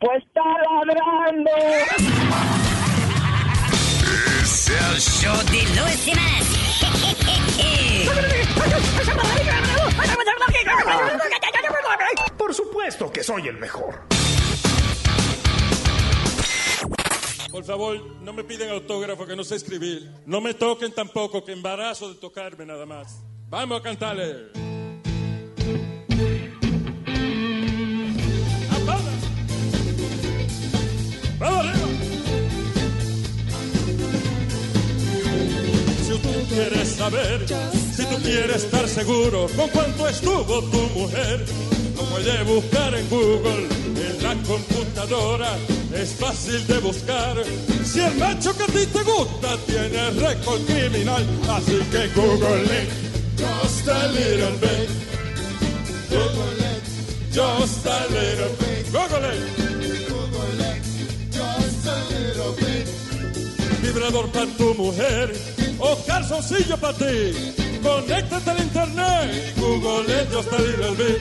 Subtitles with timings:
[0.00, 1.50] Pues está ladrando.
[4.42, 6.48] Es el show de Luis Jiménez.
[12.36, 14.00] Por supuesto que soy el mejor.
[17.50, 20.08] Por favor, no me piden autógrafo que no sé escribir.
[20.26, 23.20] No me toquen tampoco, que embarazo de tocarme nada más.
[23.48, 24.77] Vamos a cantarle.
[36.58, 37.46] Quieres saber,
[37.94, 41.44] si tú quieres estar seguro con cuánto estuvo tu mujer,
[41.96, 45.56] lo puedes buscar en Google, en la computadora,
[45.94, 47.36] es fácil de buscar.
[47.84, 52.90] Si el macho que a ti te gusta tiene récord criminal, así que Google it,
[53.38, 54.90] just a little bit.
[56.10, 56.82] Google it,
[57.32, 58.90] just a little bit.
[58.90, 59.68] Google it.
[63.80, 67.54] Vibrador para tu mujer o calzoncillo para ti.
[67.82, 71.20] Conéctate al internet y Google it, just a little bit.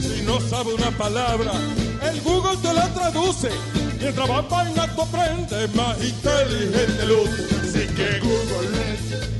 [0.00, 1.52] Si no sabe una palabra,
[2.02, 3.50] el Google te la traduce.
[4.00, 7.28] Mientras va bailando aprende más inteligente luz.
[7.62, 9.39] Así que Google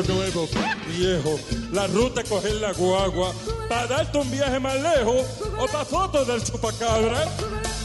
[0.00, 0.48] nuevo,
[0.88, 1.38] viejo,
[1.70, 3.32] la ruta coger la guagua,
[3.68, 5.26] para darte un viaje más lejos
[5.58, 7.24] o para fotos del chupacabra.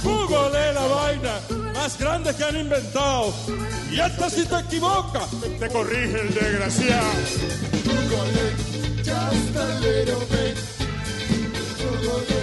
[0.04, 1.40] Google es la vaina
[1.74, 3.34] más grande que han inventado.
[3.92, 5.30] Y hasta si te equivocas,
[5.60, 7.12] te corrige el desgraciado.
[7.84, 8.56] Google
[9.04, 9.78] just a.
[11.84, 12.37] Google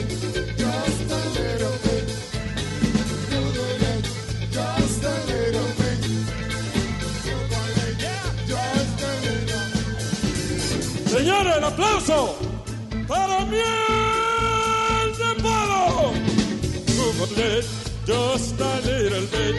[11.25, 12.37] Señores, el aplauso
[13.09, 13.63] para miel
[15.17, 16.13] de palo.
[16.99, 17.65] Google it,
[18.05, 19.57] just a little bit.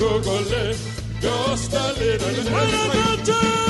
[0.00, 0.76] Google it,
[1.20, 2.50] just a little bit.
[2.50, 3.62] Buenas noches,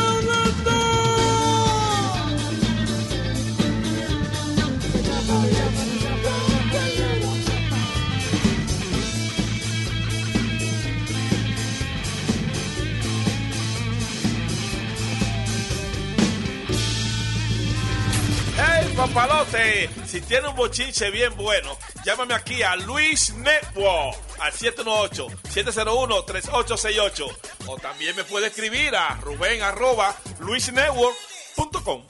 [18.94, 19.90] papalote!
[20.06, 27.36] Si tiene un bochinche bien bueno, llámame aquí a Luis Network al 718-701-3868.
[27.66, 32.02] O también me puede escribir a Rubén arroba luisnetwork.com.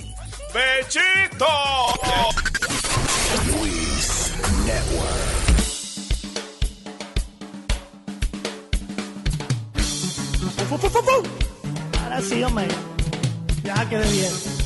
[0.55, 1.47] ¡Bechito!
[3.47, 4.33] Luis
[4.67, 5.13] Network.
[12.03, 12.67] Ahora sí, hombre.
[13.65, 14.62] Ya quedé bien.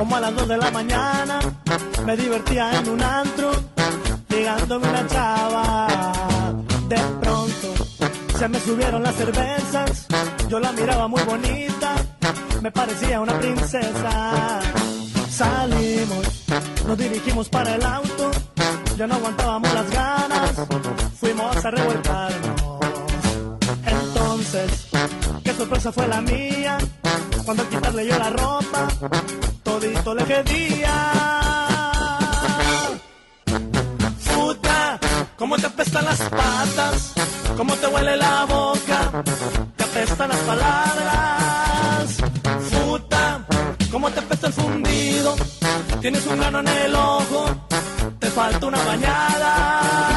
[0.00, 1.40] Como a las 2 de la mañana,
[2.06, 3.50] me divertía en un antro,
[4.30, 5.88] ligándome una chava.
[6.88, 7.74] De pronto,
[8.38, 10.06] se me subieron las cervezas,
[10.48, 11.96] yo la miraba muy bonita,
[12.62, 14.60] me parecía una princesa.
[15.28, 16.44] Salimos,
[16.86, 18.30] nos dirigimos para el auto,
[18.96, 20.50] ya no aguantábamos las ganas,
[21.20, 22.79] fuimos a revolcarnos.
[24.40, 24.88] Entonces,
[25.44, 26.78] qué sorpresa fue la mía
[27.44, 28.88] Cuando quitarle yo la ropa,
[29.62, 30.94] todito le pedía.
[34.34, 34.98] Puta,
[35.36, 37.12] cómo te apestan las patas,
[37.54, 39.22] cómo te huele la boca,
[39.76, 42.16] te apestan las palabras.
[42.70, 43.46] Puta,
[43.92, 45.36] cómo te apesta el fundido,
[46.00, 47.44] tienes un grano en el ojo,
[48.18, 50.09] te falta una bañada.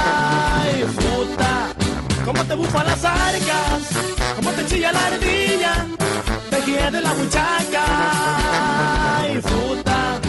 [2.25, 3.81] Cómo te bufan las arcas,
[4.35, 5.85] cómo te chilla la ardilla,
[6.49, 7.83] te hiede la muchacha.
[9.19, 10.19] Ay, puta,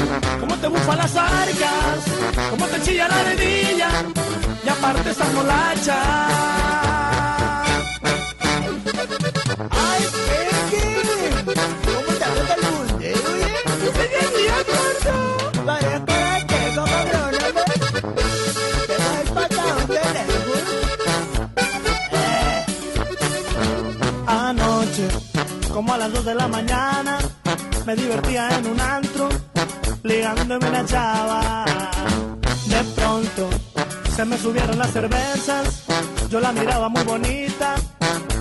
[0.40, 3.88] cómo te bufan las arcas, cómo te chilla la ardilla,
[4.64, 7.03] y aparte estás molacha.
[26.04, 27.18] Las 2 de la mañana,
[27.86, 29.26] me divertía en un antro,
[30.02, 31.64] ligándome una chava.
[32.66, 33.48] De pronto,
[34.14, 35.84] se me subieron las cervezas,
[36.28, 37.76] yo la miraba muy bonita,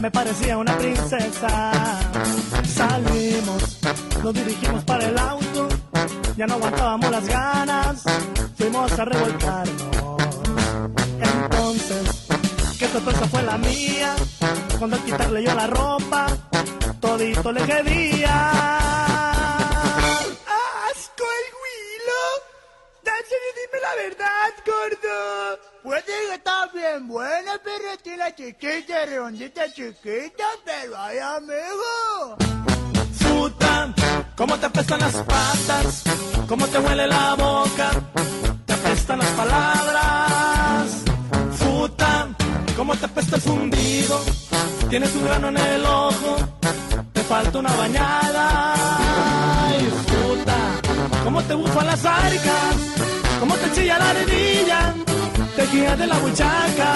[0.02, 1.72] me parecía una princesa.
[2.68, 3.80] Salimos,
[4.22, 5.70] nos dirigimos para el auto,
[6.36, 8.04] ya no aguantábamos las ganas,
[8.58, 10.18] fuimos a revolcarnos.
[11.18, 12.28] Entonces,
[12.78, 14.16] qué sorpresa fue la mía,
[14.78, 16.28] cuando al quitarle yo la ropa,
[17.04, 18.36] todito le quedía.
[20.90, 22.22] ¡Asco el huilo!
[23.04, 25.18] Y dime la verdad, gordo.
[25.84, 32.38] Puede que está bien buena, pero tiene chiquita, redondita, chiquita, pero hay amigo.
[33.20, 33.94] Puta,
[34.38, 36.04] cómo te apestan las patas,
[36.48, 37.92] cómo te huele la boca,
[38.66, 41.04] te apestan las palabras.
[41.60, 42.30] Puta,
[42.78, 44.22] cómo te apesta el fundido,
[44.90, 46.38] tienes un grano en el ojo,
[47.24, 48.74] falta una bañada.
[49.68, 50.58] Ay, puta,
[51.24, 52.76] cómo te bufan las arcas,
[53.40, 54.94] cómo te chilla la ardilla,
[55.56, 56.92] te guía de la buchaca.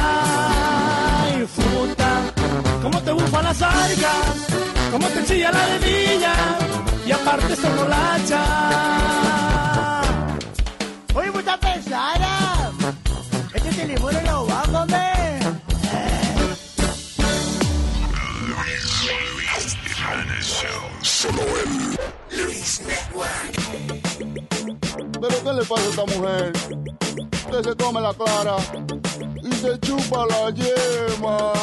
[1.24, 2.10] Ay, puta,
[2.82, 4.26] cómo te bufan las arcas,
[4.92, 6.34] cómo te chilla la ardilla,
[7.06, 8.42] y aparte se molacha.
[11.16, 12.72] Oye, mucha pesada.
[13.54, 14.47] Este teléfono lo
[25.20, 26.52] ¿Pero qué le pasa a esta mujer?
[27.50, 28.58] Que se come la clara
[29.44, 31.54] y se chupa la yema.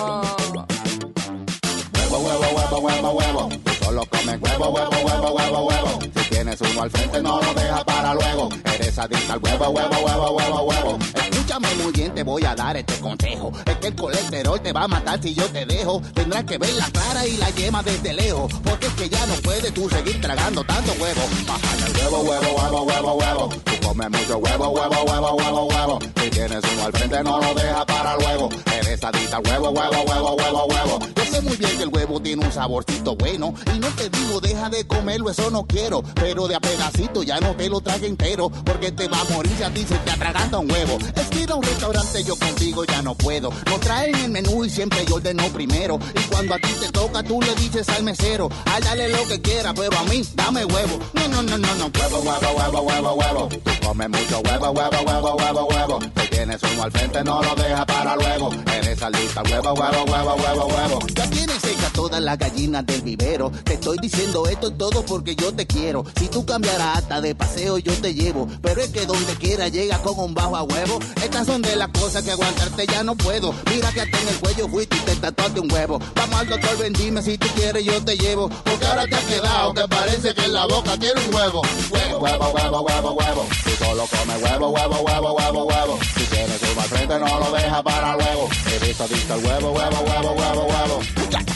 [2.10, 3.73] Huevo, huevo, huevo, huevo, huevo.
[3.84, 5.98] Solo comes huevo, huevo, huevo, huevo, huevo.
[6.00, 8.48] Si tienes uno al frente, no lo dejas para luego.
[8.64, 10.98] Eres adicta al huevo, huevo, huevo, huevo, huevo.
[11.14, 13.52] Escúchame muy bien, te voy a dar este consejo.
[13.66, 16.00] Es que el colesterol te va a matar si yo te dejo.
[16.14, 18.50] Tendrás que ver la clara y la yema desde lejos.
[18.64, 21.20] Porque es que ya no puedes tú seguir tragando tanto huevo.
[21.46, 23.48] Bájale el huevo, huevo, huevo, huevo, huevo.
[23.64, 25.98] Tú comes mucho huevo, huevo, huevo, huevo, huevo.
[26.22, 28.48] Si tienes uno al frente, no lo dejas para luego.
[28.80, 30.98] Eres adicta al huevo, huevo, huevo, huevo, huevo.
[31.14, 33.54] Yo sé muy bien que el huevo tiene un saborcito bueno.
[33.78, 36.02] No te digo, deja de comerlo, eso no quiero.
[36.14, 38.50] Pero de a pedacito ya no te lo trague entero.
[38.50, 40.98] Porque te va a morir si a ti se te atraganta un huevo.
[41.14, 43.50] Es a un restaurante yo contigo ya no puedo.
[43.66, 45.98] No traen el menú y siempre yo ordeno primero.
[46.14, 49.40] Y cuando a ti te toca, tú le dices al mesero, ay, dale lo que
[49.40, 50.98] quiera, pero a mí, dame huevo.
[51.12, 51.90] No, no, no, no, no.
[51.98, 53.48] Huevo, huevo, huevo, huevo, huevo.
[53.48, 55.98] Tú comes mucho huevo, huevo, huevo, huevo, huevo.
[56.16, 58.50] Si tienes uno al frente, no lo dejas para luego.
[58.72, 60.98] Eres alita, huevo, huevo, huevo, huevo, huevo.
[61.14, 63.52] Ya tienes seca todas las gallinas del vivero.
[63.64, 66.04] Te estoy diciendo esto todo porque yo te quiero.
[66.18, 68.46] Si tú cambiarás hasta de paseo, yo te llevo.
[68.62, 70.98] Pero es que donde quiera llega con un bajo a huevo.
[71.22, 73.54] Estas son de las cosas que aguantarte ya no puedo.
[73.70, 75.98] Mira que hasta en el cuello fuiste y te tatuaste un huevo.
[76.14, 78.48] Vamos al doctor, ven, dime si tú quieres, yo te llevo.
[78.48, 81.62] Porque ahora te has quedado que parece que en la boca tiene un huevo.
[81.90, 83.46] Huevo, huevo, huevo, huevo, huevo.
[83.64, 85.98] Tú solo comes huevo, huevo, huevo, huevo, huevo.
[86.16, 88.48] Si tienes uno al frente, no lo dejas para luego.
[88.70, 91.00] He visto, visto el huevo, huevo, huevo, huevo, huevo.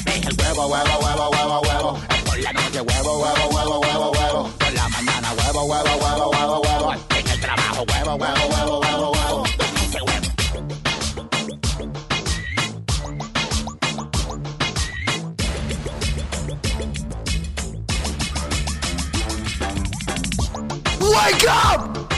[0.04, 1.97] Deja el huevo, huevo, huevo, huevo, huevo.
[2.24, 4.50] Por la noche, huevo, huevo, huevo, huevo, huevo.
[4.58, 6.92] Por la mañana, huevo, huevo, huevo, huevo, huevo.
[7.10, 9.44] En el trabajo, huevo, huevo, huevo, huevo, huevo.
[21.00, 22.17] Wake up!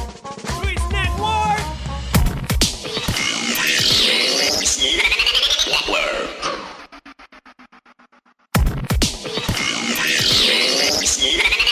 [10.81, 11.70] Bismillah.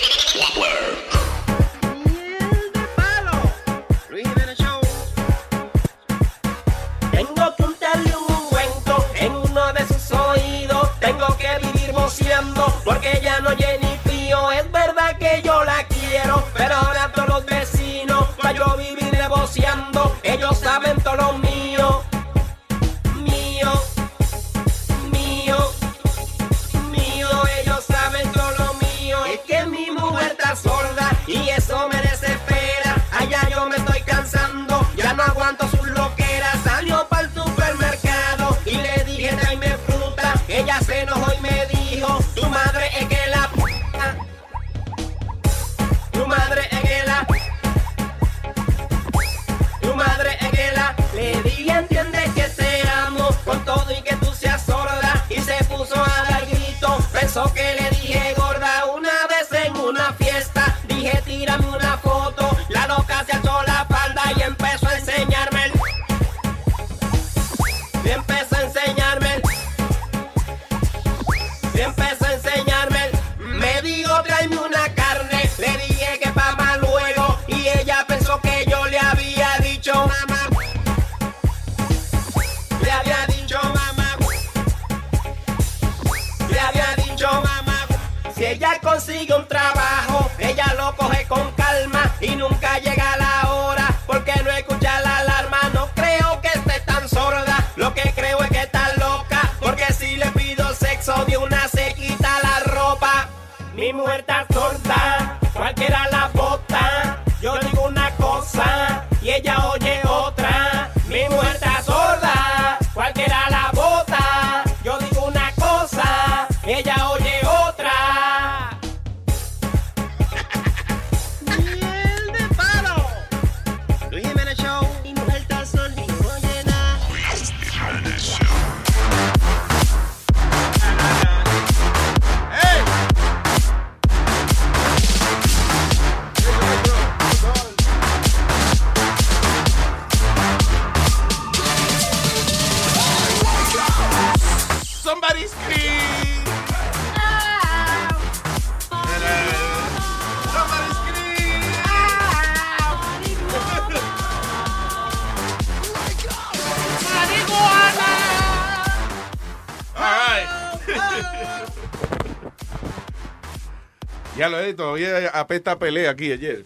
[164.80, 166.66] Todavía apesta a pelea aquí ayer.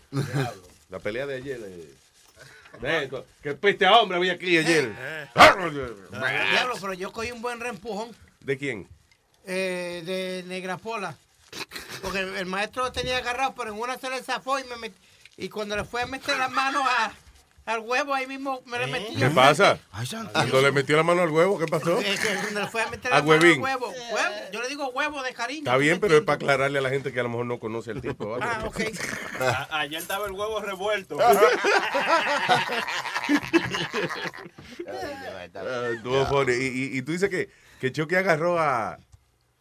[0.89, 1.59] La pelea de ayer.
[1.65, 3.09] eh.
[3.41, 4.93] Que peste a hombre había aquí ayer.
[5.35, 8.87] Diablo, pero yo cogí un buen reempujón ¿De quién?
[9.45, 11.15] eh, de Negrapola.
[12.01, 14.93] Porque el, maestro lo tenía agarrado, pero en una se le zafó y me met-
[15.37, 17.11] y cuando le fue a meter las manos a-
[17.65, 19.15] al huevo, ahí mismo me le metí.
[19.15, 19.79] ¿Qué pasa?
[20.33, 21.99] Cuando le metió la mano al huevo, ¿qué pasó?
[22.01, 23.61] Eh, que cuando le fue a meter A la mano al huevín.
[23.61, 23.87] huevo.
[23.89, 24.35] huevo.
[24.51, 25.59] Yo le digo huevo de cariño.
[25.59, 27.91] Está bien, pero es para aclararle a la gente que a lo mejor no conoce
[27.91, 28.29] el tipo.
[28.31, 28.45] ¿vale?
[28.45, 28.81] Ah, ok.
[29.39, 31.17] A- ayer estaba el huevo revuelto.
[34.85, 35.89] Ah,
[36.59, 38.97] y tú dices que, que Chucky agarró a,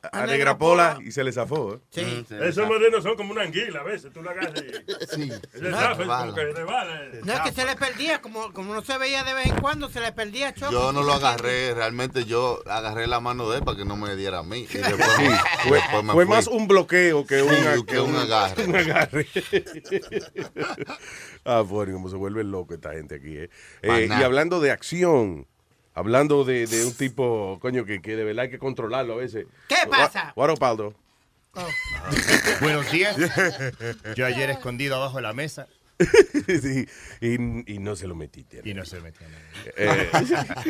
[0.03, 1.09] a, A Negrapola Negrapola.
[1.09, 1.75] y se le zafó.
[1.75, 1.79] ¿eh?
[1.91, 2.27] Sí.
[2.43, 4.13] Esos morenos son como una anguila a veces.
[4.13, 5.15] Tú la agarras y.
[5.15, 5.31] Sí.
[5.53, 7.01] Se zafa y como que rebala.
[7.25, 9.89] No, es que se le perdía, como, como no se veía de vez en cuando,
[9.89, 10.73] se le perdía choque.
[10.73, 14.17] Yo no lo agarré, realmente yo agarré la mano de él para que no me
[14.17, 14.67] diera a mí.
[14.69, 15.27] Y después, Sí,
[15.69, 16.35] fue, después me fue fui.
[16.35, 18.65] más un bloqueo que, Sí, una- que un agarre.
[18.65, 19.27] un agarre.
[21.45, 23.37] ah, bueno, como se vuelve loco esta gente aquí.
[23.39, 23.51] ¿eh?
[23.83, 25.47] Eh, y hablando de acción,
[25.95, 29.47] hablando de, de un tipo, coño, que, que de verdad hay que controlarlo a veces.
[29.69, 30.33] ¿Qué pasa?
[30.37, 30.95] What, what up, Aldo?
[32.61, 33.17] Buenos días.
[34.17, 35.69] Yo ayer escondido abajo de la mesa.
[36.47, 36.89] Sí,
[37.21, 38.61] y, y no se lo metiste.
[38.65, 39.43] Y no se metía nada.
[39.77, 40.11] Eh,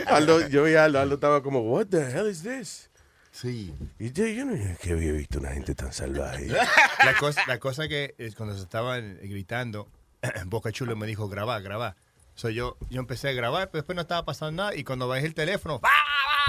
[0.07, 2.91] Aldo, yo vi a Aldo, Aldo estaba como, what the hell is this?
[3.31, 3.73] Sí.
[3.99, 6.49] Y yo, yo no es que había visto una gente tan salvaje.
[6.49, 9.89] La cosa, la cosa que es cuando se estaban gritando,
[10.47, 11.97] Boca Chulo me dijo, grabá, grabá.
[12.35, 14.75] So, yo, yo empecé a grabar, pero después no estaba pasando nada.
[14.75, 15.91] Y cuando bajé el teléfono, ¡pa,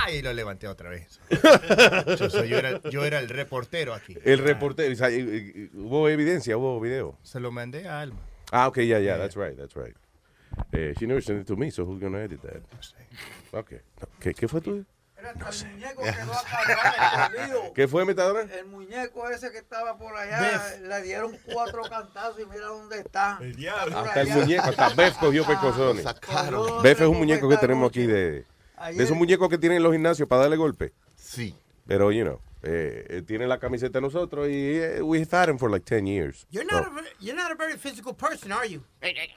[0.06, 0.12] pa!
[0.12, 1.20] y lo levanté otra vez.
[2.18, 4.18] So, so, yo, era, yo era el reportero aquí.
[4.24, 5.10] El reportero, o sea,
[5.74, 7.18] hubo evidencia, hubo video.
[7.24, 8.20] Se lo mandé a Alma.
[8.52, 9.96] Ah, okay, yeah, yeah, that's right, that's right.
[10.72, 12.62] Eh, she never sent it to me, so who's gonna edit that?
[13.52, 13.80] Okay.
[14.20, 14.86] ¿Qué, qué fue tú?
[15.38, 15.66] No sé.
[15.74, 17.74] El muñeco quedó acá escondido.
[17.74, 18.42] ¿Qué fue, Metadona?
[18.54, 23.38] El muñeco ese que estaba por allá, le dieron cuatro cantazos y mira dónde está.
[23.42, 24.00] El diablo.
[24.00, 26.04] Hasta el muñeco, hasta Beth cogió pecosones.
[26.04, 26.82] sacaron.
[26.84, 28.46] Beth es un muñeco que tenemos aquí de...
[28.78, 30.94] Ayer- De esos muñecos que tienen en los gimnasios para darle golpe.
[31.16, 31.56] Sí.
[31.88, 35.58] Pero, you know, eh, eh, tiene la camiseta de nosotros y eh, we've had him
[35.58, 36.46] for like 10 years.
[36.50, 38.84] You're not, a, ve- you're not a very physical person, are you?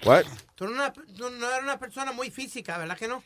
[0.04, 0.24] What?
[0.56, 3.22] Tú no, tú no eres una persona muy física, ¿verdad que no?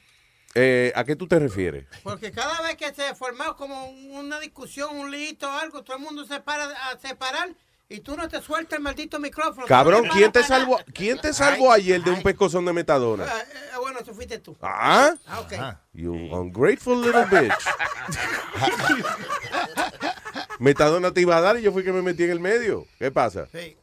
[0.55, 1.87] Eh, ¿A qué tú te refieres?
[2.03, 6.03] Porque cada vez que se formó como una discusión, un lito o algo, todo el
[6.03, 7.51] mundo se para a separar
[7.89, 9.67] y tú no te sueltas el maldito micrófono.
[9.67, 13.27] Cabrón, no ¿quién te salvó, ¿quién te salvó ayer de un pescozón de metadona?
[13.29, 14.57] Ah, eh, bueno, eso fuiste tú.
[14.61, 15.15] ¿Ah?
[15.27, 15.53] Ah, ok.
[15.93, 17.51] You ungrateful little bitch.
[20.61, 22.87] Metadona te iba a dar y yo fui que me metí en el medio.
[22.99, 23.49] ¿Qué pasa?
[23.51, 23.77] Sí.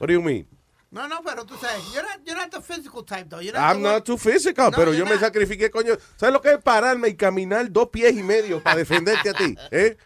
[0.00, 0.48] What do you mean?
[0.90, 3.40] No, no, pero tú sabes, you're not, you're not the physical type, though.
[3.40, 5.98] You're I'm the not too physical, No, pero yo me sacrifiqué, coño.
[6.16, 9.54] ¿Sabes lo que es pararme y caminar dos pies y medio para defenderte a ti?
[9.70, 9.98] ¿Eh?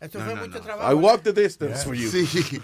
[0.00, 0.90] Eso fue mucho trabajo.
[0.90, 2.10] I walked the distance for you.
[2.10, 2.26] Sí.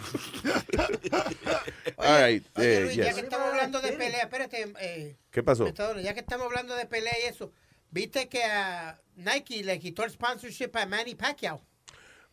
[1.96, 3.14] All right, Oye, eh, Luis, ya yes.
[3.14, 4.74] que estamos hablando de pelea, espérate.
[4.80, 5.72] Eh, ¿Qué pasó?
[6.02, 7.52] Ya que estamos hablando de pelea y eso,
[7.90, 11.62] ¿viste que a Nike le quitó el sponsorship a Manny Pacquiao?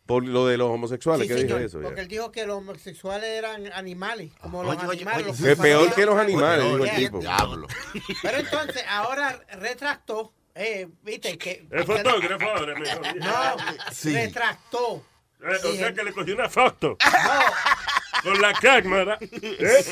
[0.06, 1.80] Por lo de los homosexuales, Sí, ¿qué señor, dijo eso?
[1.80, 2.02] Porque ya?
[2.02, 5.22] él dijo que los homosexuales eran animales, como Oye, los oye, animales.
[5.22, 7.18] oye, los Que peor que los animales, dijo el tipo.
[7.18, 7.66] Diablo.
[8.22, 11.66] Pero entonces, ahora retractó, eh, viste que...
[11.70, 12.44] El fotógrafo.
[13.16, 13.56] No,
[13.92, 14.12] Sí.
[14.14, 15.02] retractó.
[15.48, 16.96] Eh, o sea que le cogió una foto.
[18.22, 19.18] Con la cámara.
[19.20, 19.84] ¿eh?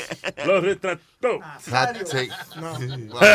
[0.45, 1.39] Lo retrató.
[1.61, 2.27] Sa- sí.
[2.57, 2.75] No.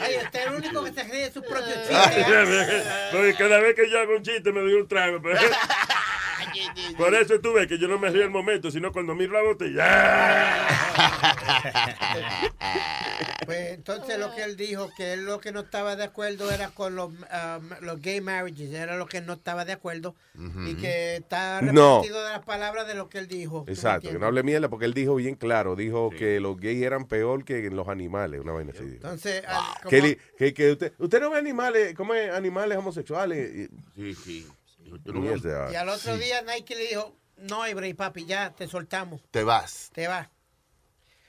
[0.00, 2.26] Ay, usted es el único que se ríe de sus propios chistes.
[3.12, 5.20] Porque cada vez que yo hago un chiste me doy un trago.
[5.22, 5.38] pero-
[6.98, 9.42] Por eso tú ves que yo no me río al momento, sino cuando miro la
[9.42, 10.66] botella.
[13.44, 16.70] Pues entonces lo que él dijo, que él lo que no estaba de acuerdo era
[16.70, 20.14] con los, um, los gay marriages, era lo que él no estaba de acuerdo
[20.66, 21.96] y que está No.
[21.96, 23.60] arrepentido de las palabras de lo que él dijo.
[23.60, 26.58] ¿tú me Exacto, que no hable mierda porque él dijo bien claro, dijo que los
[26.58, 28.84] gays eran peor que los animales, una vaina así.
[28.84, 29.42] Entonces,
[29.82, 32.30] como- Que, que, que usted, usted no ve animales, ¿cómo es?
[32.30, 33.68] Animales homosexuales.
[33.94, 34.46] Sí, sí.
[34.86, 36.20] Y, al otro Sí.
[36.22, 39.90] día Nike le dijo, no, Ibrahim, papi, ya te soltamos, Te vas.
[39.92, 40.28] te vas.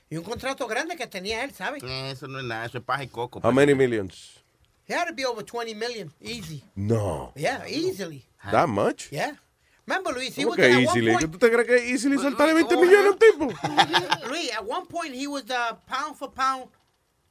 [0.09, 1.83] Y un contrato grande que tenía él, ¿sabes?
[1.83, 3.39] Eso no es nada, eso es paja y coco.
[3.43, 4.43] How many millions?
[4.87, 6.63] He had to be over 20 million, easy.
[6.75, 7.31] No.
[7.35, 8.23] Yeah, easily.
[8.51, 9.09] That much?
[9.11, 9.33] Yeah.
[9.87, 11.11] Remember, Luis, he ¿Cómo was que at one easily?
[11.11, 14.27] point- ¿Que ¿Tú te crees que easily soltarle 20 millones a un tipo?
[14.29, 16.65] Luis, at one point he was the pound for pound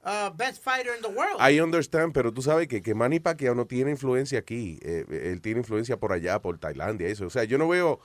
[0.05, 1.41] uh, best fighter in the world.
[1.41, 4.79] I understand, pero tú sabes que, que Manny Pacquiao no tiene influencia aquí.
[4.83, 7.27] Eh, él tiene influencia por allá, por Tailandia, eso.
[7.27, 8.01] O sea, yo no veo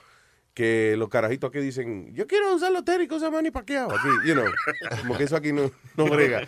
[0.54, 4.34] que los carajitos aquí dicen, yo quiero usar los tenis de Manny Pacquiao aquí, you
[4.34, 4.46] know.
[5.00, 6.46] Como que eso aquí no, no brega.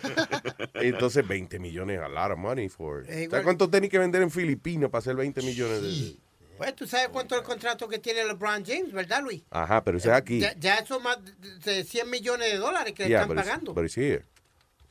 [0.75, 3.03] Entonces, 20 millones, a lot of money for...
[3.07, 6.17] Eh, ¿Sabes cuántos tenis que vender en Filipinas para hacer 20 millones de...
[6.57, 9.41] Pues tú sabes cuánto es el contrato que tiene LeBron James, ¿verdad, Luis?
[9.49, 10.39] Ajá, pero eso es aquí.
[10.39, 11.17] Ya, ya eso más
[11.63, 13.73] de 100 millones de dólares que le están but pagando.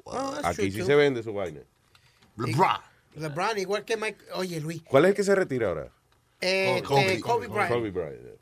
[0.05, 0.87] Oh, that's Aquí true, sí too.
[0.87, 1.61] se vende su vaina.
[2.37, 2.81] LeBron.
[3.15, 4.25] LeBron, igual que Mike.
[4.35, 4.83] Oye, Luis.
[4.83, 5.93] ¿Cuál es el que se retira ahora?
[6.41, 7.73] eh, Kobe, este, Kobe, Bryant.
[7.73, 8.42] Kobe Bryant.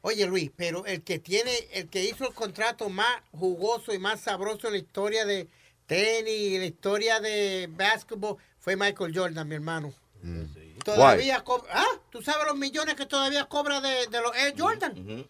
[0.00, 4.20] Oye, Luis, pero el que tiene, el que hizo el contrato más jugoso y más
[4.20, 5.48] sabroso en la historia de
[5.86, 9.92] tenis y la historia de básquetbol fue Michael Jordan, mi hermano.
[10.84, 11.70] Todavía cobra.
[11.72, 15.26] Ah, tú sabes los millones que todavía cobra de, de los Air Jordan.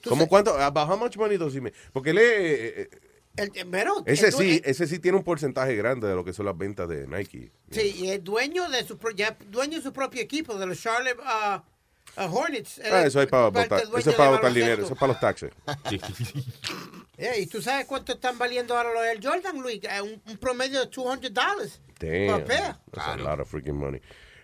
[0.00, 0.54] Tú ¿Cómo cuánto?
[0.58, 1.76] About how much money does he make?
[1.92, 2.90] Porque él es, eh, eh,
[3.36, 6.32] El, eh, pero, ese el sí, ese sí tiene un porcentaje grande de lo que
[6.32, 7.52] son las ventas de Nike.
[7.70, 10.80] Sí, y es dueño de su, pro- ya dueño de su propio equipo, de los
[10.80, 11.60] Charlotte uh,
[12.16, 12.78] uh, Hornets.
[12.78, 14.54] Él Ah, es eso es para dueño eso es para botar baloncesto.
[14.54, 15.50] dinero, eso es para los taxes.
[17.18, 19.80] Yeah, ¿Y tú sabes cuánto están valiendo ahora los Air Jordan, Luis?
[19.82, 21.80] Eh, Un, un promedio de 200 dólares.
[21.98, 22.74] Damn, Por pair.
[22.92, 24.00] that's a lot of freaking money.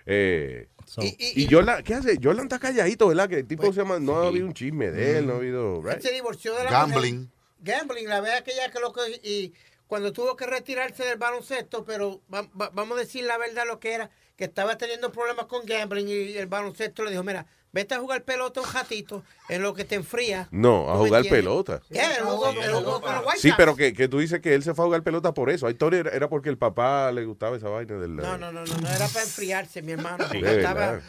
[0.06, 0.68] Eh,
[1.02, 2.18] Y- y, Jordan, ¿qué hace?
[2.22, 3.28] Jordan está calladito, ¿verdad?
[3.28, 5.78] Que el tipo se llama, no ha habido un chisme de él, no ha habido,
[5.80, 6.00] Él right?
[6.00, 7.16] se divorció de la Gambling.
[7.16, 7.32] mujer.
[7.60, 9.00] Gambling, la aquella que lo que...
[9.22, 9.52] Y
[9.88, 13.80] cuando tuvo que retirarse del baloncesto, pero va- va- vamos a decir la verdad lo
[13.80, 17.94] que era, que estaba teniendo problemas con gambling y el baloncesto le dijo, mira, vete
[17.94, 20.46] a jugar pelota un ratito en lo que te enfría.
[20.50, 21.82] No, a ¿Tú me jugar pelota.
[22.22, 24.86] Jugó, jugó con los Sí, pero que, que tú dices que él se fue a
[24.86, 25.66] jugar pelota por eso.
[25.66, 28.16] Hay historia era, era porque el papá le gustaba esa vaina del...
[28.16, 30.24] No, no, no, no, no era para enfriarse, mi hermano.
[30.28, 31.02] Porque estaba, verdad.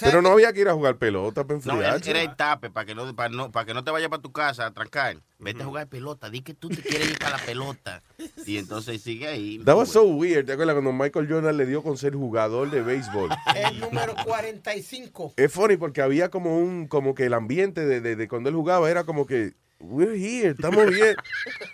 [0.00, 2.10] Pero no había que ir a jugar pelota para No, él- enfriarse.
[2.10, 4.32] era el tape para que no, para no, para que no te vayas para tu
[4.32, 5.16] casa a trancar.
[5.38, 8.02] Vete a jugar pelota, di que tú te quieres ir para la pelota.
[8.46, 9.58] Y entonces sigue ahí.
[9.64, 10.46] That was so weird.
[10.46, 13.30] ¿Te acuerdas cuando Michael Jordan le dio con ser jugador de béisbol?
[13.56, 15.34] el número 45.
[15.36, 18.54] Es funny porque había como un, como que el ambiente de, de- de cuando él
[18.56, 21.16] jugaba era como que, we're here, estamos bien,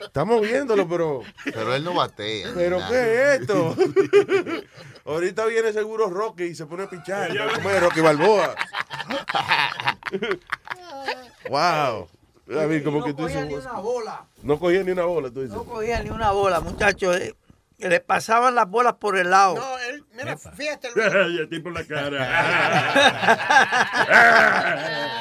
[0.00, 1.20] estamos viéndolo, pero...
[1.44, 2.48] Pero él no batea.
[2.54, 3.34] ¿Pero ni qué nada.
[3.34, 3.76] es esto?
[5.08, 7.30] Ahorita viene seguro Rocky y se pone a pichar.
[7.54, 8.54] ¿Cómo es Rocky Balboa?
[11.48, 12.06] wow.
[12.60, 14.24] A mí, como no que tú cogía dices, ni una bola.
[14.42, 15.56] No cogía ni una bola, tú dices.
[15.56, 17.16] No cogía ni una bola, muchachos.
[17.16, 17.34] eh,
[17.78, 19.54] Le pasaban las bolas por el lado.
[19.56, 20.88] No, él, mira, fíjate,
[21.30, 22.28] y el tipo en la cara.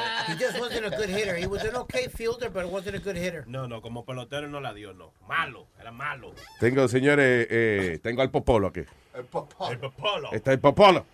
[0.28, 1.36] He just wasn't a good hitter.
[1.36, 3.44] He was an okay fielder, but wasn't a good hitter.
[3.46, 5.12] No, no, como pelotero no la dio, no.
[5.26, 6.32] Malo, era malo.
[6.60, 8.82] Tengo, señores, eh, tengo al Popolo aquí.
[9.14, 10.30] El Popolo.
[10.32, 11.04] Está el Popolo.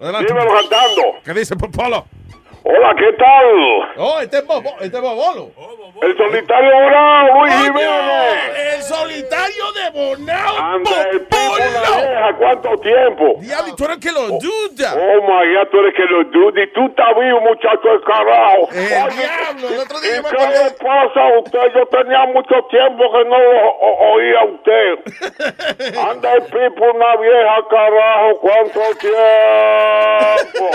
[0.00, 0.32] Adelante.
[0.32, 1.02] Dímelo cantando.
[1.24, 2.06] ¿Qué dice Popolo?
[2.64, 3.46] Hola, ¿qué tal?
[3.96, 5.50] Oh, este es Bobo, este es Bobolo.
[6.00, 8.74] El solitario Bravo, Luis Jiménez.
[8.74, 10.76] El solitario de Bonao.
[10.76, 13.34] Una vieja, ¿cuánto tiempo?
[13.40, 14.94] Diablo, tú eres que lo duda.
[14.94, 16.68] Oh my God, tú eres que lo dudes.
[16.68, 18.68] Y tú estás vivo, muchacho del carajo.
[18.72, 21.60] El Oye, diablo, el otro día ¿Y yo me qué le pasa a usted?
[21.74, 23.76] Yo tenía mucho tiempo que no lo
[24.12, 25.98] oía a usted.
[26.10, 30.70] Anda el pipo una vieja, carajo, ¿cuánto tiempo?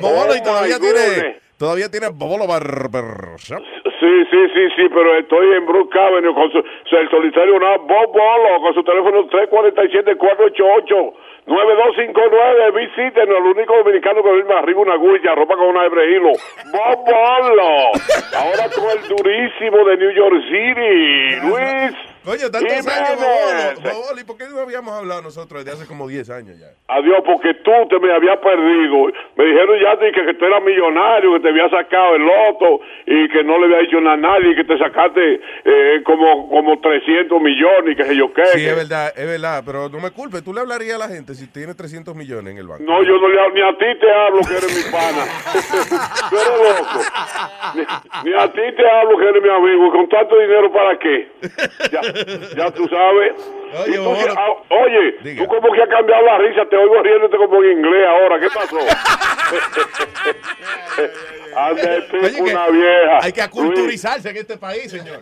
[0.00, 3.62] Bobolo Oh, todavía tiene, todavía tiene Bobolo Barbershop.
[4.00, 7.76] Sí, sí, sí, sí, pero estoy en Brook Avenue con su, su- el solitario una
[7.78, 9.26] Bob Bolo con su teléfono
[11.46, 12.72] 347-488-9259.
[12.74, 16.32] Visítenos, el único dominicano que duerme arriba una guilla, ropa con una hebre hilo.
[16.72, 17.92] Bob Bolo.
[18.36, 21.40] Ahora con el durísimo de New York City.
[21.48, 21.96] Luis.
[22.24, 23.74] Coño, tantos años, Jiménez.
[23.80, 23.94] Bobolo.
[24.00, 26.68] Bobolo, ¿y por qué no habíamos hablado nosotros desde hace como 10 años ya?
[26.88, 29.12] Adiós, porque tú te me habías perdido.
[29.36, 33.28] Me dijeron ya que, que tú eras millonario, que te había sacado el loto y
[33.28, 37.40] que no le había dicho nada a nadie, que te sacaste eh, como, como 300
[37.42, 38.46] millones y que sé yo qué.
[38.46, 40.42] Sí, que- es verdad, es verdad, pero no me culpes.
[40.42, 42.84] ¿Tú le hablarías a la gente si tiene 300 millones en el banco?
[42.86, 45.24] No, yo no le hablo, ni a ti te hablo que eres mi pana.
[46.30, 47.00] tú eres loco.
[47.74, 49.86] Ni, ni a ti te hablo que eres mi amigo.
[49.88, 51.28] ¿Y con tanto dinero para qué?
[51.92, 52.00] Ya,
[52.56, 53.63] ya tú sabes.
[53.76, 53.98] Oye,
[54.36, 58.06] ah, oye tú como que has cambiado la risa, te oigo riéndote como en inglés
[58.06, 58.38] ahora.
[58.40, 58.78] ¿Qué pasó?
[61.56, 61.82] Anda,
[62.40, 63.18] una vieja.
[63.22, 65.18] Hay que Luis, aculturizarse en este país, señor.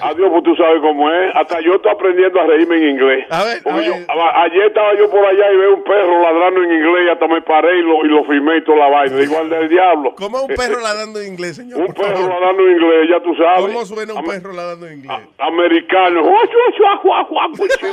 [0.00, 1.30] Adiós, pues tú sabes cómo es.
[1.36, 3.26] Hasta yo estoy aprendiendo a reírme en inglés.
[3.30, 4.06] A ver, Porque a yo- ver.
[4.10, 7.26] a- ayer estaba yo por allá y veo un perro ladrando en inglés y hasta
[7.28, 9.20] me paré y lo, y lo filmé y toda la vaina.
[9.22, 10.14] Igual del diablo.
[10.16, 11.80] ¿Cómo un perro ladrando en inglés, señor?
[11.80, 12.30] Un perro favor.
[12.30, 13.60] ladrando en inglés, ya tú sabes.
[13.66, 15.18] ¿Cómo suena un Am- perro ladrando en inglés?
[15.38, 16.22] Americano.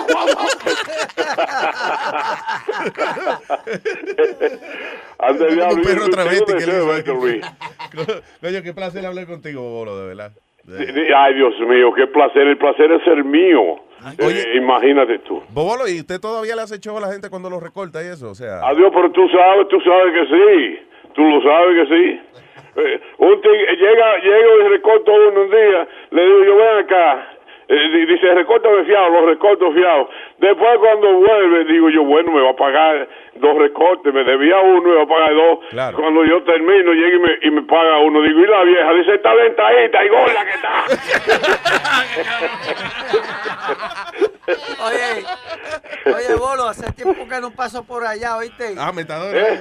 [5.18, 7.42] Como diablo, un perro travesti que le de.
[8.42, 10.32] Coño, qué placer hablar contigo, Bobolo, de verdad.
[11.16, 12.48] Ay, Dios mío, qué placer.
[12.48, 13.76] El placer es ser mío.
[14.18, 15.44] Eh, imagínate tú.
[15.50, 18.32] Bobolo, ¿y usted todavía le hace show a la gente cuando lo recorta y eso?
[18.32, 20.80] O sea, Adiós, pero tú sabes, tú sabes que sí.
[21.14, 22.22] Tú lo sabes que sí.
[22.74, 25.86] Eh, un llega, llega y recorto uno un día.
[26.12, 27.28] Le digo, yo ven acá.
[27.74, 30.10] Eh, di- dice, recórtame fiado, los recorto fiado.
[30.40, 34.82] Después cuando vuelve, digo yo, bueno, me va a pagar dos recortes, me debía uno
[34.90, 35.60] y me va a pagar dos.
[35.70, 35.98] Claro.
[35.98, 38.22] Cuando yo termino, llega y me, y me paga uno.
[38.24, 40.84] Digo, y la vieja, dice, está lentadita y gorda que está.
[44.86, 45.26] Oye,
[46.14, 48.76] oye, Bolo, hace tiempo que no paso por allá, ¿oíste?
[48.78, 49.36] Ah, metador.
[49.36, 49.60] ¿Eh?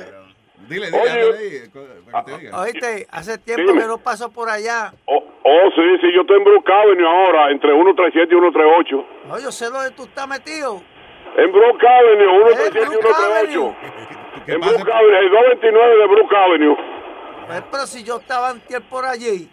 [0.68, 1.70] Dile, dile, Oye.
[2.10, 2.60] para que te diga.
[2.60, 3.82] Oíste, hace tiempo Dime.
[3.82, 4.92] que no paso por allá.
[5.06, 9.06] Oh, oh, sí, sí, yo estoy en Brook Avenue ahora, entre 137 y 138.
[9.26, 10.82] No, yo sé dónde tú estás metido.
[11.36, 13.76] En Brook Avenue, 137 y Brook 138.
[14.46, 16.76] En Brook Avenue, el 229 de Brook Avenue.
[17.46, 19.48] Pues, pero si yo estaba antier por allí.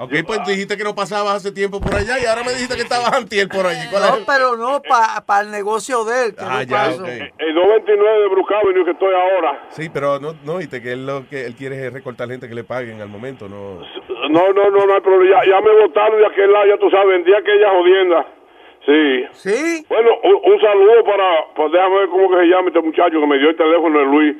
[0.00, 2.82] Ok, pues dijiste que no pasabas hace tiempo por allá y ahora me dijiste que
[2.82, 3.82] estabas antier por allí.
[3.90, 4.24] ¿Cuál No, es?
[4.26, 6.34] pero no para el negocio de él.
[6.36, 7.02] Que Ah, no ya, paso.
[7.02, 7.08] ok.
[7.38, 9.60] El 229 de Brook Avenue que estoy ahora.
[9.70, 12.54] Sí, pero no, no, viste que él lo que él quiere es recortar gente que
[12.54, 13.80] le paguen al momento, no.
[14.30, 15.42] No, no, no, no hay problema.
[15.44, 18.26] Ya, ya me votaron de aquel lado, ya tú sabes, vendí aquella jodienda.
[18.86, 19.26] Sí.
[19.32, 19.86] ¿Sí?
[19.88, 23.26] Bueno, un, un saludo para, pues déjame ver cómo que se llama este muchacho que
[23.26, 24.36] me dio el teléfono de Luis.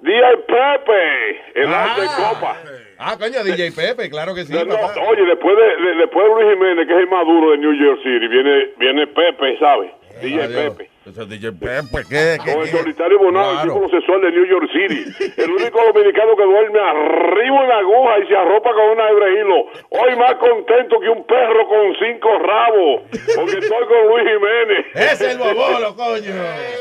[0.00, 1.84] DJ Pepe, el Ah.
[1.84, 2.56] arte de copa.
[3.04, 4.52] Ah, coño, DJ Pepe, claro que sí.
[4.52, 4.94] No, no, papá.
[5.08, 7.72] oye, después de, de- después de Luis Jiménez, que es el más duro de New
[7.74, 9.90] York City, viene, viene Pepe, ¿sabes?
[10.22, 10.70] DJ Adiós.
[10.76, 10.88] Pepe.
[11.04, 12.38] Eso es DJ Pepe, ¿qué?
[12.38, 13.72] Con el solitario Bonado, el Claro.
[13.72, 15.02] símbolo sexual de New York City.
[15.36, 19.28] El único dominicano que duerme arriba en la aguja y se arropa con una hebra
[19.30, 19.66] hilo.
[19.90, 23.02] Hoy más contento que un perro con cinco rabos.
[23.34, 24.86] Porque estoy con Luis Jiménez.
[24.94, 26.34] Es el bobolo, coño.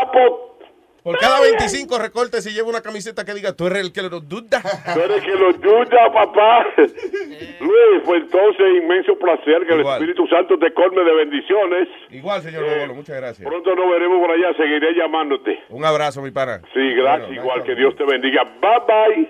[1.06, 4.22] Por cada 25 recortes si lleva una camiseta que diga, tú eres el que lo
[4.22, 4.60] duda.
[4.92, 6.66] Tú eres que lo ayuda, papá.
[6.78, 10.02] Luis, pues entonces, inmenso placer que el Igual.
[10.02, 11.88] Espíritu Santo te colme de bendiciones.
[12.10, 13.48] Igual, señor Bobolo, muchas gracias.
[13.48, 15.60] Pronto nos veremos por allá, seguiré llamándote.
[15.70, 16.62] Un abrazo, mi pana.
[16.74, 18.44] Sí, gracias, igual, que Dios te bendiga.
[18.60, 19.30] Bye,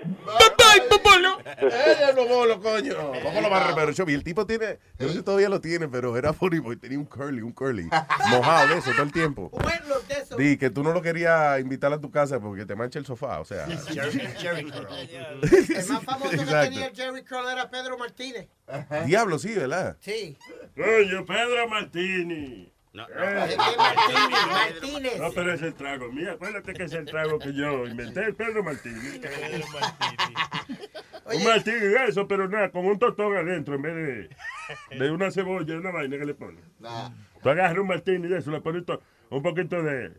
[1.58, 2.94] ¡Eh, Bobolo, coño!
[3.22, 4.08] Bobolo Bárbaro Show.
[4.08, 6.76] Y el tipo tiene, yo no sé si todavía lo tiene, pero era funny boy,
[6.76, 7.88] tenía un curly, un curly.
[8.30, 9.50] Mojado de eso todo el tiempo.
[10.36, 13.40] Di que tú no lo querías invitar a tu casa porque te mancha el sofá,
[13.40, 13.66] o sea.
[13.70, 13.76] El
[15.88, 16.70] más famoso que Exacto.
[16.70, 18.48] tenía el Jerry Curl era Pedro Martínez.
[19.04, 19.96] Diablo, sí, ¿verdad?
[20.00, 20.36] Sí.
[20.74, 22.72] Coño, Pedro Martini.
[22.96, 25.18] Es que Martínez, Martínez.
[25.20, 26.10] No, pero es el trago.
[26.10, 29.20] Mira, acuérdate que es el trago que yo inventé, el Pedro Martini.
[31.34, 34.30] Un Martini eso, pero nada, con un tostón adentro en vez de,
[34.98, 36.64] de una cebolla, una vaina que le pones.
[37.42, 40.12] Tú agarras un Martini de eso, le pones to- un poquito de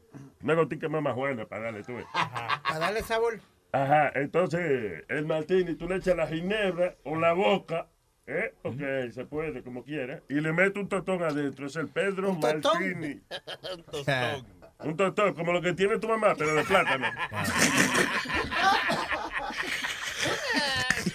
[0.43, 1.95] una gotica mamajuana para darle tú.
[1.95, 2.05] ves.
[2.13, 3.39] Para darle sabor.
[3.71, 7.87] Ajá, entonces el Martini tú le echas la ginebra o la boca,
[8.25, 8.53] ¿eh?
[8.61, 11.67] Porque se puede, como quiera, y le metes un tostón adentro.
[11.67, 12.73] Es el Pedro ¿Un tostón?
[12.73, 13.21] Martini.
[14.79, 17.07] Un tostón, como lo que tiene tu mamá, pero de plátano.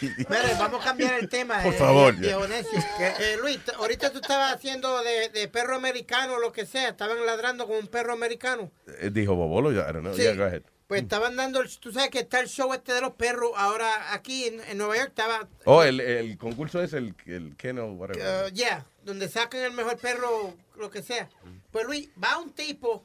[0.28, 1.62] Mire, vamos a cambiar el tema.
[1.62, 2.20] Por eh, favor.
[2.20, 6.88] Que, eh, Luis, ahorita tú estabas haciendo de, de perro americano o lo que sea.
[6.90, 8.70] Estaban ladrando como un perro americano.
[9.00, 10.14] Eh, Dijo Bobolo, ya, I don't know.
[10.14, 10.22] Sí.
[10.22, 10.62] Yeah, go ahead.
[10.88, 13.52] Pues estaban dando, el- tú sabes que está el show este de los perros.
[13.56, 17.92] Ahora aquí en, en Nueva York estaba, Oh, el, el concurso es el, el kennel,
[17.96, 18.46] whatever.
[18.46, 21.30] uh, yeah, donde sacan el mejor perro, lo que sea.
[21.70, 23.04] Pues Luis, va un tipo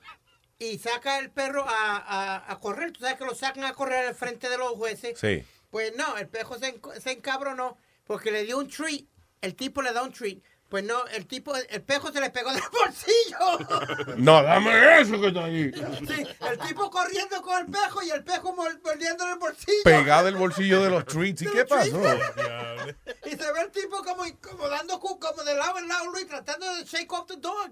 [0.60, 2.92] y saca el perro a, a, a correr.
[2.92, 5.18] Tú sabes que lo sacan a correr al frente de los jueces.
[5.18, 5.46] Sí.
[5.70, 9.06] Pues no, el pejo se, se encabronó porque le dio un treat.
[9.42, 10.40] El tipo le da un treat.
[10.70, 14.16] Pues no, el tipo, el pejo se le pegó del bolsillo.
[14.18, 15.72] No, dame eso que está ahí.
[16.06, 19.84] Sí, el tipo corriendo con el pejo y el pejo mordiendo el bolsillo.
[19.86, 21.44] Pegado el bolsillo de los treats.
[21.44, 22.02] ¿Y qué pasó?
[23.26, 26.66] Y se ve el tipo como, como dando como de lado en lado, Luis, tratando
[26.76, 27.72] de shake off the dog.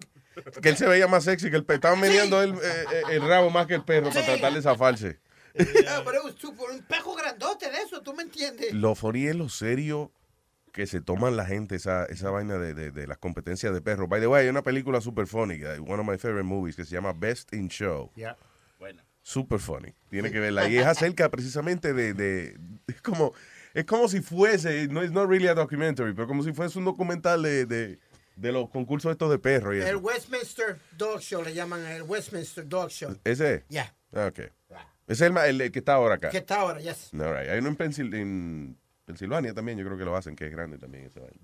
[0.62, 1.76] Que él se veía más sexy que el perro.
[1.76, 4.26] Estaba meneando el, eh, eh, el rabo más que el perro para Sí.
[4.26, 5.20] tratar de zafarse.
[6.06, 8.74] Pero es un- pejo grandote de eso, ¿tú me entiendes?
[8.74, 10.12] Lo funny es lo serio
[10.74, 14.10] que se toman la gente esa, esa vaina de, de, de las competencias de perros.
[14.10, 16.92] By the way, hay una película super funny, one of my favorite movies, que se
[16.92, 18.12] llama Best in Show.
[18.16, 18.36] Yeah.
[19.24, 19.92] Super funny.
[20.10, 20.70] Tiene que verla.
[20.70, 23.34] Y es acerca precisamente de, de- es como
[23.74, 26.86] es como si fuese, no es not really a documentary, pero como si fuese un
[26.86, 27.98] documental de, de,
[28.36, 29.98] de los concursos estos de perros El eso.
[29.98, 33.18] Westminster Dog Show le llaman el Westminster Dog Show.
[33.24, 33.66] ¿Ese?
[33.70, 33.94] Yeah.
[34.14, 34.40] Ah, ok.
[34.40, 34.52] Ese
[35.08, 36.30] es el, ma- el que está ahora acá.
[36.30, 37.12] Que está ahora, yes.
[37.14, 37.50] All right.
[37.50, 40.78] Hay uno en, Pensil- en Pensilvania también, yo creo que lo hacen, que es grande
[40.78, 41.40] también ese vaina.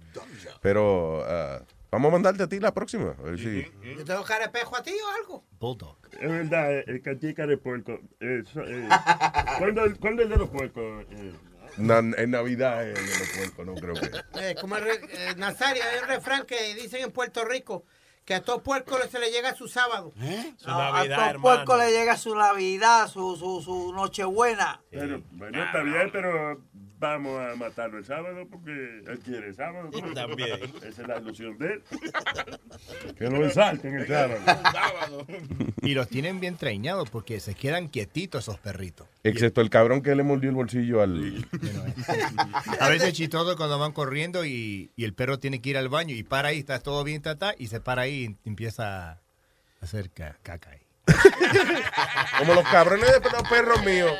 [0.61, 3.15] Pero ah, vamos a mandarte a ti la próxima.
[3.19, 3.63] A ver si...
[3.97, 5.45] ¿Yo tengo cara de pejo a ti o algo?
[5.59, 5.97] Bulldog.
[6.19, 7.99] Es verdad, el cachica de puerco.
[8.19, 8.89] Eh, eh,
[9.59, 11.05] ¿cuándo, el- ¿Cuándo el de los puercos?
[11.11, 11.33] Eh,
[11.77, 14.09] Na- en Navidad eh, de los puercos, no creo que.
[14.41, 17.85] Eh, como el eh, Nazario, hay un refrán que dicen en Puerto Rico
[18.25, 20.13] que a todo puerco se le llega su sábado.
[20.65, 24.81] No, a todo puerco le llega su Navidad, su, su, su Nochebuena.
[24.89, 26.61] Pero, bueno, está bien, pero
[27.01, 29.89] vamos a matarlo el sábado porque él quiere el sábado.
[29.91, 30.13] ¿no?
[30.13, 30.59] También.
[30.87, 31.83] Esa es la ilusión de él.
[33.17, 35.25] Que lo ensalten el sábado.
[35.83, 39.07] Y los tienen bien treñados porque se quedan quietitos esos perritos.
[39.23, 41.43] Excepto el cabrón que le mordió el bolsillo al.
[42.79, 45.89] A veces es chistoso cuando van corriendo y, y el perro tiene que ir al
[45.89, 49.19] baño y para ahí, está todo bien, tata, y se para ahí y empieza a
[49.81, 50.80] hacer ca- caca ahí.
[52.39, 54.11] Como los cabrones de los perros míos.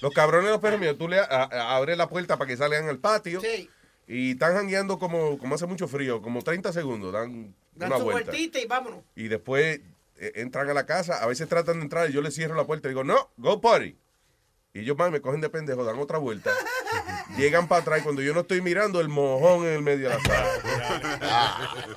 [0.00, 0.96] Los cabrones de los perros míos.
[0.98, 3.40] Tú le a- a- abres la puerta para que salgan al patio.
[4.06, 7.12] Y están jangueando como, como hace mucho frío, como 30 segundos.
[7.12, 8.30] Dan, Dan una su vuelta.
[8.30, 9.00] vueltita y vámonos.
[9.14, 9.80] Y después
[10.16, 11.22] eh, entran a la casa.
[11.22, 13.60] A veces tratan de entrar y yo les cierro la puerta y digo, no, go
[13.60, 13.96] party.
[14.74, 16.50] Y ellos más me cogen de pendejo, dan otra vuelta.
[17.38, 20.14] Llegan para atrás y cuando yo no estoy mirando, el mojón en el medio de
[20.14, 20.48] la sala.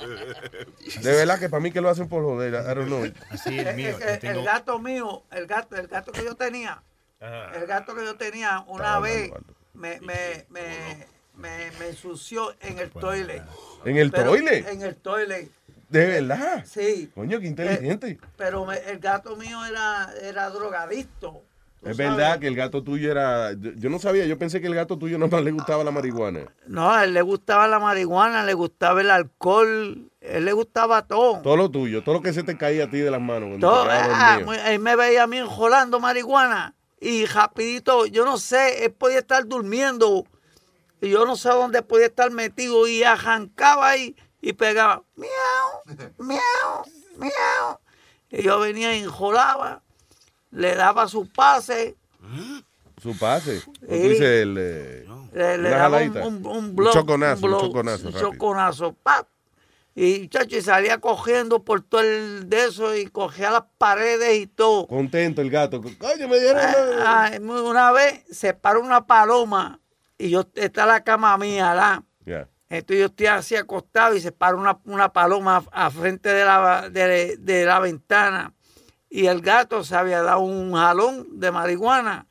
[1.02, 2.54] De verdad que para mí que lo hacen por joder.
[2.54, 3.04] I don't know.
[3.30, 6.82] Así Eh, eh, que el gato mío, el gato, el gato que yo tenía,
[7.20, 9.32] el gato que yo tenía una vez
[9.74, 13.44] me, me, me, me, me ensució en el toilet.
[13.86, 14.68] ¿En el Pero- toilet?
[14.68, 15.50] En el toilet.
[15.90, 16.66] De verdad.
[16.66, 17.12] Sí.
[17.14, 18.18] Coño, qué inteligente.
[18.38, 21.42] Pero me- el gato mío era, era drogadicto.
[21.84, 22.12] Es sabes.
[22.15, 23.54] verdad que el gato tuyo era.
[23.54, 25.91] Yo, yo no sabía, yo pensé que el gato tuyo no más le gustaba la
[25.91, 26.41] marihuana.
[26.67, 31.41] No, a él le gustaba la marihuana, le gustaba el alcohol, él le gustaba todo.
[31.41, 33.60] Todo lo tuyo, todo lo que se te caía a ti de las manos.
[33.60, 38.91] Todo, ah, él me veía a mí enjolando marihuana y rapidito, yo no sé, él
[38.91, 40.24] podía estar durmiendo
[41.02, 46.86] y yo no sé dónde podía estar metido y arrancaba ahí y pegaba miau, miau,
[47.17, 47.80] miau.
[48.30, 49.82] Y yo venía y enjolaba,
[50.52, 51.96] le daba su pase,
[53.02, 53.62] Su pase.
[53.66, 53.98] ¿Cómo tú Sí.
[54.10, 54.56] dices el.
[54.60, 58.08] eh, le, le daba un, un, choconazo, un choconazo.
[58.10, 59.28] un choconazo, pap.
[59.94, 64.48] Y chacho, y salía cogiendo por todo el de eso y cogía las paredes y
[64.48, 64.88] todo.
[64.88, 65.82] Contento el gato.
[65.82, 66.62] Coño, me dieron.
[67.00, 69.80] Ah, una vez se paró una paloma
[70.18, 72.04] y yo está la cama mía.
[72.26, 72.48] Ya.
[72.70, 76.46] Entonces yo estoy así acostado y se para una, una paloma a, a frente de
[76.46, 78.54] la, de, de la ventana.
[79.13, 82.28] Y el gato se había dado un jalón de marihuana.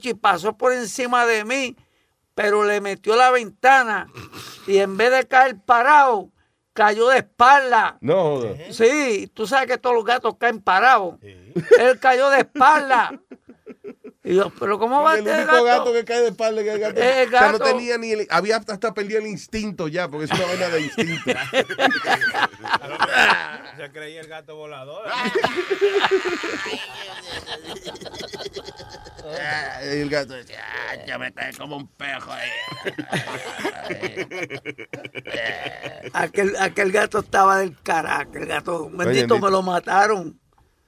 [0.00, 1.76] Y pasó por encima de mí,
[2.36, 4.08] pero le metió la ventana.
[4.68, 6.30] Y en vez de caer parado,
[6.72, 7.98] cayó de espalda.
[8.00, 8.54] No, joda.
[8.70, 11.16] Sí, tú sabes que todos los gatos caen parados.
[11.22, 13.20] Él cayó de espalda.
[14.24, 15.64] Y yo, pero ¿cómo va el este único gato?
[15.64, 17.00] gato que cae de espalda es el gato.
[17.00, 20.30] El O sea, no tenía ni el, había hasta perdido el instinto ya, porque es
[20.30, 21.24] una vaina de instinto.
[23.76, 25.10] Se creía el gato volador.
[29.24, 32.48] Y el gato decía, Ah, ya me cae como un pejo ahí.
[36.12, 38.32] Aquel, aquel gato estaba del carajo.
[38.34, 40.38] El gato, bendito, me lo mataron.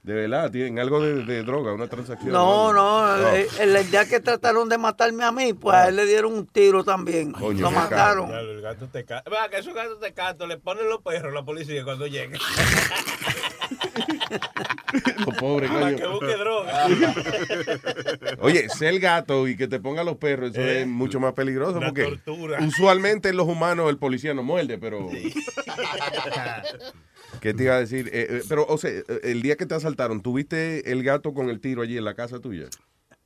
[0.05, 2.31] De verdad, tienen algo de, de droga, una transacción.
[2.31, 3.29] No, no, No.
[3.33, 6.31] eh, el, el día que trataron de matarme a mí, pues a él le dieron
[6.33, 7.31] un tiro también.
[7.31, 8.27] Coño, lo mataron.
[8.27, 11.31] Claro, el gato te ca- Va, que esos gatos te canto, le ponen los perros
[11.31, 12.39] a la policía cuando lleguen.
[15.25, 15.97] Los pobres, Para coño.
[15.97, 16.85] que busque droga.
[18.39, 21.79] Oye, ser gato y que te ponga los perros, eso Eh, es mucho más peligroso
[21.83, 22.59] porque tortura.
[22.61, 25.09] usualmente en los humanos el policía no muerde, pero...
[27.41, 28.07] ¿Qué te iba a decir?
[28.13, 31.49] Eh, eh, pero, o sea, eh, el día que te asaltaron, ¿tuviste el gato con
[31.49, 32.65] el tiro allí en la casa tuya?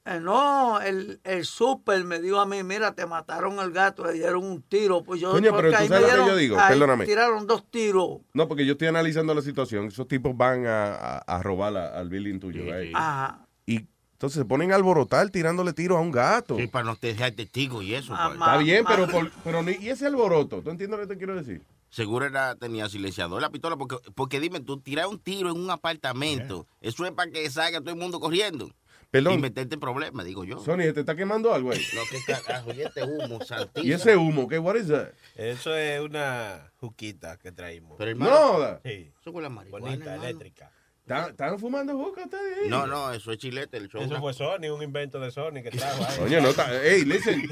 [0.05, 4.13] Eh, no, el, el súper me dijo a mí, mira, te mataron el gato, le
[4.13, 5.03] dieron un tiro.
[5.03, 7.05] Pues yo, Coño, pero tú sabes lo que yo digo, perdóname.
[7.05, 8.19] Tiraron dos tiros.
[8.33, 9.85] No, porque yo estoy analizando la situación.
[9.87, 12.73] Esos tipos van a, a- a robar a- al building tuyo.
[12.73, 12.91] ahí.
[12.95, 13.45] Ajá.
[13.67, 13.87] Y
[14.19, 16.57] entonces se ponen a alborotar tirándole tiros a un gato.
[16.57, 18.13] Sí, para no dejar testigos y eso.
[18.13, 18.33] pues.
[18.33, 20.61] Está bien, pero, por- pero ni- ¿y ese alboroto?
[20.61, 21.61] ¿Tú entiendes lo que te quiero decir?
[21.89, 25.71] Seguro era, tenía silenciador la pistola, porque, porque dime, tú tirar un tiro en un
[25.71, 28.69] apartamento, eso es para que salga todo el mundo corriendo.
[29.09, 29.35] Perdón.
[29.35, 30.59] Y meterte en problemas, digo yo.
[30.59, 31.81] Sony, ¿se te está quemando algo ahí?
[31.95, 33.83] No, que carajo, y este humo, santísimo.
[33.87, 34.47] ¿Y ese humo?
[34.49, 34.59] ¿Qué?
[34.59, 35.07] What is that?
[35.35, 37.95] Eso es una juquita que traímos.
[37.97, 38.81] Pero No, da.
[38.83, 39.11] Sí.
[39.19, 40.23] Eso huele a marihuana, Bonita, hermano.
[40.25, 40.71] eléctrica.
[41.09, 42.69] ¿Están fumando juca ustedes ahí?
[42.69, 44.01] No, no, eso es chilete, el show.
[44.01, 46.17] Eso fue Sony, un invento de Sony que trajo ahí.
[46.19, 46.69] Coño, no está.
[46.83, 47.49] Hey, listen.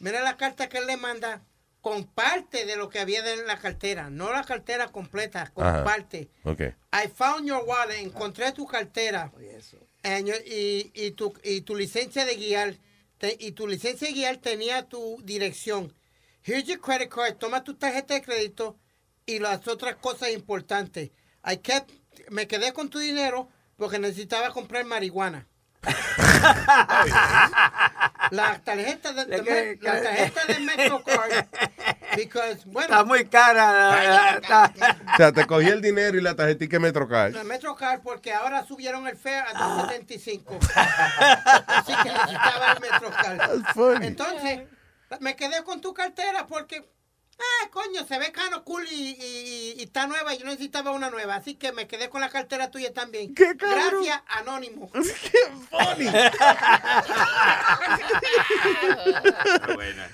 [0.00, 1.42] mira la carta que él le manda
[1.80, 5.84] con parte de lo que había en la cartera, no la cartera completa, con Ajá.
[5.84, 6.28] parte.
[6.44, 6.60] Ok.
[6.92, 9.30] I found your wallet, encontré tu cartera
[10.02, 12.76] and y, y tu, y tu licencia de guiar.
[13.18, 15.92] te- y tu licencia de guiar tenía tu dirección.
[16.42, 18.76] Here's your credit card, toma tu tarjeta de crédito
[19.24, 21.10] y las otras cosas importantes.
[21.44, 21.90] I kept,
[22.30, 25.46] me quedé con tu dinero porque necesitaba comprar marihuana.
[28.30, 31.46] La tarjeta de, de Me- la tarjeta de MetroCard
[32.16, 34.40] because bueno Está muy cara.
[35.12, 37.34] O sea, te cogí el dinero y la tarjetita Metrocard.
[37.34, 40.58] La MetroCard porque ahora subieron el fare a 2.75.
[41.66, 44.02] Así que necesitaba el MetroCard.
[44.02, 44.60] Entonces,
[45.20, 46.84] me quedé con tu cartera porque,
[47.38, 50.90] ah, coño, se ve cano cool y, y- y- y está nueva y yo necesitaba
[50.92, 51.36] una nueva.
[51.36, 53.34] Así que me quedé con la cartera tuya también.
[53.34, 54.04] ¿Qué cabrón?
[54.04, 54.88] Gracias, Anónimo.
[55.70, 56.08] funny.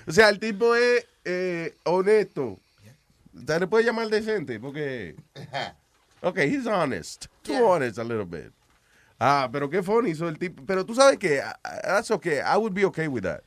[0.06, 2.58] O sea, el tipo es eh, honesto.
[3.34, 5.16] O sea, le puede llamar decente porque.
[6.20, 7.26] Ok, he's honest.
[7.42, 8.52] Too honest a little bit.
[9.18, 10.64] Ah, pero qué funny hizo el tipo.
[10.66, 11.40] Pero tú sabes que
[11.82, 12.38] that's okay.
[12.40, 13.42] I would be okay with that.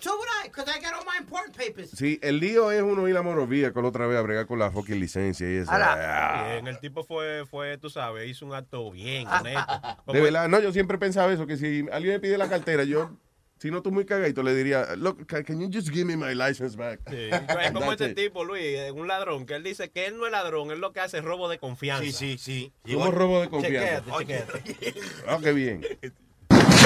[0.00, 1.90] So would I, because I got all my important papers.
[1.90, 4.58] Sí, el lío es uno ir a Morovía con la otra vez a bregar con
[4.58, 5.70] la fucking licencia y eso.
[5.72, 9.80] Ah, Bien, el tipo fue, fue, tú sabes, hizo un acto bien, honesto.
[10.12, 13.10] de verdad, no, yo siempre pensaba eso, que si alguien me pide la cartera, yo,
[13.58, 16.34] si no estoy muy cagadito, le diría, look, ca- can you just give me my
[16.34, 17.00] license back?
[17.08, 20.32] Sí, Es como este tipo, Luis, un ladrón, que él dice que él no es
[20.32, 22.04] ladrón, él lo que hace es robo de confianza.
[22.18, 22.92] Sí, sí, sí.
[22.94, 24.04] ¿Cómo robo de confianza?
[24.04, 25.00] Chequéate, chequéate.
[25.26, 25.80] Ah, qué bien.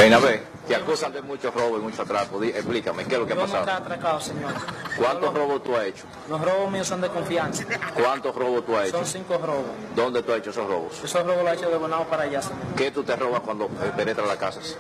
[0.01, 2.42] Ven a ver, te acusan de mucho robo y mucho atraco.
[2.42, 3.70] Explícame, ¿qué es lo que ha Yo pasado?
[3.70, 4.53] atracado, señor.
[4.96, 6.05] ¿Cuántos robos tú has hecho?
[6.28, 7.64] Los robos míos son de confianza.
[7.94, 8.96] ¿Cuántos robos tú has hecho?
[8.96, 9.66] Son cinco robos.
[9.94, 11.05] ¿Dónde tú has hecho esos robos?
[11.05, 12.61] Esos robos los he hecho de Bonao para allá, señor.
[12.76, 14.74] ¿Qué tú te robas cuando eh, penetras las casas?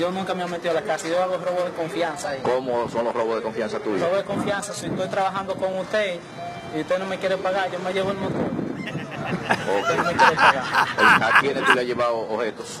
[0.00, 1.06] Yo nunca me he metido a la casa.
[1.06, 2.30] Yo hago robos de confianza.
[2.30, 2.40] ahí.
[2.42, 4.00] ¿Cómo son los robos de confianza tuyos?
[4.00, 4.72] Robo de confianza.
[4.72, 6.18] Si estoy trabajando con usted
[6.74, 8.40] y usted no me quiere pagar, yo me llevo el motor.
[8.86, 10.64] Usted no me quiere pagar.
[11.22, 12.80] ¿A quiénes tú le has llevado objetos?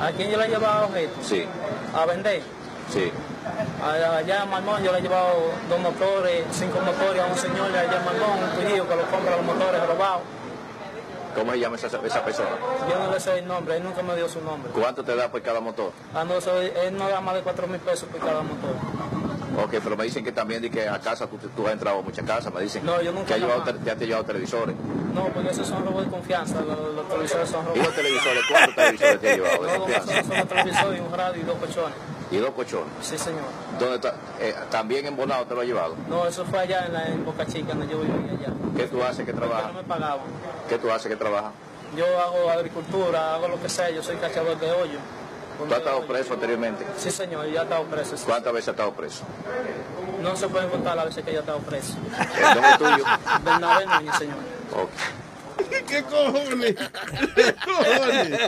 [0.00, 1.26] ¿A quién yo le he llevado objetos?
[1.26, 1.44] Sí,
[1.94, 2.42] A vender.
[2.90, 3.10] sí.
[3.82, 7.78] Allá en Malmón yo le he llevado dos motores, cinco motores a un señor de
[7.78, 10.22] allá en un tuyo que lo compra los motores robados.
[11.34, 12.48] ¿Cómo se llama esa, esa persona?
[12.88, 14.70] Yo no le sé el nombre, él nunca me dio su nombre.
[14.72, 15.90] ¿Cuánto te da por cada motor?
[16.14, 18.70] Ah, no, él no da más de cuatro mil pesos por cada motor.
[19.56, 22.02] Ok, pero me dicen que también di que a casa tú, tú has entrado a
[22.02, 24.74] muchas casas, me dicen No, yo nunca que llevado, te, has llevado televisores.
[25.14, 27.78] No, porque esos son robos de confianza, los, los televisores son robos.
[27.78, 28.42] ¿Y los televisores?
[28.50, 30.14] ¿Cuántos televisores te has llevado de No, no, confianza?
[30.14, 31.94] son, son los televisores un radio y dos colchones.
[32.30, 32.88] ¿Y dos cochones?
[33.00, 33.42] Sí, señor.
[33.78, 34.14] ¿Dónde está?
[34.40, 35.94] Eh, ¿También en Bonao te lo has llevado?
[36.08, 38.52] No, eso fue allá en, la, en Boca Chica, donde yo vivía allá.
[38.76, 39.24] ¿Qué tú haces?
[39.24, 39.74] ¿Qué Porque no trabajas?
[39.74, 40.26] me pagaban.
[40.68, 41.08] ¿Qué tú haces?
[41.08, 41.52] ¿Qué trabajas?
[41.96, 44.98] Yo hago agricultura, hago lo que sea, yo soy cachador de hoyo.
[45.58, 46.84] ¿Tú has estado preso anteriormente?
[46.96, 48.16] Sí, señor, ya he estado preso.
[48.16, 48.24] sí.
[48.26, 49.24] ¿Cuántas veces has estado preso?
[50.22, 51.94] No se pueden contar las veces que yo he estado preso.
[52.36, 53.04] ¿El nombre tuyo?
[53.44, 54.36] Bernabé Núñez, señor.
[54.72, 54.90] Ok.
[55.86, 56.74] ¿Qué cojones?
[57.34, 58.40] ¿Qué cojones?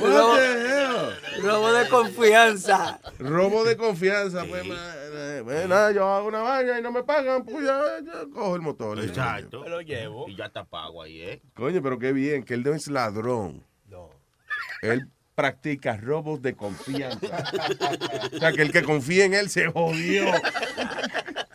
[0.00, 1.42] Robo, What the hell?
[1.42, 3.00] robo de confianza.
[3.18, 7.44] Robo de confianza, pues, eh, pues, nada, yo hago una vaina y no me pagan,
[7.44, 8.98] pues ya, ya cojo el motor.
[9.00, 9.60] Exacto.
[9.62, 10.28] Me lo llevo.
[10.28, 11.42] Y ya está pago ahí, ¿eh?
[11.54, 13.64] Coño, pero qué bien, que él no es ladrón.
[14.86, 14.92] No.
[14.92, 17.44] Él practica robos de confianza.
[18.32, 20.24] o sea, que el que confía en él se jodió.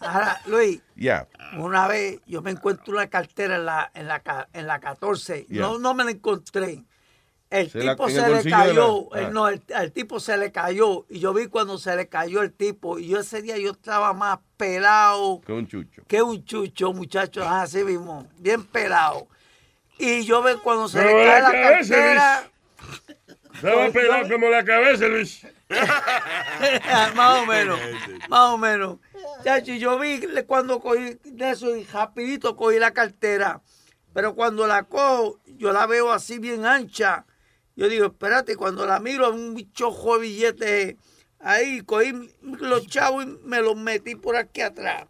[0.02, 1.28] Ahora, Luis, Ya.
[1.58, 5.46] una vez yo me encuentro una cartera en la, en la, en la 14.
[5.50, 5.62] Ya.
[5.62, 6.84] No, no me la encontré.
[7.50, 9.08] El Se la- tipo el se le cayó.
[9.12, 9.30] la- el- ah.
[9.32, 11.06] no, el, el tipo se le cayó.
[11.10, 13.00] Y yo vi cuando se le cayó el tipo.
[13.00, 16.04] Y yo ese día yo estaba más pelado Que un chucho.
[16.08, 17.46] que un chucho, muchachos.
[17.48, 18.28] Así mismo.
[18.38, 19.28] Bien pelado.
[19.98, 22.50] Y yo veo cuando se Pero le cae la ese cartera.
[23.62, 25.46] Estaba pelado como la cabeza, Luis.
[27.16, 27.78] más o menos,
[28.30, 29.00] más o menos.
[29.44, 33.62] Chacho, yo vi cuando cogí de eso y rapidito cogí la cartera.
[34.14, 37.26] Pero cuando la cojo, yo la veo así bien ancha.
[37.76, 40.96] Yo digo, espérate, cuando la miro, un bichojo de billetes
[41.40, 45.06] ahí, cogí los chavos y me los metí por aquí atrás.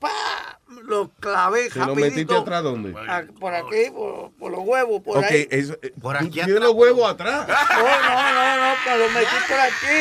[0.00, 0.60] ¡Pa!
[0.84, 2.94] Los clavé ¿Se lo metiste atrás dónde?
[3.08, 5.48] Ah, Por aquí, por, por los huevos, por Ok, ahí.
[5.50, 6.60] eso, eh, Por aquí atrás.
[6.60, 7.46] los huevos atrás.
[7.78, 9.98] No, no, no, no, pero los metí por aquí.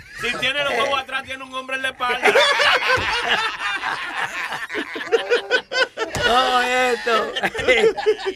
[0.20, 2.20] Si tiene los huevos atrás, tiene un hombre en la espalda.
[6.26, 7.32] No, esto.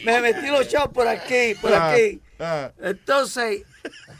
[0.03, 2.19] Me metí los chavos por aquí, por Ah, aquí.
[2.39, 2.71] ah.
[2.81, 3.63] Entonces,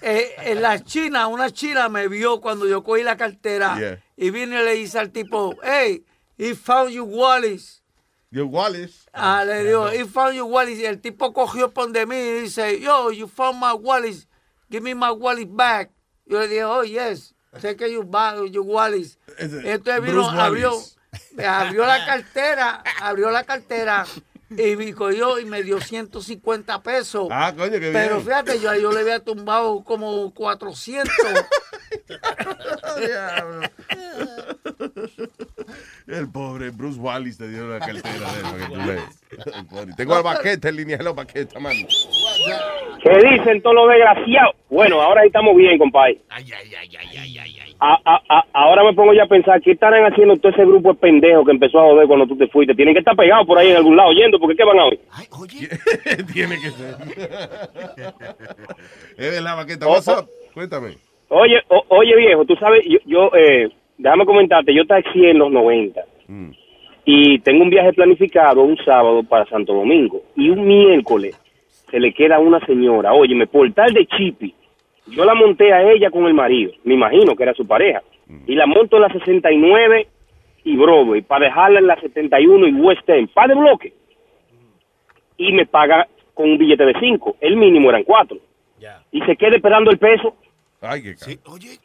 [0.01, 4.03] eh, en la China, una china me vio cuando yo cogí la cartera Yeah.
[4.17, 6.03] y vine y le dice al tipo, hey,
[6.37, 7.81] he found you Wallace.
[8.31, 9.07] Your Wallace.
[9.13, 10.81] Ah, le digo, he found you Wallace.
[10.81, 14.27] Y el tipo cogió por de mí y dice, yo, you found my Wallace.
[14.69, 15.91] Give me my Wallace back.
[16.25, 17.33] Yo le dije, oh, yes.
[17.61, 19.17] Take your, back, your Wallace.
[19.37, 20.71] Ese- Entonces vino, Bruce abrió,
[21.47, 24.05] abrió la cartera, abrió la cartera
[24.49, 27.27] y me cogió y me dio 150 pesos.
[27.31, 27.93] Ah, coño, qué bien.
[27.93, 31.13] Pero fíjate, yo, yo le había tumbado como 400.
[36.07, 39.95] El pobre Bruce Wallace te dio la cartera de para que tú lees.
[39.97, 41.87] Tengo al baquete en línea, los baquetas, mano.
[43.03, 44.55] ¿Qué dicen todos los desgraciados?
[44.69, 46.21] Bueno, ahora estamos bien, compadre.
[47.87, 50.93] A- a- a- ahora me pongo ya a pensar, ¿qué estarán haciendo todo ese grupo
[50.93, 52.73] de pendejos que empezó a joder cuando tú te fuiste?
[52.73, 54.99] Tienen que estar pegados por ahí en algún lado oyendo, porque ¿qué van a oír?
[56.33, 56.95] Tiene que ser.
[59.17, 59.87] es verdad, baqueta.
[59.87, 60.25] What's up?
[60.53, 60.95] Cuéntame.
[61.29, 65.51] Oye, o- oye viejo, tú sabes, yo, yo eh, déjame comentarte, yo taxié en los
[65.51, 66.51] 90 Mm.
[67.05, 71.39] y tengo un viaje planificado un sábado para Santo Domingo y un miércoles
[71.91, 74.53] se le queda a una señora, óyeme, por tal de chipi,
[75.07, 78.01] yo la monté a ella con el marido, me imagino que era su pareja,
[78.47, 80.07] y la monto en la 69
[80.63, 83.93] y Broadway para dejarla en la 71 y West End, pa' de bloque,
[85.37, 88.37] y me paga con un billete de 5, el mínimo eran 4,
[89.11, 90.35] y se queda esperando el peso,
[90.81, 91.79] Ay, qué Sí, oye.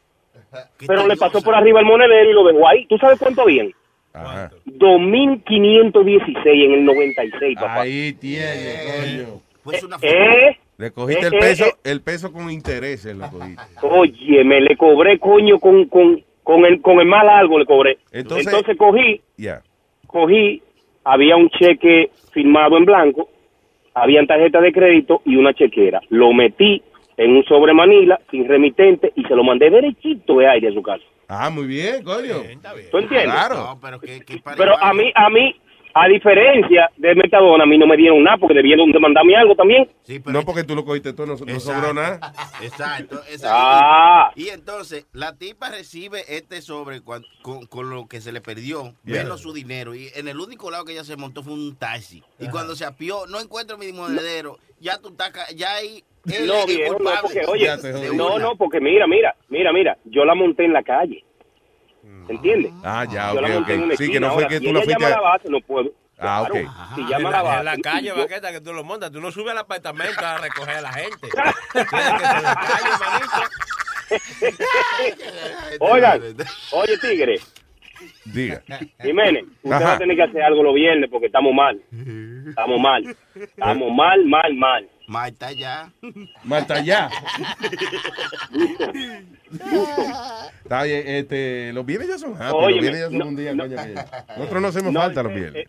[0.85, 3.43] pero le pasó por arriba el monedero y lo dejó ahí, ¿tú sabes cuánto?
[4.13, 4.51] Ajá.
[4.65, 7.81] 2.516 en el 96, papá.
[7.81, 9.41] Ahí tiene, coño.
[9.63, 10.57] Pues una ¿Eh?
[10.81, 11.73] Le cogiste Eh, el eh, peso, eh.
[11.83, 13.61] el peso con intereses, lo cogiste.
[13.83, 17.99] Oye, me le cobré coño con, con, con, el, con el más largo le cobré.
[18.11, 19.61] Entonces- Entonces, cogí, Ya.
[20.07, 20.63] cogí,
[21.03, 23.29] había un cheque firmado en blanco,
[23.93, 26.01] habían tarjetas de crédito y una chequera.
[26.09, 26.81] Lo metí
[27.17, 30.81] en un sobre Manila, sin remitente, y se lo mandé derechito de aire a su
[30.81, 31.03] casa.
[31.27, 32.37] Ah, muy bien, coño.
[32.89, 33.31] ¿Tú entiendes?
[33.31, 33.55] Claro.
[33.55, 33.99] No, pero
[34.57, 35.55] Pero a mí, a mí,
[35.93, 39.87] a diferencia de Metadona, a mí no me dieron nada porque debieron demandarme algo también.
[40.25, 42.33] no porque tú lo cogiste tú, no, no sobró nada.
[42.61, 43.49] Exacto, exacto.
[43.51, 44.31] Ah.
[44.35, 47.23] Y entonces, la tipa recibe este sobre con,
[47.67, 49.23] con lo que se le perdió, Yeah.
[49.23, 49.95] menos su dinero.
[49.95, 52.23] Y en el único lado que ella se montó fue un taxi.
[52.39, 56.03] Y cuando se apió, no encuentro mi monedero, ya tú estás, ya ahí.
[56.45, 57.67] No, viejo, porque, oye,
[58.13, 61.23] no, no, porque mira, mira, mira, mira, yo la monté en la calle.
[62.31, 62.71] ¿Entiendes?
[62.83, 63.69] Ah, ya, Yo la ok, ok.
[63.83, 65.21] una Sí, que no fue Ahora, que si tú la ella fuiste llama a la
[65.29, 65.91] base, no puedo.
[66.19, 66.55] Ah, ok.
[66.95, 67.59] Si llama en, la la, base.
[67.59, 69.11] en la calle, yo- baqueta, que tú lo montas.
[69.11, 71.17] Tú no subes al apartamento a recoger a la gente.
[71.73, 73.41] Tienes que ser en la calle, manito.
[75.79, 76.21] Oigan,
[76.71, 77.39] oye, tigre,
[78.25, 78.61] Diga.
[79.01, 79.85] Jiménez, usted Ajá.
[79.85, 81.81] va a tener que hacer algo los viernes porque estamos mal.
[82.49, 83.15] Estamos mal.
[83.35, 84.89] Estamos mal, mal, mal.
[85.11, 85.91] Marta ya.
[86.45, 87.09] Marta ya.
[90.63, 93.53] Está bien, este, los bienes ya son happy, los bienes ya son no, un día,
[93.53, 93.63] no.
[93.65, 93.75] coño,
[94.37, 95.55] nosotros no hacemos No, falta los eh, bienes.
[95.55, 95.65] eh,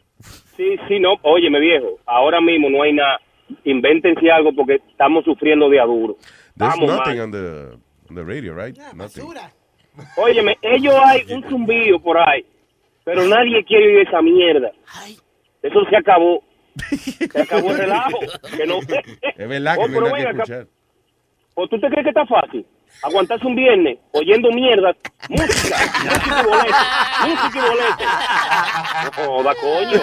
[0.56, 1.14] Sí, sí, no.
[1.22, 3.18] Óyeme, viejo, ahora mismo no hay nada.
[3.64, 6.16] Invéntense algo porque estamos sufriendo de aduro.
[6.56, 7.76] There's nothing on the,
[8.08, 8.78] on the radio, right?
[8.94, 9.24] Nothing.
[10.16, 12.46] Óyeme, ellos hay un zumbido por ahí,
[13.04, 14.70] pero nadie quiere oír esa mierda.
[15.62, 16.44] Eso se acabó.
[16.98, 18.18] Se acabó el relajo.
[18.56, 18.78] Que no,
[19.36, 20.66] Es verdad Oh, que no pero hay que escuchar.
[21.54, 22.66] ¿O tú te crees que está fácil?
[23.02, 24.94] Aguantarse un viernes oyendo mierda,
[25.28, 26.74] música, música y bolete,
[27.26, 28.04] música y bolete.
[29.04, 30.00] No joda, coño.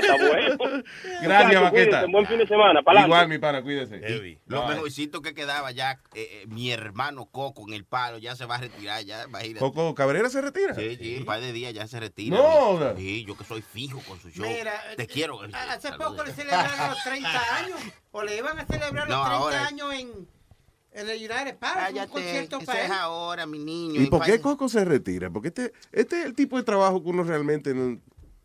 [0.00, 0.82] Está bueno.
[1.22, 2.06] Gracias, Vaqueta.
[2.06, 2.82] Buen fin de semana.
[2.82, 3.08] pa'lante.
[3.08, 4.38] Igual, mi pana, cuídese.
[4.46, 8.44] Lo mejorcito que quedaba ya, eh, eh, mi hermano Coco en el palo, ya se
[8.44, 9.60] va a retirar, ya, imagínate.
[9.60, 10.74] Coco Cabrera se retira.
[10.74, 12.36] Sí, sí, un par de días ya se retira.
[12.36, 12.96] No, no.
[12.96, 14.44] Sí, yo que soy fijo con su show.
[14.46, 15.40] Mira, Te quiero.
[15.70, 17.78] Hace poco le celebraron los 30 años,
[18.10, 20.28] o le iban a celebrar los No, 30 ahora- años en,
[20.94, 22.92] en el United Park, un concierto para es él.
[22.92, 24.00] ahora, mi niño.
[24.00, 25.28] ¿Y por qué Coco se retira?
[25.28, 27.98] Porque este, este es el tipo de trabajo que uno realmente no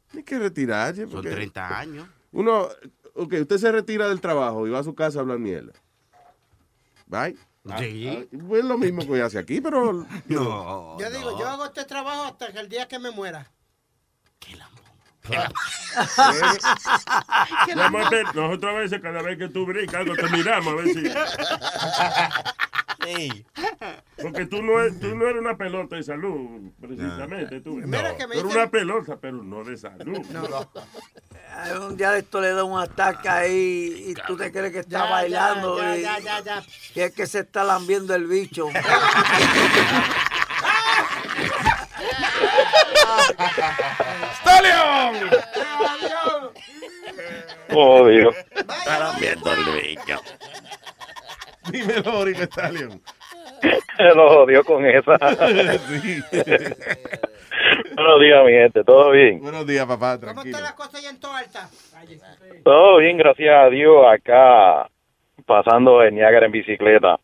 [0.10, 1.04] tiene que retirarse.
[1.04, 2.08] Son porque 30 años.
[2.32, 2.68] Uno,
[3.14, 5.74] ok, usted se retira del trabajo y va a su casa a hablar mierda.
[7.08, 7.38] Right?
[7.78, 8.08] Sí.
[8.08, 10.06] Ah, ah, pues lo mismo que hace aquí, pero...
[10.28, 10.98] No.
[11.00, 13.52] Yo digo, yo hago este trabajo hasta que el día que me muera.
[17.76, 20.76] Vamos a ver, nosotros a veces, cada vez que tú brincas, algo te miramos a
[20.76, 21.04] ver si.
[24.22, 27.60] Porque tú no, es- tú no eres una pelota de salud, precisamente.
[27.62, 30.20] Tú, Mira que me Tú eres dicen- una pelota, pero no de salud.
[31.82, 35.06] Un día de esto le da un ataque ahí y tú te crees que está
[35.06, 36.64] Ya, bailando ya, y ya, ya, ya.
[36.94, 38.68] que es que se está lambiendo el bicho.
[44.42, 45.30] ¡Stallion!
[47.74, 48.32] Odio.
[48.86, 50.20] Para viendo el niño.
[51.72, 53.02] Dímelo, ahorita, Stallion.
[54.16, 55.18] Lo odio con esa.
[55.90, 56.24] Sí.
[57.96, 58.84] Buenos días, mi gente.
[58.84, 59.42] ¿Todo bien?
[59.42, 60.18] Buenos días, papá.
[60.20, 60.58] ¿Cómo Tranquilo.
[60.58, 61.70] está la cosa allá en Toalta?
[62.64, 64.06] Todo bien, gracias a Dios.
[64.08, 64.90] Acá
[65.46, 67.20] pasando en Niágara en bicicleta.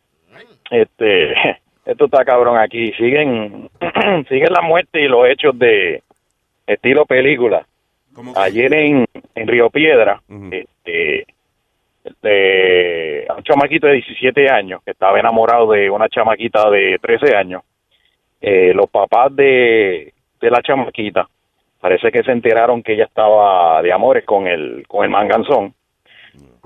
[0.69, 1.33] Este,
[1.85, 2.91] esto está cabrón aquí.
[2.93, 3.69] Siguen,
[4.29, 6.01] siguen la muerte y los hechos de
[6.65, 7.65] estilo película.
[8.35, 9.05] Ayer en,
[9.35, 10.21] en Río Piedra,
[10.51, 11.25] este,
[12.03, 17.61] este, un chamaquito de 17 años que estaba enamorado de una chamaquita de 13 años.
[18.39, 21.27] Eh, los papás de, de la chamaquita
[21.81, 25.73] parece que se enteraron que ella estaba de amores con el con el manganzón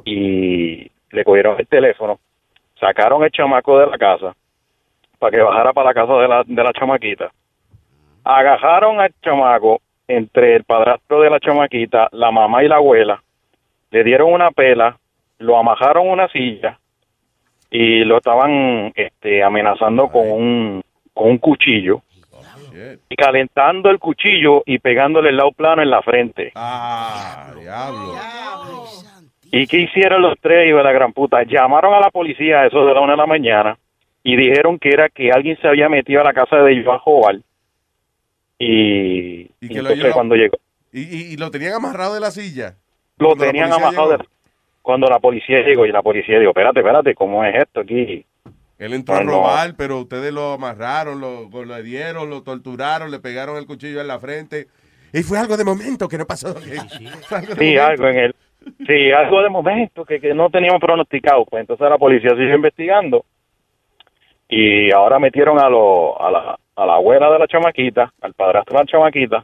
[0.06, 2.20] y le cogieron el teléfono,
[2.80, 4.36] sacaron el chamaco de la casa
[5.20, 7.32] para que bajara para la casa de la, de la chamaquita.
[8.24, 13.22] Agajaron al chamaco entre el padrastro de la chamaquita, la mamá y la abuela,
[13.92, 14.98] le dieron una pela,
[15.38, 16.80] lo amajaron a una silla
[17.70, 22.02] y lo estaban este, amenazando con un, con un cuchillo
[23.10, 26.52] y calentando el cuchillo y pegándole el lado plano en la frente.
[26.56, 28.16] Ah, diablo.
[29.52, 31.44] ¿Y qué hicieron los tres, hijos de la gran puta?
[31.44, 33.78] Llamaron a la policía a eso de la una de la mañana
[34.24, 37.44] y dijeron que era que alguien se había metido a la casa de Joan Joval
[38.58, 40.58] y, Y y que lo entonces llevó- cuando llegó,
[40.92, 42.76] Y, y- y lo tenían amarrado de la silla.
[43.18, 44.24] lo tenían amarrado llegó.
[44.24, 44.30] de-
[44.82, 48.26] cuando la policía llegó y la policía dijo, espérate, espérate, ¿cómo es esto aquí?
[48.80, 49.32] Él entró a No, no.
[49.34, 54.08] robar, pero ustedes lo amarraron, lo, lo dieron, lo torturaron, le pegaron el cuchillo en
[54.08, 54.68] la frente.
[55.14, 56.48] Y fue algo de momento que no pasó.
[57.30, 57.84] Algo de Sí, momento.
[57.84, 58.36] algo en el,
[58.88, 61.46] sí, algo de momento que, que no teníamos pronosticado.
[61.46, 63.26] Pues entonces la policía siguió investigando
[64.50, 68.74] y ahora metieron a, lo, a, la, a la abuela de la chamaquita, al padrastro
[68.74, 69.44] de la chamaquita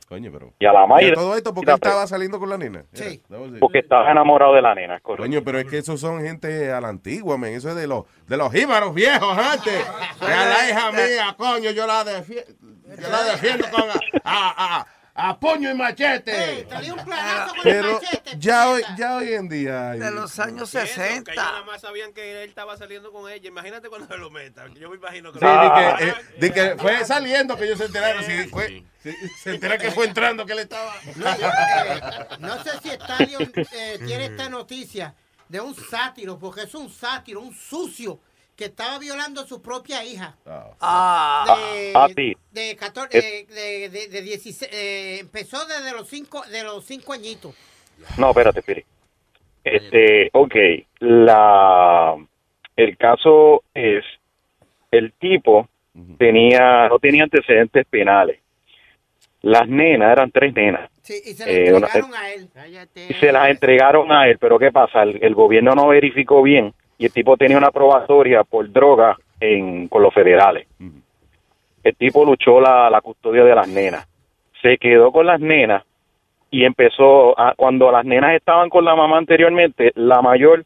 [0.59, 1.11] y a la madre.
[1.11, 2.85] todo esto porque él estaba saliendo con la nena.
[2.91, 3.21] Sí.
[3.59, 5.23] Porque estaba enamorado de la nena, correcto.
[5.23, 7.53] Coño, pero es que esos son gente a la antigua, men.
[7.53, 9.85] Eso es de los, de los jíbaros viejos antes.
[10.21, 12.51] A la hija mía, coño, yo la defiendo,
[12.99, 13.83] yo la defiendo con
[14.23, 16.67] a, a, a- puño y machete.
[17.63, 17.99] Pero
[18.37, 19.91] ya hoy, ya hoy en día.
[19.91, 21.33] De los años Que ellos 60.
[21.35, 23.47] nada más sabían que él estaba saliendo con ella.
[23.47, 24.67] Imagínate cuando se lo meta.
[24.79, 27.85] Yo me imagino que Sí, de que, eh, de que fue saliendo que ellos se
[27.85, 28.23] enteraron.
[28.51, 30.93] Fue, si- se entera que fue entrando que él estaba.
[31.15, 32.01] No, eh,
[32.39, 35.15] no sé si Stallion eh, tiene esta noticia
[35.47, 38.19] de un sátiro, porque es un sátiro, un sucio,
[38.55, 40.35] que estaba violando a su propia hija.
[40.79, 41.43] Ah,
[41.75, 42.35] de, Ah, sí.
[42.51, 47.13] de 14, eh, de, de, de 16, eh, empezó desde los 5 de los cinco
[47.13, 47.53] añitos.
[48.17, 48.85] No, espérate, espérate.
[49.63, 50.55] Este, ok,
[50.99, 52.15] la,
[52.75, 54.03] el caso es,
[54.91, 55.67] el tipo
[56.17, 58.39] tenía, no tenía antecedentes penales.
[59.41, 60.89] Las nenas, eran tres nenas.
[61.01, 62.49] Sí, y se le Eh, una- entregaron a él.
[63.09, 65.03] y se las entregaron a él, pero ¿qué pasa?
[65.03, 69.87] El, el gobierno no verificó bien y el tipo tenía una probatoria por droga en,
[69.87, 70.67] con los federales.
[71.83, 74.07] El tipo luchó la, la custodia de las nenas.
[74.61, 75.83] Se quedó con las nenas
[76.49, 80.65] y empezó, a, cuando las nenas estaban con la mamá anteriormente, la mayor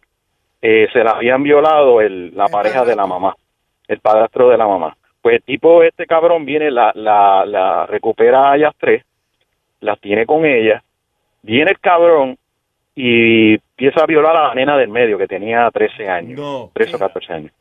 [0.61, 3.35] eh, se la habían violado el, la pareja de la mamá,
[3.87, 4.95] el padrastro de la mamá.
[5.21, 9.03] Pues el tipo, este cabrón, viene, la, la, la recupera a ellas tres,
[9.81, 10.83] las tiene con ella,
[11.41, 12.37] viene el cabrón
[13.01, 16.99] y empieza a violar a la nena del medio, que tenía 13 años, 13 o
[16.99, 17.51] 14 años.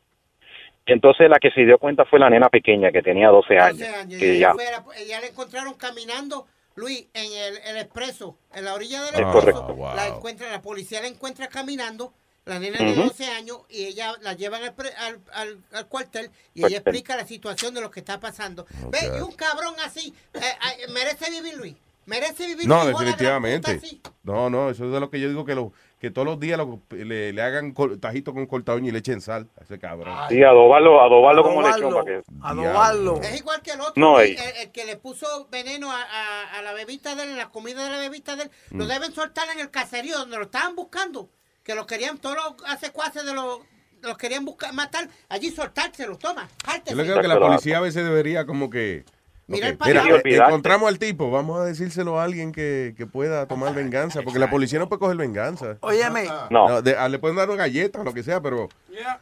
[0.84, 3.78] Y entonces la que se dio cuenta fue la nena pequeña, que tenía 12 años.
[3.78, 4.18] 12 años.
[4.20, 4.53] que ya,
[4.97, 9.32] ella la encontraron caminando, Luis, en el, el expreso, en la orilla del Es expreso.
[9.61, 9.74] correcto.
[9.74, 9.95] Wow.
[9.95, 12.12] La, encuentra, la policía la encuentra caminando,
[12.45, 16.30] la nena de 12 años, y ella la llevan al, pre- al, al- al cuartel
[16.55, 18.66] y ella explica la situación de lo que está pasando.
[18.91, 21.76] Ve, y un cabrón así, eh, eh, merece vivir, Luis.
[22.09, 23.74] Merece vivir No, definitivamente.
[23.76, 24.11] puta.
[24.22, 26.56] No, no, eso es de lo que yo digo que, lo, que todos los días
[26.56, 30.16] lo- le, le hagan col- tajito con cortaño y le echen sal a ese cabrón.
[30.30, 32.22] sí, adobarlo, adobarlo como lechón para que...
[32.42, 33.20] Adobarlo.
[33.22, 36.62] Es igual que el otro, No, el, el que le puso veneno a, a- a
[36.62, 38.88] la bebita de él, en la comida de la bebita de él, lo Mm.
[38.88, 41.28] deben soltar en el caserío donde lo estaban buscando,
[41.62, 43.61] que lo querían todos los secuaces de los
[44.00, 46.48] los querían buscar, matar, allí soltárselos, toma,
[46.86, 49.04] Yo creo que la policía a veces debería como que...
[49.49, 50.36] Mira ok, el mira, olvidarte.
[50.51, 54.51] encontramos al tipo, vamos a decírselo a alguien que, que pueda tomar venganza, porque la
[54.51, 55.78] policía no puede coger venganza.
[55.80, 56.26] Óyeme.
[56.51, 58.68] No, de- a- le pueden dar una galleta o lo que sea, pero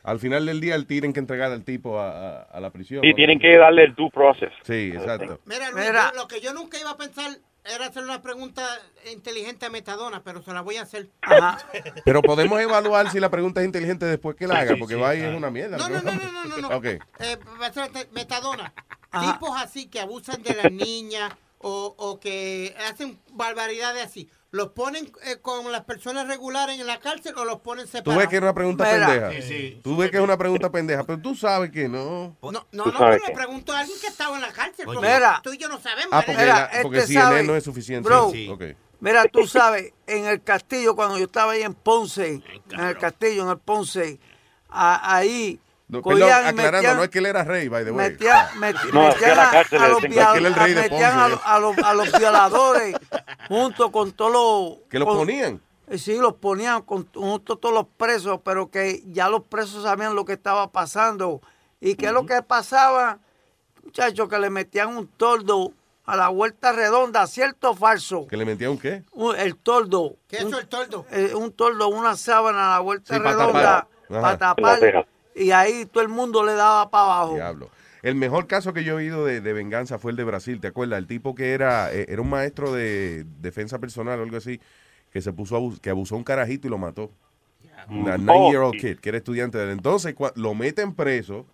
[0.03, 3.05] al final del día el tienen que entregar al tipo a, a- a la prisión.
[3.05, 4.51] Y tienen que darle el due process.
[4.65, 5.39] Sí, exacto.
[5.47, 7.31] Mira, Luis, yo- lo que yo nunca iba a pensar
[7.75, 8.65] era hacer una pregunta
[9.13, 11.11] inteligente a Metadona, pero se la voy a hacer.
[12.05, 15.15] Pero podemos evaluar si la pregunta es inteligente después que la haga, porque sí, va
[15.15, 15.77] y es una mierda.
[15.77, 16.77] No, no, no, no, no, no, no.
[16.77, 16.85] Ok.
[16.85, 17.01] Eh,
[17.61, 18.73] va a ser te- Metadona.
[19.13, 24.31] Tipos así que abusan de las niñas o, o que hacen barbaridades así.
[24.53, 28.19] ¿Los ponen eh, con las personas regulares en la cárcel o los ponen Tú separados?
[28.23, 29.07] ves que es una pregunta Mira.
[29.29, 29.83] pendeja.
[29.83, 32.37] Tú ves que es una pregunta pendeja, pero tú sabes que no.
[32.41, 34.85] No, no, Tú no, pero le pregunto a alguien que estaba en la cárcel.
[34.87, 35.41] Porque Mira.
[35.43, 36.11] tú y yo no sabemos.
[36.13, 38.09] Ah, porque, porque este CNN sabe, no es suficiente.
[38.09, 38.31] bro.
[38.31, 38.49] Sí.
[39.01, 42.41] Mira, tú sabes, en el castillo, cuando yo estaba ahí en Ponce,
[42.71, 44.19] en el castillo, en el Ponce,
[44.71, 47.85] a- ahí No, perdón, cogían y aclarando, metían, no es que él era rey, by
[47.85, 48.11] the way.
[48.11, 52.19] metían, meti- No, metían la a, a los, metían a, los- a los, a los
[52.19, 52.97] violadores
[53.49, 54.79] junto con todos los...
[54.91, 55.61] ¿Que los con- ponían?
[55.89, 59.85] Eh, Sí, los ponían con, junto a todos los presos, pero que ya los presos
[59.85, 61.41] sabían lo que estaba pasando.
[61.81, 63.19] ¿Y qué es lo que pasaba?
[63.85, 65.73] Muchachos, que le metían un tordo
[66.05, 68.27] a la vuelta redonda, ¿cierto o falso?
[68.27, 69.05] ¿Que le mentía un qué?
[69.13, 70.17] Un- el tordo.
[70.27, 71.07] ¿Qué es un, eso, el tordo?
[71.13, 74.21] eh, un tordo, una sábana a la vuelta Sí, redonda tapar.
[74.21, 75.07] para tapar.
[75.37, 77.35] Y ahí todo el mundo le daba para abajo.
[77.35, 77.71] Diablo.
[78.03, 80.69] El mejor caso que yo he oído de, de venganza fue el de Brasil, ¿te
[80.69, 80.99] acuerdas?
[80.99, 84.61] El tipo que era, eh, era un maestro de defensa personal o algo así,
[85.13, 87.11] que se puso a que abusó a un carajito y lo mató.
[87.89, 89.71] Una nine-year-old kid, que era estudiante de él.
[89.71, 91.47] Entonces, lo meten preso,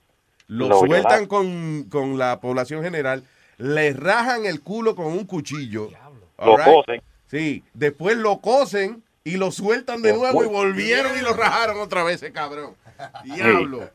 [0.47, 3.25] lo, Lo sueltan con, con la población general,
[3.59, 5.91] le rajan el culo con un cuchillo.
[6.39, 6.67] Lo right?
[6.67, 7.03] cosen.
[7.27, 12.03] Sí, después lo cosen y lo sueltan de nuevo y volvieron y lo rajaron otra
[12.03, 12.75] vez, ese cabrón.
[13.25, 13.91] Diablo.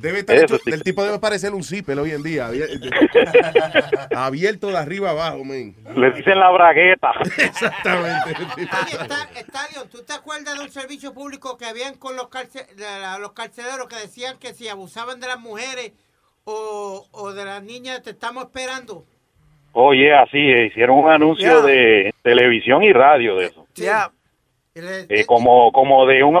[0.00, 0.70] Debe estar Eso hecho- sí.
[0.72, 2.48] el tipo debe parecer un zipper hoy en día.
[2.50, 2.68] abier-
[4.16, 5.74] Abierto de arriba abajo, men.
[5.94, 7.12] Le dicen la bragueta.
[7.38, 8.34] Exactamente.
[8.36, 12.66] Oye, Stallion, ¿tú te acuerdas de un servicio público que habían con los, carce-
[13.20, 15.92] los carceleros que decían que si abusaban de las mujeres
[16.44, 19.04] o, o de las niñas, te estamos esperando?
[19.72, 23.66] Oye, así, eh, hicieron un anuncio de televisión y radio de eso.
[23.74, 24.10] Ya.
[24.74, 26.40] Eh, como como de un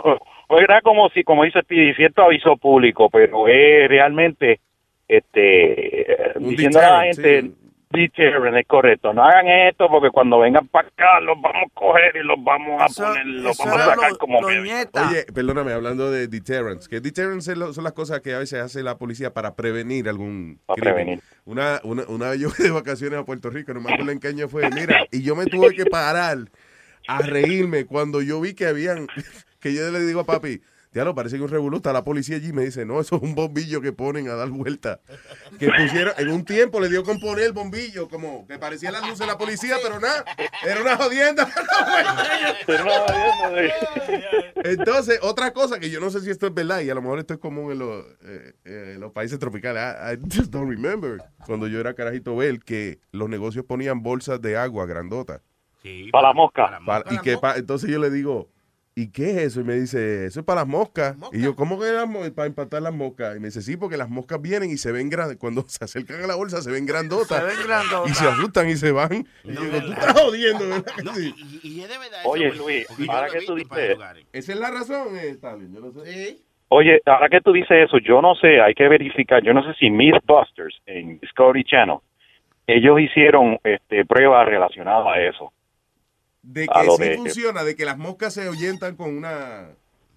[0.58, 4.60] era como si como dice Speedy cierto aviso público pero es realmente
[5.06, 7.50] este Un diciendo a la gente
[7.92, 12.16] deterrent, es correcto no hagan esto porque cuando vengan para acá los vamos a coger
[12.16, 14.48] y los vamos a poner los vamos a sacar lo- como lo.
[14.48, 18.96] Oye, perdóname, hablando de deterrence, que deterrence son las cosas que a veces hace la
[18.96, 20.94] policía para prevenir algún Para crimen.
[20.94, 21.20] prevenir.
[21.44, 24.20] Una, una, una vez yo fui de vacaciones a Puerto Rico, no me acuerdo en
[24.20, 26.38] qué año fue, mira, y yo me tuve que parar
[27.08, 29.08] a reírme cuando yo vi que habían,
[29.60, 30.60] que yo le digo a papi,
[30.92, 33.80] Diablo, parece que un revoluta la policía allí me dice, no, eso es un bombillo
[33.80, 34.98] que ponen a dar vuelta.
[35.56, 39.00] Que pusieron, en un tiempo le dio con poner el bombillo, como que parecía la
[39.06, 40.24] luz de la policía, pero nada,
[40.66, 41.48] era una jodienda.
[44.64, 47.18] Entonces, otra cosa que yo no sé si esto es verdad y a lo mejor
[47.20, 49.82] esto es común en los, eh, eh, en los países tropicales.
[49.82, 51.22] I, I just don't remember.
[51.46, 55.40] Cuando yo era carajito ver que los negocios ponían bolsas de agua grandotas.
[56.10, 56.28] para
[56.70, 58.48] la mosca Pa- y que entonces yo le digo,
[59.00, 59.60] ¿y qué es eso?
[59.60, 61.16] Y me dice, eso es para las moscas.
[61.32, 63.36] Y yo, ¿cómo que las para empatar las moscas?
[63.36, 65.38] Y me dice, sí, porque las moscas vienen y se ven grandes.
[65.38, 67.38] Cuando se acercan a la bolsa, se ven grandotas.
[67.38, 68.10] Se ven grandotas.
[68.10, 69.26] Y se asustan y se van.
[69.44, 71.84] Y yo digo, tú estás jodiendo, ¿verdad que sí?
[72.24, 73.96] oye Luis ahora que tú dices
[74.32, 76.38] Esa es la razón, eh, Stalin, yo no sé.
[76.68, 79.74] Oye, ahora que tú dices eso, yo no sé, hay que verificar, yo no sé
[79.78, 81.98] si Mythbusters en Discovery Channel,
[82.66, 85.52] ellos hicieron este, pruebas relacionadas a eso.
[86.52, 89.68] De que sí de- funciona, de que las moscas se ahuyentan con una...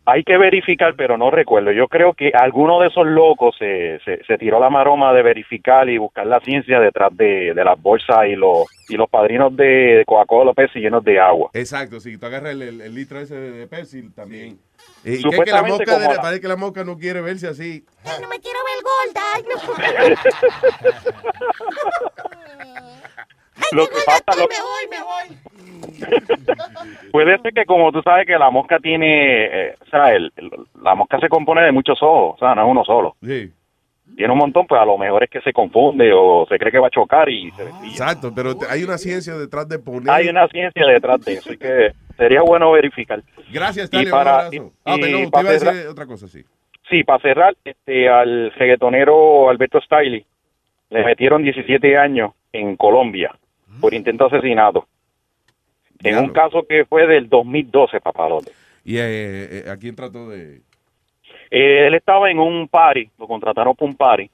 [0.05, 1.71] Hay que verificar, pero no recuerdo.
[1.71, 5.88] Yo creo que alguno de esos locos se, se, se tiró la maroma de verificar
[5.88, 9.63] y buscar la ciencia detrás de, de las bolsas y los y los padrinos de,
[9.63, 11.51] de Coca-Cola Pepsi llenos de agua.
[11.53, 14.59] Exacto, si tú agarras el, el- el litro ese de, de Pepsi también.
[15.05, 17.86] Y que, la mosca, de- la- parece que la mosca no quiere verse así.
[18.19, 20.23] No me quiero ver gorda.
[23.72, 25.38] Lo que lo- Me voy, me voy.
[27.12, 30.51] puede ser que como tú sabes que la mosca tiene, eh, o sea, el- el-
[30.84, 33.16] la mosca se compone de muchos ojos, o sea, no es uno solo.
[33.24, 33.51] Sí.
[34.16, 36.78] Tiene un montón, pues a lo mejor es que se confunde o se cree que
[36.80, 37.89] va a chocar y se desvía.
[37.89, 40.10] Exacto, pero te- hay una ciencia detrás de poner...
[40.12, 43.22] Hay una ciencia detrás de eso, que sería bueno verificar.
[43.51, 46.43] Gracias, Y Stanley, para- y- Ah, y para decir cerrar- otra cosa, sí.
[46.89, 50.24] Sí, para cerrar, este, al reggaetonero Alberto Stiley
[50.89, 53.34] le metieron 17 años en Colombia
[53.80, 54.88] por intento de asesinato.
[56.03, 58.51] En un caso que fue del 2012, papalote.
[58.84, 60.61] ¿Y eh, eh, a quién trató de...?
[61.49, 64.30] Eh, él estaba en un party, lo contrataron para un party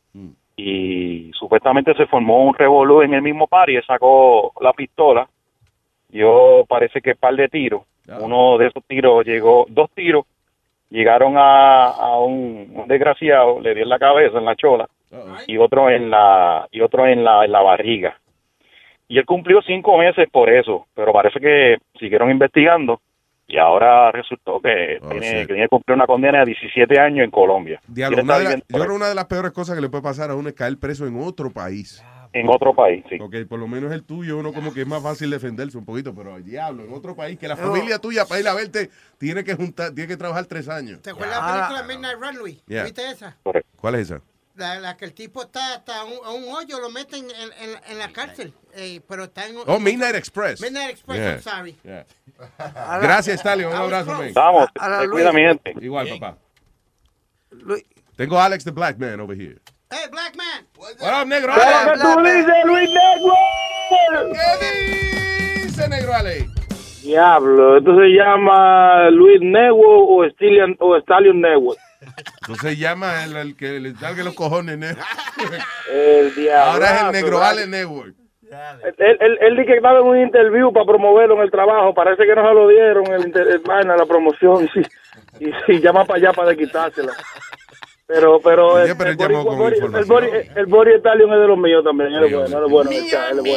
[0.56, 5.28] y supuestamente se formó un revolú en el mismo party, él sacó la pistola,
[6.10, 7.84] dio parece que par de tiros,
[8.20, 10.26] uno de esos tiros llegó, dos tiros
[10.90, 14.90] llegaron a, a un, un desgraciado, le dio en la cabeza, en la chola,
[15.48, 18.20] y otro en la y otro en la, en la barriga.
[19.10, 23.02] Y él cumplió cinco meses por eso, pero parece que siguieron investigando
[23.48, 27.26] y ahora resultó que, Oh, tiene, que tiene que cumplir una condena de 17 años
[27.26, 27.82] en Colombia.
[27.88, 30.04] Diablo, una de la- yo creo que una de las peores cosas que le puede
[30.04, 32.02] pasar a uno es caer preso en otro país.
[32.32, 33.18] en otro país, sí.
[33.18, 36.14] Porque por lo menos el tuyo, uno como que es más fácil defenderse un poquito,
[36.14, 39.44] pero al diablo, en otro país, que la familia tuya para ir a verte tiene
[39.44, 41.02] que juntar, tiene que trabajar tres años.
[41.02, 42.64] ¿Te acuerdas la película Midnight Run, Luis?
[42.68, 42.84] Yeah.
[42.84, 43.36] ¿Viste esa?
[43.82, 44.22] ¿Cuál es esa?
[44.60, 47.80] La, la que el tipo está hasta un, a un hoyo, lo meten en, en,
[47.92, 48.54] en la cárcel.
[48.76, 49.56] eh, pero está en.
[49.66, 50.60] Oh, Midnight Express.
[50.60, 51.32] Midnight Express, Yeah.
[51.32, 51.76] I'm sorry.
[51.84, 52.06] Yeah.
[53.02, 53.68] Gracias, Stalin.
[53.68, 54.34] Un abrazo, man.
[54.34, 55.10] Vamos, Luis.
[55.12, 55.74] cuida mi gente.
[55.82, 56.38] Igual, papá.
[58.18, 59.60] Tengo a Alex the Black Man over here.
[59.92, 60.68] Hey, black man.
[60.78, 61.54] What up, negro?
[61.54, 63.34] ¿Qué tú dices, Luis Negro?
[64.60, 66.48] ¿Qué dice, negro Ale?
[67.02, 71.80] Diablo, esto se llama Luis Network o Stallion, o Stallion Network.
[72.50, 74.96] Entonces llama el, el que le salga los cojones, ne-
[75.94, 76.72] El diablo.
[76.74, 78.16] Ahora es el negro Ale Network.
[78.98, 81.94] Él, él, él dice que estaba en un interview para promoverlo en el trabajo.
[81.94, 84.68] Parece que no se lo dieron el, inter- el vaina, la promoción.
[85.40, 87.14] Y, y, y llama para allá para quitársela.
[88.08, 89.18] Pero, pero, el, pero el,
[89.60, 90.06] Bori- con el.
[90.08, 92.12] Bori- el Bori Stallion es de los míos también.
[92.12, 92.90] Él es bueno, él es bueno.
[93.32, 93.54] él es bueno.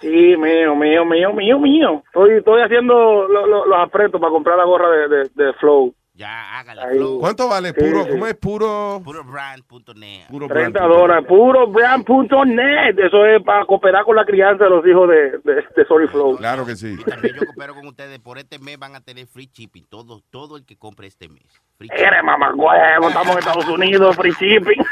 [0.00, 2.02] Sí, mío, mío, mío, mío, mío.
[2.06, 5.94] Estoy, estoy haciendo lo- lo- los apretos para comprar la gorra de, de, de Flow.
[6.14, 6.84] Ya, hágala.
[6.88, 6.98] Ahí.
[7.20, 7.70] ¿Cuánto vale?
[7.70, 8.10] Sí, Puro, sí.
[8.10, 9.00] ¿Cómo es puro?
[9.02, 10.26] Purobrand.net.
[10.28, 10.94] Puro 30 brand.
[10.94, 12.98] dólares, puro brand.net.
[12.98, 16.36] Eso es para cooperar con la crianza de los hijos de, de, de Sorry Flow.
[16.36, 16.96] Claro que sí.
[17.08, 18.18] También yo coopero con ustedes.
[18.18, 19.86] Por este mes van a tener free shipping.
[19.88, 21.44] Todo, todo el que compre este mes.
[21.78, 24.84] Free Eres mamagüevo, estamos en Estados Unidos, free shipping.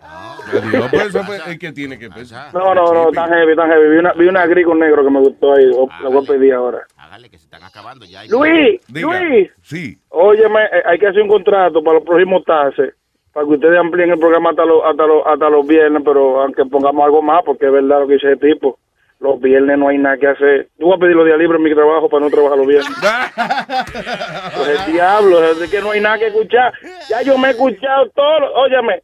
[0.00, 2.52] Adiós, pues eso fue el que tiene que pensar.
[2.54, 3.90] No, no, no, tan heavy, tan heavy.
[3.90, 5.70] Vi una, vi una gris con negro que me gustó ahí.
[5.74, 6.86] Oh, La voy a pedir ahora.
[7.24, 8.22] Que se están acabando ya.
[8.30, 9.20] Luis, Diga.
[9.20, 9.50] Luis.
[9.62, 9.98] Sí.
[10.10, 12.94] Óyeme, eh, hay que hacer un contrato para los próximos taxes,
[13.32, 16.64] para que ustedes amplíen el programa hasta los, hasta los, hasta los viernes, pero aunque
[16.66, 18.78] pongamos algo más, porque es verdad lo que dice el tipo.
[19.20, 20.68] Los viernes no hay nada que hacer.
[20.78, 22.88] Yo voy a pedir los días libres en mi trabajo para no trabajar los viernes.
[24.56, 26.72] Pues el diablo, es que no hay nada que escuchar.
[27.10, 29.02] Ya yo me he escuchado todo, óyeme,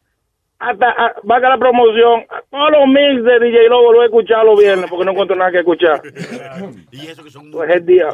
[0.70, 4.44] hasta a- valga la promoción, a todos los mix de DJ Lobo lo he escuchado
[4.44, 6.00] los viernes porque no encuentro nada que escuchar.
[6.92, 8.08] Y eso que son Pues el día.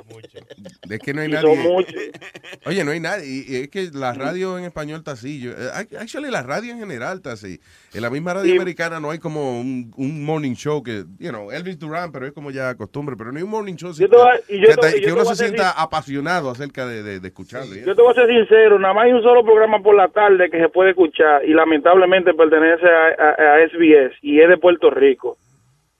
[0.88, 1.55] Es que no hay Y nadie.
[1.55, 1.94] son muchos.
[2.66, 3.26] Oye, no hay nadie.
[3.26, 5.40] Y, es que la radio en español está así.
[5.40, 7.61] Yo, eh, actually, la radio en general está así.
[7.94, 11.51] En la misma radio americana no hay como un, un morning show que, you know,
[11.51, 13.16] Elvis Duran, pero es como ya costumbre.
[13.16, 15.44] Pero no hay un morning show Yo a- que, te- yo que uno a se
[15.44, 17.74] decir- sienta apasionado acerca de, de, de escucharlo.
[17.74, 20.48] Yo te voy a ser sincero, nada más hay un solo programa por la tarde
[20.51, 24.91] que se puede escuchar y lamentablemente pertenece a, a- a SBS y es de Puerto
[24.91, 25.36] Rico,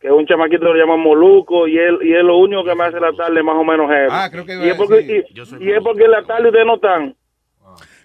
[0.01, 2.74] que es un chamaquito que lo llaman Moluco y él y es lo único que
[2.74, 4.09] me hace la tarde más o menos heavy.
[4.11, 6.76] Ah, creo que y es porque, y, y es porque en la tarde ustedes no
[6.76, 7.14] están.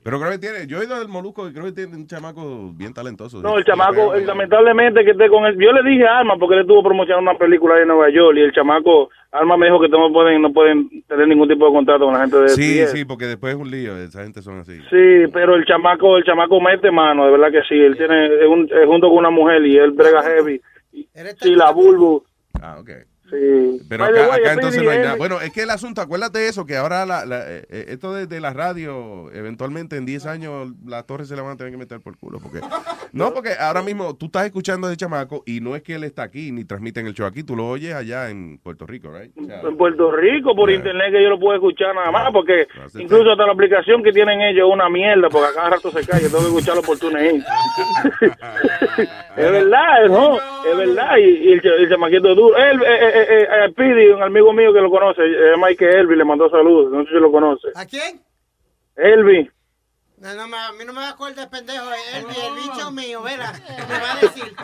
[0.04, 2.70] Pero creo que tiene, yo he ido del Moluco y creo que tiene un chamaco
[2.76, 3.42] bien talentoso.
[3.42, 5.58] No, el chamaco, lamentablemente que esté con él.
[5.60, 8.38] Yo le dije a Alma porque él estuvo promocionando una película ahí en Nueva York
[8.38, 11.74] y el chamaco, Alma me dijo que no pueden, no pueden tener ningún tipo de
[11.74, 13.98] contrato con la gente de Sí, sí, porque después es un lío.
[13.98, 14.78] Esa gente son así.
[14.90, 17.76] Sí, pero el chamaco, el chamaco mete mano, de verdad que sí.
[17.76, 20.62] Él tiene, es, un- es junto con una mujer y él brega heavy.
[21.40, 22.24] Sí, la Bulbu.
[22.62, 22.90] Ah, ok.
[23.30, 23.82] Sí.
[23.90, 25.16] Pero acá, acá entonces no hay PDM nada.
[25.18, 28.14] Bueno, es que el asunto, acuérdate de eso, que ahora la, la- eh, eh, esto
[28.14, 31.72] de, de la radio, eventualmente en 10 años las torres se la van a tener
[31.72, 32.40] que meter por culo.
[32.40, 32.60] Porque,
[33.14, 36.04] no, porque ahora mismo tú estás escuchando a ese chamaco y no es que él
[36.04, 39.32] está aquí ni transmiten el show aquí, tú lo oyes allá en Puerto Rico, right?
[39.38, 42.68] O sea, en Puerto Rico por internet que yo lo puedo escuchar nada más porque
[43.00, 46.06] incluso hasta la aplicación que tienen ellos es una mierda porque a cada rato se
[46.06, 47.44] cae, yo tengo que escucharlo por TuneIn.
[49.38, 52.56] es verdad, no, es verdad y, y el, el chamaquito duro.
[52.58, 56.16] Él, eh, eh, eh, eh, Pidi, un amigo mío que lo conoce, eh, Mike Elvi,
[56.16, 57.68] le mandó saludos, no sé si lo conoce.
[57.76, 58.22] ¿A quién?
[58.96, 59.50] Elvi.
[60.18, 63.52] No, no, me- a mí no me acuerdo el pendejo, el, el bicho mío, verá,
[63.90, 64.56] me va a decir.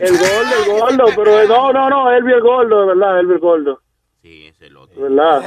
[0.00, 3.34] El gordo, el gordo, pero eh, no, no, no, Elvi el gordo, de verdad, Elvi
[3.34, 3.80] el gordo.
[4.20, 4.96] Sí, es el otro.
[4.96, 5.40] De verdad.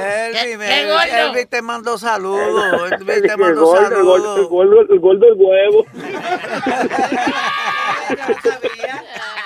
[0.44, 0.64] Elvi?
[0.64, 2.90] Elvi te mandó saludos.
[2.92, 4.48] Elvi El te mandó gordo, el gordo, el saludos.
[4.48, 5.84] gordo, el gordo huevo.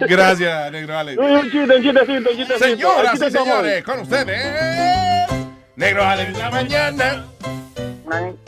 [0.00, 1.18] Gracias, Negro Alex.
[1.18, 2.58] Uy, un chiste, un chistecito, un chistecito.
[2.58, 5.28] Señoras y chiste señores, con ustedes,
[5.76, 7.24] Negro Alex de la mañana.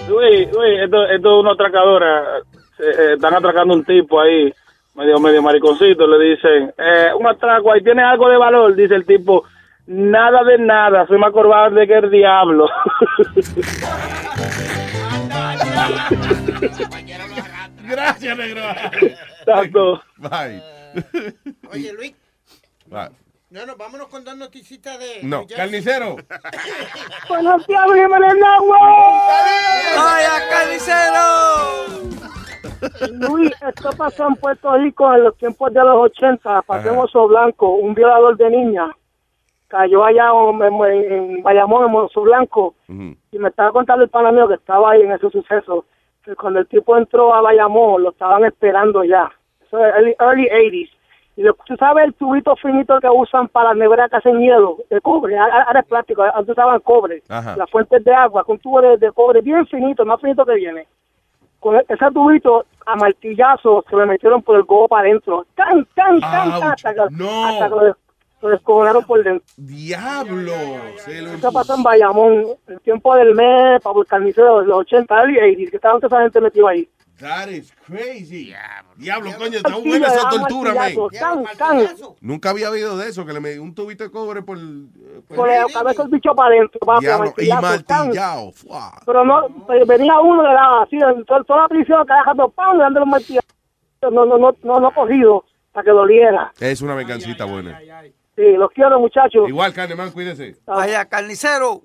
[0.08, 2.38] Luis, Luis, esto, esto es una atracadora.
[2.78, 4.52] Eh, eh, están atracando un tipo ahí,
[4.94, 6.06] medio medio mariconcito.
[6.06, 8.74] Le dicen, eh, un atraco ahí, ¿tiene algo de valor?
[8.74, 9.44] Dice el tipo,
[9.86, 12.68] nada de nada, soy más corbado que el diablo.
[17.88, 18.62] Gracias, negro.
[19.40, 20.02] Exacto.
[20.16, 20.79] Bye.
[21.72, 22.14] Oye, Luis,
[23.50, 25.20] no, no, vámonos con dos noticitas de.
[25.22, 26.16] No, de- carnicero.
[27.28, 28.34] Buenos días, Jiménez.
[29.96, 31.20] ¡Vaya, carnicero!
[33.28, 36.62] Luis, esto pasó en Puerto Rico en los tiempos de los 80.
[36.62, 38.90] Pasó en Oso Blanco, un violador de niña.
[39.68, 42.74] Cayó allá en, en- en Bayamón, en Oso Blanco.
[43.32, 45.84] Y me estaba contando el pana mío que estaba ahí en ese suceso.
[46.24, 49.30] Que cuando el tipo entró a Bayamón, lo estaban esperando ya.
[49.72, 50.90] Early, early 80s.
[51.36, 55.00] Y lo- tú sabes el tubito finito que usan para neveras que hacen hielo, de
[55.00, 57.22] cobre, ahora es plástico, antes usaban cobre.
[57.28, 57.56] Ajá.
[57.56, 60.86] Las fuentes de agua, con tubo de, de cobre bien finito, más finito que viene.
[61.60, 65.46] Con e- ese tubito a martillazo se le metieron por el gobo para adentro.
[65.54, 66.52] ¡Can, can, can!
[66.52, 66.62] Ouch.
[66.64, 67.46] Hasta que, No.
[67.46, 67.96] hasta que lo,
[68.42, 69.44] lo descogolaron por dentro.
[69.56, 70.52] Diablo.
[70.96, 74.78] Se lo Eso pasó en Bayamón, el tiempo del mes, para buscar carnicero de los
[74.80, 76.88] 80, early 80s, que estaban toda esa gente metida ahí.
[77.20, 78.54] That is crazy.
[78.96, 80.92] Diablo, coño, está Sí, buena esa tortura, man.
[82.20, 84.56] Nunca había oído de eso, que le metí un tubito de cobre por...
[85.28, 88.52] por- Por la cabeza el bicho para adentro, papi, a Diablo, y martillado.
[88.52, 88.92] Fua.
[89.04, 92.48] Pero no, pues, venía uno, le daba así, en toda, toda la prisión, cada rato,
[92.50, 92.76] ¡pam!
[92.78, 93.46] le dándole un martillazo.
[94.02, 96.52] No, no, no, no, no cogido, para que doliera.
[96.58, 97.78] Es una vengancita buena.
[98.34, 99.46] Sí, los quiero, muchachos.
[99.46, 100.56] Igual, Carneman, cuídese.
[100.64, 101.82] Vaya, carnicero.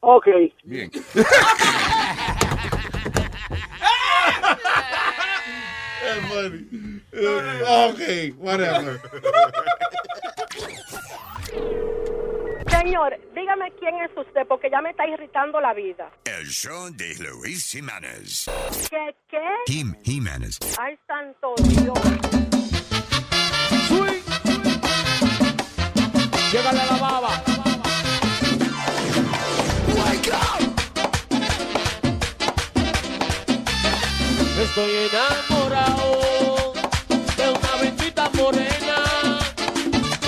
[0.00, 0.26] Ok.
[0.64, 0.90] Bien.
[6.32, 7.00] funny.
[7.66, 9.00] Ok, whatever.
[12.68, 16.10] Señor, dígame quién es usted, porque ya me está irritando la vida.
[16.24, 18.46] El show de Luis Jiménez.
[18.90, 19.38] ¿Qué, qué?
[19.66, 20.58] Jim Jiménez.
[20.78, 21.98] Ay, santo Dios.
[26.52, 27.42] Llegale a la baba.
[34.62, 36.72] Estoy enamorado
[37.36, 39.40] de una bendita morena.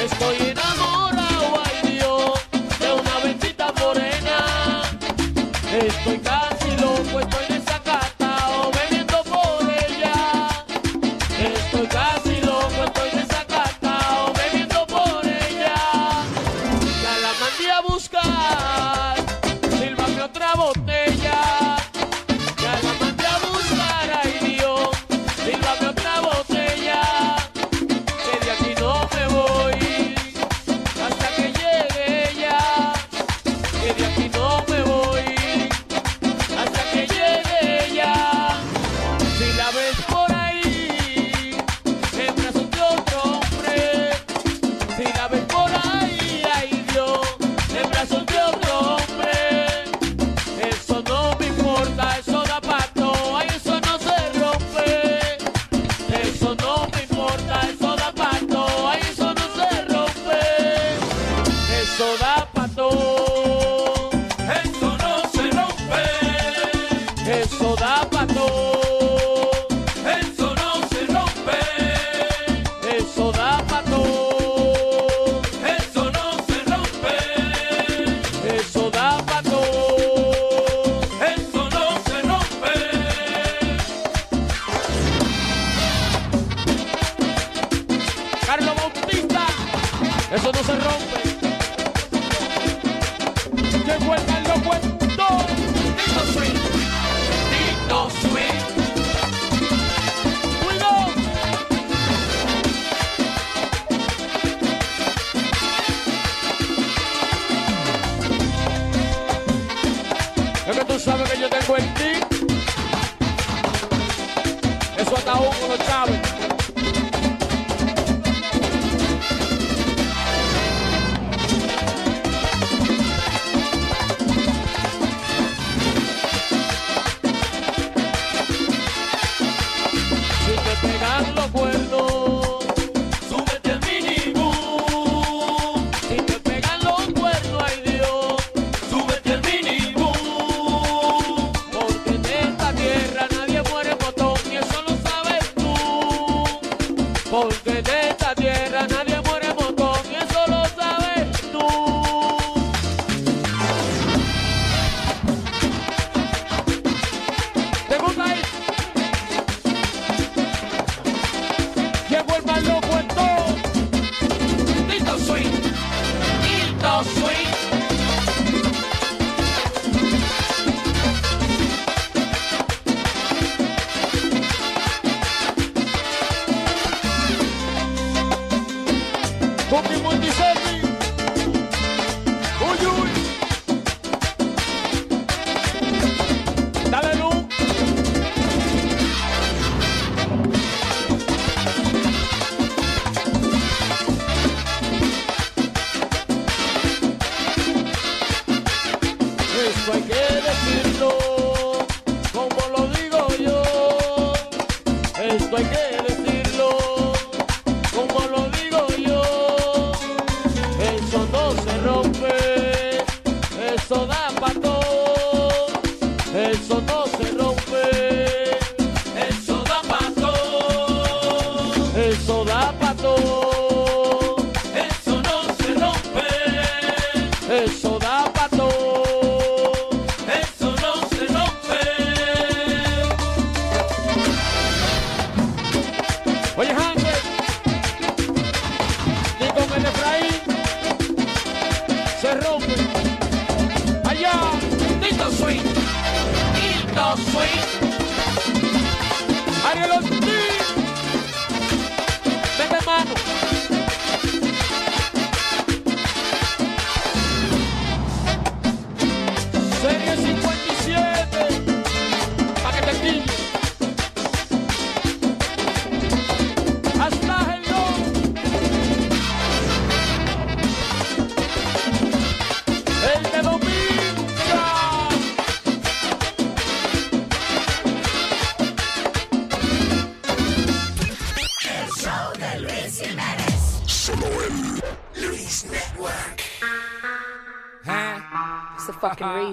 [0.02, 2.40] Estoy enamorado, ay Dios,
[2.80, 4.82] de una bendita morena.
[5.72, 6.23] Estoy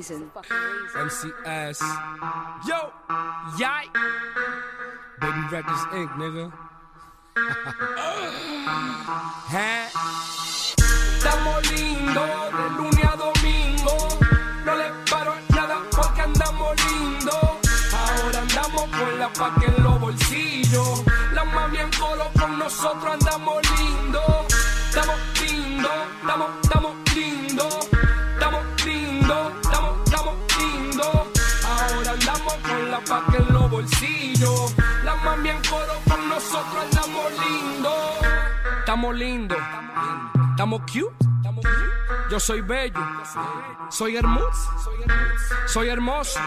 [0.02, 0.32] reason.
[0.96, 1.80] MCS.
[40.94, 43.00] Yo soy bello,
[43.90, 44.70] soy hermoso,
[45.66, 46.38] soy hermoso,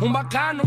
[0.00, 0.62] un bacano.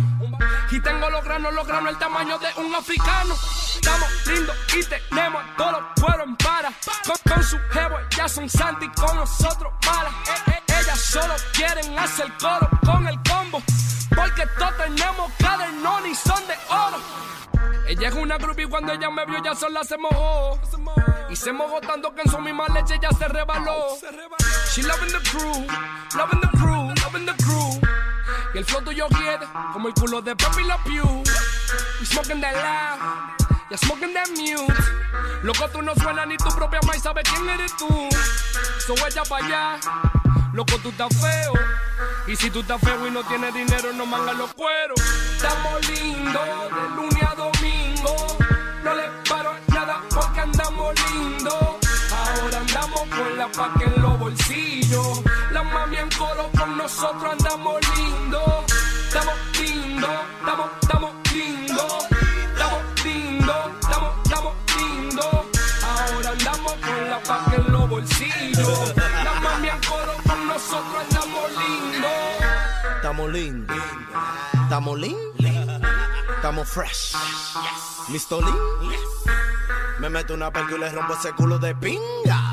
[0.71, 3.35] Y tengo los granos, los granos el tamaño de un africano.
[3.75, 6.71] Estamos lindos y tenemos todos los pueblos en para.
[7.05, 10.13] Con, con su jevo ya son santi con nosotros malas.
[10.47, 13.61] Eh, eh, ellas solo quieren hacer coro con el combo.
[14.15, 16.97] Porque todos tenemos cadernón y son de oro.
[17.87, 20.59] Ella es una groupie cuando ella me vio ya sola se mojó.
[21.41, 23.97] Se mojó tanto que en su misma leche ya se rebaló.
[24.71, 25.65] She loving the crew,
[26.15, 27.81] loving the crew, loving the crew.
[28.53, 31.23] Y el flow tuyo quiere como el culo de Pepe La Pew.
[31.99, 34.71] We smoking that loud, ya smoking that mute.
[35.41, 37.87] Loco, tú no suenas ni tu propia maíz sabe quién eres tú.
[38.85, 39.79] So ella pa' allá,
[40.53, 41.53] loco, tú estás feo.
[42.27, 45.01] Y si tú estás feo y no tienes dinero, no mangas los cueros.
[45.37, 46.71] Estamos lindos
[57.01, 58.43] nosotros andamos lindos.
[59.07, 60.09] Estamos lindos,
[60.39, 61.93] estamos, estamos lindos.
[62.53, 65.35] Estamos lindos, estamos, estamos lindos.
[65.83, 68.95] Ahora andamos con la paca en los bolsillos.
[68.95, 72.11] La mami coro con nosotros andamos lindos.
[72.97, 73.77] Estamos lindos.
[74.63, 75.81] Estamos lindos.
[76.35, 77.15] Estamos fresh.
[78.09, 78.57] Listo lean.
[79.99, 82.50] Me meto una perca y le rompo ese culo de pinga.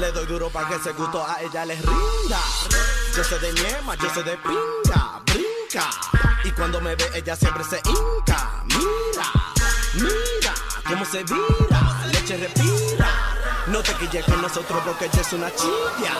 [0.00, 2.40] Le doy duro para que ese gusto a ella les rinda.
[3.14, 5.20] Yo sé de niema, yo sé de pinga.
[5.26, 5.90] Brinca.
[6.42, 8.64] Y cuando me ve ella siempre se hinca.
[8.64, 9.26] Mira,
[9.92, 10.54] mira
[10.88, 12.06] cómo se vira.
[12.06, 13.10] Leche respira.
[13.66, 16.14] No te quilles con nosotros porque ella es una chilla.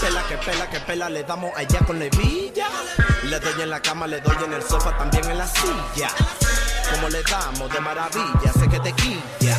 [0.00, 2.66] Pela que pela que pela, le damos a ella con levilla.
[3.22, 6.10] Le doy en la cama, le doy en el sofá, también en la silla.
[6.90, 9.56] Como le damos de maravilla, sé que te quilla.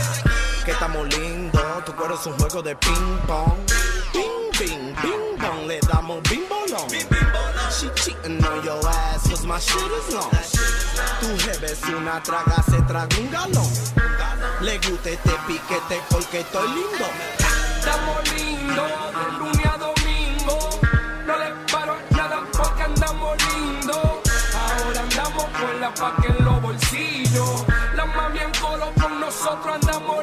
[0.65, 3.53] Que estamos lindos, tu cuero es un juego de ping pong.
[4.11, 6.89] Ping, ping, ping pong, le damos bing bolón.
[7.69, 10.31] She cheating on your ass, cause my shit is long.
[11.21, 13.71] Tu jefe es una traga, se traga un galón.
[14.61, 17.05] Le gusta este piquete porque estoy lindo.
[17.77, 20.69] Estamos lindos de lunes a domingo.
[21.27, 23.97] No le paro nada porque andamos lindos.
[24.55, 27.65] Ahora andamos con la paca en los bolsillos.
[27.95, 30.14] La mami en colo con nosotros andamos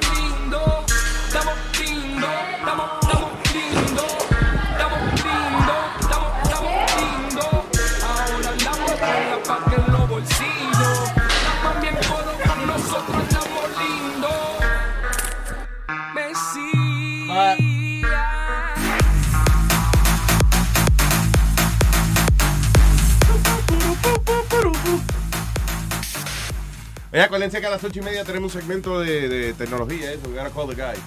[27.12, 30.28] Oye, acuérdense que a las ocho y media tenemos un segmento de, de tecnología, eso.
[30.28, 30.98] We gotta call the guy.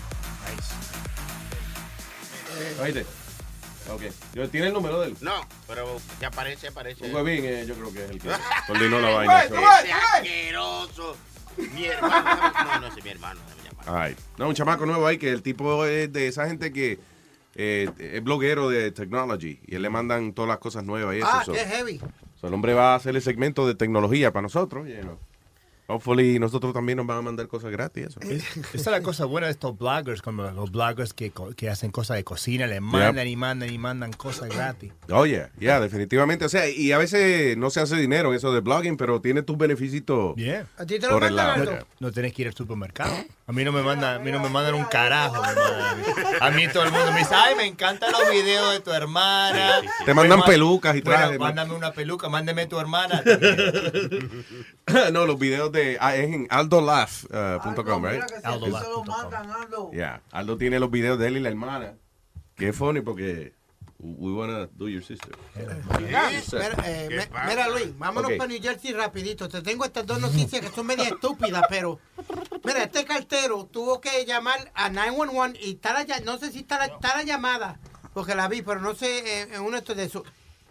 [2.81, 3.05] Oíste.
[3.91, 4.49] Ok.
[4.51, 5.17] ¿Tiene el número de él?
[5.21, 5.33] No,
[5.67, 7.05] pero que aparece, aparece.
[7.05, 8.29] Un huevín, eh, yo creo que es el que
[8.67, 9.43] coordinó la vaina.
[9.43, 9.61] Ese so.
[10.15, 11.17] asqueroso.
[11.73, 12.51] Mi hermano.
[12.65, 13.39] No, no, es mi hermano.
[13.87, 14.15] Ay.
[14.37, 16.99] No, un chamaco nuevo ahí que el tipo es de esa gente que
[17.55, 21.27] eh, es bloguero de technology y él le mandan todas las cosas nuevas y eso.
[21.31, 21.99] Ah, so- qué heavy.
[22.39, 24.87] so el hombre va a hacer el segmento de tecnología para nosotros.
[24.87, 25.19] you know.
[25.87, 28.07] Hopefully nosotros también nos van a mandar cosas gratis.
[28.07, 28.19] Eso.
[28.21, 32.17] Esa es la cosa buena de estos bloggers, como los bloggers que, que hacen cosas
[32.17, 34.91] de cocina, le mandan y mandan y mandan cosas gratis.
[35.09, 36.45] Oye, ya, definitivamente.
[36.45, 39.41] O sea, y a veces no se hace dinero en eso de blogging, pero tiene
[39.41, 39.95] tus beneficios
[40.35, 40.67] Yeah.
[40.77, 41.65] ¿A ti te por el lado.
[41.65, 43.15] No, no tenés que ir al supermercado.
[43.47, 45.41] A mí no me mandan, a mí no me mandan un carajo.
[46.41, 46.67] a, mí.
[46.67, 49.81] Todo el mundo me dice, ay, me encantan los videos de tu hermana.
[50.05, 51.39] Te mandan Bueno, pelucas y bueno, trajes.
[51.39, 53.23] mándame una peluca, mándeme tu hermana.
[55.13, 58.23] no, los videos de ah, es en aldolaugh.com, right?
[58.43, 59.91] Aldolaugh.com.
[59.91, 60.21] Yeah.
[60.31, 61.95] Aldo tiene los videos de él y la hermana.
[62.55, 63.53] Que es funny porque
[63.99, 65.35] we wanna do your sister.
[65.99, 68.37] Mira, mira, eh, mira, Luis, vámonos Ok.
[68.37, 69.47] para New Jersey rapidito.
[69.49, 71.99] Te tengo estas dos noticias que son media estúpidas, pero
[72.63, 76.77] mira, este cartero tuvo que llamar a 911 y está la, no sé si está
[76.77, 77.79] la, está la llamada,
[78.13, 80.23] porque la vi, pero no sé eh, en uno de estos de esos.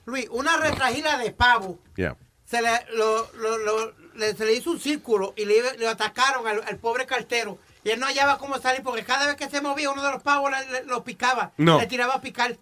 [0.06, 2.16] Luis, una retragila de pavo Yeah.
[2.44, 6.46] se le, lo- lo- lo- le- se le hizo un círculo y le, le atacaron
[6.46, 7.58] al, al pobre cartero.
[7.82, 10.22] Y él no hallaba cómo salir porque cada vez que se movía uno de los
[10.22, 10.50] pavos
[10.86, 11.52] lo picaba.
[11.58, 11.78] No.
[11.80, 12.56] Le tiraba a picar.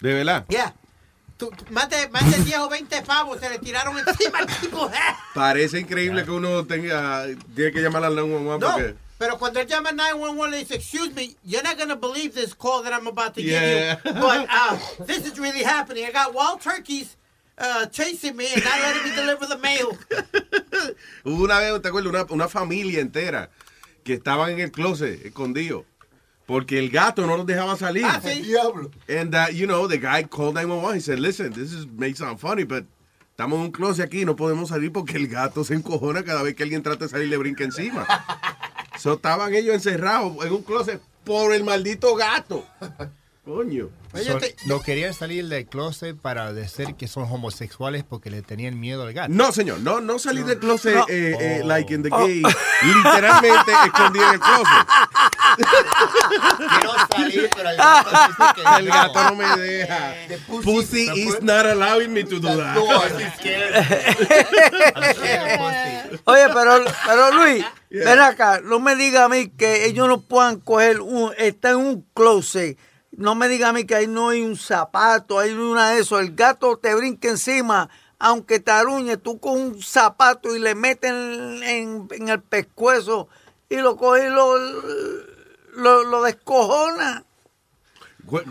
[0.00, 0.44] ¿De verdad?
[0.48, 0.74] Ya.
[1.36, 4.46] Tú- tú- Más, de, más de 10 o 20 pavos se le tiraron encima al
[4.46, 4.90] tipo.
[5.34, 9.66] Parece increíble que uno tenga tiene que llamar al 911 No, porque pero cuando él
[9.66, 12.92] llama al 911 le dice, excuse me, you're not going to believe this call that
[12.92, 13.96] I'm about to Yeah.
[13.96, 14.20] give you.
[14.20, 14.76] But uh,
[15.06, 16.04] this is really happening.
[16.06, 17.16] I got wild turkeys
[17.58, 19.98] uh, chasing me and not letting me deliver the mail.
[21.24, 22.10] hubo una vez, ¿te acuerdas?
[22.10, 23.50] Una, una familia entera
[24.04, 25.84] que estaban en el closet escondidos
[26.48, 28.06] porque el gato no los dejaba salir.
[28.06, 28.40] Ah, sí.
[28.40, 28.90] Diablo.
[29.06, 30.94] And uh, you know, the guy called 911.
[30.94, 32.86] He said, "Listen, this is may sound funny, but
[33.32, 36.54] estamos en un closet aquí, no podemos salir porque el gato se encojona cada vez
[36.54, 38.06] que alguien trata de salir y le brinca encima."
[38.98, 42.66] so estaban ellos encerrados en un closet por el maldito gato.
[43.48, 43.88] Coño.
[44.14, 49.04] So, no querían salir del closet para decir que son homosexuales porque le tenían miedo
[49.04, 49.32] al gato.
[49.32, 51.06] No, señor, no, no salir del closet No.
[51.08, 51.66] eh, eh, Oh.
[51.66, 52.42] like in the gay,
[52.82, 54.86] literalmente escondí en el closet.
[56.68, 60.14] Quiero salir, pero el gato dice que El gato no me deja.
[60.62, 62.76] Pussy is not allowing me to do that.
[66.24, 70.60] Oye, pero, pero Luis, ven acá, no me diga a mí que ellos no puedan
[70.60, 72.76] coger un, está en un closet.
[73.18, 76.20] No me diga a mí que ahí no hay un zapato, hay una de eso.
[76.20, 77.90] El gato te brinca encima,
[78.20, 83.28] aunque te aruñe, tú con un zapato y le metes en, en- en el pescuezo
[83.68, 84.56] y lo coges y lo,
[85.74, 87.24] lo, lo descojona.
[88.24, 88.42] What?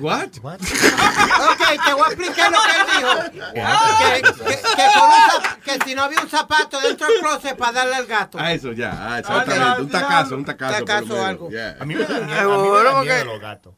[0.41, 0.57] what?
[0.59, 3.31] Ok, te voy a explicar lo que él dijo.
[3.31, 7.55] Que, que- que con un zap- que si no había un zapato dentro del closet
[7.55, 8.37] para darle al gato.
[8.41, 9.81] Ah, eso ya, ah, exactamente.
[9.83, 10.83] Un tacazo, un tacazo.
[10.85, 11.49] Tacazo algo.
[11.51, 11.77] Yeah.
[11.79, 13.73] A mí me da miedo, a mí me da miedo los gatos.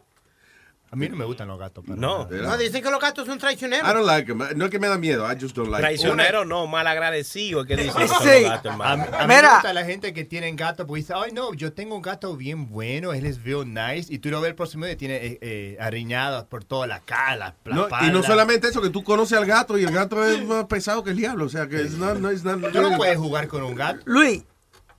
[0.92, 1.88] A mí no me gustan los gatos.
[1.88, 2.28] No.
[2.30, 3.88] No, dicen que los gatos son traicioneros.
[3.88, 4.40] I don't like him.
[4.56, 7.76] No es que me da miedo, I just don't like Traicionero no, malagradecido, es que
[7.76, 8.42] dicen que son Sí.
[8.42, 9.04] los gatos, A, hermano.
[9.18, 11.96] a mí me gusta la gente que tiene gato porque dice, ay no, yo tengo
[11.96, 14.94] un gato bien bueno, él es real nice, y tú lo ves el próximo día
[14.94, 17.36] y tiene eh, eh, arriñadas por toda la cara,
[17.66, 20.44] la, No, y no solamente eso, que tú conoces al gato y el gato es
[20.44, 21.46] más pesado que el diablo.
[21.46, 24.02] O sea, que es no, no, es no, Tú no puedes jugar con un gato.
[24.06, 24.44] Luis,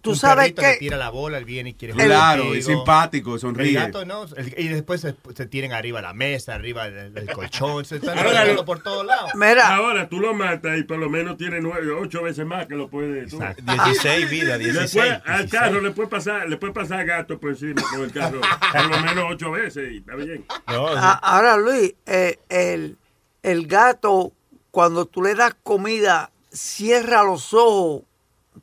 [0.02, 2.58] tú un sabes le que tira la bola, él viene y quiere jugar Claro, contigo.
[2.58, 3.68] es simpático, sonríe.
[3.68, 7.12] El gato no, el- y después se, se tiran arriba de la mesa, arriba del,
[7.14, 9.30] del colchón, se están Ahora, por todos lados.
[9.64, 12.88] Ahora tú lo matas y por lo menos tiene nueve, ocho veces más que lo
[12.88, 13.26] puede.
[13.26, 13.38] tú.
[13.62, 14.80] 16 vidas, 16.
[14.94, 15.50] Después, al 16.
[15.50, 18.40] carro le puede pasar, le puede pasar gato por encima con el carro
[18.72, 20.44] por lo menos ocho veces y está bien.
[20.66, 22.96] A- ahora, Luis, eh, el,
[23.42, 24.32] el gato,
[24.70, 28.02] cuando tú le das comida, cierra los ojos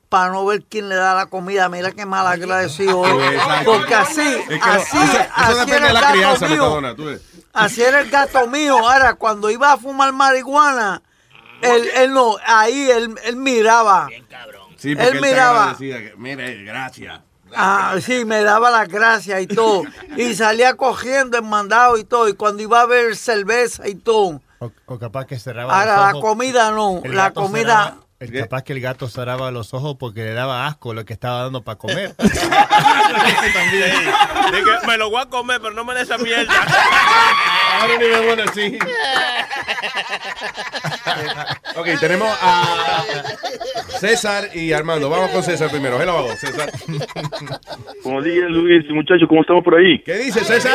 [0.09, 1.67] para no ver quién le da la comida.
[1.69, 3.03] Mira qué mal agradecido.
[3.65, 6.13] Porque así, Es que lo- así, eso, eso así depende era de el la gato
[6.13, 6.55] crianza, mío.
[6.63, 6.95] Metadona.
[6.95, 7.21] Tú ves.
[7.53, 8.77] Así era el gato mío.
[8.77, 11.01] Ahora, cuando iba a fumar marihuana,
[11.61, 14.07] él, él no, ahí él, él miraba.
[14.77, 15.75] Sí, porque él miraba.
[15.77, 17.19] que, mire, gracias.
[17.55, 19.83] Ah, sí, me daba las gracias y todo.
[20.17, 22.27] Y salía cogiendo en mandado y todo.
[22.27, 24.41] Y cuando iba a ver cerveza y todo.
[24.59, 27.01] O, o capaz que cerraba Ahora, la comida no.
[27.03, 27.83] El La comida.
[27.85, 31.13] cerraba- el- capaz que el gato cerraba los ojos porque le daba asco lo que
[31.13, 32.15] estaba dando para comer.
[34.51, 36.51] Dije, me lo voy a comer, pero no me des esa mierda.
[36.53, 38.79] I don't even wanna see.
[41.75, 43.03] Ok, tenemos a
[43.99, 45.09] César y Armando.
[45.09, 46.01] Vamos con César primero.
[46.01, 46.71] Hello, César.
[48.03, 48.83] Buenos días, Luis.
[48.89, 49.99] Muchachos, ¿cómo estamos por ahí?
[50.03, 50.73] ¿Qué dice César?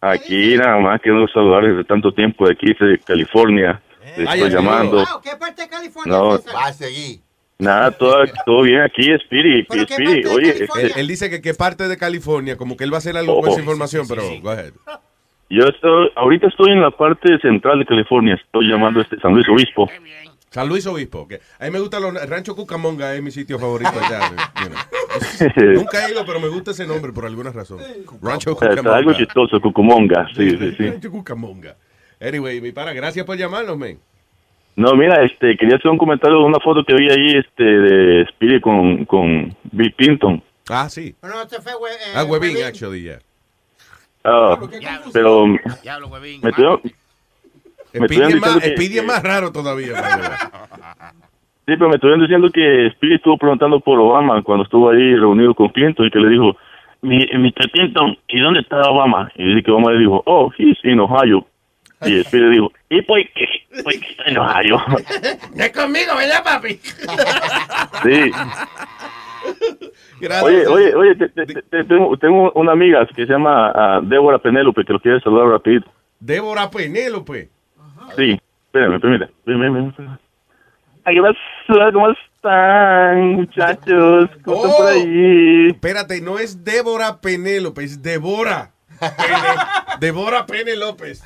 [0.00, 3.80] Aquí nada más quiero saludarles de tanto tiempo de aquí, de California.
[4.26, 5.04] Ay, estoy llamando.
[5.22, 6.12] ¿Qué parte de California?
[6.16, 7.20] No, va a seguir.
[7.58, 9.66] Nada, todo, todo bien aquí, Spirit.
[9.72, 10.26] Spirit.
[10.26, 12.98] Oye, Él, este, él dice que qué parte de California, como que él va a
[12.98, 13.52] hacer algo con Oh.
[13.52, 14.72] esa información, pero go ahead.
[15.50, 18.34] yo estoy, ahorita estoy en la parte central de California.
[18.34, 19.90] Estoy llamando este San Luis Obispo.
[20.50, 21.28] San Luis Obispo.
[21.28, 24.30] que A mí me gusta los el Rancho Cucamonga, es mi sitio favorito allá.
[24.62, 25.74] you know.
[25.74, 27.78] Nunca he ido, pero me gusta ese nombre por alguna razón.
[28.22, 29.16] Rancho Está algo Cucamonga.
[29.16, 30.28] chistoso, Cucumonga.
[30.34, 30.88] Sí, sí, sí.
[30.90, 31.76] Rancho Cucamonga.
[32.20, 33.98] Anyway, mi pana, gracias por llamarnos, men.
[34.76, 38.22] No, mira, este, quería hacer un comentario de una foto que vi ahí, este, de
[38.22, 40.42] Spirit con, con Bill Clinton.
[40.68, 41.14] Ah, sí.
[41.22, 42.64] No, este fue, güey, eh, Ah, Webin, Webin.
[42.66, 43.18] actually, yeah.
[44.24, 44.58] Ah,
[45.12, 45.58] pero me
[46.52, 46.88] tuvieron, me
[47.92, 49.92] Speedy estuvieron es más, diciendo que- Speedy es más raro todavía.
[51.66, 55.54] Sí, pero me estuvieron diciendo que Speedy estuvo preguntando por Obama cuando estuvo ahí reunido
[55.54, 56.56] con Clinton y que le dijo,
[57.02, 57.70] "Mi- Mr.
[57.70, 59.30] Clinton, ¿y dónde está Obama?
[59.34, 61.44] Y dice que Obama le dijo, oh, he's in Ohio.
[62.06, 63.46] Y Speedy le dijo, ¿y por qué?
[63.82, 64.80] ¿Por qué está en Ohio?
[65.56, 66.74] Es conmigo, ¿verdad, papi?
[68.02, 68.30] sí.
[70.20, 70.42] Gracias.
[70.44, 74.38] Oye, oye, oye, te- te- te- tengo, tengo una amiga que se llama ah, Débora
[74.38, 75.90] Penélope que lo quiere saludar rapidito.
[76.20, 77.48] Débora Penélope.
[78.16, 79.00] Sí, espérame.
[81.04, 81.92] Ay, ¿qué pasa?
[81.92, 84.30] ¿Cómo están, muchachos?
[84.44, 85.68] ¿Cómo están por Oh, ahí?
[85.70, 88.72] Espérate, no es Débora Penélope, es Débora.
[89.00, 91.22] Pene- Débora Pene López.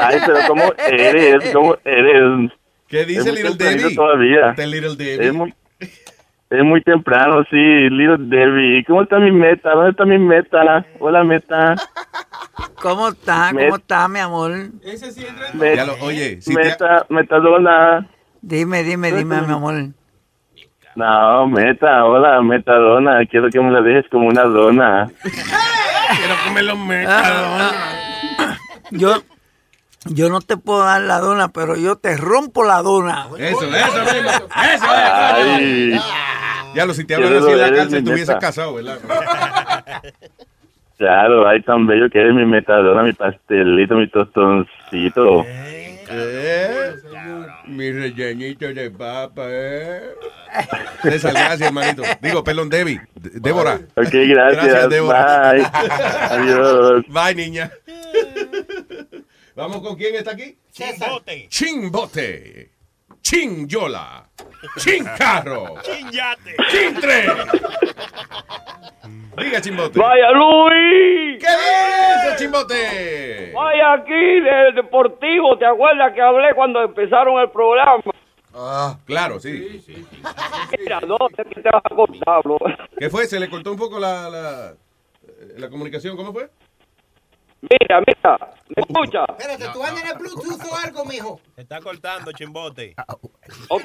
[0.00, 1.52] Ay, pero ¿cómo eres?
[1.52, 2.50] ¿Cómo eres?
[2.88, 3.94] ¿Qué dice Little Debbie?
[3.94, 4.52] Todavía.
[4.56, 5.26] Little Debbie.
[5.28, 8.84] Es muy, es muy temprano, sí, Little Debbie.
[8.84, 9.70] ¿Cómo está mi meta?
[9.70, 10.84] ¿Dónde está mi meta?
[11.00, 11.74] Hola, meta.
[12.80, 13.50] ¿Cómo está?
[13.52, 14.52] ¿Cómo está, mi amor?
[15.54, 18.06] Met- Ya lo- oye, si te- meta, metadona.
[18.40, 19.74] Dime, dime, dime, mi amor.
[20.94, 23.26] No, meta, hola, metadona.
[23.26, 25.10] Quiero que me la dejes como una dona.
[26.16, 27.78] Quiero que me lo meta.
[28.90, 29.22] Yo,
[30.06, 33.26] yo no te puedo dar la dona, pero yo te rompo la dona.
[33.38, 34.30] Eso, eso mismo.
[34.30, 35.92] Eso Ay.
[35.94, 36.02] es.
[36.74, 38.38] Ya lo, si te hablan así en la cárcel, mi te hubieses meta.
[38.38, 38.98] casado, ¿verdad?
[40.98, 45.44] Claro, ay, tan bello que eres mi metadona, mi pastelito, mi tostoncito.
[46.08, 46.94] ¿Eh?
[47.66, 50.02] Mi rellenito de papa, ¿eh?
[51.02, 52.02] César, gracias, hermanito.
[52.20, 53.00] Digo, perdón, Debbie.
[53.14, 53.80] D- Débora.
[53.96, 54.88] Ok, gracias.
[54.88, 55.52] Débora.
[55.52, 55.66] Bye.
[56.30, 57.04] Adiós.
[57.08, 57.70] Bye, niña.
[59.56, 60.56] Vamos con quién está aquí.
[61.48, 62.70] Chimbote.
[63.26, 63.66] Chimbote.
[63.66, 64.24] Chinyola.
[64.78, 65.74] Chincarro.
[65.82, 66.56] Chinyate.
[66.70, 67.26] Chintre.
[69.36, 69.98] Diga, Chimbote.
[69.98, 71.40] Vaya Luis.
[71.40, 73.52] ¿Qué dice, Chimbote?
[73.52, 75.58] Vaya aquí del Deportivo.
[75.58, 78.02] ¿Te acuerdas que hablé cuando empezaron el programa?
[79.04, 79.82] Claro, sí.
[80.78, 82.58] Mira, no sé qué te vas a contar, bro.
[82.96, 83.26] ¿Qué fue?
[83.26, 84.74] ¿Se le cortó un poco la, la,
[85.56, 86.16] la comunicación?
[86.16, 86.48] ¿Cómo fue?
[87.68, 88.38] Mira, mira,
[88.68, 89.24] ¿me escucha?
[89.28, 91.40] Espérate, ¿tú andas en el Bluetooth o algo, mijo?
[91.54, 92.94] Se está cortando, chimbote.
[93.68, 93.84] Ok,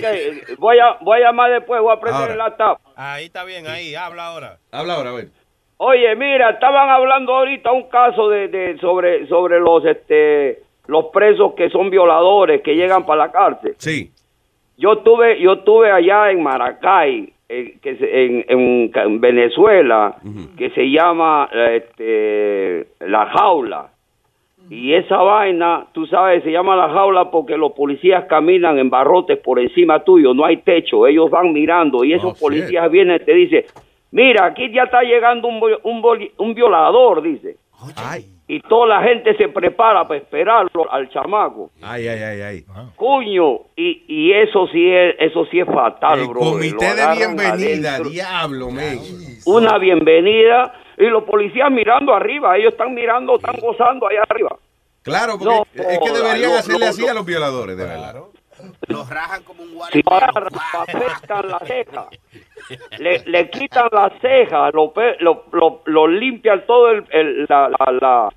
[0.57, 2.33] voy a, voy a llamar después, voy a prender Ahora.
[2.33, 2.79] el laptop.
[2.95, 4.57] Ahí está bien, ahí, habla ahora.
[4.71, 5.29] Habla ahora, a ver.
[5.77, 11.53] Oye, mira, estaban hablando ahorita un caso de, de sobre sobre los este los presos
[11.55, 13.75] que son violadores que llegan para la cárcel.
[13.79, 14.11] Sí.
[14.77, 20.15] Yo tuve yo tuve allá en Maracay, eh, que se- en, en Venezuela,
[20.57, 23.89] que se llama este, la jaula.
[24.69, 29.37] Y esa vaina, tú sabes, se llama la jaula porque los policías caminan en barrotes
[29.39, 33.25] por encima tuyo, no hay techo, ellos van mirando y esos Oh, policías vienen y
[33.25, 33.65] te dicen,
[34.11, 37.57] mira, aquí ya está llegando un, un, un violador, dice.
[38.53, 41.71] Y toda la gente se prepara para esperarlo al chamaco.
[41.81, 42.65] Ay, ay, ay, ay.
[42.97, 46.41] Cuño, y, y eso sí es eso sí es fatal, El bro.
[46.41, 48.99] comité de bienvenida, diablo, men.
[49.45, 54.57] Una bienvenida y los policías mirando arriba, ellos están mirando, están gozando allá arriba.
[55.01, 57.11] Claro, porque No, es que deberían no, hacerle no, así no.
[57.11, 58.15] a los violadores, de verdad.
[58.87, 62.07] Los rajan como un Si agarran, afectan la ceja,
[62.99, 67.69] le, le quitan la ceja, lo, pe- lo, lo, lo limpian todo el, el- la,
[67.69, 68.29] la, la-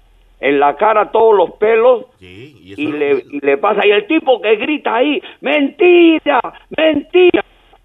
[0.44, 3.80] en la cara todos los pelos y, le, y le pasa.
[3.86, 6.38] Y el tipo que grita ahí, mentira,
[6.76, 7.42] mentira.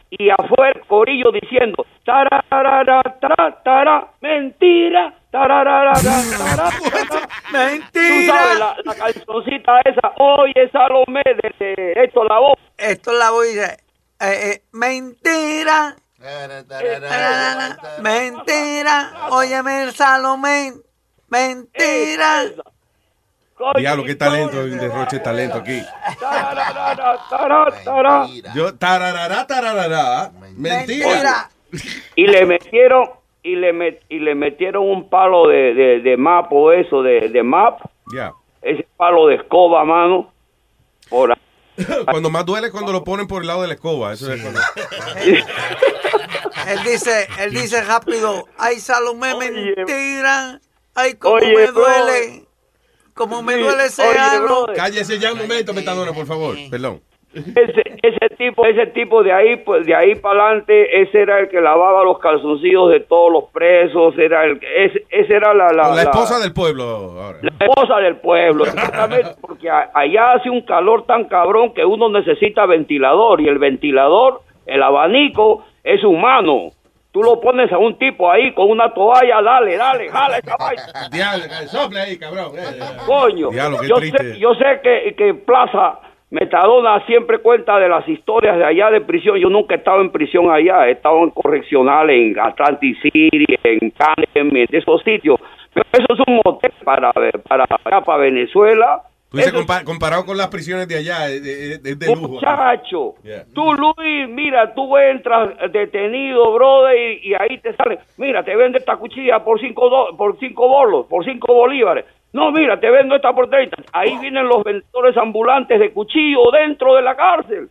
[0.09, 6.69] Y afuera el corillo diciendo, tararara, tara, tara, mentira, tararara, tara, tara.
[7.93, 12.59] Tú sabes, la, la cancioncita esa, oye Salomé, de, de esto la voz.
[12.77, 13.61] Esto la a decir.
[14.19, 15.95] Eh, eh, mentira.
[18.01, 19.11] Mentira.
[19.29, 20.73] Óyeme el Salomé.
[21.29, 22.43] Mentira.
[23.77, 25.81] Diablo, qué talento, derroche de talento aquí.
[28.55, 30.31] Yo, tararara, tararara.
[30.55, 31.49] Mentira.
[32.15, 33.09] Y le metieron
[33.43, 37.29] y le met- y le metieron un palo de, de, de map o eso de,
[37.29, 37.79] de map,
[38.13, 38.33] Ya.
[38.61, 40.31] ese palo de escoba, mano.
[41.09, 41.37] Por ahí.
[42.11, 44.11] Cuando más duele es cuando lo ponen por el lado de la escoba.
[44.13, 44.59] Eso es cuando-
[46.67, 50.59] Él dice, él dice rápido, ay Salomé, mentira,
[51.01, 51.73] ay cómo Oye, me bro.
[51.73, 52.43] duele,
[53.13, 54.65] cómo me Sí, duele ese oye, ano.
[54.75, 56.55] Cállese ya un momento, Metadona, por favor.
[56.69, 57.01] Perdón.
[57.31, 61.49] Ese, ese tipo, ese tipo de ahí, pues de ahí para adelante, ese era el
[61.49, 65.89] que lavaba los calzoncillos de todos los presos, era el, ese, ese era la, la,
[65.89, 67.37] La, la- esposa del pueblo ahora.
[67.43, 72.09] la esposa del pueblo, exactamente, porque a- allá hace un calor tan cabrón que uno
[72.09, 76.71] necesita ventilador y el ventilador, el abanico es humano.
[77.11, 80.83] Tú lo pones a un tipo ahí con una toalla, dale, dale, jala esa vaina.
[81.11, 82.51] Diablo, sople ahí, cabrón.
[82.55, 85.99] Eh, Coño, Diablo, qué yo, sé, yo sé que, que Plaza
[86.29, 89.37] Metadona siempre cuenta de las historias de allá de prisión.
[89.37, 93.89] Yo nunca he estado en prisión allá, he estado en correccional en Atlantic City, en
[93.91, 95.39] Canem, en esos sitios.
[95.73, 97.11] Pero eso es un motel para,
[97.47, 99.01] para, para Venezuela.
[99.29, 102.27] Tú dices, compa- comparado con las prisiones de allá, es de, lujo.
[102.29, 103.45] Muchacho, Yeah.
[103.53, 108.79] tú Luis, mira, tú entras detenido, brother, y, y ahí te sale, mira, te vende
[108.79, 112.05] esta cuchilla por cinco, do- por cinco bolos, por cinco bolívares.
[112.33, 113.77] No, mira, te vendo esta por 30.
[113.91, 117.69] Ahí vienen los vendedores ambulantes de cuchillo dentro de la cárcel.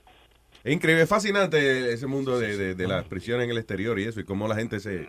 [0.65, 4.05] Es increíble, es fascinante ese mundo de, de- de las prisiones en el exterior y
[4.05, 5.07] eso, y cómo la gente se,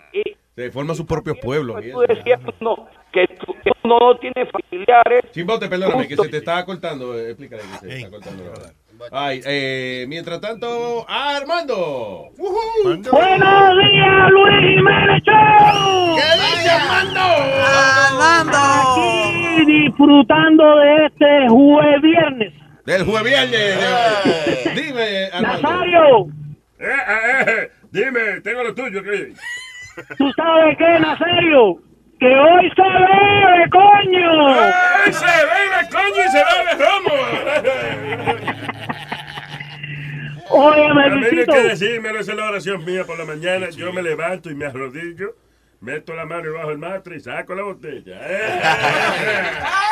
[0.63, 1.83] se forma sus propios pueblos.
[1.85, 5.23] y Tú decías no, que, tú- que no tiene familiares.
[5.31, 7.17] Chimbote, perdóname, que se te está cortando.
[7.17, 8.43] eh, Explícale que se te está cortando.
[8.43, 8.73] la verdad.
[9.11, 12.31] Ay, eh, mientras tanto, Armando.
[12.37, 16.17] Buenos días, Luis Jiménez Show.
[16.17, 17.21] ¿Qué dice Armando?
[18.51, 22.53] Aquí disfrutando de este jueves viernes.
[22.85, 24.75] Del jueves viernes.
[24.75, 25.61] Dime, Armando.
[25.69, 26.27] Nazario,
[26.79, 29.33] Eh, Dime, tengo lo tuyo, ¿qué?
[30.17, 31.77] ¿Tú sabes qué, Nazario?
[32.19, 34.49] Que hoy se bebe, coño.
[34.49, 37.15] ¡Ay, se bebe, coño, y se bebe romo!
[40.51, 41.53] Óyeme, A mí no hay Luisito.
[41.53, 43.69] que decirme, esa es la oración mía por la mañana.
[43.69, 45.35] Yo me levanto y me arrodillo,
[45.81, 48.19] meto la mano debajo del matre y saco la botella.
[48.21, 48.61] ¡Eh!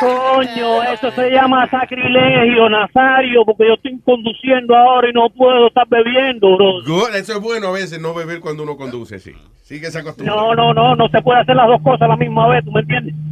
[0.00, 5.88] Coño, eso se llama sacrilegio, Nazario, porque yo estoy conduciendo ahora y no puedo estar
[5.88, 6.82] bebiendo, bro.
[6.86, 9.32] Good, Eso es bueno a veces, no beber cuando uno conduce, sí.
[9.62, 10.34] Sigue esa costumbre.
[10.34, 12.72] No, no, no, no se puede hacer las dos cosas a la misma vez, ¿tú
[12.72, 13.14] me entiendes?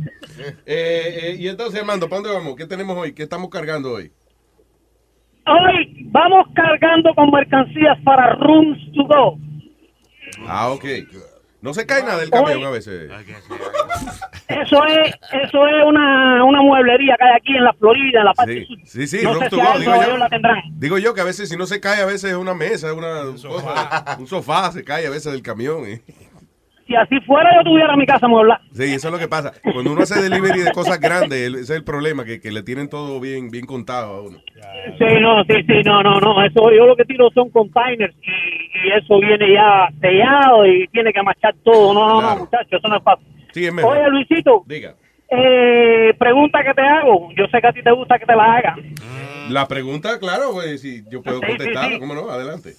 [0.67, 2.57] Eh, eh, y entonces, Armando, ¿para dónde vamos?
[2.57, 3.15] ¿Qué tenemos hoy?
[3.15, 4.13] ¿Qué estamos cargando hoy?
[5.47, 9.39] Hoy vamos cargando con mercancías para Rooms to Go.
[10.47, 10.85] Ah, ok.
[11.67, 13.11] No se cae nada del camión a veces.
[14.49, 18.35] Eso es, eso es una, una mueblería que hay aquí en la Florida, en la
[18.35, 18.79] parte Sí, sur.
[18.87, 20.03] sí, sí, no sé si digo yo.
[20.03, 20.63] York la tendrán.
[20.79, 23.23] Digo yo que a veces si no se cae, a veces es una mesa, una,
[23.23, 25.91] un sofá, un sofá se cae a veces del camión.
[25.91, 26.01] y-
[26.87, 28.61] Si así fuera, yo tuviera mi casa mueblada.
[28.73, 29.53] Sí, eso es lo que pasa.
[29.73, 32.89] Cuando uno hace delivery de cosas grandes, ese es el problema, que, que le tienen
[32.89, 34.39] todo bien, bien contado a uno.
[34.97, 36.45] Sí, no, sí, sí, no, no, no.
[36.45, 41.13] Eso yo lo que tiro son containers y, y eso viene ya sellado y tiene
[41.13, 41.93] que machar todo.
[41.93, 43.27] No, no, no, muchachos, eso no es fácil.
[43.53, 43.97] Sí, es mejor.
[43.97, 44.95] Oye, Luisito, Diga.
[45.29, 47.31] eh, pregunta que te hago.
[47.37, 48.77] Yo sé que a ti te gusta que te la haga.
[49.51, 51.99] La pregunta, claro, pues, si yo puedo Sí, sí, contestar, sí.
[51.99, 52.31] ¿cómo no?
[52.31, 52.75] Adelante.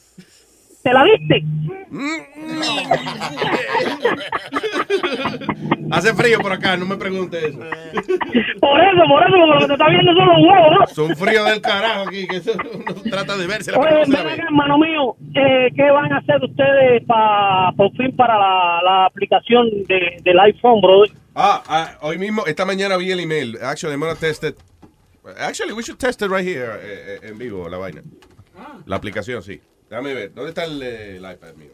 [0.87, 1.43] ¿Te la diste?
[5.91, 7.57] Hace frío por acá, no me pregunte eso.
[7.57, 10.87] Por eso, por eso, porque lo que te está viendo son los huevos, ¿no?
[10.87, 13.73] Son fríos del carajo aquí, que eso uno trata de verse.
[13.77, 18.37] Oye, ven acá, hermano mío, eh, ¿qué van a hacer ustedes pa, por fin para
[18.37, 21.11] la, la aplicación de, del iPhone, brother?
[21.35, 23.57] Ah, ah, hoy mismo, esta mañana vi el email.
[23.61, 24.55] Actually, I'm gonna test it.
[25.37, 28.03] Actually, we should test it right here, eh, eh, en vivo, la vaina.
[28.85, 29.59] La aplicación, sí.
[29.89, 30.33] Déjame ver.
[30.33, 31.71] ¿Dónde está el, eh, el iPad mío?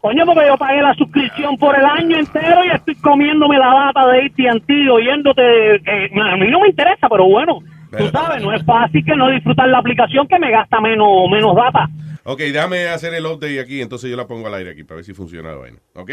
[0.00, 4.06] Coño, porque yo pagué la suscripción por el año entero y estoy comiéndome la data
[4.12, 5.42] de AT&T oyéndote
[5.84, 7.58] que a mí no me interesa, pero bueno,
[7.90, 11.54] tú sabes, no es fácil que no disfrutar la aplicación que me gasta menos, menos
[11.56, 11.88] data.
[12.22, 15.04] Ok, déjame hacer el update aquí, entonces yo la pongo al aire aquí para ver
[15.04, 15.78] si funciona la vaina.
[15.94, 16.10] ¿Ok?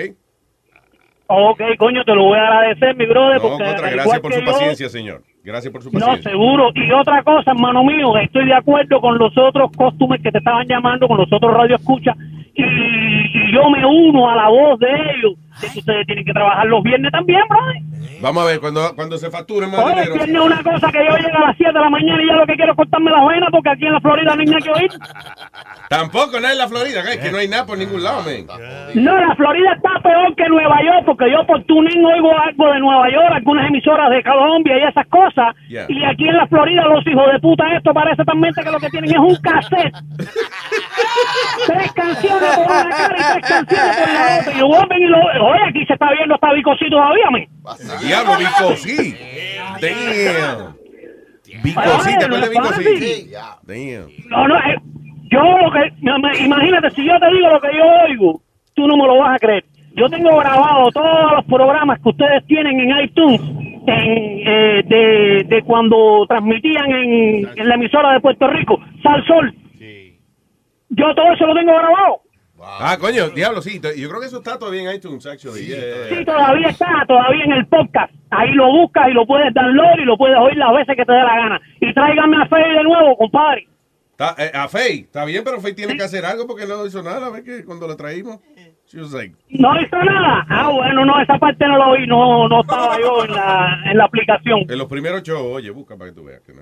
[1.27, 4.39] Ok, coño, te lo voy a agradecer, mi brother, No, porque contra, gracias por su
[4.39, 5.21] yo- paciencia, señor.
[5.45, 6.31] Gracias por su No, paciencia.
[6.31, 6.71] seguro.
[6.73, 10.67] Y otra cosa, hermano mío, estoy de acuerdo con los otros costumes que te estaban
[10.67, 12.13] llamando, con los otros radio escucha,
[12.55, 16.65] y, y yo me uno a la voz de ellos, que ustedes tienen que trabajar
[16.67, 17.81] los viernes también, brother.
[18.21, 20.23] Vamos a ver, cuando, cuando se facture más Oye, dinero.
[20.23, 22.45] es una cosa que yo llego a las 7 de la mañana y ya lo
[22.45, 24.71] que quiero es cortarme las venas porque aquí en la Florida no hay nada que
[24.71, 24.91] oír.
[25.89, 28.47] Tampoco, nada en la Florida, que- que no hay nada por ningún lado, men.
[28.95, 32.79] No, la Florida está peor que Nueva York porque yo por tuning oigo algo de
[32.79, 35.55] Nueva York, algunas emisoras de Colombia y esas cosas.
[35.67, 35.85] Yeah.
[35.89, 38.89] Y aquí en la Florida los hijos de puta esto parece también que lo que
[38.89, 39.93] tienen es un cassette.
[41.67, 44.53] tres canciones por una cara y tres canciones por la otra.
[44.53, 45.19] Y lo vuelven y lo...
[45.47, 47.47] Oye, aquí se está viendo hasta Bicosí todavía, men.
[48.07, 49.15] Diablo, Vico, sí.
[49.81, 50.75] Damn.
[51.63, 53.31] Vico, sí, ¿te acuerdas de Vico, sí?
[53.63, 54.29] Damn.
[54.29, 54.75] No, no, eh,
[55.31, 58.41] yo lo que, ima- imagínate, si yo te digo lo que yo oigo,
[58.73, 59.65] tú no me lo vas a creer.
[59.95, 63.39] Yo tengo grabado todos los programas que ustedes tienen en iTunes
[63.87, 69.53] en, eh, de, de cuando transmitían en, en la emisora de Puerto Rico, Sal Sol.
[70.89, 72.21] Yo todo eso lo tengo grabado.
[72.67, 73.79] Ah, coño, diablo, sí.
[73.79, 75.65] Yo creo que eso está todavía en iTunes, actually.
[75.65, 76.17] Yeah, yeah.
[76.17, 78.11] Sí, todavía está, todavía en el podcast.
[78.31, 81.11] Ahí lo buscas y lo puedes download y lo puedes oír las veces que te
[81.13, 81.61] dé la gana.
[81.79, 83.67] Y tráigame a Fede de nuevo, compadre.
[84.11, 87.03] Está- eh, a Faye, está bien, pero Faye tiene que hacer algo porque no hizo
[87.03, 87.29] nada.
[87.29, 88.39] ¿Ves que cuando la traímos?
[88.87, 90.45] She was like, No hizo nada.
[90.49, 93.97] Ah, bueno, no, esa parte no lo oí, no, no estaba yo en la, en
[93.97, 94.61] la aplicación.
[94.69, 96.61] en los primeros shows, oye, busca para que tú veas que no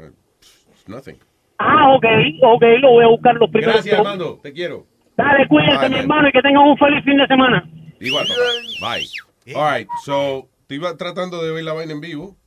[0.87, 1.17] nothing.
[1.59, 2.05] Ah, ok,
[2.41, 3.75] ok, lo voy a buscar los primeros.
[3.75, 4.07] Gracias, shows.
[4.07, 4.39] Armando.
[4.41, 4.85] Te quiero.
[5.17, 6.01] Dale, cuídate, Bye, mi man.
[6.01, 7.69] hermano, y que tengas un feliz fin de semana.
[7.99, 8.95] Igual, papá.
[8.95, 9.55] Bye.
[9.55, 12.37] All right, so, te iba tratando de oír la vaina en vivo.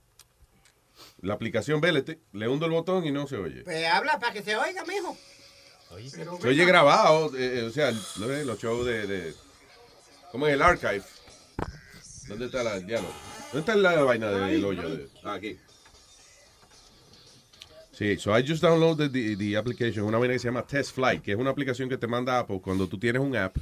[1.20, 3.62] La aplicación Vélete, le hundo el botón y no se oye.
[3.62, 5.16] Pues habla para que se oiga, mijo.
[6.40, 9.34] Se oye grabado, eh, o sea, los shows de, de-
[10.32, 11.02] ¿Cómo es el archive?
[12.28, 13.12] ¿Dónde está la diálogo?
[13.52, 14.88] ¿Dónde está la vaina del hoyo?
[14.90, 15.56] De, ah, aquí.
[17.96, 21.22] Sí, so I just downloaded the, the application, una vaina que se llama Test Flight,
[21.22, 23.56] que es una aplicación que te manda Apple cuando tú tienes un app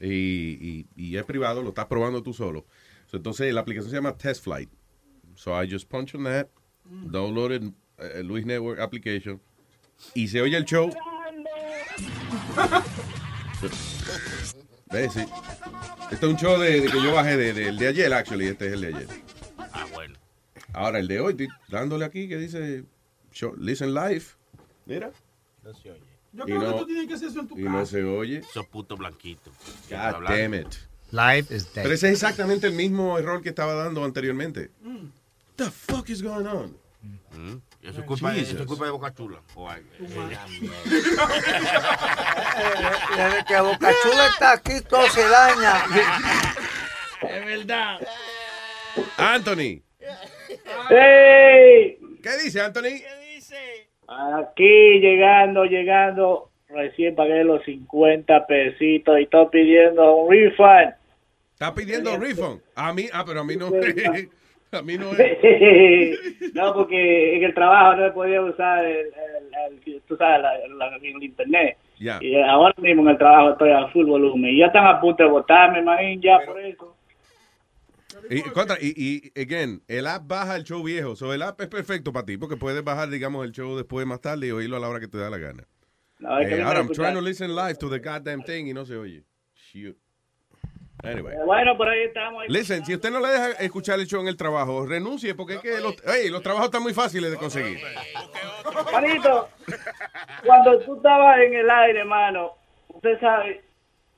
[0.00, 2.64] y, y- y es privado, lo estás probando tú solo.
[3.10, 4.70] So, entonces la aplicación se llama Test Flight.
[5.34, 6.46] So I just punch on that,
[7.10, 7.64] downloaded
[7.98, 9.40] uh, Luis Network application
[10.14, 10.90] y se oye el show.
[14.90, 15.12] ¿Ves?
[15.12, 15.20] Sí.
[16.10, 18.46] Este es un show de, de que yo bajé de- del de, ayer, actually.
[18.46, 19.06] Este es el de ayer.
[19.58, 20.14] Ah, bueno.
[20.72, 22.84] Ahora el de hoy, estoy dándole aquí que dice
[23.36, 24.24] show, Listen Live.
[24.86, 25.10] Mira.
[25.62, 26.00] No se oye.
[26.32, 27.90] Yo creo que tú tienes que hacer eso en tu Y no casa.
[27.92, 28.38] se oye.
[28.38, 29.52] Esos putos blanquitos.
[29.90, 30.74] God damn it.
[31.10, 31.82] Live is dead.
[31.82, 34.70] Pero ese es exactamente el mismo error que estaba dando anteriormente.
[35.56, 36.76] The fuck is going on?
[37.32, 37.60] Mm.
[37.82, 38.54] Eso es culpa, Jesus.
[38.54, 39.40] eso es culpa de Boca Chula.
[39.54, 39.88] O algo.
[43.16, 45.84] Desde que Boca Chula está aquí, todo se daña.
[47.22, 48.00] Es verdad.
[49.16, 49.82] Anthony.
[50.90, 51.98] ¡Ey!
[52.22, 53.00] ¿Qué dice Anthony?
[54.08, 60.94] Aquí llegando, llegando, recién pagué los 50 pesitos y estoy pidiendo un refund.
[61.52, 62.60] Está pidiendo refund.
[62.74, 63.66] A mí, ah, pero a mí no.
[64.72, 65.06] a mí no.
[66.54, 70.58] no, porque en el trabajo no podía usar el, el- el- tú sabes, la-
[70.90, 71.76] la- el internet.
[71.98, 72.18] Ya.
[72.20, 74.50] Y ahora mismo en el trabajo estoy a full volumen.
[74.54, 76.95] Y ya están a punto de votarme, manín, ya por eso.
[78.30, 78.92] Y, contra, y,
[79.34, 81.16] y, again, el app baja el show viejo.
[81.16, 84.20] So, el app es perfecto para ti porque puedes bajar, digamos, el show después más
[84.20, 85.64] tarde y oírlo a la hora que te da la gana.
[86.18, 88.72] No, es que Eh, ahora, I'm trying to listen live to the goddamn thing y
[88.74, 89.22] no se oye.
[89.54, 89.96] Shoot.
[91.02, 91.34] Anyway.
[91.34, 92.42] Eh, Bueno, por ahí estamos.
[92.42, 92.48] ahí.
[92.48, 95.60] Listen, si usted no le deja escuchar el show en el trabajo, renuncie porque es
[95.60, 97.78] que los, ey, los trabajos están muy fáciles de conseguir.
[98.92, 99.48] Manito,
[100.44, 102.52] cuando tú estabas en el aire, hermano,
[102.88, 103.62] usted sabe,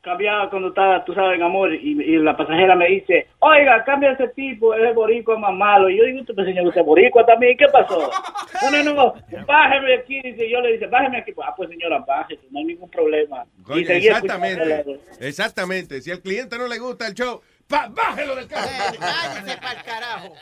[0.09, 4.13] cambiaba cuando estaba, tú sabes, en amor, y, y la pasajera me dice, oiga, cambia
[4.13, 5.89] ese tipo, ese boricua es más malo.
[5.91, 8.11] Y yo digo, usted, señor, usted es boricua también, ¿qué pasó?
[8.61, 9.15] No, no, no,
[9.47, 11.33] bájeme aquí, dice, yo le dice, bájeme aquí.
[11.45, 13.45] Ah, pues señora, bájese, no hay ningún problema.
[13.63, 14.85] Coño, Y seguía exactamente,
[15.21, 16.01] exactamente.
[16.01, 18.67] Si al cliente no le gusta el show, pa- bájelo del carro.
[18.99, 20.35] Váyase para el carajo.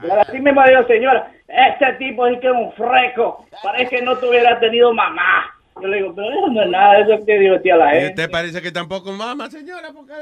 [0.00, 4.16] Pero así me dijo, señora, este tipo es que es un freco, parece que no
[4.18, 5.46] tuviera tenido mamá.
[5.80, 8.00] Yo le digo, pero eso no es nada, eso es que divertía a la Y
[8.00, 8.22] gente.
[8.22, 10.12] usted parece que tampoco mama, señora, porque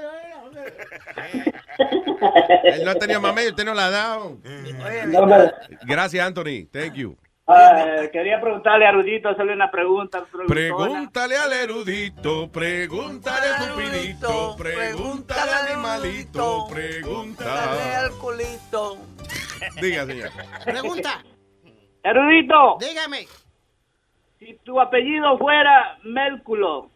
[2.65, 4.39] él no ha tenido mamá y usted no la ha dado.
[5.87, 6.67] Gracias, Anthony.
[6.73, 7.17] Thank you.
[7.51, 10.23] Ah, quería preguntarle a Rudito, hacerle una pregunta.
[10.31, 10.55] preguntona.
[10.55, 18.99] Pregúntale al erudito, pregúntale al estupidito, pregúntale al animalito, pregúntale al culito.
[19.81, 20.29] Diga, señor.
[20.65, 21.25] Pregunta.
[22.03, 23.27] Erudito, Dígame.
[24.39, 26.91] Si tu apellido fuera Mérculo,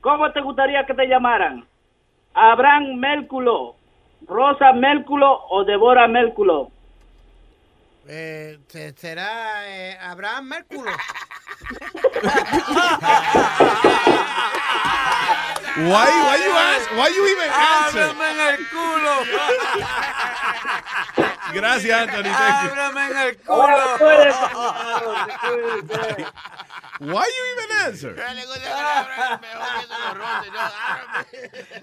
[0.00, 1.66] ¿cómo te gustaría que te llamaran?
[2.34, 3.76] ¿Abraham Mérculo,
[4.26, 6.70] Rosa Mérculo o Débora Mérculo?
[8.08, 10.90] Eh, se- ¿Será eh, Abraham Mérculo?
[15.76, 16.90] Why, why you ask?
[16.96, 18.02] Why you even answer?
[18.02, 19.14] Ábreme en el culo.
[21.52, 22.32] Gracias, Anthony.
[23.10, 23.76] En el culo.
[27.00, 28.14] Why you even answer?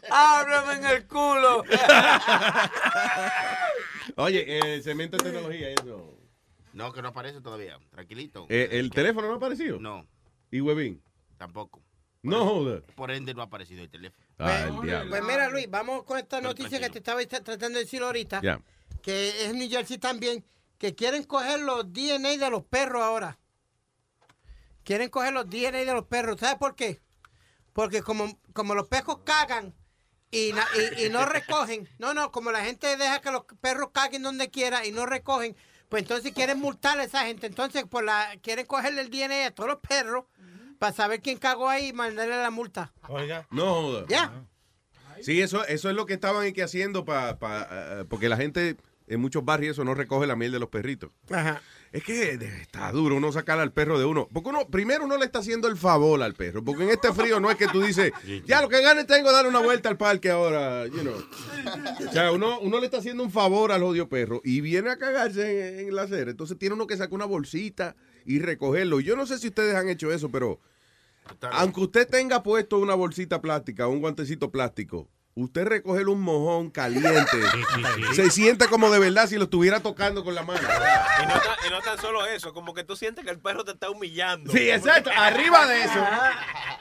[0.10, 1.64] Ábreme en el culo.
[4.18, 6.14] Oye, eh, cemento de tecnología, eso.
[6.74, 7.80] No, que no aparece todavía.
[7.90, 8.46] Tranquilito.
[8.50, 9.80] Eh, ¿El teléfono no ha aparecido?
[9.80, 10.06] No,
[10.52, 11.02] ¿Y Webin?
[11.38, 11.82] tampoco.
[12.22, 12.84] No joder.
[12.96, 14.24] Por ende no ha aparecido el teléfono.
[14.38, 15.10] Ah, el diablo.
[15.10, 18.42] Pues mira, Luis, vamos con esta noticia que te estaba tratando de decir ahorita.
[18.42, 18.60] Ya.
[19.02, 20.46] Que es New Jersey también.
[20.78, 23.40] Que quieren coger los DNA de los perros ahora.
[24.88, 26.38] Quieren coger los DNA de los perros.
[26.40, 27.02] ¿Sabes por qué?
[27.74, 29.76] Porque como, como los perros cagan
[30.32, 30.66] y, na-
[30.98, 31.90] y- y no recogen.
[32.00, 35.58] No, no, como la gente deja que los perros caguen donde quiera y no recogen.
[35.90, 37.48] Pues entonces quieren multar a esa gente.
[37.48, 40.24] Entonces por la, quieren cogerle el DNA a todos los perros
[40.80, 42.94] para saber quién cagó ahí y mandarle la multa.
[43.10, 43.46] Oiga.
[43.52, 44.06] No joder.
[44.08, 44.46] Ya.
[45.22, 48.78] Sí, eso, eso es lo que estaban aquí haciendo pa, pa, eh, porque la gente
[49.08, 51.10] en muchos barrios eso no recoge la miel de los perritos.
[51.30, 51.62] Ajá.
[51.92, 54.28] Es que está duro uno sacar al perro de uno.
[54.32, 56.64] Porque uno, primero uno le está haciendo el favor al perro.
[56.64, 58.12] Porque en este frío no es que tú dices,
[58.46, 61.16] ya lo que gane tengo darle una vuelta al parque ahora, you know.
[62.08, 64.98] O sea, uno, uno le está haciendo un favor al odio perro y viene a
[64.98, 66.32] cagarse en, en la acera.
[66.32, 67.96] Entonces tiene uno que sacar una bolsita
[68.26, 69.00] y recogerlo.
[69.00, 70.60] Yo no sé si ustedes han hecho eso, pero
[71.52, 77.38] aunque usted tenga puesto una bolsita plástica, un guantecito plástico, usted recoge un mojón caliente.
[78.16, 80.60] Se siente como de verdad si lo estuviera tocando con la mano.
[80.62, 83.64] Y no, tan, y no tan solo eso, como que tú sientes que el perro
[83.64, 84.52] te está humillando.
[84.52, 85.10] Sí, exacto.
[85.16, 86.06] Arriba de eso.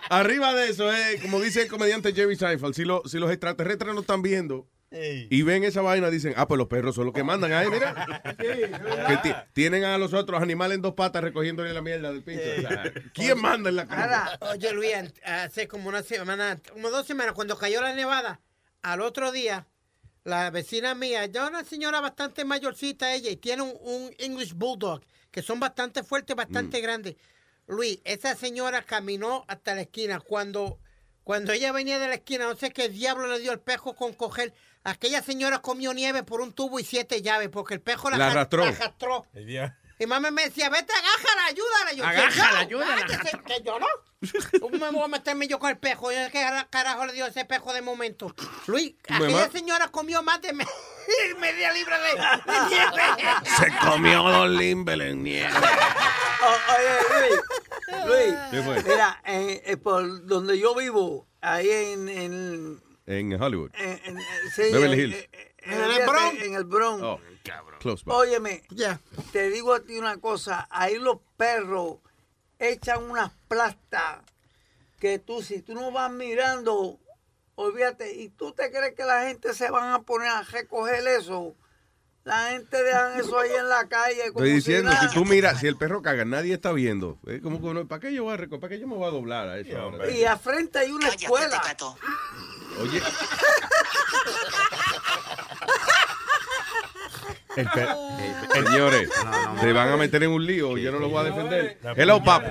[0.09, 3.95] Arriba de eso, eh, como dice el comediante Jerry Seinfeld, si, lo- si los extraterrestres
[3.95, 7.23] no están viendo y ven esa vaina, dicen, ah, pues los perros son los que
[7.25, 8.23] mandan ahí, mira.
[8.39, 12.41] Que ti- tienen a los otros animales en dos patas recogiéndole la mierda del piso.
[12.57, 14.03] O sea, ¿Quién manda en la casa?
[14.41, 14.93] Ahora, oye Luis,
[15.25, 18.41] hace como una semana, como dos semanas, cuando cayó la nevada,
[18.93, 19.67] al otro día,
[20.25, 25.03] la vecina mía, ya una señora bastante mayorcita ella, y tiene un, un English Bulldog,
[25.31, 27.17] que son bastante fuertes, bastante grandes.
[27.67, 30.21] Luis, esa señora caminó hasta la esquina.
[30.21, 30.79] Cuando,
[31.25, 34.13] cuando ella venía de la esquina, no sé qué diablo le dio el pejo con
[34.15, 34.55] coger.
[34.85, 38.27] Aquella señora comió nieve por un tubo y siete llaves, porque el pejo la, La
[38.29, 38.65] arrastró.
[38.65, 39.27] la arrastró.
[39.99, 41.93] Y mamá me decía, vete, agájala, ayúdala.
[41.95, 43.87] Yo, Agájala, "Que yo, ayúdala, cállese, Que yo no.
[44.61, 46.11] ¿Cómo me voy a meterme yo con el pejo?
[46.13, 48.35] Yo, ¿Qué carajo le dio ese pejo de momento?
[48.67, 50.67] Luis, aquella señora comió más de me-
[51.41, 53.03] media libra de, de nieve.
[53.57, 55.51] Se comió dos limber en nieve.
[56.43, 58.83] O- oye, Luis, Luis, ¿Qué fue?
[58.83, 63.71] mira, en- eh, por donde yo vivo, ahí en, en, En Hollywood.
[63.75, 64.19] en- en-
[64.55, 65.29] sí, Beverly en- Hills.
[65.73, 66.43] En- el Bronx.
[66.43, 67.03] En el Bronx.
[67.03, 67.21] Oh,
[67.81, 68.15] close by.
[68.17, 68.63] Óyeme,
[69.33, 71.97] te digo a ti una cosa, ahí los perros
[72.59, 74.21] echan unas plastas
[74.99, 76.99] que tú, si tú no vas mirando,
[77.55, 81.55] olvídate, y tú te crees que la gente se van a poner a recoger eso.
[82.25, 84.33] La gente dejan eso ahí en la calle.
[84.33, 85.09] Como Estoy diciendo, si, nada.
[85.09, 87.21] si tú miras, si el perro caga, nadie está viendo.
[87.25, 88.61] Es como que ¿para qué yo voy a recoger?
[88.61, 89.79] ¿Para qué yo me voy a doblar a eso?
[89.79, 90.11] ahora?
[90.11, 91.63] Y a frente hay una escuela.
[92.81, 93.01] Oye.
[97.57, 99.11] El Señores,
[99.61, 100.77] se van a meter en un lío.
[100.77, 101.79] Yo no lo voy a defender.
[101.97, 102.49] Hello, papo.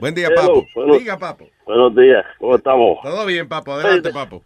[0.00, 0.66] Buen día, Hello, papo.
[0.74, 1.48] bueno- Diga, papo.
[1.64, 2.98] Buenos días, ¿cómo estamos?
[3.02, 3.72] Todo bien, papo.
[3.74, 4.42] Adelante, Sí, papo.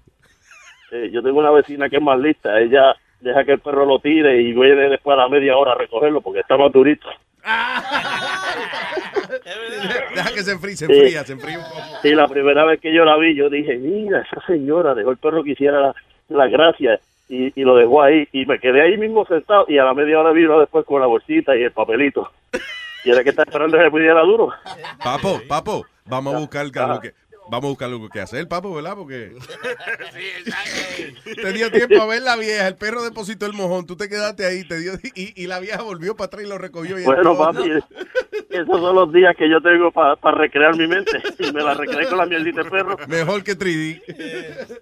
[0.93, 2.59] Eh, yo tengo una vecina que es más lista.
[2.61, 5.77] Ella deja que el perro lo tire y viene después a la media hora a
[5.77, 7.09] recogerlo porque está más durito.
[10.15, 10.93] Deja que se enfríe, se Sí.
[10.93, 11.77] enfría, se enfría un poco.
[12.03, 15.19] Y la primera vez que yo la vi, yo dije, mira, esa señora dejó el
[15.19, 15.95] perro que hiciera la,
[16.29, 16.99] la gracia
[17.31, 18.29] y, y lo dejó ahí.
[18.33, 21.07] Y me quedé ahí mismo sentado y a la media hora vino después con la
[21.07, 22.31] bolsita y el papelito.
[23.05, 24.51] Y era que está esperando que se pudiera duro.
[25.03, 27.15] Papo, papo, vamos a buscar algo que,
[27.51, 28.95] vamos a buscar algo que hacer, papo, ¿verdad?
[28.97, 29.33] Porque
[31.43, 34.45] te dio tiempo a ver la vieja, el perro depositó el mojón, tú te quedaste
[34.47, 36.99] ahí, te dio y, y la vieja volvió para atrás y lo recogió.
[36.99, 37.71] Y Bueno, papi,
[38.51, 41.11] esos son los días que yo tengo para recrear mi mente.
[41.39, 42.97] Y me la recreé con la mierdita de perro.
[43.09, 44.01] Mejor que 3D.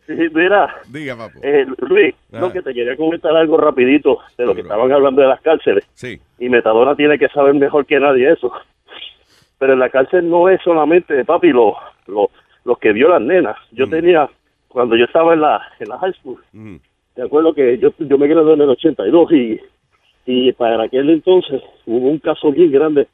[0.08, 1.38] Y mira, Diga, papo.
[1.42, 2.40] eh, Luis, Ah.
[2.40, 5.82] lo que te quería comentar algo rapidito de lo que estaban hablando de las cárceles.
[5.94, 6.20] Sí.
[6.38, 8.52] Y Metadona tiene que saber mejor que nadie eso.
[9.58, 11.72] Pero en la cárcel no es solamente, papi, los
[12.06, 12.28] los
[12.68, 13.56] los que violan nenas.
[13.72, 13.90] Yo Mm.
[13.90, 14.28] tenía,
[14.68, 16.40] cuando yo estaba en la, en la high school,
[17.14, 19.60] te acuerdo que yo, yo me gradué en el 82 y,
[20.26, 23.08] y para aquel entonces hubo un caso bien grande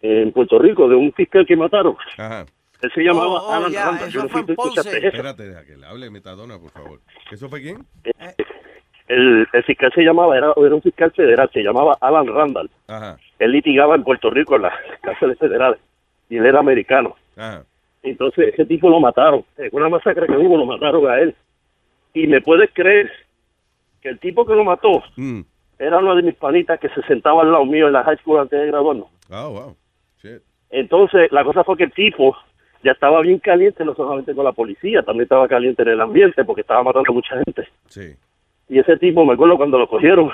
[0.00, 1.96] en Puerto Rico de un fiscal que mataron.
[2.16, 2.46] Ajá.
[2.82, 4.08] Él se llamaba Oh, oh, Alan Randall.
[4.08, 5.06] eso Yo no sé si escuchaste eso.
[5.08, 7.00] Espérate, deja que le hable Metadona, por favor.
[7.32, 7.78] ¿Eso fue quién?
[9.08, 12.70] El, el fiscal se llamaba, era, era un fiscal federal, se llamaba Alan Randall.
[12.88, 13.16] Ajá.
[13.38, 15.78] Él litigaba en Puerto Rico en las cárceles federales
[16.30, 17.14] y él era americano.
[17.36, 17.64] Ajá.
[18.04, 19.44] Entonces ese tipo lo mataron.
[19.56, 21.34] En una masacre que hubo lo mataron a él.
[22.12, 23.10] Y me puedes creer
[24.00, 25.40] que el tipo que lo mató Mm.
[25.78, 28.38] era uno de mis panitas que se sentaba al lado mío en la high school
[28.38, 29.06] antes de graduarnos.
[29.30, 29.76] Oh, wow.
[30.22, 30.42] Shit.
[30.70, 32.36] Entonces, la cosa fue que el tipo
[32.82, 36.44] ya estaba bien caliente, no solamente con la policía, también estaba caliente en el ambiente
[36.44, 37.66] porque estaba matando a mucha gente.
[37.86, 38.14] Sí.
[38.68, 40.30] Y ese tipo, me acuerdo cuando lo cogieron,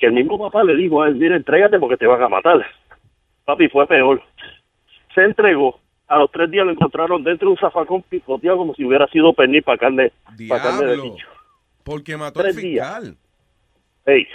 [0.00, 2.64] que el mismo papá le dijo a él, mira, entrégate porque te van a matar.
[3.44, 4.22] Papi, fue peor.
[5.14, 5.80] Se entregó.
[6.08, 9.32] A los tres días lo encontraron dentro de un zafacón picoteado como si hubiera sido
[9.32, 10.12] pernil para carne,
[10.48, 11.26] para carne de bicho.
[11.82, 13.16] Porque mató al Tres fiscal.
[14.06, 14.26] Ey,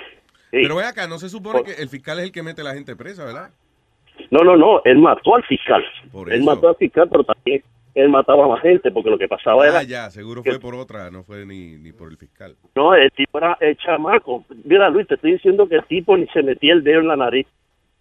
[0.52, 0.64] ey.
[0.64, 2.74] Pero ve acá, no se supone que el fiscal es el que mete a la
[2.74, 3.52] gente presa, ¿verdad?
[4.32, 5.84] No, no, no, él mató al fiscal.
[6.12, 6.46] Por Él eso.
[6.56, 7.64] mató al fiscal, pero también
[7.96, 10.76] él mataba a más gente porque lo que pasaba era Ah, ya, seguro fue por
[10.76, 12.56] otra, no fue ni, ni por el fiscal.
[12.76, 14.44] No, el tipo era el chamaco.
[14.64, 17.16] Mira, Luis, te estoy diciendo que el tipo ni se metía el dedo en la
[17.16, 17.48] nariz,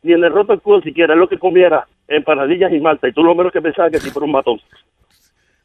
[0.02, 1.14] ni en el roto el culo siquiera.
[1.14, 3.08] Es lo que comiera empanadillas y malta.
[3.08, 4.60] Y tú lo menos que pensabas que el tipo era un matón.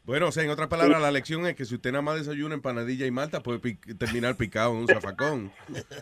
[0.05, 2.55] Bueno, o sea, en otras palabras, la lección es que si usted nada más desayuna
[2.55, 3.59] empanadilla y malta, puede
[3.97, 5.51] terminar picado en un zafacón.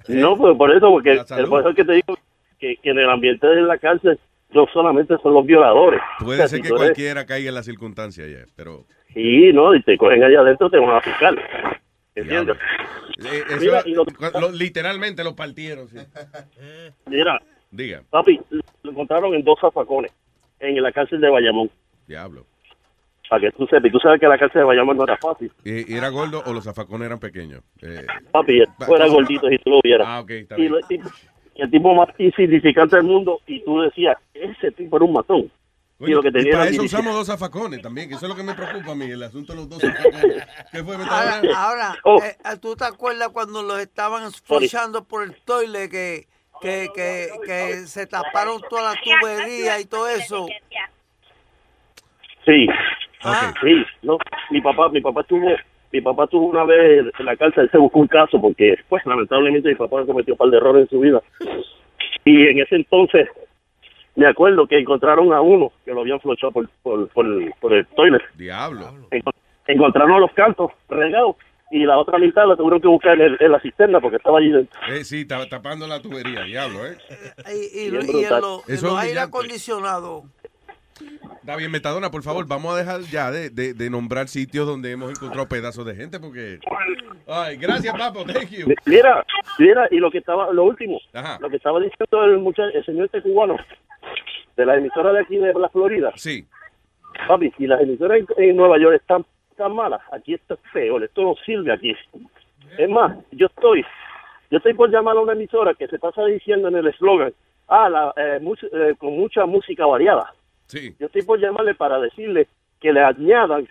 [0.08, 2.18] No, pues por eso, porque el por eso es que te digo
[2.60, 4.20] que, que en el ambiente de la cárcel
[4.54, 6.02] no solamente son los violadores.
[6.20, 8.86] Puede O sea, ser si que eres- cualquiera caiga en la circunstancia ya, pero...
[9.14, 11.36] Sí, no, y te cogen allá adentro, te van a picar.
[12.16, 12.58] ¿Entiendes?
[13.24, 15.98] Eh, eso- lo- lo- literalmente lo partieron, sí.
[17.06, 17.40] Mira,
[17.72, 18.40] Diga, papi,
[18.84, 20.12] lo encontraron en dos zafacones
[20.60, 21.70] en la cárcel de Bayamón.
[22.08, 22.46] diablo.
[23.30, 25.50] Para que tú sepas, y tú sabes que la cárcel de Bayamón no era fácil.
[25.64, 27.64] ¿Y, y era gordo o los zafacones eran pequeños?
[27.82, 30.06] Eh, Papi, el tipo era gordito si tú lo vieras.
[30.10, 30.72] Ah, ok, está y bien.
[30.74, 31.10] lo- el tipo,
[31.56, 35.50] y el tipo más insignificante del mundo, y tú decías, ese tipo era un matón.
[36.00, 38.30] y lo que y tenía para era eso usamos dos zafacones también, que eso es
[38.30, 40.44] lo que me preocupa a mí, el asunto de los dos zafacones.
[40.72, 40.98] ¿Qué fue?
[40.98, 42.20] ¿Me estaba Ahora, ahora, Oh.
[42.22, 46.28] eh, ¿tú te acuerdas cuando los estaban esforzando por el toile que,
[46.62, 50.48] que, que, que se taparon toda la tubería y todo eso?
[52.46, 52.68] Sí.
[53.24, 53.54] Ah.
[53.62, 54.18] Sí, no,
[54.50, 55.48] mi papá, mi papá tuvo,
[55.92, 59.70] mi papá tuvo una vez en la cárcel, se buscó un caso porque, pues, lamentablemente
[59.70, 61.22] mi papá cometió un par de errores en su vida.
[62.26, 63.28] Y en ese entonces,
[64.16, 67.26] me acuerdo que encontraron a uno que lo habían flochado por, por, por,
[67.60, 68.22] por el toilet.
[68.36, 68.88] Diablo.
[69.12, 69.34] Encon-
[69.68, 71.36] Encontraron los cantos regados
[71.72, 74.52] y la otra mitad la tuvieron que buscar en, en la cisterna porque estaba allí
[74.52, 74.80] dentro.
[74.90, 76.98] Eh, sí, estaba tapando la tubería, diablo, ¿eh?
[77.74, 78.42] Y, y, Bien y en brutal.
[78.42, 79.20] los, en aire.
[81.40, 84.92] Está bien, Metadona, por favor, vamos a dejar ya de, de- de nombrar sitios donde
[84.92, 86.60] hemos encontrado pedazos de gente porque...
[87.28, 88.68] Ay, gracias, papo, thank you.
[88.86, 89.26] Mira,
[89.58, 91.40] mira, y lo que estaba, lo último, Ajá.
[91.42, 93.56] lo que estaba diciendo el muchacho, el señor este cubano,
[94.56, 96.12] de la emisora de aquí de la Florida.
[96.16, 96.46] Sí.
[97.28, 99.26] Papi, si las emisoras en, en Nueva York están
[99.56, 101.96] tan malas, aquí esto es feo, esto no sirve aquí.
[102.78, 103.84] Es más, yo estoy,
[104.50, 107.34] yo estoy por llamar a una emisora que se pasa diciendo en el eslogan,
[107.68, 110.34] ah, la, eh, mus- eh, con mucha música variada.
[110.68, 110.96] Sí.
[111.00, 112.48] Yo estoy por llamarle para decirle
[112.80, 113.68] que le añadan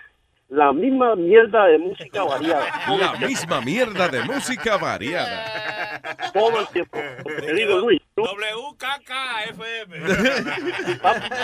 [0.51, 2.67] la misma mierda de música variada.
[2.99, 6.01] La misma mierda de música variada.
[6.35, 6.99] Todo el tiempo.
[7.41, 9.99] Te digo, Luis, WKKFM.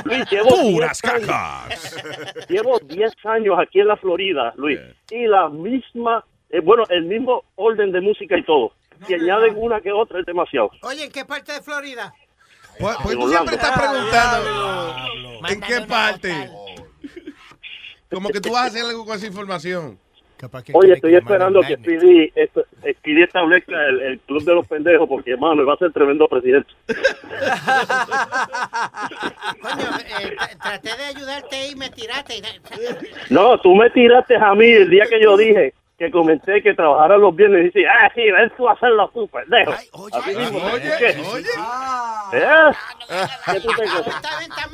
[0.04, 1.96] Luis, llevo Puras 10 años- cacas.
[2.48, 4.78] Llevo 10 años aquí en la Florida, Luis,
[5.10, 8.72] y la misma, eh, bueno, el mismo orden de música y todo.
[9.06, 10.70] Si añaden una que otra es demasiado.
[10.82, 12.12] Oye, ¿en qué parte de Florida?
[12.78, 16.50] Pues, pues tú siempre estás preguntando en qué parte.
[18.10, 19.98] Como que tú vas a hacer algo con esa información.
[20.74, 22.30] Oye, estoy esperando que Speedy,
[22.98, 26.68] Speedy establezca el, el club de los pendejos, porque, hermano, va a ser tremendo presidente.
[29.62, 32.42] Coño, eh, traté de ayudarte y me tiraste.
[33.30, 37.16] No, tú me tiraste a mí el día que yo dije que comenté que trabajara
[37.16, 39.72] los viernes y dice, ah, sí, ven tú a hacerlo tú, pendejo.
[39.72, 40.60] Así mismo,
[40.98, 41.08] ¿qué?
[41.08, 42.72] ¿Eh?
[43.46, 43.60] ¿Qué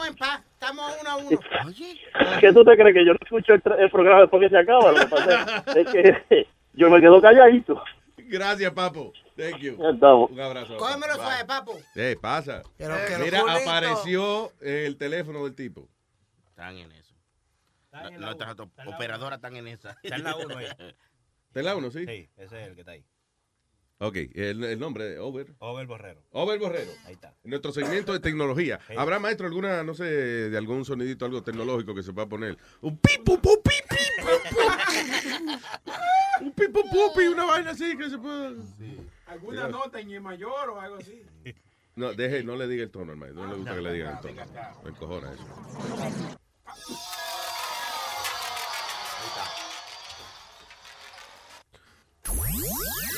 [0.08, 0.42] en paz.
[0.62, 1.40] Estamos uno a uno.
[2.40, 4.92] ¿Qué tú te crees que yo no escucho el, programa después que se acaba?
[4.92, 7.82] Lo que pasa es que yo me quedo calladito.
[8.16, 9.12] Gracias, papo.
[9.36, 9.74] Thank you.
[9.82, 10.76] Un abrazo.
[10.76, 11.76] Cógemelo suave, papo.
[11.96, 12.62] Eh, pasa.
[12.78, 15.88] Pero que lo Mira, apareció el teléfono del tipo.
[16.46, 17.16] Están en eso.
[17.90, 19.96] No- Nuestras op- operadoras están en esa.
[20.00, 20.66] Está en la uno ahí.
[21.48, 22.06] ¿Está en la uno, sí?
[22.06, 23.04] Sí, ese es el que está ahí.
[24.02, 25.54] Ok, el, el nombre de Over.
[25.60, 26.20] Over Borrero.
[26.32, 26.90] Over Borrero.
[27.06, 27.36] Ahí está.
[27.44, 28.80] Nuestro segmento de tecnología.
[28.96, 32.58] ¿Habrá, maestro, alguna, no sé, de algún sonidito, algo tecnológico que se pueda poner?
[32.80, 34.28] Un pipu, pu, pi, pi, pu.
[36.44, 38.52] Un pipu, pupi, una vaina así que se pueda.
[39.28, 41.22] ¿Alguna nota en E mayor o algo así?
[41.94, 43.34] No, deje, no le diga el tono, hermano.
[43.34, 44.42] No le gusta que le digan el tono.
[44.82, 45.46] Me encojona eso.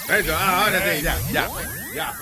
[0.08, 1.48] Eso, ah, ahora sí, ya, ya,
[1.94, 2.12] ya.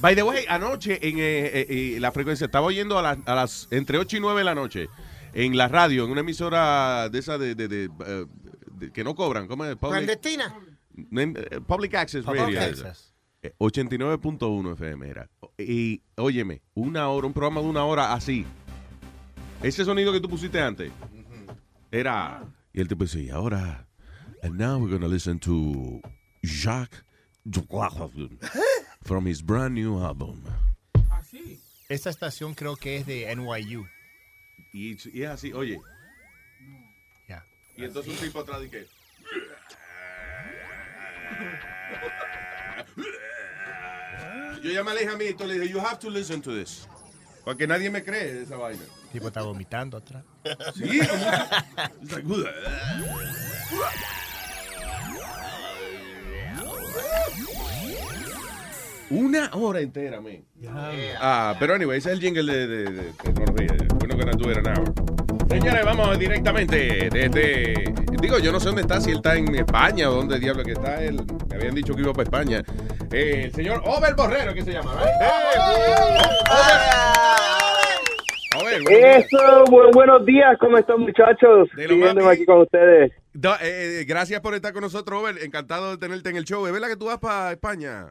[0.00, 1.66] By the way, anoche en eh, eh,
[1.96, 4.54] eh, la frecuencia, estaba oyendo a, las- a las entre 8 y 9 de la
[4.54, 4.88] noche
[5.32, 7.88] en la radio, en una emisora de esa de, de- de,
[8.72, 9.76] de- que no cobran, ¿cómo es?
[9.76, 10.54] Public, Clandestina.
[11.66, 12.60] public Access Public Radio.
[12.60, 13.14] access.
[13.42, 15.28] Eh, 89.1 FM era.
[15.58, 18.44] Y, óyeme, una hora, un programa de una hora así.
[19.62, 20.90] Ese sonido que tú pusiste antes
[21.90, 22.42] era.
[22.72, 23.84] Y el tipo decía, y ahora.
[24.42, 26.00] And now we're gonna listen to
[26.46, 27.04] Jacques
[27.44, 28.38] Dujardin
[29.02, 30.42] from his brand new album.
[31.88, 33.86] Esta estación creo que es de NYU.
[34.72, 35.80] Y, y es así, oye.
[37.28, 37.44] Ya.
[37.76, 38.86] Y entonces un tipo atrás de que.
[44.62, 46.88] Yo llamé a la hija mía y le dije, you have to listen to this.
[47.44, 48.82] Porque nadie me cree esa vaina.
[48.82, 50.24] El tipo está vomitando atrás.
[50.74, 51.00] Sí,
[52.22, 52.36] como.
[59.08, 60.44] Una hora entera, man.
[61.20, 63.68] Ah, pero anyway, ese es el jingle de, de, de tecnología.
[64.00, 64.82] Bueno, que no tuviera nada.
[65.48, 67.94] Señores, vamos directamente desde.
[68.20, 70.72] Digo, yo no sé dónde está, si él está en España o dónde diablo que
[70.72, 71.24] está él.
[71.48, 72.62] Me habían dicho que iba para España.
[73.12, 74.92] Eh, el señor Over Borrero, ¿qué se llama?
[74.94, 75.06] Over,
[78.64, 81.68] Eso, bu- buenos días, ¿cómo están muchachos?
[81.76, 83.12] Siguiéndome aquí con ustedes.
[83.12, 85.36] Eh, eh, gracias por estar con nosotros, Over.
[85.42, 86.66] Encantado de tenerte en el show.
[86.66, 88.06] ¿Es verdad que tú vas para España?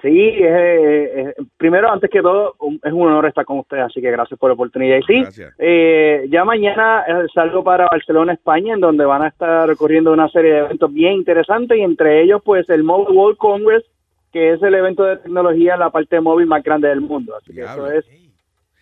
[0.00, 4.10] Sí, es, es- primero, antes que todo, es un honor estar con ustedes, así que
[4.10, 4.98] gracias por la oportunidad.
[4.98, 9.74] Y sí, eh, ya mañana eh, salgo para Barcelona, España, en donde van a estar
[9.76, 13.84] corriendo una serie de eventos bien interesantes y entre ellos, pues, el Mobile World Congress,
[14.32, 17.36] que es el evento de tecnología en la parte móvil más grande del mundo.
[17.36, 17.86] Así que Diablo.
[17.90, 18.21] eso es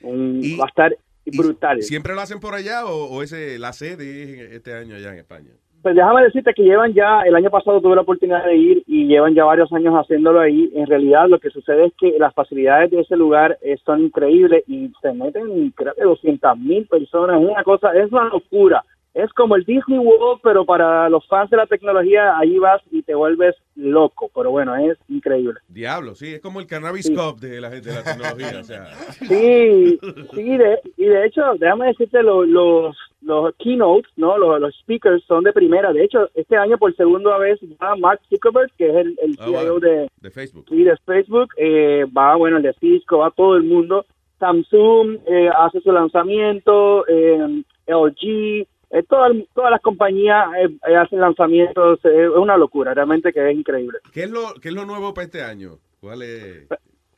[0.02, 0.96] un, va a estar
[1.26, 1.82] brutal.
[1.82, 5.18] ¿Siempre lo hacen por allá o, o ese la sede es este año allá en
[5.18, 5.50] España?
[5.82, 9.06] Pues déjame decirte que llevan ya, el año pasado tuve la oportunidad de ir y
[9.06, 10.70] llevan ya varios años haciéndolo ahí.
[10.74, 14.62] En realidad lo que sucede es que las facilidades de ese lugar eh, son increíbles
[14.68, 17.40] y se meten creo que 200 mil personas.
[17.40, 18.84] Es una cosa, es una locura.
[19.12, 23.02] Es como el Disney World, pero para los fans de la tecnología, ahí vas y
[23.02, 24.30] te vuelves loco.
[24.34, 25.58] Pero bueno, es increíble.
[25.68, 28.60] Diablo, sí, es como el Cannabis Cup de la gente de la tecnología.
[28.60, 28.86] o sea.
[29.28, 29.98] Sí,
[30.34, 34.38] sí, de, y de hecho, déjame decirte, lo- los, los keynotes, ¿no?
[34.38, 35.92] Los, los speakers son de primera.
[35.92, 39.48] De hecho, este año por segunda vez va Mark Zuckerberg, que es el, el Ah,
[39.50, 40.66] bueno, de, de Facebook.
[40.68, 44.06] sí, de Facebook, eh, va, bueno, el de Cisco, va todo el mundo.
[44.38, 51.20] Samsung eh, hace su lanzamiento, eh, LG, eh, todas, todas las compañías eh, eh, hacen
[51.20, 53.98] lanzamientos, eh, es una locura, realmente que es increíble.
[54.12, 55.72] ¿Qué es lo, qué es lo nuevo para este año?
[56.00, 56.66] ¿Cuál es?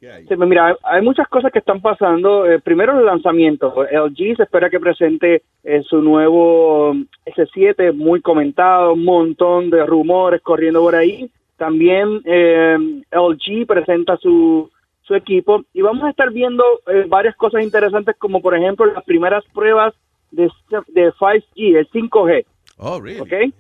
[0.01, 0.27] ¿Qué hay?
[0.27, 2.45] Sí, pues mira, hay- muchas cosas que están pasando.
[2.51, 3.73] Eh, primero el lanzamiento.
[3.91, 9.87] LG se espera que presente eh, su nuevo mm, S7 muy comentado, un montón de
[9.87, 11.31] rumores corriendo por ahí.
[11.57, 12.77] También eh,
[13.13, 14.69] LG presenta su,
[15.03, 19.05] su equipo y vamos a estar viendo eh, varias cosas interesantes como por ejemplo las
[19.05, 19.95] primeras pruebas
[20.33, 20.51] de,
[20.89, 22.45] de 5G, el 5G.
[22.79, 23.21] Oh, really?
[23.21, 23.55] ¿ok?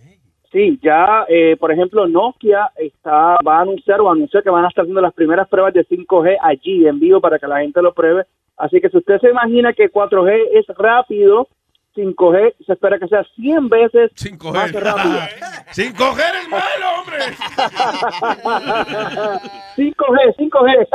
[0.50, 4.68] Sí, ya, eh, por ejemplo, Nokia está, va a anunciar o anunció que van a
[4.68, 7.94] estar haciendo las primeras pruebas de 5G allí en vivo para que la gente lo
[7.94, 8.24] pruebe.
[8.58, 11.48] Así que si usted se imagina que 4G es rápido,
[11.94, 14.10] 5G se espera que sea 100 veces
[14.52, 15.18] más rápido.
[15.72, 17.18] Sin coger el malo, hombre.
[19.76, 20.86] 5G, 5G.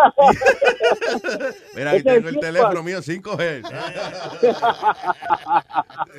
[1.75, 3.63] Mira, ahí es tengo el el teléfono mío sin coger.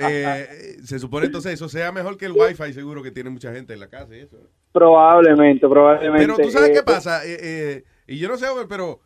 [0.01, 3.73] Eh, se supone entonces eso sea mejor que el wifi seguro que tiene mucha gente
[3.75, 4.37] en la casa y eso.
[4.73, 6.27] Probablemente, probablemente.
[6.27, 9.01] Pero tú sabes Eh, qué pasa, Eh, eh, y yo no sé, pero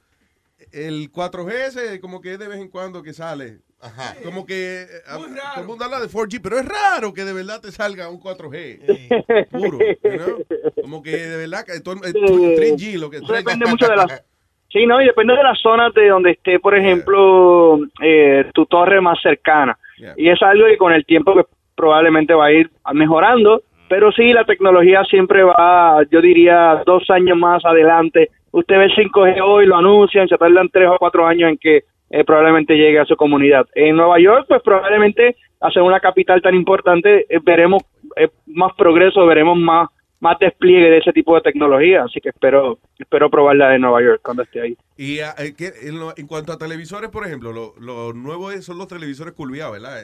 [0.73, 3.59] el 4G ese como que es de vez en cuando que sale.
[4.23, 7.61] Como que eh, todo el mundo habla de 4G, pero es raro que de verdad
[7.61, 10.45] te salga un 4G puro, you know?
[10.81, 14.25] Como que de verdad que todo, eh, 3G lo que Eso depende mucho de las
[14.71, 19.01] sí no y depende de las zonas de donde esté por ejemplo eh, tu torre
[19.01, 19.77] más cercana.
[19.99, 20.15] Yeah.
[20.17, 21.45] y es algo que con el tiempo que
[21.77, 27.37] probablemente va a ir mejorando pero sí la tecnología siempre va yo diría dos años
[27.37, 31.51] más adelante usted ve el 5G hoy lo anuncian se tardan tres o cuatro años
[31.51, 35.99] en que eh, probablemente llegue a su comunidad en Nueva York pues probablemente hacer una
[36.01, 37.83] capital tan importante eh, veremos
[38.17, 39.89] eh, más progreso veremos más
[40.21, 44.21] más despliegue de ese tipo de tecnología, así que espero espero probarla de Nueva York
[44.23, 44.77] cuando esté ahí.
[44.97, 45.19] Y
[45.59, 49.35] ¿qué- en, lo- en cuanto a televisores, por ejemplo, lo, lo nuevo son los televisores
[49.35, 49.97] curviados, ¿verdad?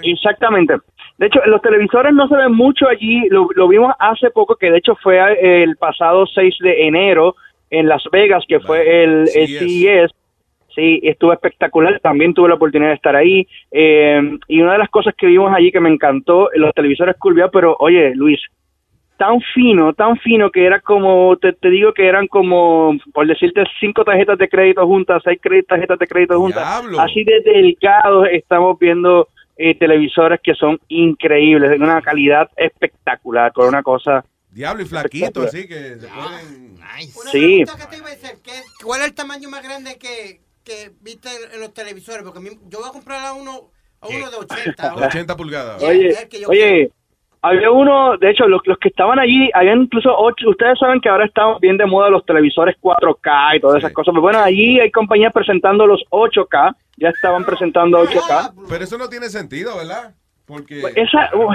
[0.00, 0.12] Thing?
[0.14, 0.76] Exactamente.
[1.18, 4.70] De hecho, los televisores no se ven mucho allí, lo, lo vimos hace poco, que
[4.70, 5.18] de hecho fue
[5.62, 7.36] el pasado 6 de enero
[7.78, 10.10] en Las Vegas, que fue el, el CES.
[10.74, 13.46] Sí, estuvo espectacular, también tuve la oportunidad de estar ahí.
[13.70, 17.52] eh, y una de las cosas que vimos allí que me encantó, los televisores curviados,
[17.52, 18.40] pero oye, Luis,
[19.16, 23.62] tan fino, tan fino que era como, te, te digo que eran como, por decirte,
[23.78, 25.38] cinco tarjetas de crédito juntas, seis
[25.68, 26.82] tarjetas de crédito juntas.
[26.82, 27.00] Diablo.
[27.00, 33.68] Así de delgados estamos viendo eh, televisores que son increíbles, de una calidad espectacular, con
[33.68, 34.24] una cosa...
[34.54, 36.74] Diablo y flaquito, así que se pueden...
[36.74, 37.62] Una Sí.
[37.64, 40.92] pregunta que te iba a hacer, ¿qué- ¿cuál es el tamaño más grande que, que
[41.00, 42.22] viste en los televisores?
[42.22, 43.70] Porque a mí- yo voy a comprar a uno,
[44.00, 44.90] a uno de 80.
[44.90, 45.06] ahora.
[45.08, 45.82] 80 pulgadas.
[45.82, 46.90] Oye, es que yo oye,
[47.42, 51.08] había uno, de hecho, los, los que estaban allí, habían incluso ocho, ustedes saben que
[51.08, 54.78] ahora están bien de moda los televisores 4K y todas esas cosas, pero bueno, allí
[54.78, 58.54] hay compañías presentando los 8K, ya estaban presentando 8K.
[58.68, 60.14] Pero eso no tiene sentido, ¿verdad?
[60.46, 60.80] Porque...
[60.80, 61.48] Pues esa, uh,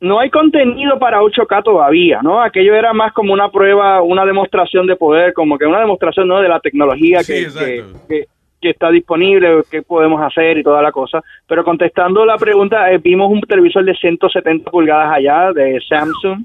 [0.00, 2.42] no hay contenido para 8K todavía, ¿no?
[2.42, 6.40] Aquello era más como una prueba, una demostración de poder, como que una demostración, ¿no?
[6.40, 7.98] De la tecnología Sí, que, exacto.
[8.08, 8.24] que, que-
[8.58, 11.22] que está disponible, qué podemos hacer y toda la cosa.
[11.46, 16.40] Pero contestando la pregunta, eh, vimos un televisor de 170 pulgadas allá de Samsung.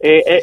[0.00, 0.40] Eh, eh,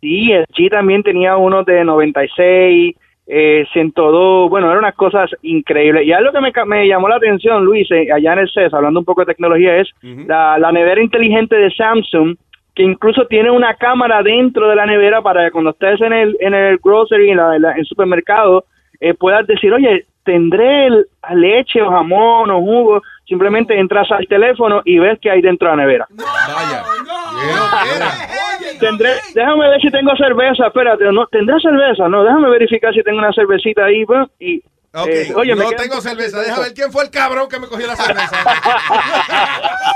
[0.00, 2.94] sí, el G también tenía uno de 96,
[3.26, 6.04] eh, 102, bueno, eran unas cosas increíbles.
[6.06, 9.00] Y algo que me, me llamó la atención, Luis, eh, allá en el CES, hablando
[9.00, 9.90] un poco de tecnología, es
[10.26, 12.36] la, la nevera inteligente de Samsung,
[12.74, 16.36] que incluso tiene una cámara dentro de la nevera para que cuando estés en el,
[16.40, 18.64] en el grocery, en, la- en la- en el supermercado,
[19.00, 23.02] eh, puedas decir, oye, tendré el- leche o jamón o jugo.
[23.26, 26.06] Simplemente entras al teléfono y ves que hay dentro de la nevera.
[26.10, 26.84] Vaya.
[28.80, 32.08] Tendré, déjame ver si tengo cerveza, espérate, no, ¿tendré cerveza?
[32.08, 34.58] No, déjame verificar si tengo una cervecita ahí, pues, y...
[34.96, 36.40] Ok, eh, oye, no tengo cerveza.
[36.40, 38.36] Deja ver quién fue el cabrón que me cogió la cerveza.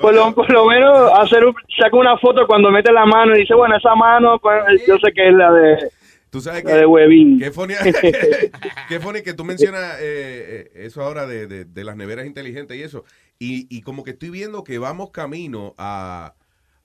[0.00, 3.40] por, lo, por lo menos hacer un, saca una foto cuando mete la mano y
[3.40, 5.90] dice, bueno, esa mano, pues, yo sé que es la de,
[6.30, 7.38] Tú sabes la de Webin.
[7.38, 7.74] Qué funny,
[8.88, 12.76] qué funny que tú mencionas eh, eh, eso ahora de, de- de las neveras inteligentes
[12.76, 13.04] y eso.
[13.38, 16.34] Y, y como que estoy viendo que vamos camino a,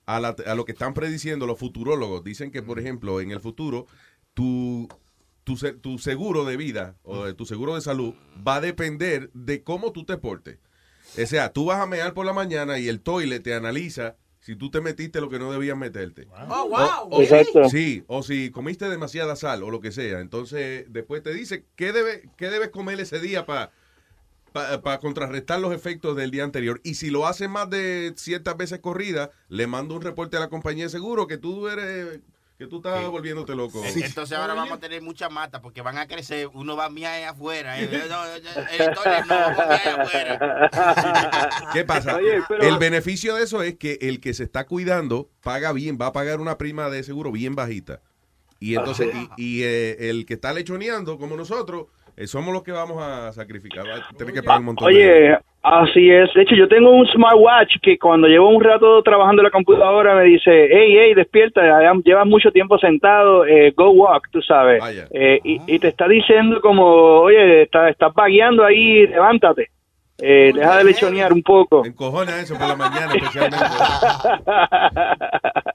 [0.06, 2.24] a, la- a lo que están prediciendo los futurólogos.
[2.24, 3.86] Dicen que, por ejemplo, en el futuro,
[4.34, 4.88] tu,
[5.44, 8.14] tu, tu seguro de vida o de tu seguro de salud
[8.46, 10.58] va a depender de cómo tú te portes.
[11.22, 14.56] O sea, tú vas a mear por la mañana y el toilet te analiza si
[14.56, 16.28] tú te metiste lo que no debías meterte.
[16.50, 16.78] Oh, wow.
[17.10, 17.70] O- o- Exacto.
[17.70, 20.20] Sí, o si comiste demasiada sal o lo que sea.
[20.20, 23.70] Entonces, después te dice qué, debe, qué debes comer ese día para
[24.52, 26.80] para contrarrestar los efectos del día anterior.
[26.84, 30.48] Y si lo hace más de ciertas veces corrida, le mando un reporte a la
[30.48, 32.20] compañía de seguro que tú eres,
[32.58, 33.82] que tú estás volviéndote loco.
[33.84, 36.48] Entonces ahora vamos a tener mucha mata porque van a crecer.
[36.52, 37.78] Uno va a miar ahí afuera.
[37.80, 38.22] el no.
[41.72, 42.16] ¿Qué pasa?
[42.16, 45.98] Oye, pero- El beneficio de eso es que el que se está cuidando paga bien,
[46.00, 48.00] va a pagar una prima de seguro bien bajita.
[48.60, 51.86] Y entonces, y, y, eh, el que está lechoneando, como nosotros,
[52.16, 53.84] eh, somos los que vamos a sacrificar.
[53.86, 56.32] Va a tener que pagar un montón de Oye, así es.
[56.34, 60.14] De hecho, yo tengo un smartwatch que cuando llevo un rato trabajando en la computadora
[60.14, 61.62] me dice, hey, hey, despierta,
[62.04, 64.82] llevas mucho tiempo sentado, eh, go walk, tú sabes.
[65.10, 69.70] Eh, y, y te está diciendo como, oye, está, estás vagueando ahí, levántate.
[70.18, 71.84] Eh, deja de lechonear un poco.
[71.84, 73.58] Encojona eso por la mañana, especialmente.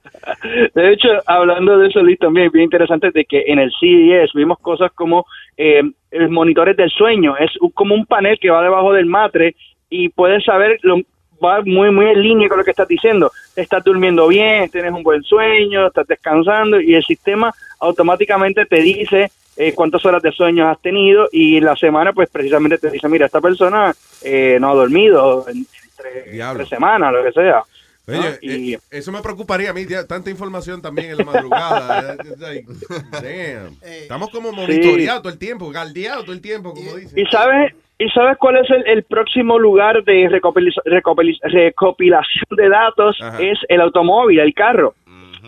[0.74, 4.60] De hecho, hablando de eso, Luis, también bien interesante de que en el CES vimos
[4.60, 5.26] cosas como
[5.57, 5.84] eh,
[6.30, 7.36] monitores del sueño.
[7.38, 9.56] Es como un panel que va debajo del matre
[9.90, 11.02] y puedes saber, lo,
[11.44, 13.32] va muy, muy en línea con lo que estás diciendo.
[13.56, 19.32] Estás durmiendo bien, tienes un buen sueño, estás descansando y el sistema automáticamente te dice
[19.57, 23.26] eh, cuántas horas de sueño has tenido y la semana pues precisamente te dice, mira,
[23.26, 23.94] esta persona
[24.24, 27.64] eh, no ha dormido en, entre, tres semanas, lo que sea.
[28.10, 28.36] Oye, ¿no?
[28.41, 32.14] Y- eh, eso me preocuparía a mí, ya, tanta información también en la madrugada.
[32.26, 32.68] eh, like,
[33.11, 33.77] damn.
[33.84, 37.18] Estamos como monitoreados todo el tiempo, galdeados todo el tiempo, como dicen.
[37.19, 42.69] ¿Y sabes, ¿Y sabes cuál es el, el próximo lugar de recopiliz- recopiliz- recopilación de
[42.69, 43.18] datos?
[43.22, 43.41] Ajá.
[43.41, 44.95] Es el automóvil, el carro.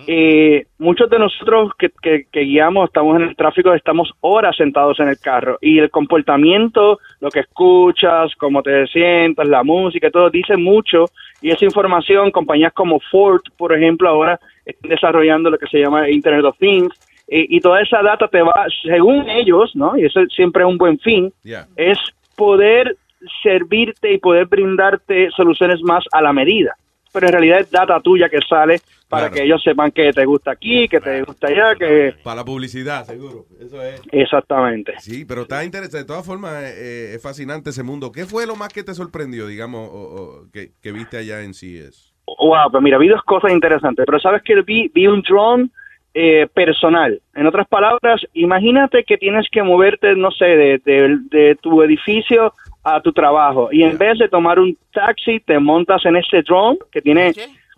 [0.07, 4.99] Eh, muchos de nosotros que, que- que guiamos, estamos en el tráfico, estamos horas sentados
[4.99, 10.29] en el carro y el comportamiento, lo que escuchas, cómo te sientas, la música, todo
[10.29, 11.05] dice mucho
[11.41, 16.09] y esa información, compañías como Ford, por ejemplo, ahora están desarrollando lo que se llama
[16.09, 16.93] Internet of Things
[17.33, 19.97] y toda esa data te va, según ellos, ¿no?
[19.97, 21.65] Y eso siempre es un buen fin, Yeah.
[21.77, 21.97] es
[22.35, 22.97] poder
[23.41, 26.73] servirte y poder brindarte soluciones más a la medida.
[27.13, 28.79] Pero en realidad es data tuya que sale
[29.11, 29.35] para Claro.
[29.35, 32.15] que ellos sepan que te gusta aquí, que te gusta allá, que...
[32.23, 33.45] Para la publicidad, seguro.
[33.59, 34.01] Eso es.
[34.11, 34.93] Exactamente.
[34.99, 35.97] Sí, pero está interesante.
[35.99, 38.11] De todas formas, eh, eh, es fascinante ese mundo.
[38.11, 41.53] ¿Qué fue lo más que te sorprendió, digamos, o- o que, que viste allá en
[41.53, 42.13] CES?
[42.25, 45.69] Wow, pues mira, vi dos cosas interesantes, pero sabes que vi, vi un drone
[46.13, 47.21] eh, personal.
[47.35, 52.53] En otras palabras, imagínate que tienes que moverte, no sé, de, de- de tu edificio
[52.83, 56.79] a tu trabajo y en vez de tomar un taxi, te montas en este drone
[56.91, 57.31] que tiene,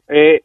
[0.07, 0.41] eh,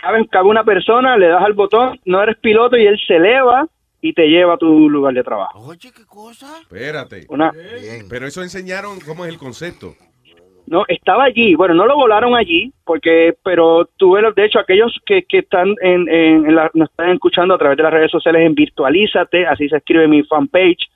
[0.00, 3.66] cabe, cabe una persona, le das al botón, no eres piloto y él se eleva
[4.00, 5.58] y te lleva a tu lugar de trabajo.
[6.62, 7.26] Espérate.
[7.28, 7.50] Una,
[8.08, 9.94] Pero eso enseñaron cómo es el concepto.
[10.66, 11.54] No, estaba allí.
[11.54, 15.74] Bueno, no lo volaron allí, porque, pero tuve, los- de hecho, aquellos que, que están
[15.80, 19.46] en, en, en la, nos están escuchando a través de las redes sociales en Virtualízate,
[19.46, 20.86] así se escribe mi fanpage,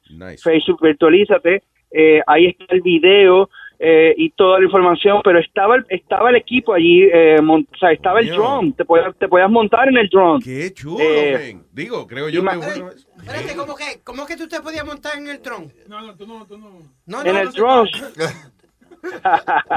[0.42, 3.48] Facebook Virtualízate, eh, ahí está el video
[3.84, 7.90] eh, y toda la información, pero estaba el, estaba el equipo allí, eh, o sea,
[7.90, 8.40] estaba el Coño.
[8.40, 10.40] drone, te podías, te podías montar en el drone.
[10.44, 11.59] Qué chulo, Eh.
[11.72, 15.40] Digo, creo yo que Espérate, ¿cómo que, ¿cómo que tú te podías montar en el
[15.40, 15.72] tron?
[15.88, 16.78] No, no, tú no, tú no.
[17.06, 17.90] No, en no, el no drone.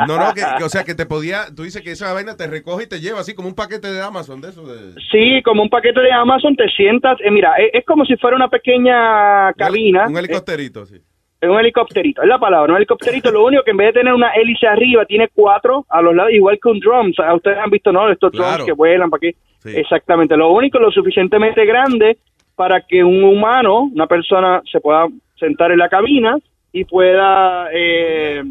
[0.08, 2.46] No, no, que, que, o sea, que te podía, tú dices que esa vaina te
[2.46, 4.68] recoge y te lleva así como un paquete de Amazon de eso.
[4.68, 4.94] De...
[5.12, 8.36] Sí, como un paquete de Amazon, te sientas, eh, mira, es, es como si fuera
[8.36, 10.06] una pequeña cabina.
[10.08, 11.02] Un helicópterito, sí.
[11.42, 13.30] Es un helicópterito, es la palabra, un helicópterito.
[13.32, 16.32] Lo único que en vez de tener una hélice arriba, tiene cuatro a los lados,
[16.32, 16.78] igual que un.
[16.88, 18.10] O sea, ustedes han visto, ¿no?
[18.10, 18.66] Estos drones Claro.
[18.66, 19.38] que vuelan para aquí.
[19.66, 20.38] Exactamente.
[20.38, 22.18] Lo único, lo suficientemente grande
[22.56, 25.08] para que un humano, una persona, se pueda
[25.38, 26.38] sentar en la cabina
[26.72, 28.44] y pueda eh,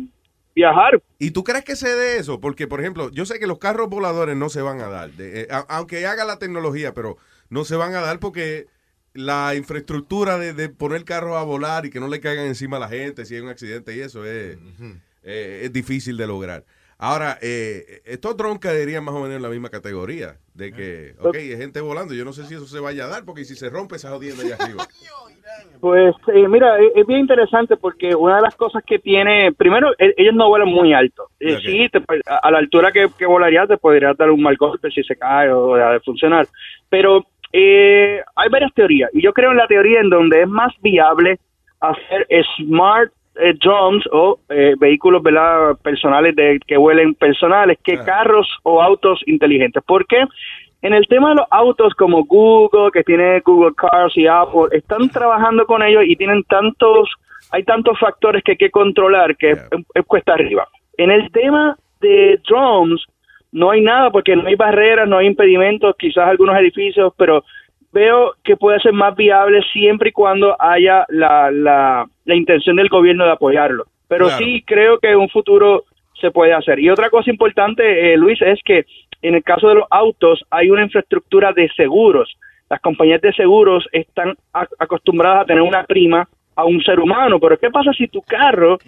[0.55, 1.01] viajar.
[1.19, 2.40] ¿Y tú crees que se dé eso?
[2.40, 5.43] Porque, por ejemplo, yo sé que los carros voladores no se van a dar, de-
[5.43, 7.16] eh, aunque haga la tecnología, pero
[7.48, 8.66] no se van a dar porque
[9.15, 12.81] la infraestructura de, de poner carros a volar y que no le caigan encima a
[12.81, 14.59] la gente si hay un accidente y eso es,
[15.23, 16.65] eh, es difícil de lograr.
[16.99, 21.35] Ahora, eh, estos drones caerían más o menos en la misma categoría, de que, ok,
[21.35, 23.69] hay gente volando, yo no sé si eso se vaya a dar, porque si se
[23.69, 24.86] rompe esa jodienda allá arriba.
[25.81, 29.93] Pues eh, mira, es, es bien interesante porque una de las cosas que tiene, primero,
[29.99, 31.28] e- ellos no vuelan muy alto.
[31.39, 31.61] Eh, Ok.
[31.62, 34.91] Sí, te a, a la altura que, que volaría te podría dar un mal golpe
[34.91, 36.47] si se cae o deja de funcionar.
[36.89, 40.72] Pero eh, hay varias teorías y yo creo en la teoría en donde es más
[40.82, 41.39] viable
[41.78, 42.26] hacer
[42.56, 45.76] smart eh, drones o eh, vehículos ¿verdad?
[45.81, 49.85] personales de, que vuelen personales que carros o autos inteligentes.
[49.85, 50.24] ¿Por qué?
[50.82, 55.09] En el tema de los autos como Google, que tiene Google Cars y Apple, están
[55.10, 57.09] trabajando con ellos y tienen tantos,
[57.52, 60.66] hay tantos factores que hay que controlar que es, es cuesta arriba.
[60.97, 63.01] En el tema de drones,
[63.55, 67.43] no hay nada porque no hay barreras, no hay impedimentos, quizás algunos edificios, pero
[67.93, 72.89] veo que puede ser más viable siempre y cuando haya la, la, la intención del
[72.89, 73.85] gobierno de apoyarlo.
[74.09, 74.44] Pero Claro.
[74.44, 75.85] sí creo que en un futuro
[76.20, 76.81] se puede hacer.
[76.81, 78.85] Y otra cosa importante, eh, Luis, es que
[79.22, 82.36] en el caso de los autos hay una infraestructura de seguros.
[82.68, 87.39] Las compañías de seguros están a- acostumbradas a tener una prima a un ser humano,
[87.40, 88.78] pero ¿qué pasa si tu carro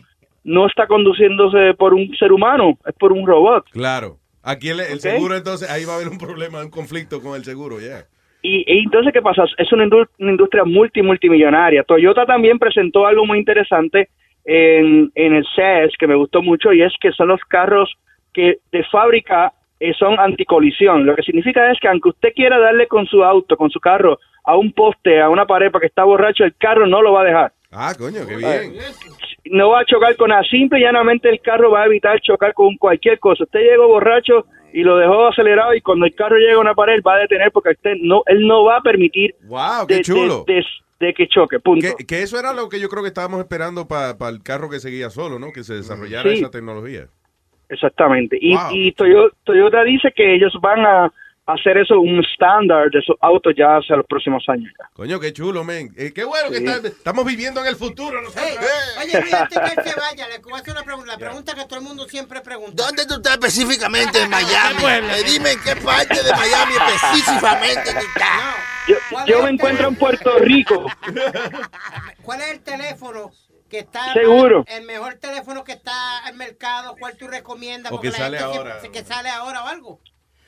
[0.44, 3.64] no está conduciéndose por un ser humano, es por un robot?
[3.70, 4.16] Claro.
[4.48, 7.80] Aquí el, seguro, entonces, ahí va a haber un problema, un conflicto con el seguro,
[7.80, 8.04] ya.
[8.42, 9.44] Y, y entonces, ¿qué pasa?
[9.58, 11.82] Es una, indu- una industria multi, multimillonaria.
[11.82, 14.08] Toyota también presentó algo muy interesante
[14.44, 17.92] en, en el CES que me gustó mucho y es que son los carros
[18.32, 21.04] que de fábrica eh, son anticolisión.
[21.04, 24.20] Lo que significa es que aunque usted quiera darle con su auto, con su carro,
[24.44, 27.24] a un poste, a una pared porque está borracho, el carro no lo va a
[27.24, 27.52] dejar.
[27.70, 28.74] Ah, coño, qué bien.
[29.46, 30.42] No va a chocar con nada.
[30.44, 33.44] Simple y llanamente el carro va a evitar chocar con cualquier cosa.
[33.44, 37.00] Usted llegó borracho y lo dejó acelerado y cuando el carro llega a una pared
[37.06, 40.44] va a detener porque usted no, él no va a permitir Wow, qué de, chulo.
[40.46, 40.64] de- de-
[40.98, 41.86] de que choque, punto.
[41.98, 44.80] Que, que eso era lo que yo creo que estábamos esperando para el carro que
[44.80, 45.52] seguía solo, ¿no?
[45.52, 46.38] Que se desarrollara Sí.
[46.38, 47.08] esa tecnología.
[47.68, 48.38] Exactamente.
[48.40, 48.62] Y, Wow.
[48.72, 51.12] y Toyo- Toyota, dice que ellos van a
[51.46, 54.72] hacer eso un estándar de esos autos ya hacia los próximos años.
[54.78, 54.88] ya.
[54.94, 55.92] Coño, qué chulo, men.
[55.96, 58.20] Eh, qué bueno que está- estamos viviendo en el futuro.
[58.20, 58.44] nosotros.
[59.02, 61.64] Oye, fíjate que él se vaya, le voy a hacer una pregunta, la pregunta que
[61.66, 62.82] todo el mundo siempre pregunta.
[62.84, 64.84] ¿Dónde tú estás específicamente en Miami?
[64.84, 68.56] Eh, dime en qué parte de Miami específicamente tú estás.
[68.88, 68.96] Yo,
[69.26, 70.86] yo me encuentro en Puerto Rico.
[72.22, 73.30] ¿Cuál es el teléfono
[73.70, 74.64] que está Seguro.
[74.68, 76.94] el mejor teléfono que está en mercado?
[76.98, 77.92] ¿Cuál tú recomiendas?
[77.92, 78.92] O que Porque la sale gente siempre- ahora.
[78.92, 80.00] que sale ahora o algo.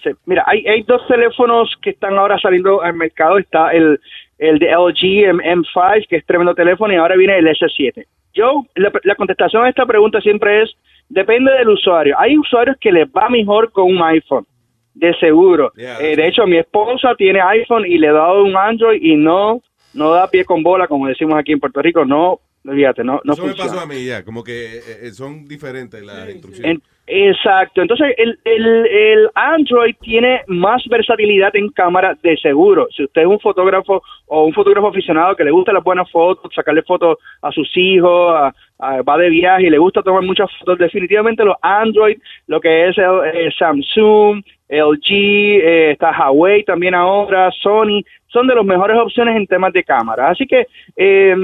[0.02, 3.38] Sí, Mira, hay, hay dos teléfonos que están ahora saliendo al mercado.
[3.38, 3.98] Está el,
[4.38, 8.04] el de LG M- M5, que es tremendo teléfono, y ahora viene el S7.
[8.34, 10.70] Yo, la, la contestación a esta pregunta siempre es,
[11.08, 12.14] depende del usuario.
[12.18, 14.46] Hay usuarios que les va mejor con un iPhone,
[14.94, 15.72] de seguro.
[15.76, 19.60] Eh, de hecho, mi esposa tiene iPhone y le he dado un Android y no,
[19.94, 22.04] no da pie con bola, como decimos aquí en Puerto Rico.
[22.04, 23.72] No, fíjate, no, no eso me funciona.
[23.72, 26.72] pasó a mí ya, como que eh, eh, son diferentes las instrucciones.
[26.76, 27.82] En- exacto.
[27.82, 32.86] Entonces, el, el, el Android tiene más versatilidad en cámara de seguro.
[32.94, 36.52] Si usted es un fotógrafo o un fotógrafo aficionado que le gusta las buenas fotos,
[36.55, 40.51] sacarle fotos a sus hijos, a- a- va de viaje y le gusta tomar muchas
[40.59, 43.05] fotos, definitivamente los Android, lo que es el,
[43.35, 49.47] eh, Samsung, LG, eh, está Huawei también ahora, Sony, son de las mejores opciones en
[49.47, 50.28] temas de cámara.
[50.28, 50.66] Así que
[50.97, 51.35] eh,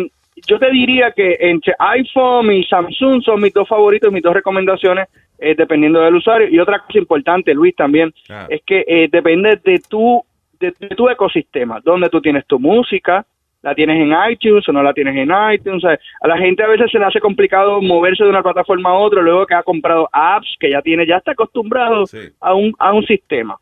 [0.46, 5.06] yo te diría que entre iPhone y Samsung son mis dos favoritos, mis dos recomendaciones,
[5.38, 6.48] eh, dependiendo del usuario.
[6.48, 8.46] Y otra cosa importante, Luis, también, Ah.
[8.48, 10.22] es que eh, depende de tu,
[10.60, 13.24] de, de tu ecosistema, donde tú tienes tu música,
[13.62, 15.82] la tienes en iTunes o no la tienes en iTunes.
[15.82, 18.90] O sea, a la gente a veces se le hace complicado moverse de una plataforma
[18.90, 22.04] a otra luego que ha comprado apps que ya tiene, ya está acostumbrado
[22.40, 23.56] a, un, a un sistema.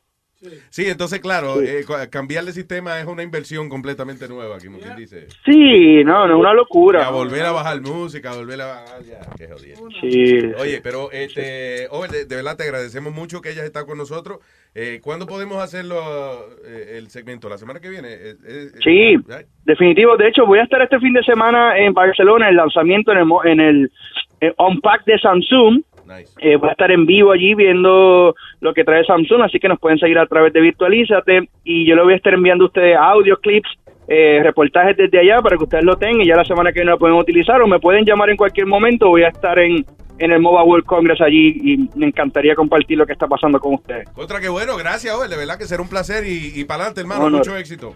[0.71, 5.27] Sí, entonces, claro, eh, cambiar de sistema es una inversión completamente nueva, como quien dice.
[5.45, 7.01] Sí, no, no es una locura.
[7.01, 9.77] Y a volver a bajar música, a volver a bajar, ya, qué jodido.
[10.01, 10.41] Sí.
[10.59, 14.39] Oye, pero este, Over, de, de verdad te agradecemos mucho que hayas estado con nosotros.
[14.75, 16.01] Eh, ¿Cuándo podemos hacerlo
[16.65, 17.49] eh, el segmento?
[17.49, 18.09] ¿La semana que viene?
[18.13, 19.17] Eh, eh, Sí,
[19.65, 20.17] definitivo.
[20.17, 23.25] De hecho, voy a estar este fin de semana en Barcelona, el lanzamiento en el,
[23.27, 23.93] mo- en el
[24.41, 25.83] eh, Unpack de Samsung.
[26.39, 29.79] Eh, voy a estar en vivo allí viendo lo que trae Samsung, así que nos
[29.79, 32.97] pueden seguir a través de Virtualízate y yo le voy a estar enviando a ustedes
[32.97, 33.69] audio clips,
[34.09, 36.91] eh, reportajes desde allá para que ustedes lo tengan y ya la semana que viene
[36.91, 39.09] lo pueden utilizar o me pueden llamar en cualquier momento.
[39.09, 39.85] Voy a estar en,
[40.19, 43.75] en el Mobile World Congress allí y me encantaría compartir lo que está pasando con
[43.75, 44.09] ustedes.
[44.17, 47.23] Otra que bueno, gracias, de verdad que será un placer y, y para adelante, hermano,
[47.25, 47.39] No, no.
[47.39, 47.95] mucho éxito.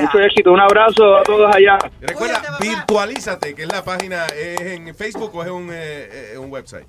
[0.00, 1.78] Mucho éxito, un abrazo a todos allá.
[2.00, 6.50] Recuerda, virtualízate, que es la página, ¿es en Facebook o es un, eh, eh, un
[6.50, 6.86] website?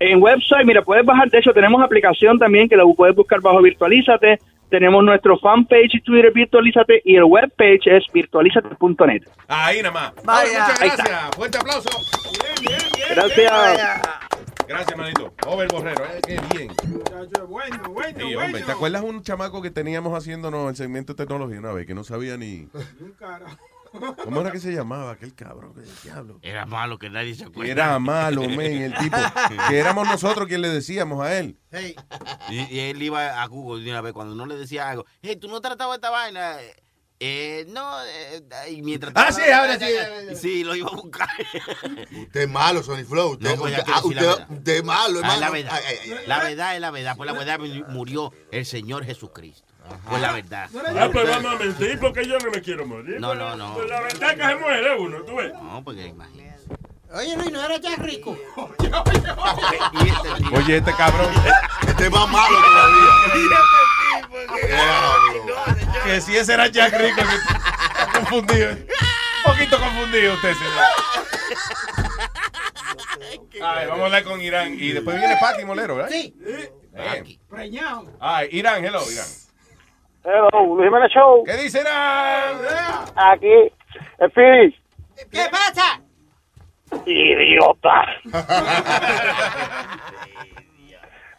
[0.00, 3.60] En website, mira, puedes bajar, de hecho tenemos aplicación también que la puedes buscar bajo
[3.60, 4.38] Virtualízate.
[4.70, 9.22] Tenemos nuestro fanpage y Twitter Virtualízate y el webpage es virtualízate.net.
[9.48, 10.12] Ahí nada más.
[10.24, 10.60] Vaya.
[10.60, 11.30] Muchas gracias.
[11.36, 11.90] Fuerte aplauso.
[13.14, 14.00] Gracias.
[14.66, 15.34] Gracias, manito.
[15.46, 16.72] Over Borrero, eh, qué bien.
[17.48, 21.58] Bueno, bueno, Sí, hombre, ¿te acuerdas un chamaco que teníamos haciéndonos el segmento de tecnología
[21.58, 22.68] una vez que no sabía ni
[24.24, 25.74] cómo era que se llamaba aquel cabrón?
[25.74, 26.38] ¿Qué diablo?
[26.42, 27.72] Era malo que nadie se acuerda.
[27.72, 29.16] Era malo, men, el tipo.
[29.68, 31.58] Que éramos nosotros quien le decíamos a él.
[32.50, 35.04] Y, y él iba a Google de una vez cuando no le decía algo.
[35.22, 36.56] Hey, tú no tratabas esta vaina.
[37.22, 39.12] Eh, no, eh, y mientras.
[39.14, 39.84] Ah, sí, ahora sí.
[40.36, 41.28] Sí, lo iba a buscar.
[42.18, 43.32] Usted es malo, Sony Flow.
[43.32, 45.40] Usted, No, pues usted, ah, es malo, Ah, hermano.
[45.40, 45.72] la verdad.
[45.74, 46.26] Ay, ay, ay.
[46.26, 47.16] La verdad es la verdad.
[47.18, 47.58] Por la verdad
[47.88, 49.69] murió el Señor Jesucristo.
[50.08, 50.68] Por la verdad.
[50.98, 53.20] Ah, pues vamos a mentir porque yo no me quiero morir.
[53.20, 53.74] No, no, no.
[53.74, 55.52] Pues la verdad que se muere uno, tú ves.
[55.54, 56.50] No, porque imagínate.
[57.12, 58.38] Oye, Luis, ¿no era Jack Rico?
[60.52, 61.28] Oye, este cabrón.
[61.86, 63.58] Este es más malo todavía.
[66.04, 68.70] Que si ese era Jack Rico, que está confundido.
[68.70, 70.84] Un poquito confundido usted, señor.
[73.62, 74.74] Ay, vamos a hablar con Irán.
[74.78, 76.10] Y después viene Paqui Molero, ¿verdad?
[76.10, 76.34] Sí.
[77.48, 78.06] Preñado.
[78.20, 79.26] Ay, Irán, hello, Irán.
[80.22, 81.44] Hello, Luis Jiménez Show.
[81.44, 82.58] ¿Qué dice Irán?
[83.16, 83.72] Aquí,
[84.28, 84.74] Speedy.
[85.30, 86.00] ¿Qué pasa?
[87.06, 88.06] Idiota.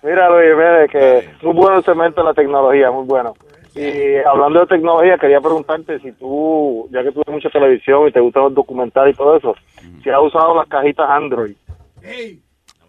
[0.03, 3.33] Mira, Luis Jiménez, que muy bueno el segmento de la tecnología, muy bueno.
[3.75, 8.11] Y hablando de tecnología, quería preguntarte si tú, ya que tú ves mucha televisión y
[8.11, 9.55] te gustan los documentales y todo eso,
[10.03, 11.55] si has usado las cajitas Android.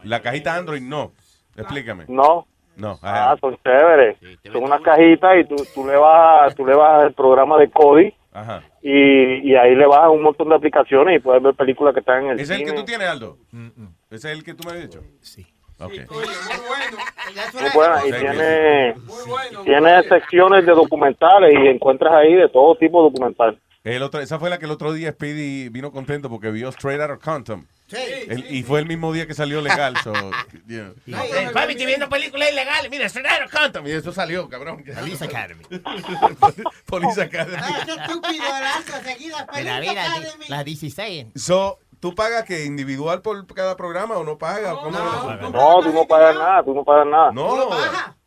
[0.02, 1.12] La cajita Android no.
[1.56, 2.06] Explícame.
[2.08, 2.46] ¿No?
[2.76, 2.98] No.
[3.02, 4.16] Ah, son chéveres.
[4.50, 7.70] Son unas cajitas y tú, tú le vas tú le vas el programa de
[8.34, 8.62] Ajá.
[8.80, 12.24] y, y ahí le vas un montón de aplicaciones y puedes ver películas que están
[12.24, 13.36] en el ¿Es el que tú tienes, Aldo?
[14.10, 15.02] ¿Ese es el que tú me has dicho?
[15.20, 15.46] Sí.
[15.78, 15.92] Ok.
[16.10, 18.94] Muy buena, y tiene,
[19.64, 23.58] tiene secciones de documentales y encuentras ahí de todo tipo de documentales.
[23.84, 27.00] El otro, esa fue la que el otro día Speedy vino contento porque vio Straight
[27.00, 27.66] Outta Compton.
[27.92, 29.96] El- y fue el mismo día que salió legal.
[30.02, 30.12] so,
[30.66, 30.92] yeah.
[31.06, 32.90] Eh, papi, estoy viendo películas ilegales.
[32.90, 33.86] Mira, Fernando Compton.
[33.86, 34.84] Y eso salió, cabrón.
[35.00, 35.62] Police Academy.
[36.86, 37.56] Police Academy.
[37.60, 39.46] Ah, qué estúpido, Aranza, seguida.
[39.54, 40.44] Mira, Police mira, Academy.
[40.48, 41.26] las 16.
[41.34, 44.74] So, ¿Tú pagas que individual por cada programa o no pagas?
[44.74, 45.40] ¿Cómo es?
[45.52, 47.30] No, tú no pagas nada, tú no pagas nada.
[47.32, 47.68] No,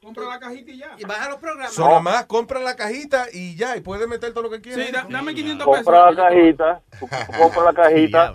[0.02, 0.96] Compra la cajita y ya.
[0.98, 1.74] Y baja los programas.
[1.74, 4.86] solo más compra la cajita y ya, y puedes meter todo lo que quieras.
[4.86, 5.84] Sí, da- dame 500 pesos.
[5.84, 8.34] Compra la cajita, tú compras la cajita,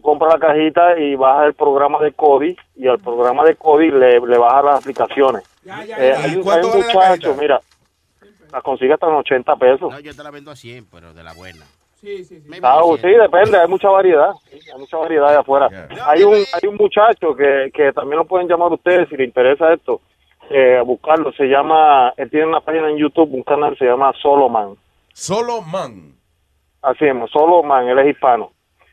[0.00, 3.90] tú compras la cajita y bajas el programa de Cody y al programa de Cody
[3.90, 5.42] le, le bajas las aplicaciones.
[5.64, 7.60] Ya, ya, Eh, hay, ¿Y un- cuánto hay un vale la muchacho, mira,
[8.52, 9.92] la consigue hasta en 80 pesos.
[9.92, 11.64] No, yo te la vendo a 100, pero de la buena.
[12.00, 12.50] Sí, sí, sí.
[12.62, 15.68] Ah, sí, depende, hay mucha variedad, hay mucha variedad de afuera.
[16.06, 19.70] Hay un hay un muchacho que, que también lo pueden llamar ustedes si les interesa
[19.74, 20.00] esto,
[20.48, 24.12] eh, a buscarlo, se llama, él tiene una página en YouTube, un canal, se llama
[24.22, 24.76] Soloman.
[25.12, 26.14] Solo man.
[26.80, 28.50] Así es, Soloman, él es hispano.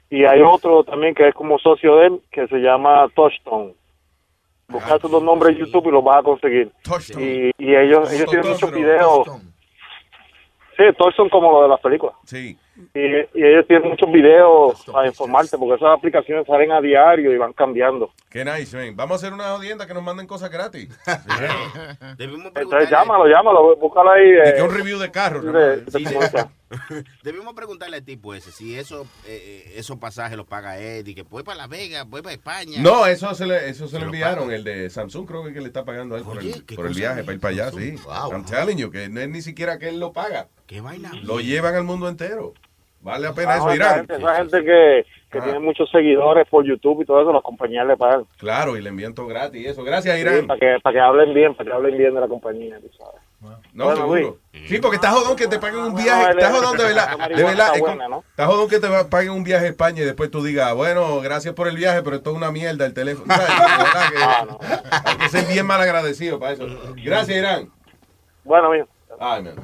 [0.09, 3.73] Y hay otro también que es como socio de él, que se llama Touchstone.
[4.69, 6.71] Busca esos dos nombres en YouTube y los vas a conseguir.
[7.17, 9.27] Y, y ellos, ellos tienen muchos videos.
[10.77, 12.15] Sí, Touchstone como lo de las películas.
[12.25, 12.57] Sí.
[12.93, 17.37] Y, y ellos tienen muchos videos para informarte, porque esas aplicaciones salen a diario y
[17.37, 18.11] van cambiando.
[18.29, 18.95] Qué nice, man.
[18.95, 20.87] Vamos a hacer una jodienda que nos manden cosas gratis.
[22.19, 24.29] Entonces llámalo, llámalo, búscalo ahí.
[24.29, 25.41] Y eh, que un review de carro.
[25.41, 25.51] ¿no?
[25.51, 26.05] de Sí.
[27.23, 31.15] Debimos preguntarle al tipo ese si eso, eh, eh, esos pasajes los paga él y
[31.15, 32.79] que voy para Las Vegas, voy para España.
[32.81, 34.51] No, eso se le, eso se Se lo enviaron.
[34.51, 37.23] El de Samsung creo que le está pagando a él por, el, por el viaje
[37.23, 37.95] para ir para allá, sí.
[38.03, 38.31] Wow.
[38.33, 40.47] I'm telling you, que no es ni siquiera que él lo paga.
[40.65, 41.11] Qué vaina.
[41.23, 42.53] Lo llevan al mundo entero.
[42.99, 43.95] Vale la pena Ah, eso, Irán.
[43.99, 45.43] gente, esa gente que, que Ah.
[45.43, 48.25] tiene muchos seguidores por YouTube y todo eso, las compañías le pagan.
[48.37, 49.83] Claro, y le envían todo gratis y eso.
[49.83, 50.47] Gracias, Sí, Irán.
[50.47, 53.16] para, que, para que hablen bien, para que hablen bien de la compañía, tú sabes.
[53.73, 54.39] No, Bueno, seguro.
[54.67, 56.31] Sí, porque está jodón que te paguen un viaje.
[56.31, 57.11] Está es- jodón de verdad.
[57.11, 57.65] De marihuana verdad.
[57.67, 58.23] está es buena, como- ¿no?
[58.29, 61.53] Está jodón que te paguen un viaje a España y después tú digas, bueno, gracias
[61.53, 63.25] por el viaje, pero esto es una mierda el teléfono.
[63.37, 66.65] Que Hay que ser bien mal agradecido para eso.
[66.95, 67.71] Gracias, Irán.
[68.43, 68.87] Bueno, mío.
[69.19, 69.55] Ay, man.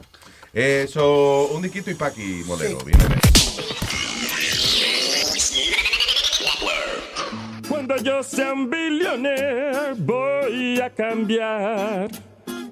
[0.53, 2.77] Eso, un disquito y pa' aquí, modelo.
[2.85, 3.03] Viene.
[7.67, 12.09] Cuando yo sea un billionaire voy a cambiar,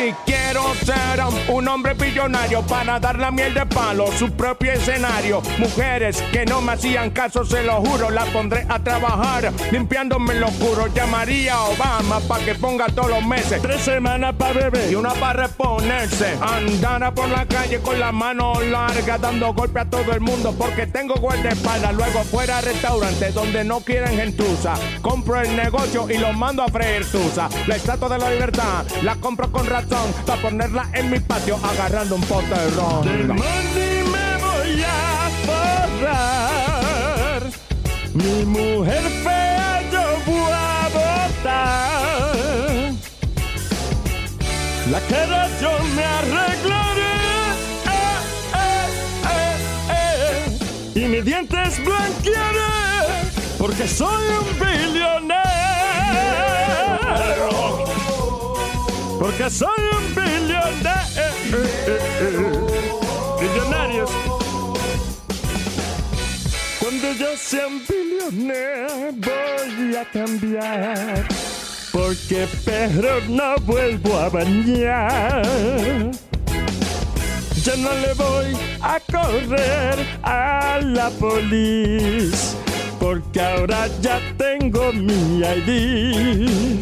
[0.00, 5.42] Sí quiero ser un hombre billonario para dar la miel de palo, su propio escenario.
[5.58, 10.46] Mujeres que no me hacían caso, se lo juro, las pondré a trabajar limpiándome lo
[10.46, 10.86] oscuro.
[10.94, 13.60] Llamaría a Obama para que ponga todos los meses.
[13.60, 16.34] Tres semanas para beber y una para reponerse.
[16.40, 20.86] Andara por la calle con la mano larga, dando golpe a todo el mundo porque
[20.86, 21.92] tengo guardaespaldas.
[21.94, 24.74] Luego fuera a restaurantes donde no quieren gentuza.
[25.02, 27.50] Compro el negocio y lo mando a freír tusa.
[27.66, 32.14] La estatua de la libertad la compro con razón para ponerla en mi patio agarrando
[32.16, 33.06] un pote de ron.
[33.06, 35.30] Me voy a
[35.98, 37.42] forrar.
[38.14, 42.30] Mi mujer fea yo voy a botar.
[44.90, 47.14] La cara yo me arreglaré.
[47.86, 48.18] eh,
[49.34, 49.56] eh,
[49.90, 53.28] eh, y mis dientes blanquearé.
[53.58, 55.49] Porque soy un billonero.
[59.20, 59.68] Porque soy
[59.98, 60.62] un billonero.
[63.38, 64.10] Billonarios.
[66.80, 71.28] Cuando yo sea un billonero voy a cambiar.
[71.92, 75.42] Porque perro no vuelvo a bañar.
[77.62, 82.58] Ya no le voy a correr a la policía.
[82.98, 86.80] Porque ahora ya tengo mi ID.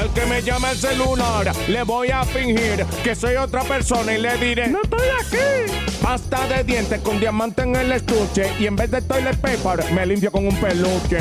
[0.00, 4.20] El que me llama el celular, le voy a fingir que soy otra persona y
[4.20, 5.72] le diré: No estoy aquí.
[6.02, 10.06] Pasta de dientes con diamante en el estuche y en vez de toilet paper me
[10.06, 11.18] limpio con un peluche.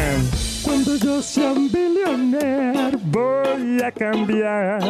[0.64, 4.81] Cuando yo sea un billonero voy a cambiar,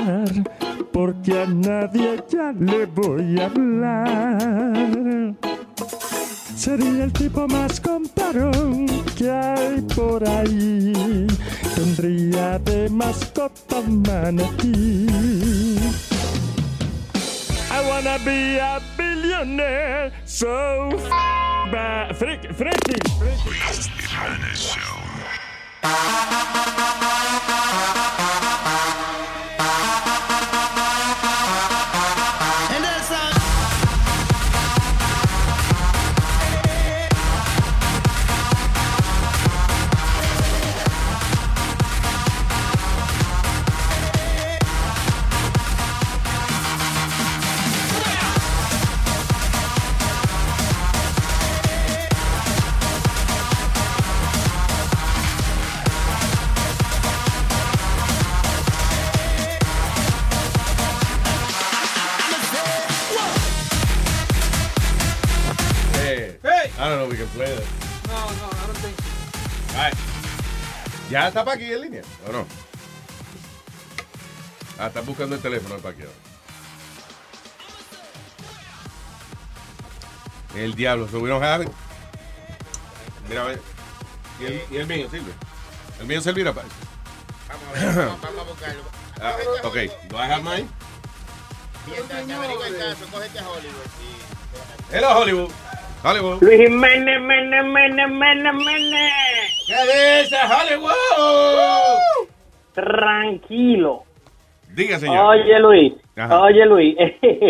[0.92, 5.36] porque a nadie ya le voy a hablar.
[6.56, 11.28] Sería el tipo más comparón que hay por ahí.
[11.76, 15.08] Tendría de mascota manatí.
[17.70, 21.10] I wanna be a billionaire, so f
[21.72, 24.66] ba- freaky, freaky, freaky.
[66.86, 67.66] I don't know if we can play that.
[68.06, 69.76] No, no, I don't think so.
[69.76, 69.96] All right.
[71.10, 72.46] ¿Ya está para aquí en línea o no?
[74.78, 76.14] Ah, está buscando el teléfono el parqueador.
[80.56, 81.72] El diablo, so we don't have it.
[83.28, 83.62] Mira, a ver.
[84.40, 85.34] ¿Y el, y el mío sirve?
[86.00, 86.76] ¿El mío servirá para eso?
[87.50, 88.84] Vamos a ver, vamos, a buscarlo.
[89.20, 89.76] Ah, ok,
[90.08, 90.70] do I have mine?
[91.88, 93.86] Mientras que averigua el caso, cógete a Hollywood.
[94.92, 95.52] Hello, Hollywood.
[96.14, 99.10] Luis Jiménez, Mene, Mene, Mene, Mene.
[99.66, 100.92] ¿Qué dice Hollywood?
[102.74, 104.04] Tranquilo.
[104.76, 105.26] Diga, señor.
[105.26, 105.94] Oye, Luis.
[106.16, 106.42] Ajá.
[106.42, 106.96] Oye, Luis.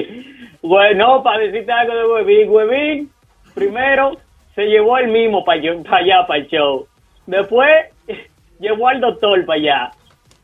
[0.62, 2.50] bueno, para decirte algo de Huevín.
[2.50, 3.12] Huevín,
[3.54, 4.14] primero,
[4.54, 6.88] se llevó el mismo para allá, para el show.
[7.26, 7.88] Después
[8.60, 9.92] llevó al doctor para allá.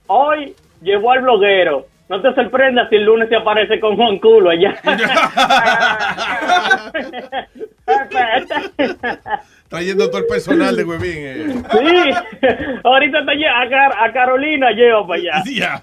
[0.08, 1.86] Hoy llevó al bloguero.
[2.10, 4.76] No te sorprendas si el lunes se aparece con Juan Culo allá.
[9.70, 11.12] Trayendo todo el personal de Huevín.
[11.18, 11.46] eh.
[11.72, 15.44] Sí, ahorita te lleva a, Car- a Carolina lleva para allá.
[15.52, 15.82] Ya.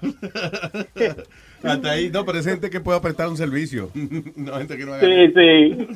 [1.63, 3.89] Hasta ahí, no, pero es gente que pueda prestar un servicio.
[4.35, 5.87] no, gente que no haga Sí, sí.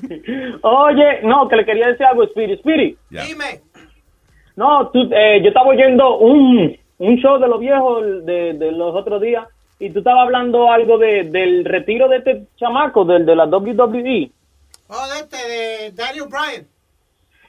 [0.61, 2.59] Oye, no, que le quería decir algo, Spirit.
[2.59, 2.97] Spirit.
[3.09, 3.23] Ya.
[3.23, 3.61] Dime.
[4.55, 8.93] No, tú, eh, yo estaba oyendo un, un show de los viejos de, de los
[8.93, 9.45] otros días
[9.79, 14.31] y tú estabas hablando algo de, del retiro de este chamaco, del de la WWE.
[14.93, 16.67] Oh, de este, de Daniel Bryan.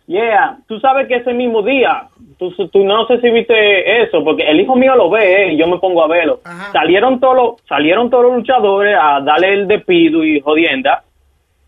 [0.07, 2.09] Yeah, tú sabes que ese mismo día,
[2.39, 5.57] tú, tú no sé si viste eso, porque el hijo mío lo ve eh, y
[5.59, 6.41] yo me pongo a verlo.
[6.73, 11.05] Salieron todos los, salieron todos los luchadores a darle el despido y jodienda.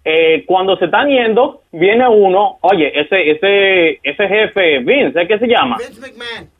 [0.04, 5.38] Eh, cuando se están yendo, viene uno, oye, ese, ese, ese jefe, Vince, ¿es que
[5.38, 5.78] se llama?
[5.78, 6.50] Vince McMahon.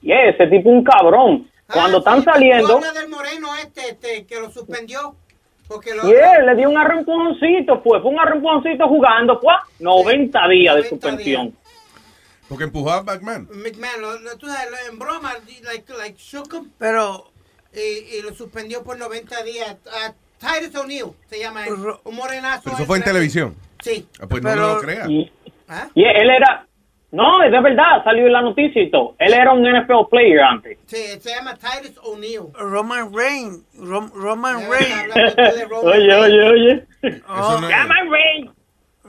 [0.00, 1.46] Yeah, ese tipo un cabrón.
[1.70, 5.14] Cuando están saliendo, Habla del moreno este, este, que lo suspendió.
[5.68, 6.02] Porque lo...
[6.10, 11.54] yeah, le dio un arrempujoncito, pues, fue un arrempujoncito jugando, pues, 90 días de suspensión.
[12.48, 13.46] Porque empujó a McMahon.
[13.52, 15.34] McMahon, lo, lo- tú sabes, lo- en broma,
[15.64, 17.30] like, like shook him, Pero
[17.74, 19.76] y, y lo suspendió por 90 días.
[19.92, 21.74] Ah, Titus O'Neill se llama él,
[22.04, 22.62] un morenazo.
[22.64, 23.54] Pero eso fue en televisión.
[23.82, 24.08] Sí.
[24.20, 25.06] Ah, pues no Pero- me lo crea.
[25.08, 25.30] Y,
[25.94, 26.66] y él era,
[27.10, 29.14] no, es de verdad, salió en la noticia y todo.
[29.18, 30.78] Él era un NFL player antes.
[30.86, 32.48] Sí, se llama Titus O'Neill.
[32.54, 33.60] Roman Reigns.
[33.76, 35.14] Rom- Roman Reigns.
[35.82, 36.86] oye, oye, oye.
[37.28, 38.50] Oh, Roman Reigns.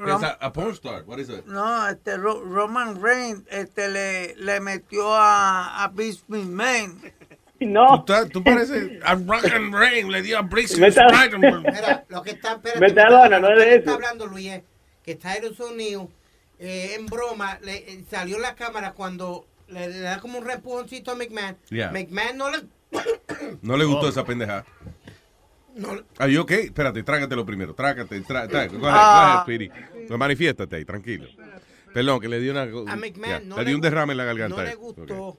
[0.07, 1.03] Es a, a porn star.
[1.05, 1.45] What is it?
[1.45, 5.91] No, este Ro- Roman Reigns este, le, le metió a, a
[6.27, 7.01] McMahon.
[7.61, 8.05] No.
[8.05, 10.09] Tú, tú pareces a Rock and Rain.
[10.09, 11.63] Le dio a Spider-Man.
[11.63, 14.63] Mira, lo que está, espérate, Metadona, no lo es está hablando Luis es
[15.03, 16.07] que Titus O'Neill,
[16.59, 20.45] eh, en broma, le, eh, salió en la cámara cuando le, le da como un
[20.45, 21.57] repujoncito a McMahon.
[21.69, 21.91] Yeah.
[21.91, 22.59] McMahon no le...
[23.61, 24.65] No le gustó esa pendeja.
[25.75, 26.65] No, Are you okay?
[26.65, 27.73] Espérate, trágatelo primero.
[27.73, 29.45] Trágate, ahead, Ah.
[30.17, 31.27] manifiéstate ahí, tranquilo.
[31.93, 32.63] Perdón, que le dio una.
[32.63, 34.57] a McMahon ya, no le dio un derrame en la garganta.
[34.57, 35.37] No le gustó.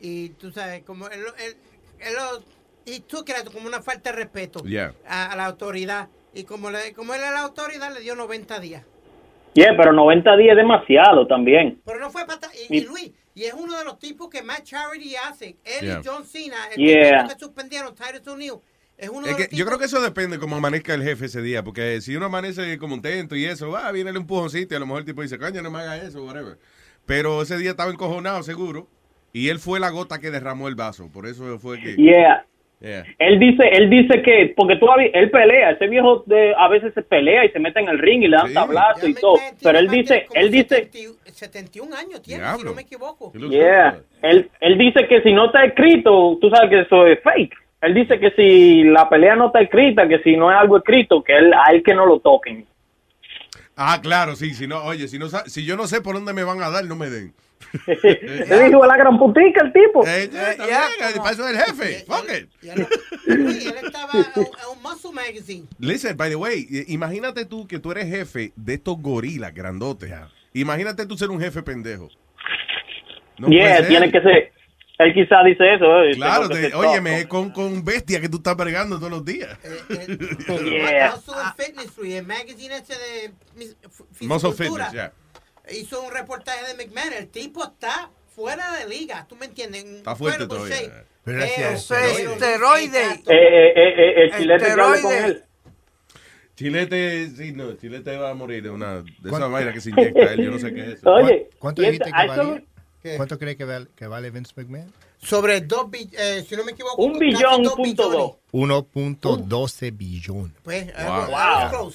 [0.00, 1.56] Y tú sabes, como él, él,
[2.00, 2.44] él lo...
[2.84, 4.94] Y tú creas como una falta de respeto Yeah.
[5.06, 6.08] a, a la autoridad.
[6.34, 8.84] Y como, le, como él era la autoridad, le dio 90 días.
[9.54, 11.80] Yeah, pero 90 días es demasiado también.
[11.84, 12.38] Pero no fue para...
[12.68, 15.56] Y, y Luis, y es uno de los tipos que más charity hace.
[15.64, 16.00] Él Yeah.
[16.02, 17.22] y John Cena, el Yeah.
[17.24, 18.54] tipo que suspendieron, Titus O'Neill.
[18.96, 21.24] Es uno Es de que los yo creo que eso depende cómo amanezca el jefe
[21.26, 24.76] ese día, porque si uno amanece como contento y eso, va, viene el empujoncito y
[24.76, 26.58] a lo mejor el tipo dice, coño, no me haga eso, whatever.
[27.04, 28.86] Pero ese día estaba encojonado, seguro,
[29.32, 31.96] y él fue la gota que derramó el vaso, por eso fue que...
[31.96, 32.46] Yeah.
[32.82, 33.04] Yeah.
[33.20, 37.02] Él dice, él dice que, porque tú, él pelea, ese viejo de, a veces se
[37.02, 38.54] pelea y se mete en el ring y le dan Sí.
[38.54, 39.36] tablazo y todo.
[39.62, 40.90] Pero él dice, él dice,
[41.32, 43.32] 71 años tiene, si no me equivoco.
[43.48, 47.54] yeah, él, él dice que si no está escrito, tú sabes que eso es fake.
[47.82, 51.22] Él dice que si la pelea no está escrita, que si no es algo escrito,
[51.22, 52.66] que él, a él que no lo toquen.
[53.76, 56.32] Ah, claro, sí, si no, oye, si no sa- si yo no sé por dónde
[56.32, 57.32] me van a dar, no me den.
[57.86, 60.06] Él dijo la gran putica el tipo.
[60.06, 60.56] Eh, eh,
[61.16, 62.04] para eso es el jefe.
[62.06, 62.48] Fuck it.
[63.26, 64.42] Él estaba en
[64.76, 65.66] un Muscle Magazine.
[65.78, 70.12] Listen, by the way, i- imagínate tú que tú eres jefe de estos gorilas grandotes.
[70.54, 72.08] Imagínate tú ser un jefe pendejo.
[73.38, 74.52] No yeah, tiene que ser.
[74.98, 76.02] Él quizá dice eso.
[76.02, 79.58] eh, Claro, ser óyeme, con, con bestia que tú estás bregando todos los días.
[80.62, 81.14] Yeah.
[81.16, 85.12] Muscle Fitness, el magazine ese de Muscle Fitness, ya.
[85.70, 87.12] Hizo un reportaje de McMahon.
[87.12, 89.84] El tipo está fuera de liga, ¿tú me entiendes?
[89.84, 90.74] En Está fuerte todavía.
[90.76, 90.92] shape.
[91.24, 91.44] Pero
[91.88, 93.02] pero- Esteroide.
[93.02, 95.24] Eh, eh, eh, eh, el chilete hable con Esteroide.
[95.26, 95.44] él.
[96.54, 100.20] Chilete, sí, no, Chilete va a morir de una de esas vainas que se inyecta
[100.34, 101.10] él, yo no sé qué es eso.
[101.10, 103.16] Oye, ¿Cuánto dijiste que eso- valía?
[103.16, 104.92] ¿Cuánto cree que vale, que vale Vince McMahon?
[105.18, 107.02] Sobre dos billones, eh, si no me equivoco.
[107.02, 108.18] Un billón, dos punto billones.
[108.18, 108.32] dos.
[108.52, 110.54] 1.12 billón.
[110.62, 111.12] Pues, Wow.
[111.12, 111.92] algo-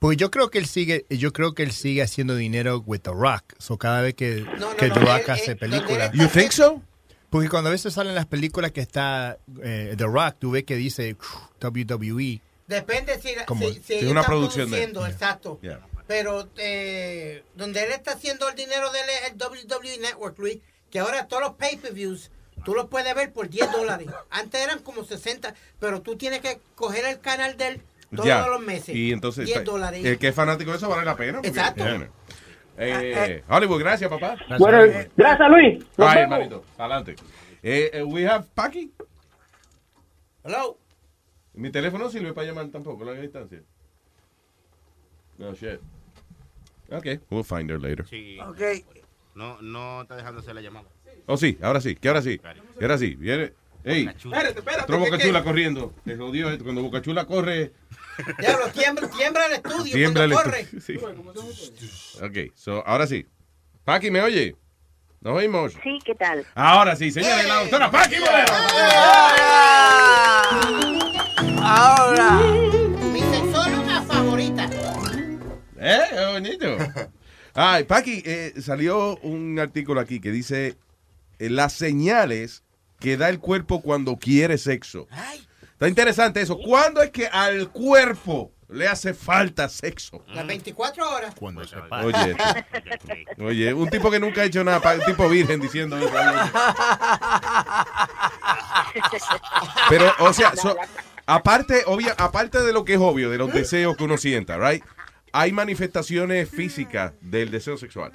[0.00, 3.10] Pues yo creo que él sigue, yo creo que él sigue haciendo dinero with The
[3.12, 3.44] Rock.
[3.58, 6.10] So cada vez que, No, no, que no, The Rock él- hace películas.
[6.14, 6.82] You think so?
[7.28, 10.74] Porque cuando a veces salen las películas que está eh, The Rock, tú ves que
[10.76, 11.16] dice
[11.62, 12.40] WWE.
[12.66, 15.58] Depende si, la- Como- si, si una producción de- produciendo, exacto.
[15.62, 15.80] Yeah.
[16.06, 20.58] Pero eh, donde él está haciendo el dinero de él es el WWE Network, Luis,
[20.90, 22.30] que ahora todos los pay-per-views
[22.64, 24.08] tú los puedes ver por 10 dólares.
[24.30, 27.82] Antes eran como 60, pero tú tienes que coger el canal de él
[28.16, 28.46] todos Ya.
[28.46, 28.94] los meses.
[28.94, 30.04] Y entonces, 10 pa- dólares.
[30.04, 31.34] el que es fanático de eso vale la pena.
[31.34, 31.84] porque- Exacto.
[31.84, 32.06] Bueno.
[32.82, 34.36] Eh, Hollywood, gracias, papá.
[34.58, 34.78] Bueno,
[35.16, 35.84] gracias, Luis.
[35.98, 37.14] Nos Ay, hermanito, adelante.
[37.62, 38.90] Eh, eh, we have Paki.
[40.44, 40.78] Hello.
[41.54, 43.60] Mi teléfono no sirve para llamar tampoco, a larga distancia.
[45.36, 45.80] No, shit.
[46.90, 48.06] Ok, we'll find her later.
[48.08, 48.38] Sí.
[48.40, 48.60] Ok.
[49.34, 50.86] No, no está dejando hacer la llamada.
[51.26, 52.38] Oh, sí, ahora sí, que ahora sí.
[52.38, 53.14] Que ahora sí.
[53.14, 53.52] Viene.
[53.82, 55.94] Ey, Espérate, espérate, corriendo.
[56.04, 56.64] Te jodió esto.
[56.64, 57.72] Cuando Boca Chula corre,
[58.38, 60.66] Diablo, tiembra, tiembra el estudio tiembla el cuando corre.
[60.80, 60.96] Sí.
[62.22, 63.26] Ok, so, ahora sí.
[63.84, 64.56] Paqui, ¿me oye?
[65.20, 65.72] ¿Nos oímos?
[65.82, 66.46] Sí, ¿qué tal?
[66.54, 68.52] Ahora sí, señores, la doctora Paqui Bolero.
[71.62, 72.40] Ahora.
[73.12, 74.70] Mi sexóloga favorita.
[75.78, 76.00] ¿Eh?
[76.10, 76.76] Qué bonito.
[77.54, 80.76] Ay, Paqui, eh, salió un artículo aquí que dice
[81.38, 82.62] eh, las señales
[83.00, 85.08] que da el cuerpo cuando quiere sexo.
[85.72, 86.58] Está interesante eso.
[86.58, 90.22] ¿Cuándo es que al cuerpo le hace falta sexo?
[90.28, 91.34] Las 24 horas.
[91.34, 92.36] Cuando se Oye,
[93.38, 96.10] oye, un tipo que nunca ha hecho nada, un tipo virgen diciendo eso.
[99.88, 100.76] Pero, o sea, so-
[101.26, 104.84] aparte, obvia, aparte de lo que es obvio, de los deseos que uno sienta, right?
[105.32, 108.12] Hay manifestaciones físicas del deseo sexual.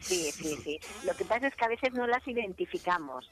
[0.00, 0.80] Sí, sí, sí.
[1.04, 3.28] Lo que pasa es que a veces no las identificamos.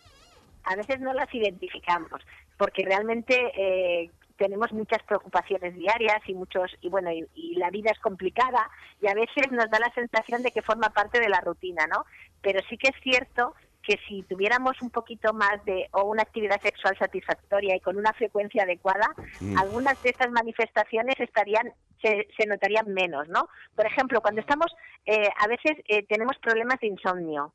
[0.64, 2.20] A veces no las identificamos
[2.56, 7.90] porque realmente eh, tenemos muchas preocupaciones diarias y muchos y bueno y, y la vida
[7.92, 8.68] es complicada
[9.00, 12.04] y a veces nos da la sensación de que forma parte de la rutina, ¿no?
[12.42, 16.60] Pero sí que es cierto que si tuviéramos un poquito más de o una actividad
[16.60, 19.08] sexual satisfactoria y con una frecuencia adecuada,
[19.40, 19.58] Mm.
[19.58, 21.72] algunas de estas manifestaciones estarían
[22.02, 23.48] se, se notarían menos, ¿no?
[23.74, 24.74] Por ejemplo, cuando estamos
[25.06, 27.52] eh, a veces eh, tenemos problemas de insomnio.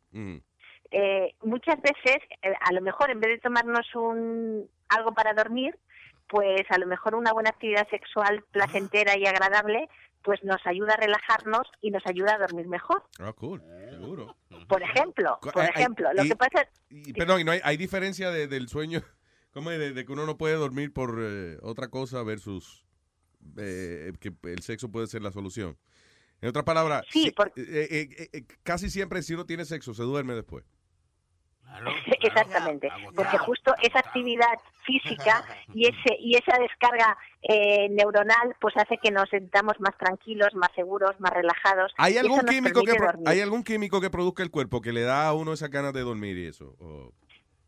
[0.92, 5.78] Eh, muchas veces, eh, a lo mejor en vez de tomarnos un algo para dormir,
[6.28, 9.88] pues a lo mejor una buena actividad sexual placentera y agradable,
[10.24, 13.04] pues nos ayuda a relajarnos y nos ayuda a dormir mejor.
[13.20, 14.36] Ah, cool, seguro.
[14.68, 17.62] Por ejemplo, por ay, ay, ejemplo, lo y- que pasa Y, perdón, y no hay,
[17.64, 19.02] hay diferencia de- del sueño,
[19.54, 22.84] como de, de que uno no puede dormir por eh, otra cosa versus
[23.58, 25.78] eh, que el sexo puede ser la solución.
[26.42, 30.34] En otras palabras, Sí, si- por- eh, casi siempre si uno tiene sexo se duerme
[30.34, 30.66] después.
[32.22, 35.44] Exactamente, porque justo esa actividad física
[35.74, 40.70] y ese y esa descarga eh, neuronal pues hace que nos sentamos más tranquilos, más
[40.76, 41.94] seguros, más relajados.
[41.98, 43.28] ¿Hay algún químico que dormir.
[43.28, 46.02] hay algún químico que produzca el cuerpo que le da a uno esas ganas de
[46.02, 46.76] dormir y eso?
[46.80, 47.12] O-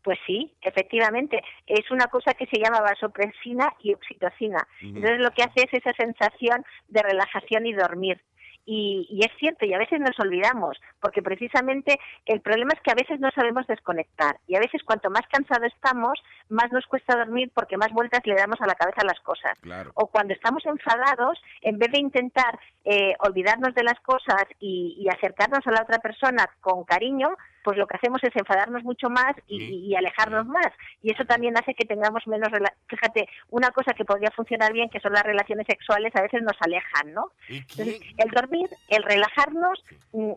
[0.02, 1.40] Pues sí, efectivamente.
[1.66, 4.66] Es una cosa que se llama vasopresina y oxitocina.
[4.80, 8.20] Entonces lo que hace es esa sensación de relajación y dormir.
[8.64, 12.92] Y, y es cierto, y a veces nos olvidamos, porque precisamente el problema es que
[12.92, 14.38] a veces no sabemos desconectar.
[14.46, 18.34] Y a veces cuanto más cansado estamos, más nos cuesta dormir porque más vueltas le
[18.34, 19.58] damos a la cabeza a las cosas.
[19.94, 25.08] O cuando estamos enfadados, en vez de intentar eh, olvidarnos de las cosas y, y
[25.08, 29.34] acercarnos a la otra persona con cariño, pues lo que hacemos es enfadarnos mucho más
[29.46, 30.68] y, y alejarnos más.
[31.02, 32.48] Y eso también hace que tengamos menos...
[32.88, 36.56] Fíjate, una cosa que podría funcionar bien, que son las relaciones sexuales, a veces nos
[36.60, 37.30] alejan, ¿no?
[37.48, 40.32] Entonces, el dormir, el relajarnos, mm,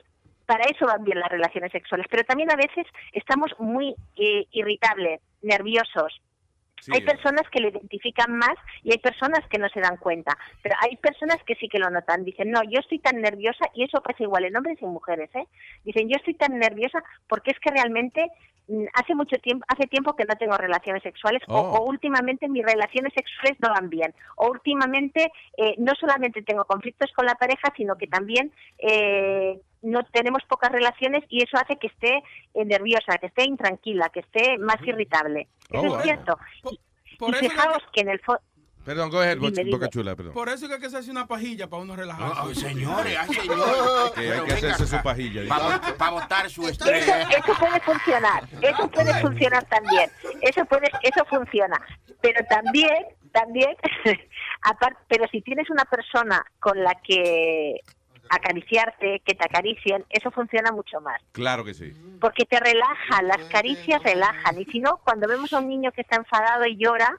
[0.45, 2.05] para eso van bien las relaciones sexuales.
[2.09, 6.21] Pero también a veces estamos muy eh, irritables, nerviosos,
[6.93, 10.75] hay personas que lo identifican más y hay personas que no se dan cuenta, pero
[10.81, 12.23] hay personas que sí que lo notan.
[12.25, 15.29] Dicen, no, yo estoy tan nerviosa y eso pasa igual en hombres y en mujeres,
[15.35, 15.45] ¿eh?
[15.83, 18.27] Dicen, yo estoy tan nerviosa porque es que realmente
[18.67, 21.77] mm, hace mucho tiempo, hace tiempo que no tengo relaciones sexuales o- Oh.
[21.77, 27.11] o, últimamente mis relaciones sexuales no van bien o últimamente eh, no solamente tengo conflictos
[27.15, 31.87] con la pareja, sino que también eh, no tenemos pocas relaciones y eso hace que
[31.87, 32.17] esté
[32.53, 35.47] eh, nerviosa, que esté intranquila, que esté más irritable.
[35.69, 36.03] Eso Oh, es bueno.
[36.03, 36.37] cierto.
[36.71, 36.79] Y,
[37.17, 38.41] por y eso que- fijaos que en el fondo...
[38.83, 39.71] Perdón, go ahead, Dime, Boca- dime.
[39.77, 40.33] Boca Chula, perdón.
[40.35, 42.53] Por eso que hay que hacerse una pajilla para uno relajarse.
[42.53, 43.65] señores, ay, señores.
[44.15, 45.41] Que hay que hacerse su pajilla.
[45.97, 47.07] Para botar su Eso, estrés.
[47.07, 51.81] eso puede funcionar, eso puede funcionar también, eso puede, eso funciona,
[52.21, 53.75] pero también, también,
[54.61, 57.79] aparte, pero si tienes una persona con la que
[58.29, 61.93] acariciarte, que te acaricien, eso funciona mucho más, Claro que sí.
[62.19, 66.01] porque te relaja, las caricias relajan, y si no, cuando vemos a un niño que
[66.01, 67.17] está enfadado y llora,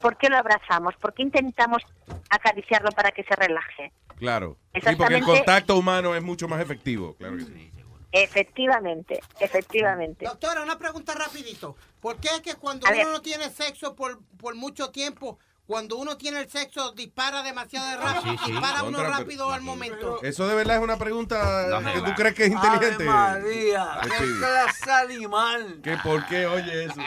[0.00, 0.94] ¿por qué lo abrazamos?
[0.96, 1.82] ¿Por qué intentamos
[2.30, 3.92] acariciarlo para que se relaje?
[4.16, 4.56] Claro.
[4.74, 7.14] Sí, porque el contacto humano es mucho más efectivo.
[7.16, 7.72] Claro que sí.
[8.10, 10.24] Efectivamente, efectivamente.
[10.24, 11.76] Doctora, una pregunta rapidito.
[12.00, 13.06] ¿Por qué es que cuando A uno ver.
[13.08, 15.38] no tiene sexo por, por mucho tiempo,
[15.68, 18.52] cuando uno tiene el sexo dispara demasiado rápido, Sí, sí.
[18.52, 20.22] dispara uno Contra, rápido al momento?
[20.22, 23.06] Eso de verdad es una pregunta No, que no, tú crees que es inteligente.
[23.06, 25.80] Ave María, qué clase animal.
[25.84, 27.00] ¿Qué, ¿Por qué oye eso?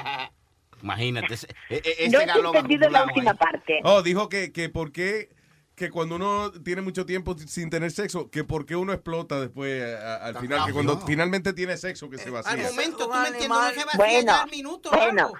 [0.84, 3.38] Imagínate, ese, e- e- No ese he galón entendido la última ahí.
[3.38, 3.80] parte.
[3.84, 5.30] Oh, dijo que, que por qué
[5.76, 9.84] que cuando uno tiene mucho tiempo sin tener sexo, que por qué uno explota después
[9.84, 12.52] a- a- al final, que cuando finalmente tiene sexo que se vacía.
[12.52, 14.90] Al momento, tú me entiendes, no se vacía Bueno, al minuto.
[14.92, 15.22] bueno.
[15.24, 15.38] algo.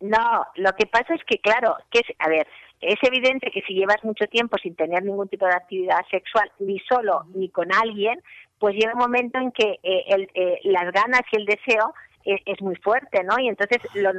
[0.00, 2.46] No, lo que pasa es que, claro, que es, a ver,
[2.80, 6.78] es evidente que si llevas mucho tiempo sin tener ningún tipo de actividad sexual, ni
[6.80, 8.20] solo ni con alguien,
[8.58, 11.94] pues llega un momento en que eh, el- eh, las ganas y el deseo
[12.24, 13.38] eh, es muy fuerte, ¿no?
[13.38, 14.10] Y entonces lo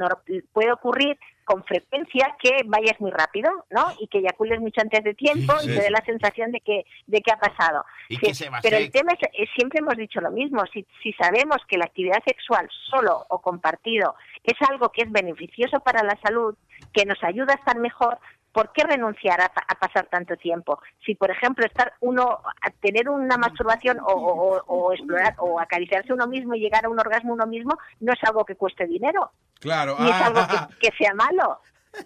[0.52, 1.18] puede ocurrir
[1.48, 3.86] con frecuencia que vayas muy rápido, ¿no?
[3.98, 6.84] Y que eyacules mucho antes de tiempo Sí, y te dé la sensación de que
[7.06, 7.84] de que ha pasado.
[8.10, 10.30] Y Sí, que se va a pero el tema es, es- siempre hemos dicho lo
[10.30, 10.62] mismo.
[10.72, 14.14] Si, si sabemos que la actividad sexual solo o compartido
[14.44, 16.54] es algo que es beneficioso para la salud,
[16.92, 18.18] que nos ayuda a estar mejor,
[18.52, 20.80] ¿por qué renunciar a, pa- a pasar tanto tiempo?
[21.04, 25.60] Si, por ejemplo, estar uno a tener una masturbación o, o- o- o explorar o
[25.60, 28.86] acariciarse uno mismo y llegar a un orgasmo uno mismo no es algo que cueste
[28.86, 29.30] dinero,
[29.60, 29.96] Claro.
[30.00, 30.40] ni es ah, algo
[30.80, 31.60] que, que sea malo.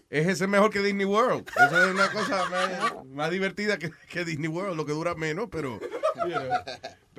[0.09, 1.47] Es ese mejor que Disney World.
[1.67, 5.49] Eso es una cosa más, más divertida que, que Disney World, lo que dura menos,
[5.51, 5.81] pero...
[6.25, 6.51] you know.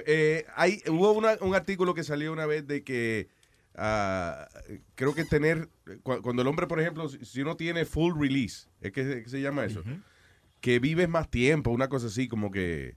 [0.07, 3.27] Eh, hay, hubo una- un artículo que salió una vez de que
[3.75, 4.47] ah,
[4.95, 5.69] creo que tener,
[6.03, 9.29] cu- cuando el hombre, por ejemplo, si, uno tiene full release, es que, se- que
[9.29, 9.83] se llama eso,
[10.61, 12.95] que vives más tiempo, una cosa así como que...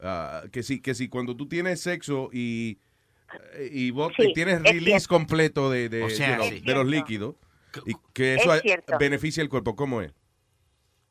[0.00, 2.78] ah, que sí, que sí, cuando tú tienes sexo y,
[3.70, 5.08] y vos Sí, tienes es release cierto.
[5.08, 6.60] completo de, de, O sea, de los, sí.
[6.60, 7.36] de los líquidos,
[7.86, 8.52] y que eso
[8.98, 10.12] beneficia el cuerpo, ¿cómo es?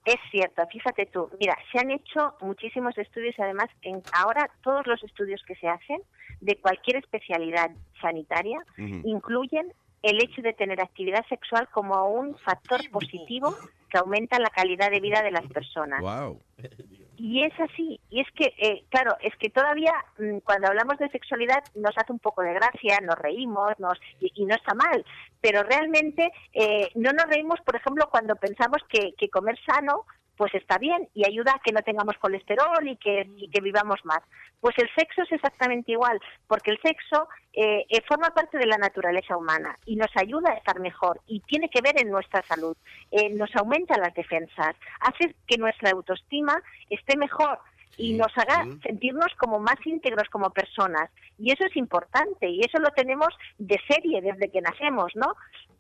[0.06, 1.30] Es cierto, fíjate tú.
[1.40, 6.02] Mira, se han hecho muchísimos estudios, además, en, ahora todos los estudios que se hacen
[6.40, 7.70] de cualquier especialidad
[8.02, 9.72] sanitaria incluyen
[10.02, 13.56] el hecho de tener actividad sexual como un factor positivo
[13.90, 16.02] que aumenta la calidad de vida de las personas.
[16.02, 16.40] Wow.
[17.24, 21.08] Y es así, y es que, eh, claro, es que todavía mm, cuando hablamos de
[21.10, 25.06] sexualidad nos hace un poco de gracia, nos reímos, nos y, y no está mal,
[25.40, 30.54] pero realmente eh, no nos reímos, por ejemplo, cuando pensamos que, que comer sano pues
[30.56, 34.22] está bien y ayuda a que no tengamos colesterol y que, y que vivamos más.
[34.60, 38.78] Pues el sexo es exactamente igual, porque el sexo eh, eh, forma parte de la
[38.78, 42.78] naturaleza humana y nos ayuda a estar mejor y tiene que ver en nuestra salud.
[43.12, 47.60] Eh, nos aumenta las defensas, hace que nuestra autoestima esté mejor
[47.98, 51.10] y nos haga sentirnos como más íntegros como personas.
[51.38, 55.36] Y eso es importante y eso lo tenemos de serie desde que nacemos, ¿no?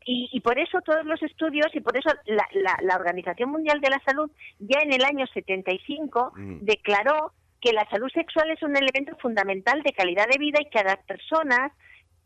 [0.05, 3.79] Y, y por eso todos los estudios y por eso la, la- la Organización Mundial
[3.81, 6.57] de la Salud ya en el año 75 Mm.
[6.61, 10.79] declaró que la salud sexual es un elemento fundamental de calidad de vida y que
[10.79, 11.71] a las personas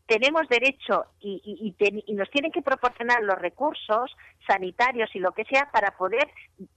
[0.06, 5.32] tenemos derecho y, y- ten- y nos tienen que proporcionar los recursos sanitarios y lo
[5.32, 6.28] que sea para poder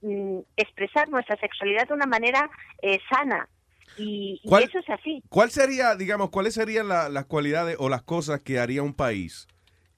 [0.02, 2.50] mm, expresar nuestra sexualidad de una manera
[2.82, 3.48] eh, sana.
[3.96, 5.22] Y, y ¿Cuál- eso es así.
[5.30, 9.46] ¿Cuál sería, digamos, cuáles serían la- las cualidades o las cosas que haría un país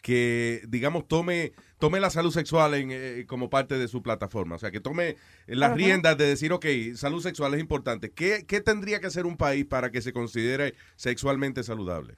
[0.02, 4.56] que, digamos, tome, tome la salud sexual en, eh, como parte de su plataforma?
[4.56, 5.16] O sea, que tome
[5.47, 5.76] las Ajá.
[5.76, 8.10] riendas de decir, ok, salud sexual es importante.
[8.12, 12.16] ¿Qué, qué tendría que hacer un país para que se considere sexualmente saludable?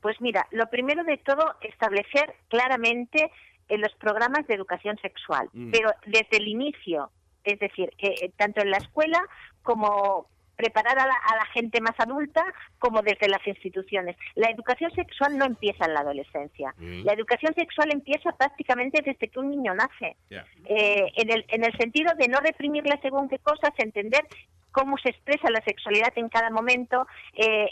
[0.00, 3.30] Pues mira, lo primero de todo, establecer claramente
[3.68, 5.70] en los programas de educación sexual, Mm.
[5.72, 7.10] pero desde el inicio,
[7.42, 9.20] es decir, que eh, tanto en la escuela
[9.62, 12.44] como preparar a la, a la gente más adulta
[12.78, 14.16] como desde las instituciones.
[14.34, 16.74] La educación sexual no empieza en la adolescencia.
[16.78, 17.04] Mm.
[17.04, 20.16] La educación sexual empieza prácticamente desde que un niño nace.
[20.30, 24.24] Eh, en, el, en el sentido de no reprimirla según qué cosas, entender
[24.72, 27.70] cómo se expresa la sexualidad en cada momento, eh,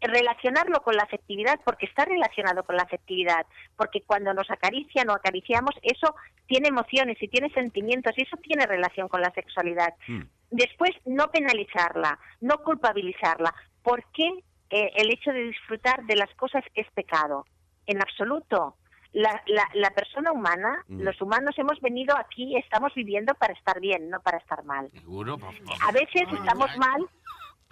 [0.00, 3.46] relacionarlo con la afectividad, porque está relacionado con la afectividad,
[3.76, 6.14] porque cuando nos acarician o acariciamos, eso
[6.46, 9.94] tiene emociones y tiene sentimientos y eso tiene relación con la sexualidad.
[10.50, 13.54] Después, no penalizarla, no culpabilizarla.
[13.82, 14.28] ¿Por qué
[14.70, 17.44] eh, el hecho de disfrutar de las cosas es pecado?
[17.86, 18.76] En absoluto.
[19.14, 21.00] La, la, la persona humana, Mm.
[21.00, 24.90] los humanos hemos venido aquí, estamos viviendo para estar bien, no para estar mal.
[24.92, 25.74] Seguro, por favor.
[25.88, 27.06] A veces estamos mal,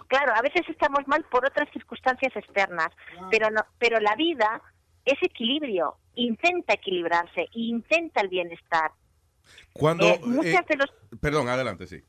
[0.07, 2.89] claro, a veces estamos mal por otras circunstancias externas,
[3.31, 4.61] pero no, pero la vida
[5.05, 8.91] es equilibrio, intenta equilibrarse, intenta el bienestar.
[9.73, 12.01] Cuando, Eh, muchas eh, de los perdón, adelante, sí.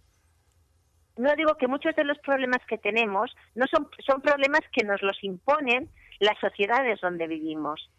[1.17, 5.01] no digo que muchos de los problemas que tenemos no son, son problemas que nos
[5.03, 7.91] los imponen las sociedades donde vivimos.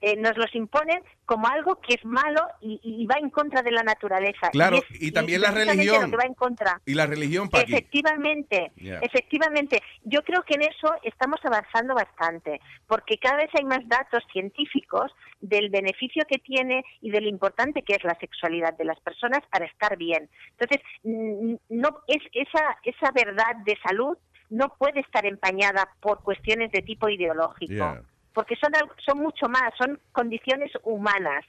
[0.00, 3.70] Eh, nos los imponen como algo que es malo y, y va en contra de
[3.70, 4.50] la naturaleza.
[4.50, 6.10] Claro, es- y también la religión.
[6.10, 6.80] Que va en contra.
[6.84, 7.72] Y la religión, Paqui.
[7.72, 8.98] Efectivamente, Yeah.
[9.00, 9.82] efectivamente.
[10.02, 15.10] Yo creo que en eso estamos avanzando bastante, porque cada vez hay más datos científicos
[15.40, 19.40] del beneficio que tiene y de lo importante que es la sexualidad de las personas
[19.50, 20.28] para estar bien.
[20.58, 20.80] Entonces,
[21.68, 24.16] no es esa esa verdad de salud
[24.50, 28.02] no puede estar empañada por cuestiones de tipo ideológico, Yeah.
[28.34, 28.72] Porque son
[29.06, 31.44] son mucho más, son condiciones humanas.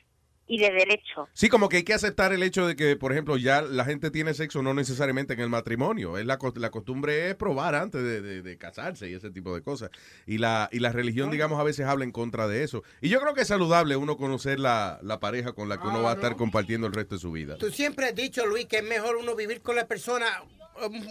[0.48, 1.28] Y de derecho.
[1.34, 4.12] Sí, como que hay que aceptar el hecho de que, por ejemplo, ya la gente
[4.12, 6.18] tiene sexo no necesariamente en el matrimonio.
[6.20, 9.62] Es la, la costumbre es probar antes de, de- de casarse y ese tipo de
[9.64, 9.90] cosas.
[10.28, 12.84] Y la, y la religión, digamos, a veces habla en contra de eso.
[13.02, 16.04] Y yo creo que es saludable uno conocer la, la pareja con la que uno
[16.04, 17.58] va a estar compartiendo el resto de su vida.
[17.58, 20.28] Tú siempre has dicho, Luis, que es mejor uno vivir con la persona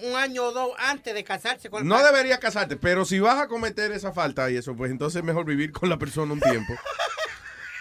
[0.04, 2.12] un año o dos antes de casarse con el No padre.
[2.12, 5.46] debería casarte, pero si vas a cometer esa falta y eso, pues entonces es mejor
[5.46, 6.74] vivir con la persona un tiempo.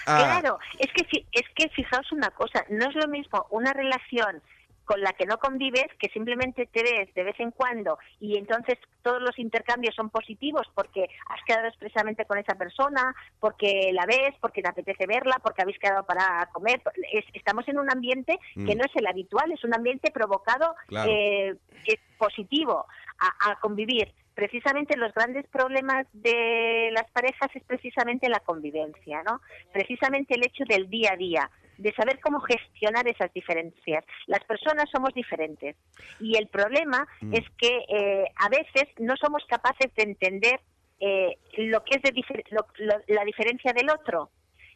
[0.06, 4.42] Ah, Claro, es que es que fijaos una cosa, no es lo mismo una relación
[4.86, 8.78] con la que no convives que simplemente te ves de vez en cuando y entonces
[9.02, 14.36] todos los intercambios son positivos porque has quedado expresamente con esa persona, porque la ves,
[14.42, 16.82] porque te apetece verla, porque habéis quedado para comer.
[17.14, 18.78] Es- estamos en un ambiente que Mm.
[18.78, 21.10] no es el habitual, es un ambiente provocado Claro.
[21.14, 22.86] eh, es positivo
[23.20, 24.14] a, a convivir.
[24.36, 29.42] Precisamente los grandes problemas de las parejas es precisamente la convivencia, ¿no?
[29.72, 34.04] Precisamente el hecho del día a día, de saber cómo gestionar esas diferencias.
[34.28, 35.76] Las personas somos diferentes
[36.20, 37.34] y el problema Mm.
[37.34, 40.60] es que eh, a veces no somos capaces de entender
[41.00, 44.30] eh, lo que es de difer- lo- lo- la diferencia del otro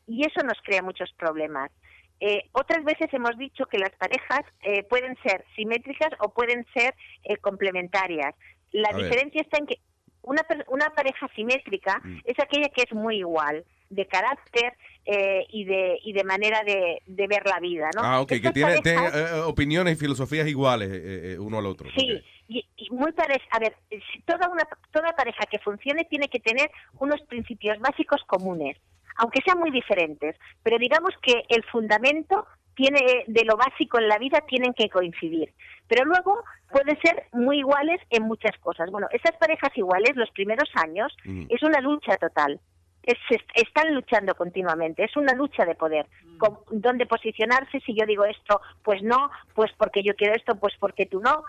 [0.08, 1.72] y eso nos crea muchos problemas.
[2.20, 6.96] Eh, otras veces hemos dicho que las parejas eh, pueden ser simétricas o pueden ser
[7.24, 8.34] eh, complementarias.
[8.72, 9.06] La A ver.
[9.06, 9.80] diferencia está en que
[10.22, 12.18] una, una pareja simétrica Mm.
[12.26, 14.74] es aquella que es muy igual de carácter
[15.06, 18.02] eh, y de y de manera de, de ver la vida, ¿no?
[18.04, 21.66] ah, ok, que tiene, parejas- tiene, eh, opiniones y filosofías iguales eh, eh, uno al
[21.68, 21.90] otro.
[21.98, 23.46] Sí, y, y muy pareja.
[23.52, 28.22] A ver, si toda una toda pareja que funcione tiene que tener unos principios básicos
[28.28, 28.76] comunes,
[29.16, 30.36] aunque sean muy diferentes.
[30.64, 35.54] Pero digamos que el fundamento tiene de lo básico en la vida tienen que coincidir.
[35.88, 38.92] Pero luego pueden ser muy iguales en muchas cosas.
[38.92, 41.16] Bueno, esas parejas iguales, los primeros años,
[41.50, 42.60] es una lucha total.
[43.08, 46.06] Es- están luchando continuamente, es una lucha de poder.
[46.38, 47.80] Con- ¿Dónde posicionarse?
[47.80, 51.44] Si yo digo esto, pues no, pues porque yo quiero esto, pues porque tú no.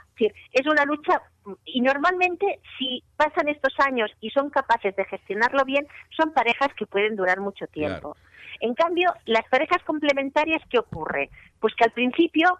[0.53, 1.21] Es una lucha
[1.65, 6.87] y normalmente si pasan estos años y son capaces de gestionarlo bien, son parejas que
[6.87, 8.17] pueden durar mucho tiempo.
[8.61, 11.29] En cambio, las parejas complementarias, ¿qué ocurre?
[11.59, 12.57] Pues que al principio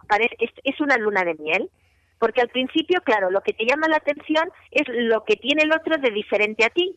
[0.63, 1.69] es una luna de miel,
[2.19, 5.71] porque al principio, claro, lo que te llama la atención es lo que tiene el
[5.71, 6.95] otro de diferente a ti.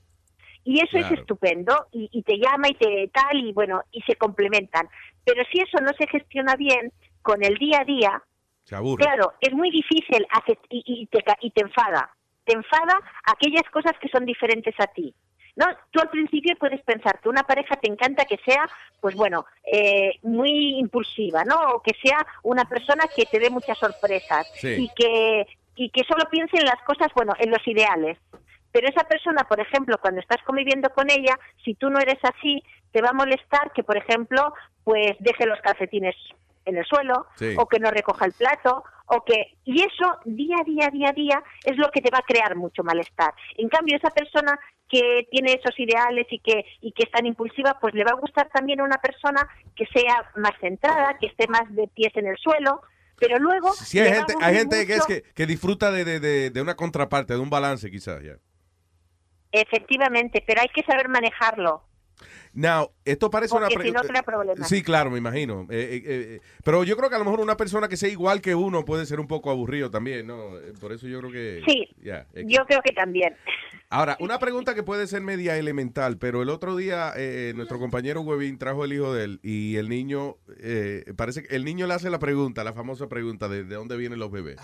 [0.64, 1.06] Y eso Claro.
[1.14, 4.88] es estupendo, y, y te llama y te tal, y bueno, y se complementan.
[5.24, 6.92] Pero si eso no se gestiona bien,
[7.22, 8.22] con el día a día,
[8.64, 9.04] Se aburre.
[9.04, 10.26] Claro, es muy difícil
[10.70, 12.10] y, y te, y te enfada.
[12.44, 15.14] Te enfada aquellas cosas que son diferentes a ti.
[15.54, 18.64] No, tú al principio puedes pensar que una pareja te encanta que sea,
[19.00, 21.56] pues bueno, eh, muy impulsiva, ¿no?
[21.74, 24.68] O que sea una persona que te dé muchas sorpresas Sí.
[24.78, 28.18] y que y que solo piense en las cosas, bueno, en los ideales.
[28.72, 32.62] Pero esa persona, por ejemplo, cuando estás conviviendo con ella, si tú no eres así,
[32.90, 36.14] te va a molestar que, por ejemplo, pues deje los calcetines
[36.64, 37.54] en el suelo Sí.
[37.58, 41.12] o que no recoja el plato o que y eso día a día día a
[41.12, 43.34] día es lo que te va a crear mucho malestar.
[43.56, 47.78] En cambio esa persona que tiene esos ideales y que y que es tan impulsiva,
[47.80, 51.46] pues le va a gustar también a una persona que sea más centrada, que esté
[51.48, 52.80] más de pies en el suelo,
[53.18, 56.50] pero luego Sí, hay gente, hay gente que, es que, que disfruta de, de, de,
[56.50, 58.22] de una contraparte, de un balance quizás.
[58.22, 58.34] ya.
[59.52, 61.82] Efectivamente, pero hay que saber manejarlo.
[62.54, 63.68] Now, esto parece una...
[63.68, 64.68] Porque si no crea problemas.
[64.68, 65.62] Sí, claro, me imagino.
[65.70, 68.40] Eh, eh, eh, pero yo creo que a lo mejor una persona que sea igual
[68.42, 70.58] que uno puede ser un poco aburrido también, ¿no?
[70.58, 71.62] Eh, Por eso yo creo que...
[71.66, 73.34] Sí, ya, eh, Yo creo que también.
[73.88, 78.22] Ahora, una pregunta que puede ser media elemental, pero el otro día eh, nuestro compañero
[78.22, 81.92] Webin trajo el hijo de él y el niño, eh, parece que el niño le
[81.94, 84.56] hace la pregunta, la famosa pregunta de, de dónde vienen los bebés.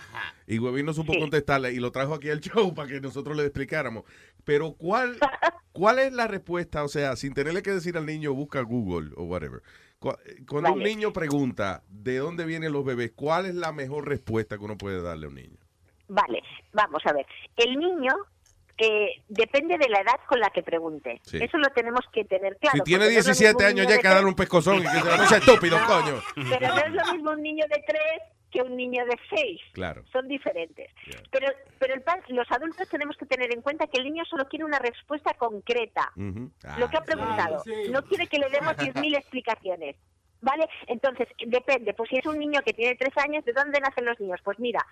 [0.46, 1.20] Y Webin no supo Sí.
[1.20, 4.04] contestarle y lo trajo aquí al show para que nosotros le explicáramos.
[4.44, 5.18] Pero ¿cuál,
[5.72, 6.82] ¿cuál es la respuesta?
[6.82, 9.62] O sea, sin tenerle que decir al niño, busca Google o whatever.
[9.98, 10.16] Cu-
[10.48, 14.64] Cuando un niño pregunta de dónde vienen los bebés, ¿cuál es la mejor respuesta que
[14.64, 15.58] uno puede darle a un niño?
[16.08, 16.42] Vale,
[16.72, 17.26] vamos a ver.
[17.56, 18.12] El niño
[18.78, 21.20] eh, depende de la edad con la que pregunte.
[21.24, 21.38] Sí.
[21.42, 22.76] Eso lo tenemos que tener claro.
[22.78, 24.34] si tiene porque no es lo 17 mismo un años ya hay que darle un
[24.36, 26.22] pescozón y que se no sea estúpido, No, coño.
[26.48, 27.98] Pero no es lo mismo un niño de 3
[28.50, 29.60] que un niño de 6.
[29.72, 30.04] Claro.
[30.12, 30.90] Son diferentes.
[31.30, 32.02] Pero, pero el
[32.34, 36.10] los adultos tenemos que tener en cuenta que el niño solo quiere una respuesta concreta.
[36.16, 36.50] Ujú.
[36.78, 37.62] lo que ha preguntado.
[37.90, 39.96] No quiere que le demos 10.000 explicaciones.
[40.40, 40.68] ¿Vale?
[40.86, 41.94] Entonces, depende.
[41.94, 44.40] Pues si es un niño que tiene tres años, ¿de dónde nacen los niños?
[44.44, 44.84] Pues mira,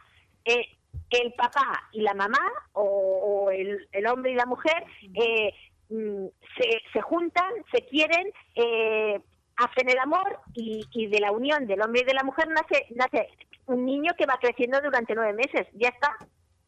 [0.45, 0.67] eh,
[1.11, 2.41] el papá y la mamá,
[2.73, 5.55] o, o el, el hombre y la mujer, eh,
[5.89, 6.27] mm,
[6.59, 9.21] se, se juntan, se quieren, eh,
[9.57, 12.87] hacen el amor y, y de la unión del hombre y de la mujer nace,
[12.95, 13.29] nace
[13.67, 15.67] un niño que va creciendo durante nueve meses.
[15.75, 16.15] Ya está.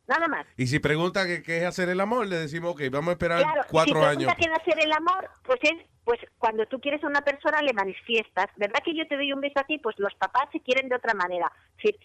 [0.07, 0.47] nada más.
[0.57, 3.43] Y si pregunta qué, qué es hacer el amor, le decimos, ok, vamos a esperar
[3.43, 4.33] Claro, cuatro si años.
[4.33, 7.75] pregunta quién hacer el amor, pues es pues cuando tú quieres a una persona le
[7.75, 8.47] manifiestas.
[8.57, 9.77] ¿Verdad que yo te doy un beso a ti?
[9.79, 11.53] Pues los papás se quieren de otra manera.
[11.77, 12.01] Es decir,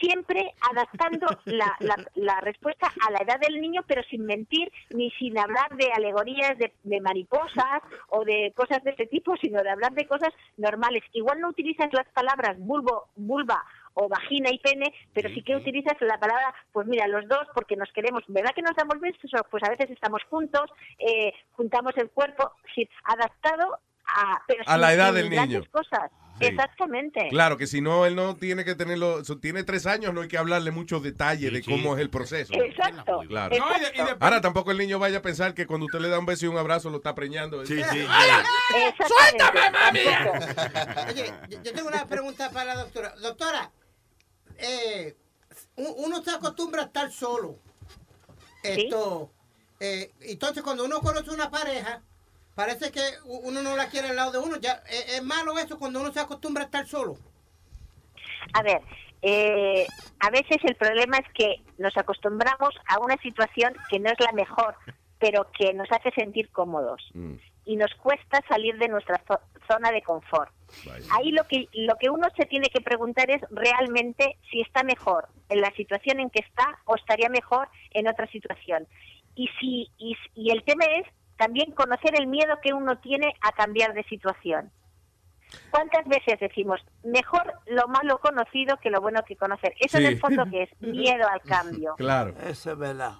[0.00, 5.10] siempre adaptando la, la, la respuesta a la edad del niño, pero sin mentir ni
[5.12, 9.70] sin hablar de alegorías de, de mariposas o de cosas de este tipo, sino de
[9.70, 11.02] hablar de cosas normales.
[11.12, 13.64] Igual no utilizas las palabras bulbo, vulva
[13.94, 17.76] o vagina y pene, pero sí que utilizas la palabra, pues mira, los dos porque
[17.76, 19.30] nos queremos, ¿verdad que nos damos besos?
[19.50, 24.80] Pues a veces estamos juntos, eh, juntamos el cuerpo, sí, adaptado a, pero A sin-
[24.80, 25.62] la edad del niño.
[25.70, 26.10] cosas.
[26.40, 26.46] Sí.
[26.46, 27.28] Exactamente.
[27.30, 30.36] Claro, que si no, él no tiene que tenerlo, tiene tres años, no hay que
[30.36, 32.52] hablarle muchos detalles de cómo es el proceso.
[32.54, 33.20] Exacto.
[33.28, 33.56] Claro.
[33.56, 36.00] No, y de- y después- Ahora tampoco el niño vaya a pensar que cuando usted
[36.00, 37.64] le da un beso y un abrazo lo está preñando.
[37.64, 38.06] Sí, sí.
[39.06, 40.00] ¡Suéltame, mami!
[41.08, 43.14] Oye, yo, yo tengo una pregunta para la doctora.
[43.22, 43.70] Doctora,
[44.58, 45.16] eh,
[45.76, 47.60] uno se acostumbra a estar solo.
[48.64, 49.30] Esto,
[49.78, 52.02] eh, entonces cuando uno conoce una pareja,
[52.54, 54.56] parece que uno no la quiere al lado de uno.
[54.58, 57.16] Ya, eh, es malo eso cuando uno se acostumbra a estar solo.
[58.52, 58.80] A ver,
[59.22, 59.86] eh,
[60.20, 64.32] a veces el problema es que nos acostumbramos a una situación que no es la
[64.32, 64.76] mejor,
[65.18, 67.02] pero que nos hace sentir cómodos
[67.64, 70.52] y nos cuesta salir de nuestra zo- zona de confort.
[71.12, 75.28] Ahí lo que lo que uno se tiene que preguntar es realmente si está mejor
[75.48, 78.86] en la situación en que está o estaría mejor en otra situación.
[79.34, 83.52] Y si y, y el tema es también conocer el miedo que uno tiene a
[83.52, 84.70] cambiar de situación.
[85.70, 89.74] ¿Cuántas veces decimos mejor lo malo conocido que lo bueno que conocer?
[89.78, 90.12] Eso en Sí.
[90.14, 91.94] el fondo que es miedo al cambio.
[91.98, 92.34] Claro.
[92.46, 93.12] Eso es verdad.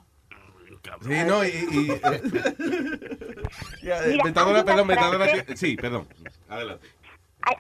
[1.03, 1.49] Sí, no, y...
[1.49, 1.99] y, eh,
[3.83, 6.07] eh, Mira, perdón, que- Sí, perdón.
[6.49, 6.89] Adelante.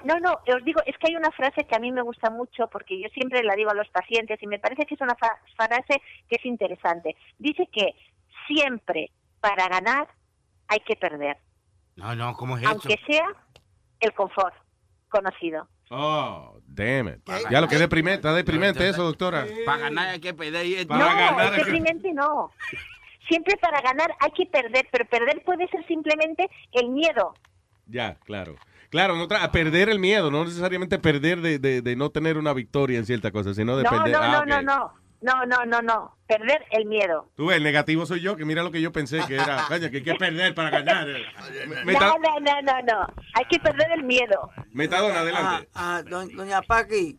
[0.04, 2.68] No, no, os digo, es que hay una frase que a mí me gusta mucho
[2.68, 5.38] porque yo siempre la digo a los pacientes y me parece que es una fa-
[5.56, 7.14] frase que es interesante.
[7.38, 7.94] Dice que
[8.46, 9.10] siempre
[9.40, 10.08] para ganar
[10.68, 11.36] hay que perder,
[11.96, 12.72] No, no, ¿cómo es eso?
[12.72, 13.26] aunque sea
[14.00, 14.54] el confort
[15.08, 15.68] conocido.
[15.90, 17.20] Oh, damn it.
[17.50, 19.46] Ya lo que deprimente, está deprimente eso, doctora.
[19.66, 20.66] Para ganar hay que perder.
[20.66, 22.50] y- Para no, ganar es hay que- deprimente no.
[23.28, 27.34] Siempre para ganar hay que perder, pero perder puede ser simplemente el miedo.
[27.86, 28.56] Ya, claro.
[28.90, 32.52] Claro, no a perder el miedo, no necesariamente perder de, de, de no tener una
[32.52, 34.12] victoria en cierta cosa, sino de No, perder.
[34.12, 34.46] no, ah, no, ok.
[34.46, 34.92] no, no,
[35.24, 37.28] no, no, no, no, perder el miedo.
[37.36, 39.90] Tú ves, el negativo soy yo, que mira lo que yo pensé que era, coño,
[39.90, 41.06] que hay que perder para ganar.
[41.84, 44.50] Meta- No, no, no, no, no, hay que perder el miedo.
[44.72, 45.68] Metadona, adelante.
[45.74, 47.18] Ah, ah, do- doña Paqui,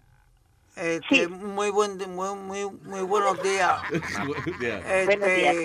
[0.76, 3.82] este, muy buen, muy, muy, muy buenos días.
[3.92, 5.56] Este, Buenos días.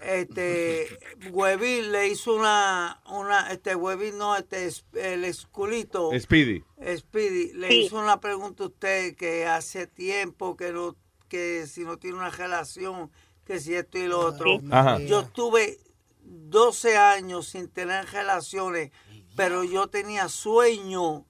[0.00, 0.98] este,
[1.30, 6.10] Huevín le hizo una, una, este, Huevín no, este, es- el esculito.
[6.18, 6.64] Speedy.
[6.96, 7.74] Speedy, le Sí.
[7.84, 10.96] hizo una pregunta a usted que hace tiempo que no,
[11.32, 13.10] que si no tiene una relación,
[13.46, 14.58] que si esto y lo otro.
[14.60, 14.68] Sí.
[14.70, 14.98] Ajá.
[14.98, 15.78] Yo estuve
[16.20, 18.92] 12 años sin tener relaciones,
[19.34, 21.24] pero yo tenía sueño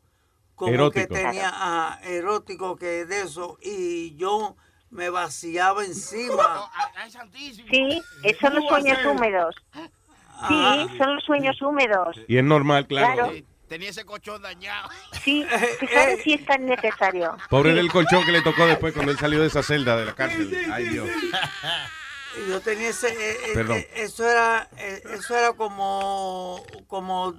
[0.57, 1.07] como Erótico.
[1.07, 4.57] que tenía ah, erótico que de eso y yo
[4.91, 6.69] me vaciaba encima.
[7.71, 9.55] Sí, eh, son los sueños húmedos.
[10.49, 12.17] Sí, son los sueños húmedos.
[12.27, 13.31] Y es normal, claro.
[13.31, 13.47] Claro.
[13.73, 14.91] Tenía ese colchón dañado.
[15.23, 15.47] Sí,
[15.81, 17.35] fijaros si es tan necesario.
[17.49, 17.77] Pobre Sí.
[17.77, 20.55] del colchón que le tocó después cuando él salió de esa celda de la cárcel.
[20.71, 21.09] Ay, Dios.
[22.51, 23.79] Yo tenía ese eh, eh, Perdón.
[23.79, 27.33] eh, eso era eh, eso era como como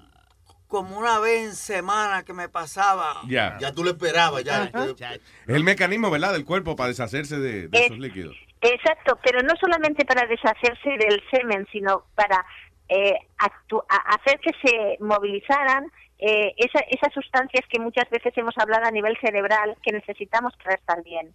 [0.67, 3.21] como una vez en semana que me pasaba.
[3.27, 3.59] Ya.
[3.59, 4.71] Ya tú lo esperabas, ya.
[4.73, 5.19] Es
[5.55, 8.35] el mecanismo, ¿verdad?, del cuerpo para deshacerse de, de Es- esos líquidos.
[8.59, 12.43] Exacto, pero no solamente para deshacerse del semen, sino para
[12.89, 15.91] eh, hacer que se movilizaran
[16.25, 20.75] eh, esa- esas sustancias que muchas veces hemos hablado a nivel cerebral que necesitamos para
[20.75, 21.33] estar bien.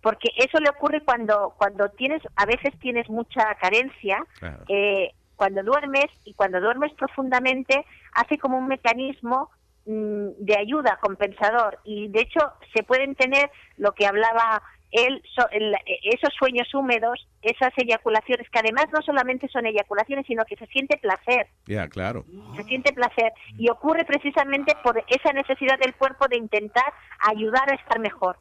[0.00, 4.64] Porque eso le ocurre cuando, cuando tienes, a veces tienes mucha carencia, Claro.
[4.68, 9.50] eh, cuando duermes y cuando duermes profundamente hace como un mecanismo
[9.86, 12.40] mm, de ayuda compensador y de hecho
[12.72, 14.62] se pueden tener lo que hablaba
[14.94, 15.74] él so- el-
[16.04, 20.96] esos sueños húmedos esas eyaculaciones que además no solamente son eyaculaciones sino que se siente
[20.98, 21.48] placer.
[21.66, 22.24] Ya, claro.
[22.56, 23.32] se siente placer.
[23.58, 28.38] Y ocurre precisamente por esa necesidad del cuerpo de intentar ayudar a estar mejor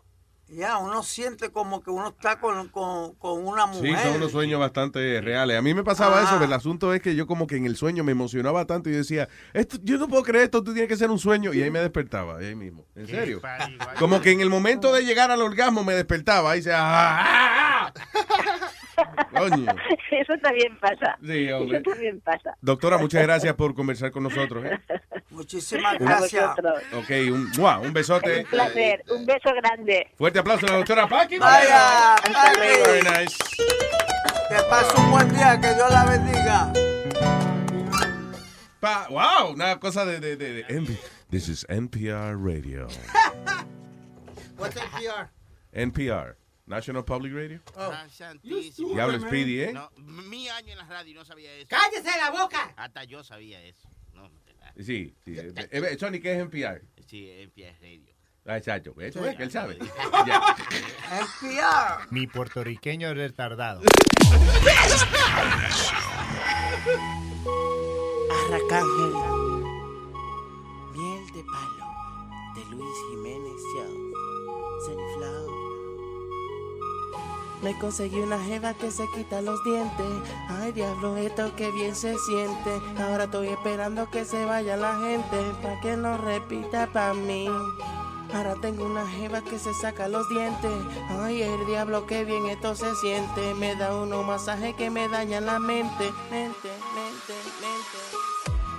[0.50, 4.00] Ya, uno siente como que uno está con, con, con una Sí, mujer.
[4.06, 5.58] son unos sueños bastante reales.
[5.58, 6.24] A mí me pasaba Ah.
[6.24, 8.90] eso, pero el asunto es que yo como que en el sueño me emocionaba tanto
[8.90, 11.54] y decía, esto, yo no puedo creer esto, tú tienes que ser un sueño.
[11.54, 12.86] Y ahí me despertaba, ahí mismo.
[12.96, 13.42] ¿En serio?
[13.98, 17.94] Como que en el momento de llegar al orgasmo me despertaba y decía, "Ah, ah,
[17.96, 18.70] ah".
[19.36, 19.72] Coño.
[20.12, 21.78] eso también pasa Sí, hombre.
[21.80, 24.66] eso también pasa Doctora, muchas gracias por conversar con nosotros.
[24.66, 24.80] ¿eh?
[25.30, 26.52] Muchísimas gracias.
[26.94, 27.80] Ok, un, ¡mua!
[27.80, 28.40] un besote.
[28.42, 29.04] Un placer.
[29.10, 30.12] Un beso grande.
[30.16, 31.38] Fuerte aplauso a la doctora Paqui.
[31.40, 32.16] Vaya,
[32.60, 33.36] Very nice.
[34.50, 36.74] Que pase un buen día, que Dios la bendiga.
[38.80, 40.98] Pa- wow, una cosa de, de, de, de
[41.30, 42.88] This is NPR Radio.
[44.58, 45.30] What's NPR?
[45.74, 46.36] NPR,
[46.66, 47.62] National Public Radio.
[47.76, 47.92] Oh.
[48.10, 48.94] Santísimo.
[48.94, 49.74] Diablo Speedy, ¿eh?
[49.74, 51.68] No, mi año en la radio y no sabía eso.
[51.70, 52.74] ¡Cállese la boca!
[52.78, 53.90] Hasta yo sabía eso.
[54.14, 54.30] No,
[54.78, 55.36] Sí, sí.
[55.38, 56.82] Eh, eh, Sony, ¿qué es NPR?
[57.06, 58.14] sí, NPR Radio.
[58.46, 58.94] Ah, exacto.
[59.00, 59.78] Eso Sí, es que él sabe.
[60.26, 62.08] Ya.
[62.12, 63.82] Mi puertorriqueño retardado.
[68.32, 69.14] Arracángel.
[70.94, 71.86] Miel de palo.
[72.56, 73.53] De Luis Jiménez
[77.64, 80.06] Me conseguí una jeva que se quita los dientes.
[80.50, 82.82] Ay, diablo, esto que bien se siente.
[83.02, 85.38] Ahora estoy esperando que se vaya la gente.
[85.62, 87.48] Pa' que no repita pa' mí.
[88.34, 90.72] Ahora tengo una jeva que se saca los dientes.
[91.22, 93.54] Ay, el diablo, que bien esto se siente.
[93.54, 96.12] Me da unos masajes que me dañan la mente.
[96.30, 98.33] Mente, mente, mente.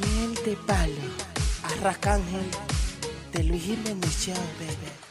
[0.00, 0.94] Miel de palo.
[1.62, 2.50] Arracángel.
[3.32, 4.26] De Luis Jiménez
[4.58, 5.04] baby.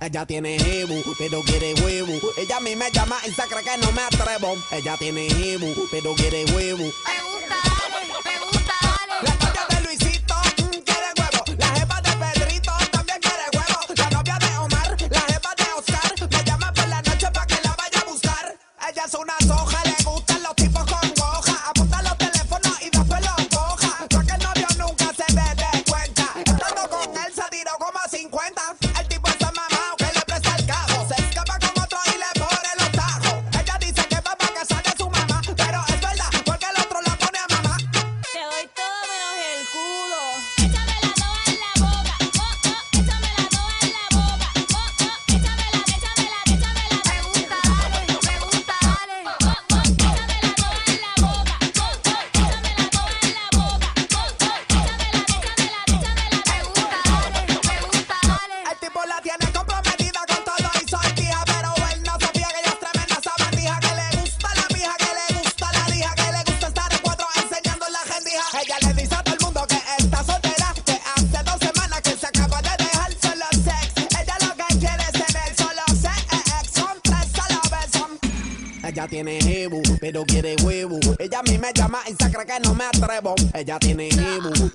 [0.00, 2.12] Ella tiene jebu, pero quiere huevo.
[2.36, 4.54] Ella a mí me llama y se cree que no me atrevo.
[4.70, 6.84] Ella tiene jebu, pero quiere huevo.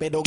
[0.04, 0.22] Pero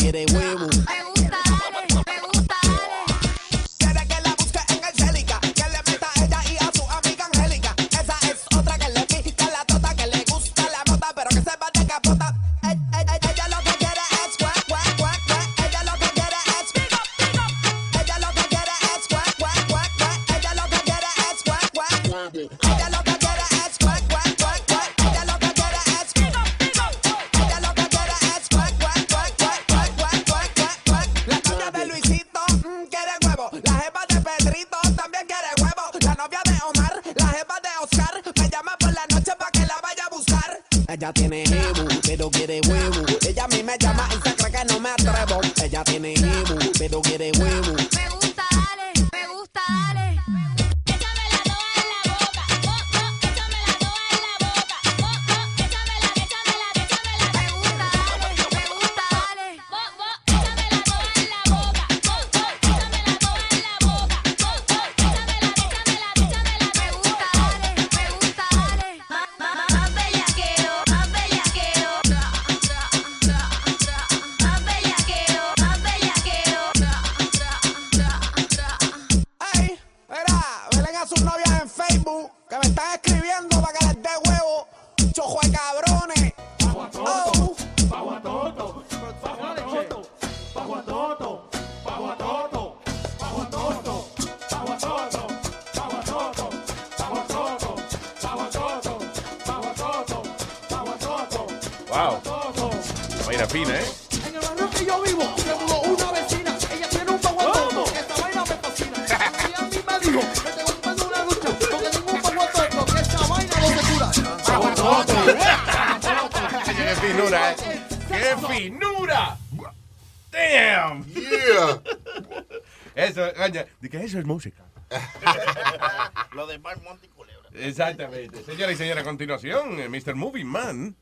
[129.18, 130.14] continuación, eh, Mr.
[130.14, 130.96] Movie Man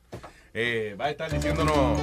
[0.53, 1.99] eh, va a estar diciénnos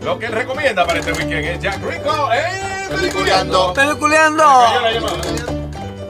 [0.00, 1.44] lo que él recomienda para este weekend.
[1.44, 2.86] Es Jack Rico, ¡eh!
[2.88, 3.74] ¡Peliculeando!
[3.74, 4.44] ¡Peliculeando!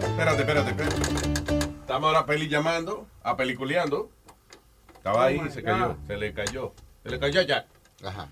[0.02, 0.96] Espérate, espérate, espérate.
[1.80, 4.10] Estamos ahora peli llamando, a peliculeando.
[4.94, 5.88] Estaba ahí Oh, y se cayó.
[5.88, 5.96] God.
[6.06, 6.74] Se le cayó.
[7.02, 7.66] Se le cayó a Jack.
[8.04, 8.28] Ajá.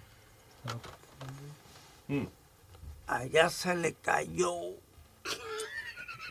[3.07, 4.53] Allá se le cayó.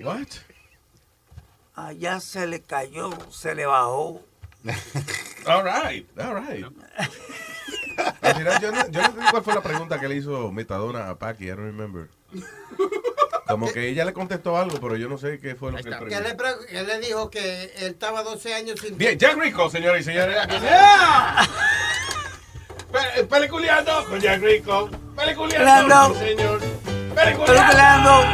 [0.01, 0.27] What?
[1.73, 4.21] Allá se le cayó, se le bajó.
[5.45, 6.65] All right, all right.
[8.21, 11.09] Al final, yo no, yo no sé cuál fue la pregunta que le hizo Metadona
[11.09, 12.09] a Paki, I don't remember.
[13.47, 15.95] Como que ella le contestó algo, pero yo no sé qué fue lo que le
[15.95, 16.19] preguntó.
[16.21, 18.97] le, pre- que le dijo que él estaba 12 años sin...
[18.97, 20.35] Bien, Jack Rico, señores y señores.
[20.61, 21.47] ¡Yeah!
[22.91, 24.89] Pe- Peliculeando con Jack Rico.
[25.15, 26.59] Peliculeando, señor.
[27.15, 28.25] Peliculeando.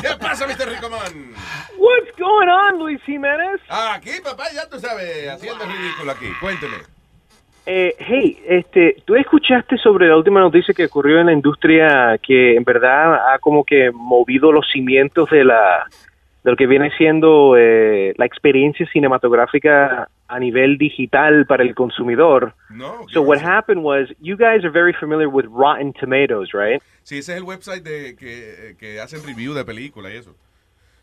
[0.00, 0.68] ¿Qué pasa, Mr.
[0.68, 1.34] Rico Man?
[1.86, 3.60] What's going on, Luis Jiménez?
[3.68, 6.26] Aquí, papá, ya tú sabes, haciendo ridículo aquí.
[6.40, 6.78] Cuénteme.
[7.64, 12.56] Eh, hey, este, ¿tú escuchaste sobre la última noticia que ocurrió en la industria que
[12.56, 15.86] en verdad ha como que movido los cimientos de la
[16.42, 22.54] de lo que viene siendo eh, la experiencia cinematográfica a nivel digital para el consumidor?
[22.68, 23.06] No.
[23.12, 26.82] So what happened was, you guys are very familiar with Rotten Tomatoes, right?
[27.04, 30.34] Sí, ese es el website de, que, que hacen review de películas y eso.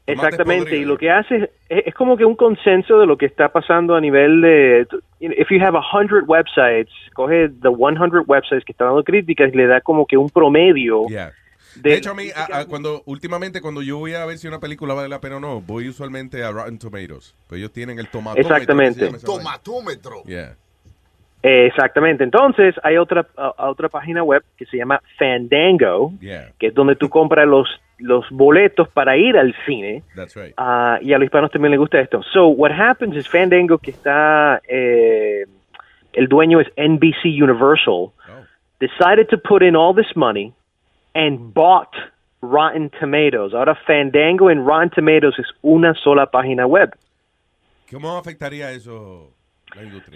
[0.06, 3.50] Exactamente, y lo que hace es, es como que un consenso de lo que está
[3.50, 4.88] pasando a nivel de,
[5.22, 9.68] if you have 100 websites, coge the 100 websites que están dando críticas y le
[9.68, 11.06] da como que un promedio.
[11.08, 11.32] Yeah.
[11.76, 14.48] De- De hecho, a mí, a- a- cuando, últimamente, cuando yo voy a ver si
[14.48, 17.34] una película vale la pena o no, voy usualmente a Rotten Tomatoes.
[17.48, 18.54] Pues ellos tienen el tomatómetro.
[18.56, 18.94] Exactamente.
[18.94, 19.44] ¿qué se llama esa vaina?
[19.44, 20.24] Tomatómetro.
[20.26, 20.56] Yeah.
[21.46, 23.26] Eh, exactamente, entonces hay otra,
[23.58, 27.68] otra página web que se llama Fandango, Yeah, que es donde tú compras los,
[28.00, 30.04] los boletos para ir al cine.
[30.16, 30.54] that's right.
[30.58, 32.22] Ah, y a los hispanos también les gusta esto.
[32.34, 35.46] So, what happens is Fandango, que está, eh,
[36.14, 38.12] el dueño es NBC Universal,
[38.80, 40.54] decided to put in all this money
[41.16, 41.94] and bought
[42.42, 43.54] Rotten Tomatoes.
[43.54, 46.94] Ahora Fandango en Rotten Tomatoes es una sola página web.
[47.90, 49.30] ¿Cómo afectaría eso?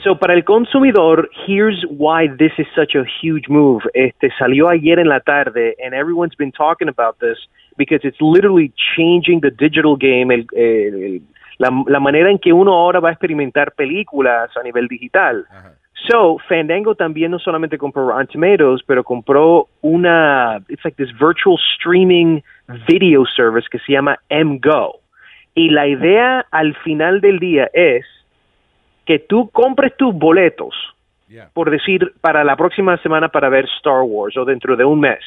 [0.03, 3.81] So, para el consumidor, here's why this is such a huge move.
[3.95, 7.37] Este salió ayer en la tarde, and everyone's been talking about this
[7.77, 11.21] because it's literally changing the digital game, el, el- el-
[11.59, 15.45] la, la manera en que uno ahora va a experimentar películas a nivel digital.
[16.07, 21.57] So, Fandango también no solamente compró Rotten Tomatoes, pero compró una, it's like this virtual
[21.75, 22.41] streaming
[22.87, 24.99] video service que se llama MGO.
[25.55, 28.05] Y la idea al final del día es
[29.05, 30.75] que tú compres tus boletos,
[31.53, 35.19] por decir, para la próxima semana para ver Star Wars o dentro de un mes.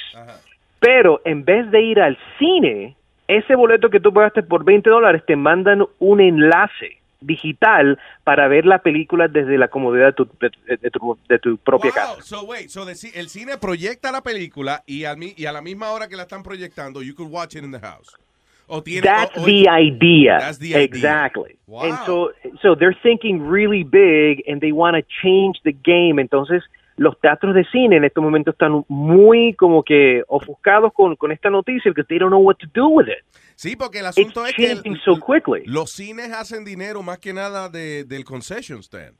[0.81, 2.97] Pero en vez de ir al cine,
[3.29, 8.65] ese boleto que tú pagaste por 20 dólares te mandan un enlace digital para ver
[8.65, 12.15] la película desde la comodidad de tu, de, de tu, de tu propia casa.
[12.15, 15.53] Wow, so wait, so the el cine proyecta la película y, al mi- y a
[15.53, 18.17] la misma hora que la están proyectando, you could watch it in the house.
[18.69, 20.39] O tiene, That's o- o- the idea.
[20.39, 20.83] That's the idea.
[20.85, 21.57] Exactly.
[21.67, 21.83] Wow.
[21.85, 22.31] And so,
[22.63, 26.19] so they're thinking really big and they want to change the game.
[26.19, 26.63] Entonces,
[27.01, 31.49] los teatros de cine en estos momentos están muy como que ofuscados con, con esta
[31.49, 33.25] noticia because they don't know what to do with it.
[33.57, 35.63] Sí, porque el asunto It's es que changing so quickly.
[35.65, 39.17] los cines hacen dinero más que nada de, del concession stand.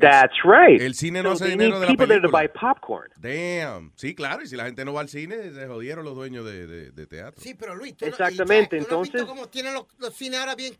[0.00, 0.80] That's right.
[0.80, 2.30] El cine no So hace dinero de la there to película.
[2.30, 3.10] buy popcorn.
[3.16, 3.92] Damn.
[3.96, 6.66] Sí, claro, y si la gente no va al cine, se jodieron los dueños de,
[6.68, 7.40] de- de teatro.
[7.42, 10.38] Sí, pero Luis, tú Exactamente, ¿tú no has visto entonces- cómo tienen los, los cines
[10.40, 10.74] ahora bien?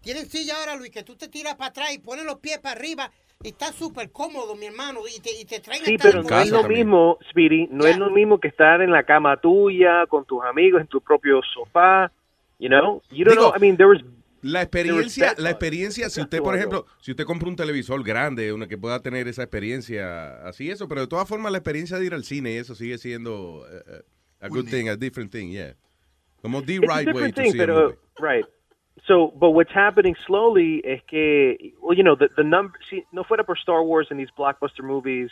[0.00, 2.78] Tienen silla ahora, Luis, que tú te tiras para atrás y pones los pies para
[2.78, 3.10] arriba
[3.48, 6.50] está súper cómodo, mi hermano, y te, y te traen Sí, pero el no es
[6.50, 6.76] lo bolsillo.
[6.84, 10.80] mismo, Speedy, no es lo mismo que estar en la cama tuya, con tus amigos,
[10.80, 12.12] en tu propio sofá,
[12.58, 13.02] you know?
[13.10, 14.00] You don't Digo, know, I mean, there was...
[14.42, 18.66] La experiencia, la experiencia, si usted, por ejemplo, si usted compra un televisor grande, una
[18.68, 22.14] que pueda tener esa experiencia, así eso, pero de todas formas la experiencia de ir
[22.14, 24.02] al cine, eso sigue siendo eh,
[24.40, 25.74] a good thing, a different thing, yeah.
[26.40, 27.96] Como the It's a right way to see a pero, movie.
[28.18, 28.46] right.
[29.06, 33.24] So, but what's happening slowly es que, well, you know, the, the number, si no
[33.24, 35.30] fuera por Star Wars and these blockbuster movies,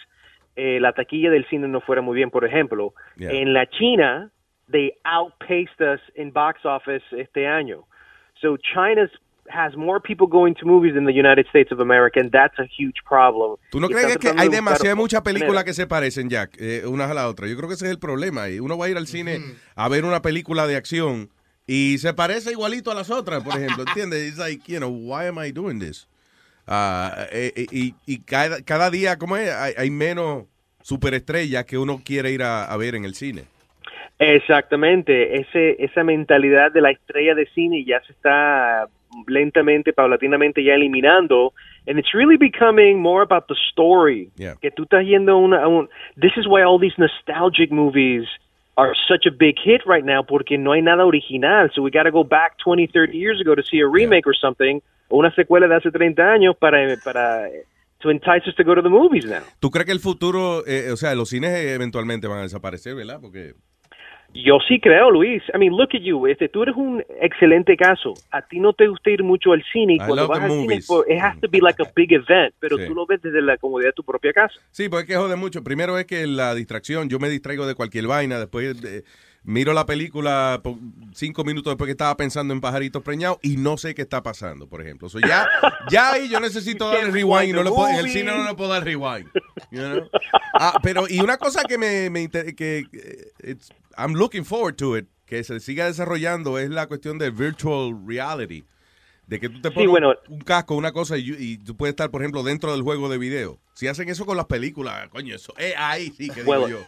[0.56, 2.94] eh, la taquilla del cine no fuera muy bien, por ejemplo.
[3.16, 3.30] Yeah.
[3.30, 4.30] En la China,
[4.70, 7.84] they outpaced us in box office este año.
[8.40, 9.10] So China's
[9.50, 12.66] has more people going to movies than the United States of America, and that's a
[12.66, 13.56] huge problem.
[13.70, 16.56] ¿Tú no Y crees que hay de buscar demasiadas muchas películas que se parecen, Jack,
[16.60, 17.46] eh, unas a la otra?
[17.46, 18.48] Yo creo que ese es el problema.
[18.48, 19.40] Y uno va a ir al cine
[19.74, 21.30] a ver una película de acción
[21.68, 24.26] y se parece igualito a las otras, por ejemplo, ¿entiendes?
[24.26, 26.08] It's like, you know, why am I doing this?
[26.66, 29.50] Eh, y y cada, cada día, ¿cómo es?
[29.50, 30.46] Hay, hay menos
[30.82, 33.44] superestrellas que uno quiere ir a, a ver en el cine.
[34.18, 38.88] Exactamente, ese, esa mentalidad de la estrella de cine ya se está
[39.26, 41.52] lentamente, paulatinamente ya eliminando,
[41.86, 44.30] and it's really becoming more about the story.
[44.36, 44.56] Yeah.
[44.60, 45.88] Que tú estás yendo a una, a un,
[46.20, 48.26] this is why all these nostalgic movies
[48.78, 51.68] are such a big hit right now, porque no hay nada original.
[51.74, 54.34] So we got to go back 20, 30 years ago to see a remake or
[54.34, 57.48] something, o una secuela de hace 30 años para, para,
[58.00, 59.42] to entice us to go to the movies now.
[59.58, 63.18] ¿Tú crees que el futuro, eh, o sea, los cines eventualmente van a desaparecer, ¿verdad?
[63.20, 63.54] Porque
[64.34, 65.42] Yo sí creo, Luis.
[65.54, 66.26] I mean, look at you.
[66.26, 68.12] Este, tú eres un excelente caso.
[68.30, 69.94] A ti no te gusta ir mucho al cine.
[69.94, 70.86] Y cuando vas al cine, movies.
[70.86, 72.54] pues, it has to be like a big event.
[72.60, 72.86] Pero Sí.
[72.86, 74.54] tú lo ves desde la comodidad de tu propia casa.
[74.70, 75.64] Sí, porque es que jode mucho.
[75.64, 79.02] Primero es que la distracción, yo me distraigo de cualquier vaina, después eh,
[79.44, 80.60] miro la película
[81.14, 84.68] cinco minutos después que estaba pensando en pajaritos preñados y no sé qué está pasando,
[84.68, 85.08] por ejemplo.
[85.08, 85.48] So, ya,
[85.90, 88.46] ya ahí yo necesito darle can't rewind y no le puedo, en el cine no
[88.46, 89.26] le puedo dar rewind.
[89.70, 90.08] you know?
[90.52, 94.96] Ah, pero, y una cosa que me, me que eh, it's- I'm looking forward to
[94.96, 98.64] it, que se siga desarrollando, es la cuestión de virtual reality.
[99.26, 100.14] De que tú te pones bueno.
[100.28, 103.18] un casco, una cosa, y, y tú puedes estar, por ejemplo, dentro del juego de
[103.18, 103.58] video.
[103.74, 106.78] Si hacen eso con las películas, coño, eso, eh, ahí sí que digo yo.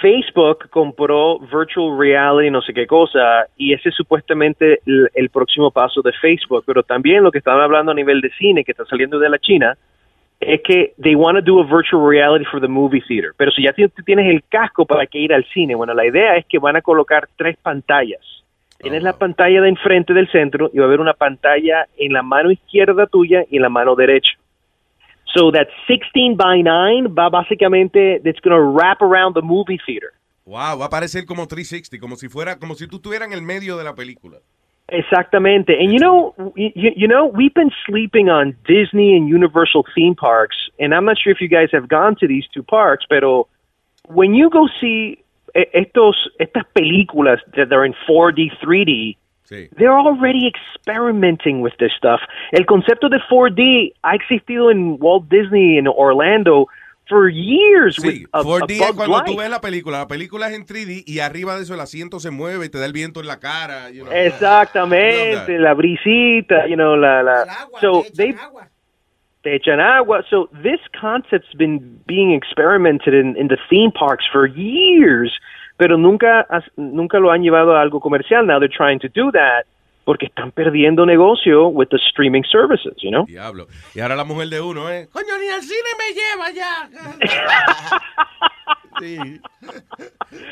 [0.00, 5.70] Facebook compró Virtual Reality, no sé qué cosa, y ese es supuestamente el, el próximo
[5.70, 6.64] paso de Facebook.
[6.66, 9.38] Pero también lo que estaban hablando a nivel de cine, que está saliendo de la
[9.38, 9.78] China,
[10.40, 13.32] es que they want to do a virtual reality for the movie theater.
[13.36, 16.46] Pero si ya tienes el casco para que ir al cine, bueno, la idea es
[16.46, 18.20] que van a colocar tres pantallas.
[18.80, 22.22] Tienes la pantalla de enfrente del centro y va a haber una pantalla en la
[22.22, 24.30] mano izquierda tuya y en la mano derecha.
[25.34, 30.12] So that 16 by 9 va básicamente, it's going to wrap around the movie theater.
[30.46, 33.42] Wow, va a parecer como 360, como si fuera, como si tú estuvieras en el
[33.42, 34.38] medio de la película.
[34.90, 35.78] Exactamente.
[35.78, 40.56] And you know, you, you know, we've been sleeping on Disney and Universal theme parks,
[40.78, 43.48] and I'm not sure if you guys have gone to these two parks, pero
[44.06, 45.22] when you go see
[45.54, 49.16] estos estas películas that are in 4D, 3D,
[49.76, 52.20] they're already experimenting with this stuff.
[52.52, 56.68] El concepto de 4D ha existido en Walt Disney in Orlando
[57.08, 59.30] for years Sí, with a, a 4D es Bug cuando Life.
[59.32, 59.98] tú ves la película.
[59.98, 62.78] La película es en 3D y arriba de eso el asiento se mueve y te
[62.78, 63.90] da el viento en la cara.
[63.90, 64.12] you know.
[64.12, 67.46] Exactamente, la brisita, you know, la la.
[67.80, 68.34] so they
[69.42, 70.22] te echan agua.
[70.28, 75.32] So this concept's been being experimented in, in the theme parks for years,
[75.78, 76.46] pero nunca
[76.76, 78.44] nunca lo han llevado a algo comercial.
[78.46, 79.64] Now they're trying to do that
[80.08, 83.26] porque están perdiendo negocio with the streaming services, you know.
[83.26, 83.66] Diablo.
[83.94, 85.06] Y ahora la mujer de uno, ¿eh?
[85.12, 86.88] Coño, ni al cine me lleva ya.
[89.00, 89.18] sí.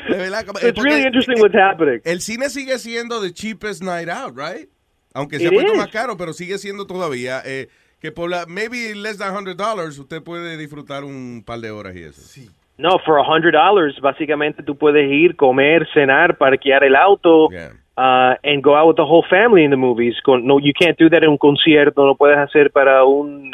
[0.09, 1.99] De verdad, it's really interesting what's happening.
[2.05, 4.69] El cine sigue siendo the cheapest night out, right?
[5.15, 7.67] Aunque se ha puesto más caro, pero sigue siendo todavía eh,
[7.99, 12.03] que por la maybe less than $100 usted puede disfrutar un par de horas y
[12.03, 12.21] eso.
[12.21, 12.47] Sí.
[12.77, 17.49] No, for a hundred dollars, básicamente tú puedes ir, comer, cenar, parquear el auto,
[17.97, 20.15] uh, and go out with the whole family in the movies.
[20.27, 23.51] No, you can't do that en un concierto, no puedes hacer para un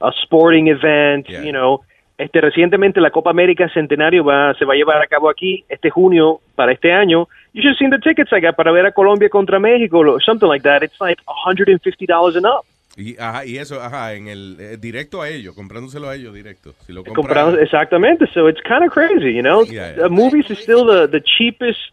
[0.00, 1.80] a sporting event, you know.
[2.18, 5.90] Este, recientemente la Copa América Centenario va, se va a llevar a cabo aquí este
[5.90, 7.28] junio para este año.
[7.52, 10.22] You should have seen the tickets I got para ver a Colombia contra México, or
[10.22, 10.82] something like that.
[10.82, 12.64] It's like $150 and up.
[12.96, 16.72] Y, ajá, y eso, ajá, en el eh, directo a ellos, comprándoselo a ellos directo.
[16.86, 18.26] Si lo Comprando, exactamente.
[18.32, 19.64] So it's kind of crazy, you know.
[19.64, 20.06] Yeah, yeah.
[20.06, 21.92] Uh, movies is still the, the cheapest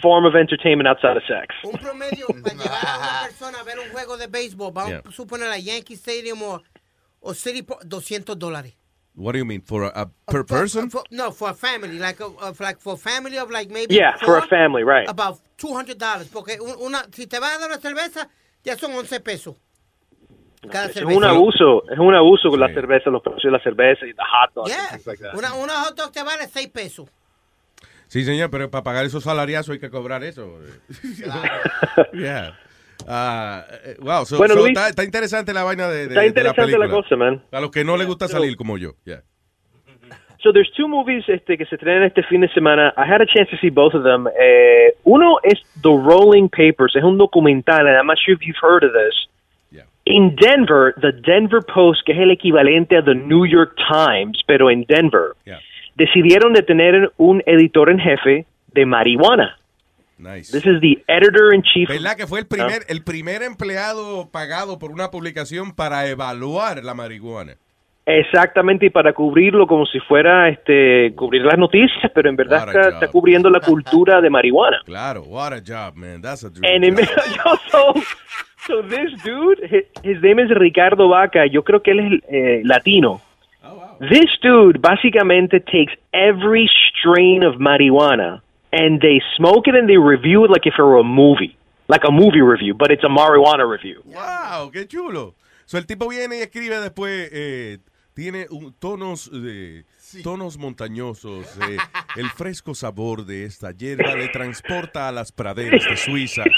[0.00, 1.54] form of entertainment outside of sex.
[1.64, 5.02] Un promedio para llevar a una persona a ver un juego de béisbol, vamos Yeah.
[5.06, 6.62] a suponer a Yankee Stadium o,
[7.20, 8.74] o City Park, 200 dólares.
[9.16, 9.62] What do you mean?
[9.62, 10.90] For a, a per person?
[10.90, 13.94] For- no, for a family, like a, of like for a family of like maybe
[13.94, 15.08] Yeah, for a four, family, right.
[15.08, 18.28] About 200 dollars, porque un- una, si te vas a dar una cerveza,
[18.64, 19.54] ya son 11 pesos.
[20.68, 21.16] Cada Es cerveza.
[21.18, 24.22] un abuso, es un abuso con la cerveza, los precios de la cerveza y the
[24.22, 24.68] hot dogs.
[24.70, 24.80] Yeah.
[24.80, 25.34] and things like that.
[25.36, 27.08] Una, una hot dog te vale 6 pesos.
[28.14, 30.60] Sí, señor, pero para pagar esos salariazos hay que cobrar eso.
[32.12, 32.56] yeah.
[33.08, 36.20] Ah, eh, wow, so- Bueno, so Luis, está, está interesante la vaina de, de- está
[36.20, 37.02] de interesante la película.
[37.02, 37.42] cosa, man.
[37.50, 38.92] A los que no les gusta salir como yo.
[39.04, 39.22] Yeah.
[40.44, 42.94] So there's two movies este, que se estrenan este fin de semana.
[42.96, 44.28] I had a chance to see both of them.
[44.40, 46.94] Eh, uno es The Rolling Papers.
[46.94, 49.26] Es un documental, and I'm not sure if you've heard of this.
[50.06, 54.70] In Denver, the Denver Post, que es el equivalente a the New York Times, pero
[54.70, 55.32] en Denver,
[55.96, 59.58] decidieron de tener un editor en jefe de marihuana.
[60.18, 60.52] Nice.
[60.52, 61.88] This is the editor in chief.
[61.88, 66.94] ¿Verdad que fue el primer, el primer empleado pagado por una publicación para evaluar la
[66.94, 67.56] marihuana?
[68.06, 72.82] Exactamente, y para cubrirlo como si fuera este cubrir las noticias, pero en verdad está,
[72.84, 72.92] job.
[72.92, 74.78] está cubriendo la cultura de marihuana.
[74.84, 76.20] Claro, what a job, man.
[76.20, 76.84] That's a dream.
[76.84, 77.08] And it,
[77.70, 77.94] so,
[78.66, 81.46] so this dude, his, his name is Ricardo Vaca.
[81.46, 83.22] Yo creo que él es eh, latino.
[84.00, 88.42] This dude básicamente takes every strain of marijuana
[88.72, 91.56] and they smoke it and they review it like if it were a movie,
[91.88, 94.02] like a movie review, but it's a marijuana review.
[94.04, 95.34] Wow, qué chulo.
[95.66, 97.78] So el tipo viene y escribe después, eh,
[98.14, 99.84] tiene un- tonos de
[100.22, 101.76] tonos montañosos, eh,
[102.16, 106.44] el fresco sabor de esta hierba le transporta a las praderas de Suiza.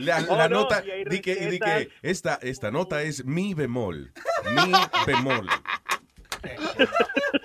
[0.00, 3.54] La, Oh, la no, nota, y di que, di que esta, esta nota es mi
[3.54, 4.12] bemol.
[4.54, 4.72] Mi
[5.06, 5.46] bemol.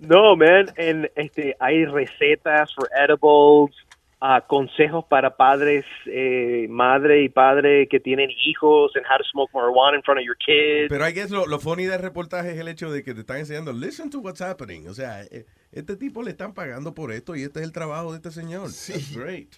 [0.00, 3.76] No, man, en, este, hay recetas for edibles,
[4.20, 9.52] ah, consejos para padres, eh, madre y padre que tienen hijos, and how to smoke
[9.52, 10.88] marijuana in front of your kids.
[10.88, 13.38] Pero I guess lo, lo funny del reportaje es el hecho de que te están
[13.38, 14.88] enseñando, listen to what's happening.
[14.88, 18.10] O sea, eh, este tipo le están pagando por esto y este es el trabajo
[18.10, 18.62] de este señor.
[18.62, 19.54] That's great.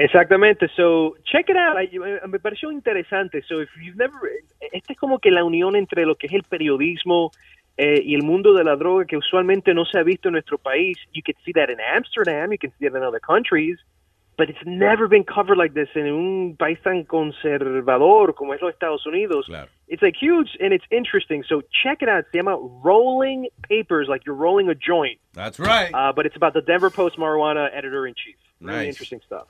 [0.00, 1.76] Exactamente, so check it out.
[1.76, 3.42] I- eh, me pareció interesante.
[3.48, 4.30] So if you've never,
[4.72, 7.32] esta es como que la unión entre lo que es el periodismo
[7.76, 10.56] eh, y el mundo de la droga que usualmente no se ha visto en nuestro
[10.56, 10.98] país.
[11.12, 13.76] You can see that in Amsterdam, you can see that in other countries,
[14.36, 18.72] but it's never been covered like this en un país tan conservador como es los
[18.72, 19.48] Estados Unidos.
[19.88, 21.42] It's like huge and it's interesting.
[21.48, 22.24] So check it out.
[22.30, 25.18] Se llama Rolling Papers, like you're rolling a joint.
[25.34, 25.90] That's right.
[25.92, 28.36] Uh, but it's about the Denver Post marijuana editor in chief.
[28.60, 28.88] Really Nice.
[28.94, 29.48] interesting stuff.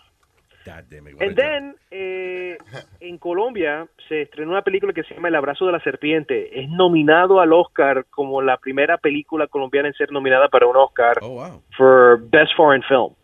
[0.66, 2.58] God damn it, what And then, eh,
[3.00, 6.60] en Colombia se estrenó una película que se llama El abrazo de la serpiente.
[6.60, 11.18] Es nominado al Oscar como la primera película colombiana en ser nominada para un Oscar
[11.22, 11.62] Oh, wow.
[11.76, 13.14] for Best Foreign Film.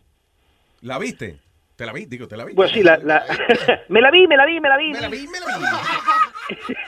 [0.81, 1.37] ¿La viste?
[1.75, 2.05] ¿Te la vi?
[2.05, 2.53] Digo, ¿te la vi?
[2.53, 3.23] Bueno, sí, la, la-
[3.89, 4.93] me la vi, me la vi, me la vi.
[4.93, 5.63] Me la vi, me la vi.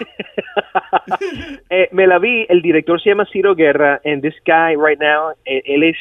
[1.69, 5.31] Eh, me la vi, el director se llama Ciro Guerra, and this guy right now,
[5.45, 5.97] eh, él es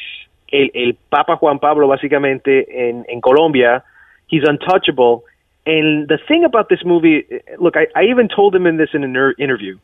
[0.49, 3.83] el, el Papa Juan Pablo básicamente en, en Colombia.
[4.27, 5.23] He's untouchable.
[5.65, 7.25] And the thing about this movie,
[7.59, 9.77] look, I, I even told him in this in an er- interview.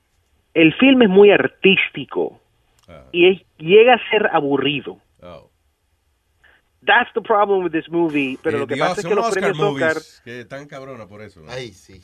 [0.56, 2.40] El film es muy artístico
[3.12, 4.98] y es- llega a ser aburrido.
[5.22, 5.50] Oh.
[6.86, 8.38] That's the problem with this movie.
[8.44, 10.40] Pero Eh, lo que Dios, pasa es son que los Oscar premios Oscar movies que
[10.42, 11.42] están cabrona por eso.
[11.50, 12.02] Ay, sí.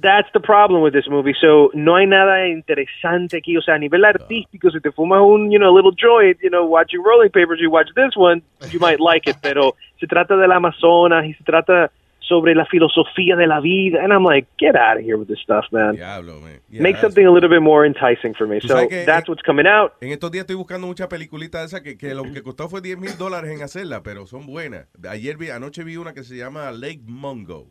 [0.00, 1.34] That's the problem with this movie.
[1.38, 3.56] So, no hay nada interesante aquí.
[3.56, 6.48] O sea, a nivel artístico, si te fumas un, you know, a little joint, you
[6.48, 9.36] know, watching Rolling Papers, you watch this one, you might like it.
[9.42, 14.02] Pero se trata del Amazonas y se trata sobre la filosofía de la vida.
[14.02, 15.94] And I'm like, get out of here with this stuff, man.
[15.96, 16.60] Diablo, man.
[16.70, 18.60] Yeah, Make something a little bit more enticing for me.
[18.60, 18.74] So,
[19.06, 19.92] that's what's coming out.
[20.00, 22.80] En estos días estoy buscando muchas peliculitas de esas que, que lo que costó fue
[22.80, 24.86] 10 mil dólares en hacerla, pero son buenas.
[25.08, 27.70] Ayer vi, anoche vi una que se llama Lake Mungo,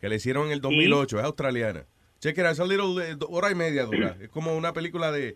[0.00, 1.84] que le hicieron en el 2008, es australiana.
[2.20, 4.16] Check it out, it's a little, eh, hora y media dura.
[4.20, 5.34] Es como una película de,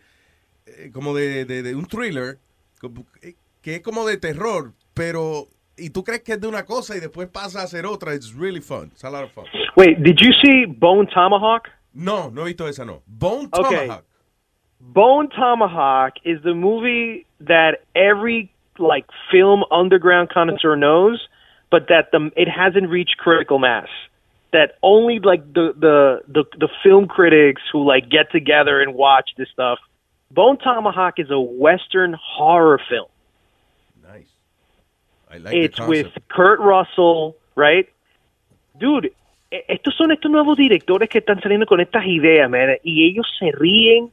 [0.66, 2.38] eh, como de, de- de un thriller,
[3.22, 5.46] eh, que es como de terror, pero,
[5.76, 8.14] y tú crees que es de una cosa y después pasa a ser otra.
[8.14, 8.90] It's really fun.
[8.92, 9.44] It's a lot of fun.
[9.76, 11.68] Wait, did you see Bone Tomahawk?
[11.94, 13.02] No, no he visto esa, no.
[13.06, 13.74] Bone Tomahawk.
[13.74, 14.00] Okay.
[14.80, 21.26] Bone Tomahawk is the movie that every like film underground connoisseur knows,
[21.70, 23.88] but that the it hasn't reached critical mass.
[24.52, 29.30] That only like the the the, the film critics who like get together and watch
[29.36, 29.78] this stuff.
[30.30, 33.08] Bone Tomahawk is a western horror film.
[35.32, 36.08] I like it's with.
[36.28, 37.88] Kurt Russell, right?
[38.78, 39.12] Dude,
[39.50, 43.50] estos son estos nuevos directores que están saliendo con estas ideas, man, y ellos se
[43.52, 44.10] ríen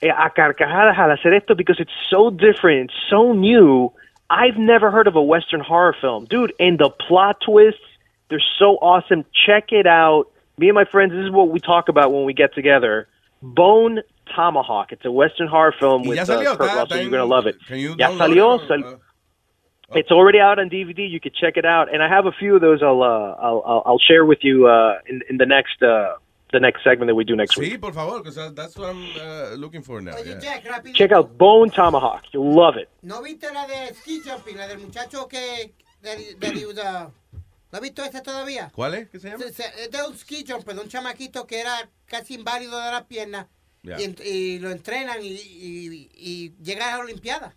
[0.00, 3.92] eh, a carcajadas al hacer esto because it's so different, it's so new.
[4.28, 7.80] I've never heard of a western horror film, dude, and the plot twists,
[8.28, 9.24] they're so awesome.
[9.46, 10.26] Check it out.
[10.58, 13.06] Me and my friends, this is what we talk about when we get together.
[13.42, 14.00] Bone
[14.34, 14.90] Tomahawk.
[14.90, 17.00] It's a western horror film with uh, Kurt Russell.
[17.00, 17.56] You're gonna love it.
[17.66, 18.60] Can you Ya salió.
[18.64, 19.00] it or-
[19.88, 21.08] sal- it's already out on DVD.
[21.10, 22.82] You can check it out, and I have a few of those.
[22.82, 26.14] I'll uh, I'll, I'll I'll share with you uh, in in the next uh,
[26.52, 27.72] the next segment that we do next week.
[27.72, 30.16] Sí, por favor, because that's what I'm uh, looking for now.
[30.24, 30.38] yeah.
[30.38, 30.94] Jack, rápido.
[30.94, 32.22] Check out Bone Tomahawk.
[32.32, 32.88] You'll love it.
[33.02, 35.72] ¿No viste la de ski jumping, la del muchacho que...
[36.02, 36.82] De, de, de- de-
[37.72, 38.70] ¿No has visto esa todavía?
[38.74, 39.08] ¿Cuál es?
[39.10, 39.42] ¿Qué se llama?
[39.42, 42.92] Se- se- Es de un ski jumper, de un chamaquito que era casi inválido de
[42.92, 43.48] la pierna
[43.82, 43.98] Yeah.
[44.00, 47.54] y, y lo entrenan y, y, y llega a la Olimpiada.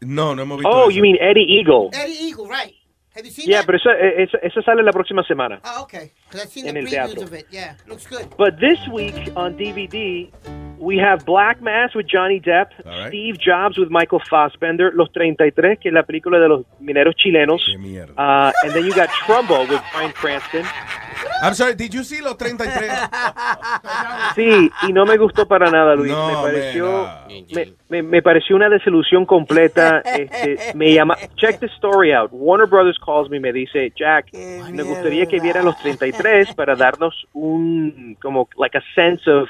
[0.00, 0.90] No, no hemos visto Oh, eso.
[0.90, 1.90] you mean Eddie Eagle?
[1.92, 2.74] Eddie Eagle, right.
[3.14, 3.66] Have you seen Yeah, that?
[3.66, 5.60] pero eso, eh, eso, eso sale la próxima semana.
[5.64, 6.12] Oh, okay.
[6.30, 7.22] Teatro.
[7.22, 7.46] of it.
[7.50, 8.28] Yeah, looks good.
[8.36, 10.30] But this week on DVD,
[10.78, 12.68] we have Black Mass with Johnny Depp,
[13.08, 17.62] Steve Jobs with Michael Fassbender, Los 33, que es la película de los mineros chilenos.
[18.16, 20.64] Uh, and then you got Trumbo with Bryan Cranston.
[21.42, 22.90] I'm sorry, did you see los 33?
[24.34, 26.12] Sí, y no me gustó para nada, Luis.
[26.12, 30.00] No, me pareció, man, me, me- me pareció una desilusión completa.
[30.00, 32.28] Este, me llama, check the story out.
[32.32, 36.15] Warner Brothers calls me y me dice, Jack, me gustaría que vieran los 33
[36.54, 39.48] para darnos un, como, like a sense of,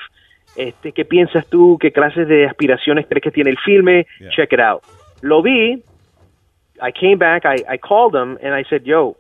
[0.57, 4.07] este, qué piensas tú, qué clases de aspiraciones crees que tiene el filme.
[4.31, 4.83] Check it out.
[5.23, 5.83] Lo vi.
[6.81, 9.17] I came back, I, I called him, and I said, yo,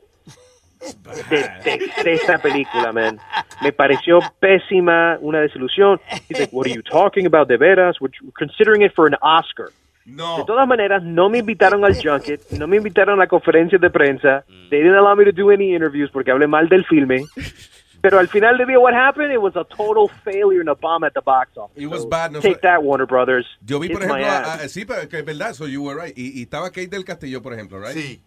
[1.30, 3.18] detesté esta película, man.
[3.62, 5.98] Me pareció pésima, una desilusión.
[6.28, 7.98] He's like, what are you talking about, de veras?
[8.00, 9.72] We're considering it for an Oscar.
[10.06, 13.90] De todas maneras, no me invitaron al junket, no me invitaron a la conferencia de
[13.90, 14.44] prensa.
[14.70, 17.24] They didn't allow me to do any interviews porque hablé mal del filme.
[18.02, 19.32] Pero al final del día, what happened?
[19.32, 21.76] It was a total failure and a bomb at the box office.
[21.82, 23.46] It was So, bad, no take that, Warner Brothers.
[23.62, 26.16] Yo vi, por ejemplo, a- a- sí, pero que es verdad, so you were right.
[26.16, 27.94] Y, y estaba Kate del Castillo, por ejemplo, right?
[27.96, 28.22] Sí.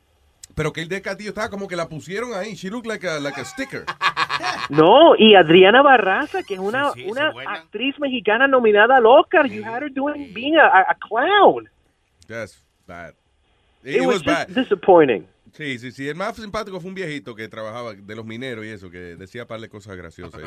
[0.55, 2.55] Pero Kate del Castillo estaba como que la pusieron ahí.
[2.55, 3.85] She looked like a, like a sticker.
[4.69, 9.47] No, y Adriana Barraza, que es una, una actriz mexicana nominada al Oscar.
[9.47, 11.67] You had her doing being a, a clown.
[12.27, 13.15] That's bad.
[13.83, 14.47] It, It, was, was bad.
[14.53, 15.25] disappointing.
[15.59, 16.07] Sí, sí, sí.
[16.07, 19.45] El más simpático fue un viejito que trabajaba de los mineros y eso, que decía
[19.45, 20.39] par de cosas graciosas.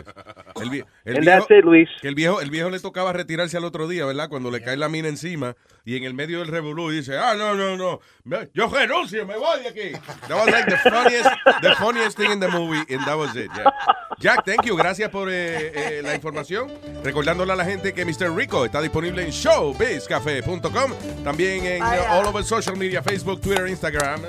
[0.59, 1.89] El, vie- el And viejo, that's it, Luis.
[2.01, 4.31] Que el viejo, el viejo le tocaba retirarse al otro día, ¿verdad?
[4.31, 7.55] Cuando le cae la mina encima y en el medio del revolú dice, ah, no,
[7.55, 9.91] no, no, me- yo renuncio, me voy de aquí.
[10.29, 11.29] That was like the funniest,
[11.61, 13.71] the funniest thing in the movie and that was it, yeah.
[14.19, 14.77] Jack, thank you.
[14.77, 16.73] Gracias por eh, eh, la información.
[17.05, 18.35] Recordándole a la gente que Mr.
[18.35, 20.93] Rico está disponible en showbizcafe.com.
[21.23, 24.23] También en all over social media, Facebook, Twitter, Instagram.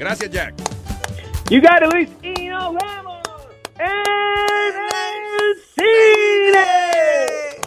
[0.00, 0.54] Gracias, Jack.
[1.50, 2.08] You got it, Luis.
[2.22, 3.20] Y nos vemos
[3.78, 6.64] en el cine.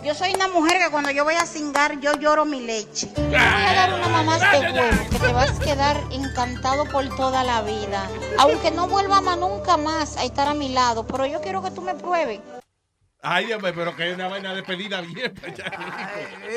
[0.03, 3.05] Yo soy una mujer que cuando yo voy a cingar, yo lloro mi leche.
[3.05, 7.07] Te voy a dar una mamá de huevo que te vas a quedar encantado por
[7.15, 8.09] toda la vida.
[8.39, 11.69] Aunque no vuelva más nunca más a estar a mi lado, pero yo quiero que
[11.69, 12.39] tú me pruebes.
[13.21, 15.35] Ay, Dios mío, pero que es una vaina de pedida bien.
[15.39, 15.79] pues, Jack.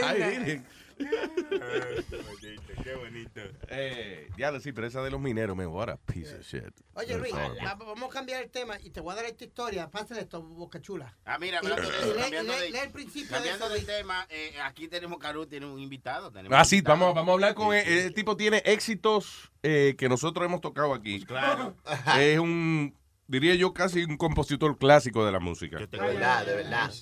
[0.02, 0.66] Ay, miren.
[2.83, 3.41] Qué bonito.
[3.68, 6.62] Eh, ya lo sí, pero esa de los mineros, man, what a piece of shit.
[6.94, 7.33] Oye, Luis,
[7.78, 9.91] vamos a cambiar el tema y te voy a dar esta historia.
[9.91, 11.16] Pásale esto, Boca Chula.
[11.25, 13.75] Ah, mira, Y- hablando de y cambiando lee- de- lee el principio de eso, de
[13.76, 13.86] Luis.
[13.86, 16.31] tema, eh, aquí tenemos, Caru tiene un invitado.
[16.31, 16.99] tenemos Ah, sí, invitado.
[16.99, 17.86] vamos, vamos a hablar con él.
[17.86, 21.25] El tipo tiene éxitos eh, que nosotros hemos tocado aquí.
[21.25, 21.76] Claro.
[22.18, 25.78] Es un, diría yo, casi un compositor clásico de la música.
[25.78, 26.92] De verdad, de verdad.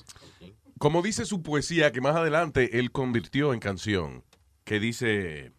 [0.85, 4.23] Como dice su poesía, que más adelante él convirtió en canción,
[4.65, 5.53] que dice,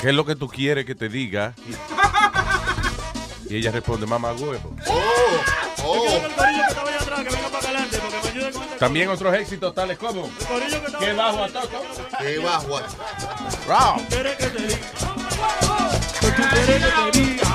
[0.00, 1.54] ¿qué es lo que tú quieres que te diga?
[3.50, 4.74] Y ella responde, mamá huevo.
[8.78, 10.30] También otros éxitos tales como,
[10.98, 11.82] ¿qué bajo a Toto?
[12.20, 12.80] Qué bajo a
[13.66, 14.06] Wow.
[14.08, 14.66] ¿Qué quieres que te
[17.18, 17.47] diga?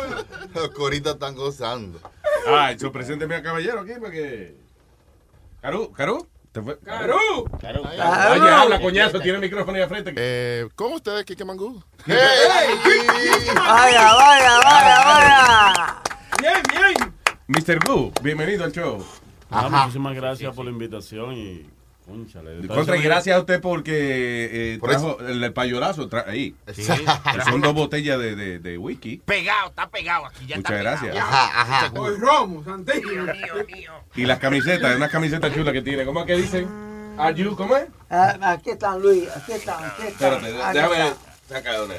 [0.54, 1.98] los coritos están gozando.
[2.46, 4.54] Ay, yo presénteme a caballero aquí porque...
[5.60, 6.78] Caru, Caru, ¿te fue?
[6.78, 7.44] Caru.
[7.60, 7.82] Caru.
[7.82, 10.12] Oye, habla, coñazo, tiene el micrófono ahí al frente.
[10.16, 11.82] Eh, ¿Cómo ustedes, Kike Mangú?
[12.06, 12.20] Vaya,
[14.14, 16.02] vaya, vaya, vaya.
[16.40, 16.94] Bien, bien.
[17.48, 17.78] Mr.
[17.84, 19.04] Gu, bienvenido al show.
[19.50, 21.66] Ah, muchísimas gracias por la invitación y.
[22.06, 26.54] Contra, eso- gracias a usted porque eh, Por trajo el, el payorazo tra- ahí.
[26.72, 26.84] Sí.
[27.48, 29.18] Son dos botellas de, de, de whisky.
[29.24, 30.46] Pegado, está pegado aquí.
[30.46, 31.12] Ya Muchas está gracias.
[31.12, 31.28] pegado.
[31.32, 31.92] Ajá, ajá.
[32.00, 33.26] Hoy Romo, Santillo.
[34.14, 36.04] Y las camisetas, unas camisetas chulas que tiene.
[36.04, 36.68] ¿Cómo es que dicen?
[37.18, 37.86] Are you, ¿cómo es?
[38.10, 39.28] Ah, Aquí están, Luis.
[39.34, 40.34] Aquí están, aquí están.
[40.34, 41.14] Espérate, aquí déjame
[41.48, 41.94] sacar una.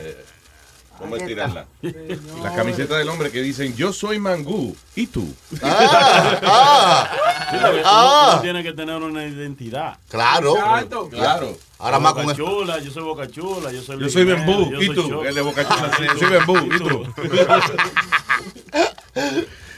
[0.99, 1.67] Vamos a estirarla.
[1.81, 2.43] está.
[2.43, 4.75] La camiseta del hombre que dicen, yo soy mangú.
[4.95, 5.33] ¿Y tú?
[5.61, 7.09] Ah, ah.
[7.51, 8.21] Sí, Ah.
[8.25, 9.97] uno, uno tiene que tener una identidad.
[10.09, 10.55] Claro.
[10.57, 11.09] Exacto.
[11.09, 11.57] Claro.
[11.79, 14.23] Ahora Yo más soy con Boca Chula, yo soy Boca Chula, yo soy Yo soy
[14.25, 14.71] Bembú.
[14.71, 15.21] yo ¿Y tú?
[15.23, 15.91] El de Boca Chula.
[15.93, 16.57] Ah, Yo soy Bembú.
[16.57, 17.03] ¿Y tú?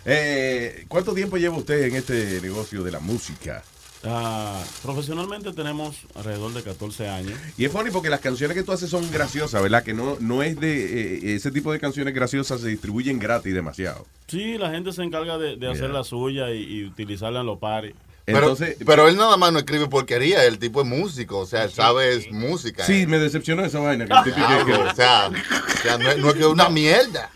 [0.06, 3.64] Eh, ¿Cuánto tiempo lleva usted en este negocio de la música?
[4.06, 7.38] Ah, profesionalmente tenemos alrededor de 14 años.
[7.58, 9.84] Y es funny porque las canciones que tú haces son graciosas, ¿verdad?
[9.84, 11.18] Que no, no es de...
[11.32, 14.08] eh, ese tipo de canciones graciosas se distribuyen gratis demasiado.
[14.28, 17.60] Sí, la gente se encarga de, de hacer la suya y, y utilizarla en los
[17.60, 17.94] pares.
[18.26, 18.56] Pero,
[18.86, 22.14] pero él nada más no escribe porquería, el tipo es músico, o sea, él sabe
[22.16, 22.86] es música.
[22.86, 24.06] Sí, me decepcionó esa vaina.
[24.06, 26.40] que el tipo que- que- Diablo, o sea, o sea, no, es- no es que
[26.42, 27.32] es una mierda.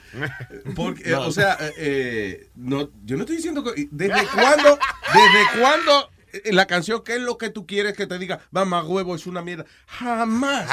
[0.75, 3.87] Porque, eh, o sea, eh, eh, no, yo no estoy diciendo que...
[3.89, 4.77] ¿Desde cuándo?
[5.13, 6.12] ¿Desde cuándo eh,
[6.45, 8.39] la canción qué es lo que tú quieres que te diga?
[8.51, 9.65] Mamá huevo es una mierda.
[9.87, 10.67] Jamás.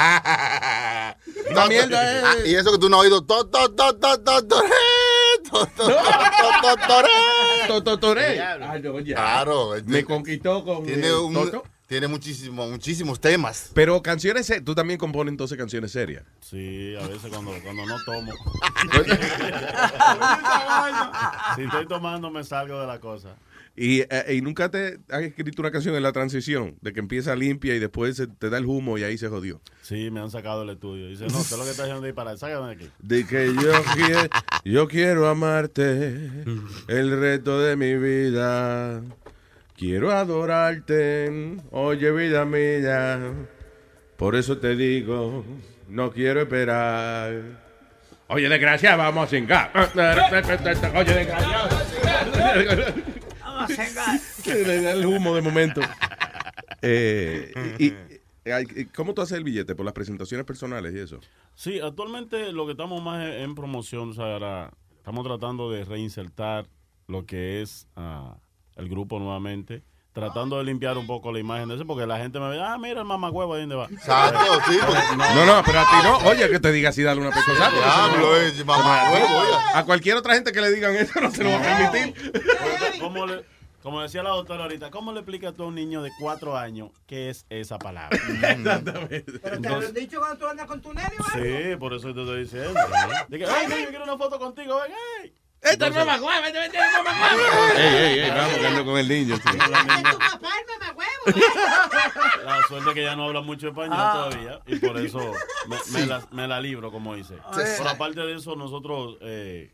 [1.53, 3.25] No, mierda es- ah, Y eso que tú no has oído.
[9.15, 9.75] Claro.
[9.75, 11.63] este, Me conquistó con Tiene, eh, un- Toto.
[11.87, 13.69] tiene muchísimo, muchísimos temas.
[13.73, 16.23] Pero canciones, tú también compones entonces canciones serias.
[16.41, 18.31] Sí, a veces cuando, cuando no tomo.
[21.55, 23.35] si estoy tomando me salgo de la cosa.
[23.75, 27.35] Y, eh, y nunca te has escrito una canción en la transición, de que empieza
[27.35, 29.61] limpia y después se- te da el humo y ahí se jodió.
[29.81, 31.07] Sí, me han sacado del estudio.
[31.07, 32.89] Dice, no, usted lo que está haciendo es para sácame de aquí.
[32.99, 34.21] De que yo, quiero,
[34.65, 36.29] yo quiero amarte
[36.89, 39.01] el resto de mi vida.
[39.77, 43.31] Quiero adorarte, oye vida mía.
[44.17, 45.43] Por eso te digo,
[45.87, 47.41] no quiero esperar.
[48.27, 49.71] Oye, desgraciado, vamos a cingar.
[50.95, 51.69] Oye, desgraciado.
[54.45, 55.81] el humo de momento.
[56.81, 59.75] Eh, y, ¿Cómo tú haces el billete?
[59.75, 61.19] ¿Por las presentaciones personales y eso?
[61.55, 66.65] Sí, actualmente lo que estamos más en, promoción, o sea, ahora estamos tratando de reinsertar
[67.07, 68.37] lo que es ah,
[68.77, 72.39] el grupo nuevamente, tratando de limpiar un poco la imagen de ese, porque la gente
[72.39, 73.85] me ve, ah, mira el mamagüevo ahí donde va.
[73.85, 76.17] Exacto, sí, porque- No, no, pero a ti no.
[76.29, 77.69] Oye, que te diga así, dale una pescosa.
[77.69, 79.51] Diablo, eso no- es mamagüevo, oye.
[79.75, 82.31] A cualquier otra gente que le digan eso no se lo va a permitir.
[82.99, 83.45] Como, le-
[83.81, 86.89] como decía la doctora ahorita, ¿cómo le explicas tú a un niño de cuatro años
[87.07, 88.17] qué es esa palabra?
[88.41, 89.39] Exactamente.
[89.41, 91.71] Pero te lo han dicho cuando tú andas con tu nene, ¿vale?
[91.71, 92.73] Sí, por eso te estoy diciendo.
[93.29, 95.33] que, ay, yo quiero una foto contigo, ven, hey.
[95.63, 97.77] Este es Entonces- mamagüevo, este es mamagüevo.
[97.77, 99.35] Ey, ey, ey, vamos, que ando con el niño.
[99.37, 99.57] sí.
[102.43, 104.27] La suerte es que ya no habla mucho español Ah.
[104.29, 105.33] todavía y por eso
[105.67, 107.35] me, me la, me la libro, como dice.
[107.53, 107.61] Sí.
[107.77, 109.71] Pero aparte de eso, nosotros, eh,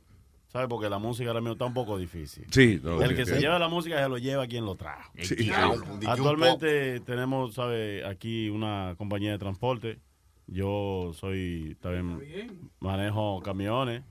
[0.47, 0.67] ¿sabes?
[0.67, 2.45] Porque la música ahora mismo está un poco difícil.
[2.51, 3.33] Sí, no, El que sí.
[3.33, 5.11] se lleva la música se lo lleva quien lo trajo.
[5.17, 5.35] Sí.
[5.35, 5.47] Sí.
[5.47, 5.75] Claro.
[6.07, 8.05] Actualmente tenemos, ¿sabes?
[8.05, 9.99] Aquí una compañía de transporte.
[10.47, 14.03] Yo soy, también manejo camiones.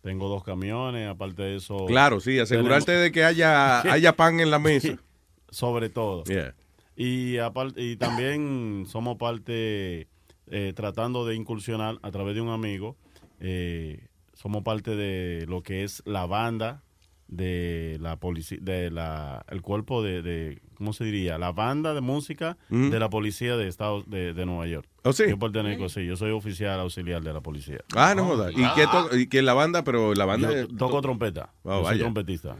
[0.00, 1.86] Tengo dos camiones, aparte de eso.
[1.86, 4.98] Claro, sí, asegurarte de que haya, haya pan en la mesa.
[5.50, 6.24] Sobre todo.
[6.24, 6.54] Yeah.
[6.96, 10.08] Y, aparte, y también somos parte,
[10.48, 12.96] eh, tratando de incursionar a través de un amigo,
[13.40, 14.08] eh,
[14.42, 16.82] somos parte de lo que es la banda
[17.28, 21.38] de la policía, de la, el cuerpo de, de, ¿cómo se diría?
[21.38, 22.90] La banda de música Mm.
[22.90, 24.88] de la policía de Estados de, de Nueva York.
[25.04, 25.24] ¿Oh, sí?
[25.28, 27.78] Yo pertenezco, sí, yo soy oficial auxiliar de la policía.
[27.96, 28.52] Ah, no jodas.
[28.52, 30.52] ¿Y qué to- y que la banda, pero la banda...
[30.52, 31.50] Yo toco trompeta.
[31.64, 32.54] Oh, yo soy trompetista.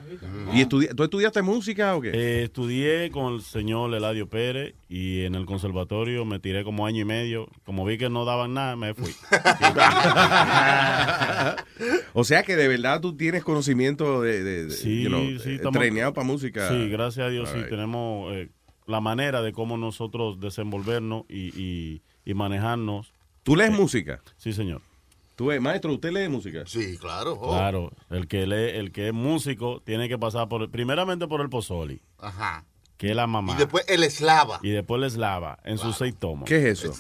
[0.52, 2.10] ¿Y estudi- tú estudiaste música o qué?
[2.12, 7.02] Eh, estudié con el señor Eladio Pérez y en el conservatorio me tiré como año
[7.02, 7.49] y medio.
[7.65, 9.15] Como vi que no daban nada, me fui.
[12.12, 15.51] o sea que de verdad tú tienes conocimiento de, de, de, Sí, you know, sí,
[15.51, 15.78] eh, estamos-
[16.12, 16.68] para música.
[16.68, 17.70] Sí, gracias a Dios sí Alright.
[17.70, 18.50] tenemos eh,
[18.86, 23.12] la manera de cómo nosotros desenvolvernos y, y- y manejarnos.
[23.42, 24.20] ¿Tú lees Eh, música?
[24.36, 24.82] Sí, señor.
[25.36, 26.65] ¿Tú, maestro, usted lee música?
[26.66, 27.32] Sí, claro.
[27.41, 27.52] oh.
[27.52, 31.49] Claro, el que lee, el que es músico tiene que pasar por primeramente por el
[31.49, 32.65] pozoli, Ajá.
[32.99, 33.55] que es la mamá.
[33.55, 34.60] Y después el eslava.
[34.62, 36.47] Y después el eslava en sus seis tomos.
[36.49, 36.92] ¿Qué es eso?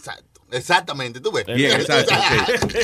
[0.50, 1.46] Exactamente, tú ves.
[1.46, 2.14] Bien, exacto.
[2.68, 2.78] sí.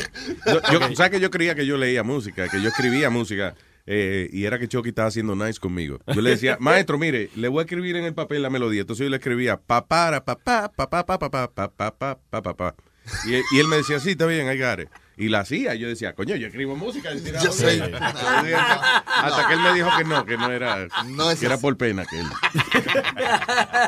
[0.45, 3.55] Yo, yo- ¿Sabes que yo creía que yo leía música, que yo escribía música?
[3.91, 5.99] Eh, y era que Chucky estaba haciendo nice conmigo.
[6.13, 8.81] Yo le decía, maestro, mire, le voy a escribir en el papel la melodía.
[8.81, 11.91] Entonces yo le escribía pa para pa pa pa pa pa pa pa pa pa
[11.97, 12.75] pa pa pa pa.
[13.27, 14.89] Y, él- y él me decía, sí, está bien, I got it.
[15.19, 15.75] Y la hacía.
[15.75, 17.13] Yo decía, coño, yo escribo música.
[17.13, 17.81] Y tiraba Yo sé.
[17.83, 21.77] Hasta que él me dijo que no, que no era, No es que era por
[21.77, 22.25] pena que él.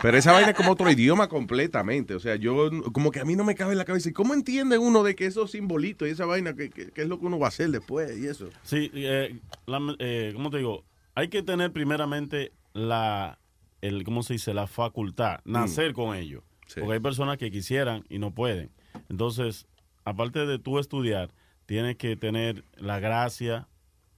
[0.02, 2.16] Pero esa vaina es como otro idioma completamente.
[2.16, 4.10] O sea, yo, como que a mí no me cabe en la cabeza.
[4.10, 7.08] ¿Y cómo entiende uno de que esos simbolitos y esa vaina, que, que- que es
[7.08, 8.50] lo que uno va a hacer después y eso?
[8.64, 9.36] Sí, eh,
[9.68, 10.84] la- eh, ¿cómo te digo?
[11.16, 13.40] Hay que tener primeramente la,
[13.82, 14.54] el, ¿cómo se dice?
[14.54, 16.44] La facultad, nacer con ello.
[16.76, 18.72] Porque hay personas que quisieran y no pueden.
[19.10, 19.68] Entonces,
[20.06, 21.32] aparte de tú estudiar,
[21.66, 23.68] tienes que tener la gracia.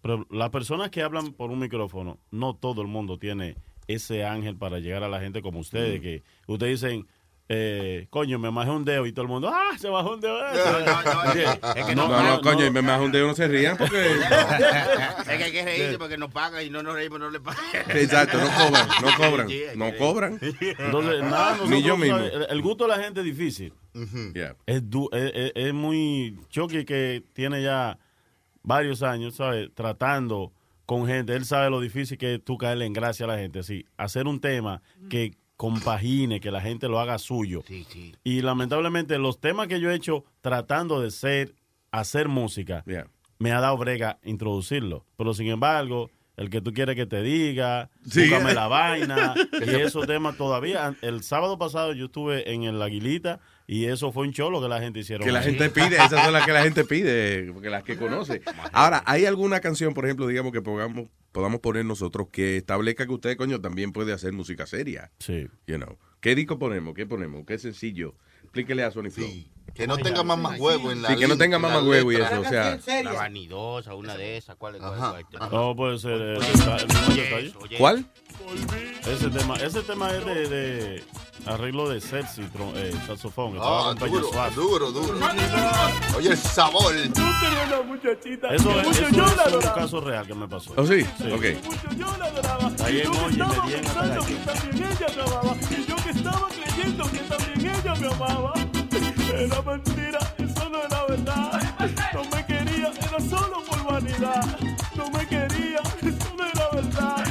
[0.02, 3.56] Pero las personas que hablan por un micrófono, no todo el mundo tiene
[3.88, 6.03] ese ángel para llegar a la gente como ustedes, Mm.
[6.03, 7.08] que ustedes dicen,
[7.49, 10.39] eh, coño, me bajé un dedo y todo el mundo, ah, se bajó un dedo.
[11.95, 14.11] No, no, coño, y me más un dedo no se rían porque...
[15.23, 17.63] Es que hay que reírse porque nos pagan y no nos reímos, no le pagan.
[17.89, 20.39] Exacto, no cobran, no cobran, no cobran.
[20.41, 22.17] Entonces, nada, nosotros, Ni yo mismo.
[22.17, 23.73] El, gusto de la gente es difícil.
[24.33, 24.55] Yeah.
[24.65, 27.97] Es, du- es, es- es muy Chucky que tiene ya
[28.63, 29.69] varios años, ¿sabes?
[29.73, 30.51] Tratando
[30.85, 31.35] con gente.
[31.35, 33.63] Él sabe lo difícil que es tú caerle en gracia a la gente.
[33.63, 37.64] Sí, hacer un tema que compagine, que la gente lo haga suyo.
[38.23, 41.53] Y lamentablemente los temas que yo he hecho tratando de ser,
[41.91, 42.83] hacer música,
[43.40, 45.06] me ha dado brega introducirlo.
[45.17, 48.22] Pero sin embargo, el que tú quieres que te diga, Sí.
[48.22, 50.95] búscame la vaina, y esos temas todavía.
[51.01, 54.80] El sábado pasado yo estuve en el Aguilita y eso fue un cholo que la
[54.82, 55.25] gente hicieron.
[55.25, 55.45] Que la ahí.
[55.45, 58.41] gente pide, esas son las que la gente pide, porque las que conoce.
[58.72, 63.12] Ahora, ¿hay alguna canción, por ejemplo, digamos, que podamos, podamos poner nosotros que establezca que
[63.12, 65.12] usted, coño, también puede hacer música seria?
[65.20, 65.50] Sí.
[65.68, 65.98] You know.
[66.22, 66.94] ¿Qué disco ponemos?
[66.94, 67.44] ¿Qué ponemos?
[67.45, 68.16] ¿Qué sencillo?
[68.44, 69.28] Explíquele a Sony Flow.
[69.74, 71.84] Que no tenga más más huevo en la Sí, que no tenga en la más
[71.84, 72.80] huevo y eso, o sea...
[73.03, 74.56] La vanidosa, una de esas.
[74.56, 74.82] ¿Cuál es?
[74.82, 75.52] ¿Cuál, cuál?
[75.52, 77.53] No, puede ser detalle.
[77.77, 78.06] ¿Cuál?
[79.08, 81.03] Ese tema, ese tema es de, de
[81.45, 82.42] arreglo de sexy,
[82.76, 83.53] eh, saxofón.
[83.53, 85.19] que Ah, duro, duro, duro.
[86.18, 86.93] Oye, el sabor.
[86.93, 90.48] tenía una muchachita Eso, es, mucho eso yo la es un caso real que me
[90.48, 90.74] pasó.
[90.76, 91.02] ¿Oh, sí?
[91.32, 91.64] Ok.
[91.64, 92.72] Mucho yo la adoraba.
[92.85, 95.22] Ahí Y en yo que Oye, estaba me dieron pensando hasta que también ella me
[95.24, 95.56] amaba.
[95.69, 98.53] Y yo que estaba creyendo que también ella me amaba.
[99.36, 101.60] Era mentira, eso no era verdad.
[102.14, 104.60] No me quería, era solo por vanidad.
[104.95, 107.26] No me quería, eso no era verdad.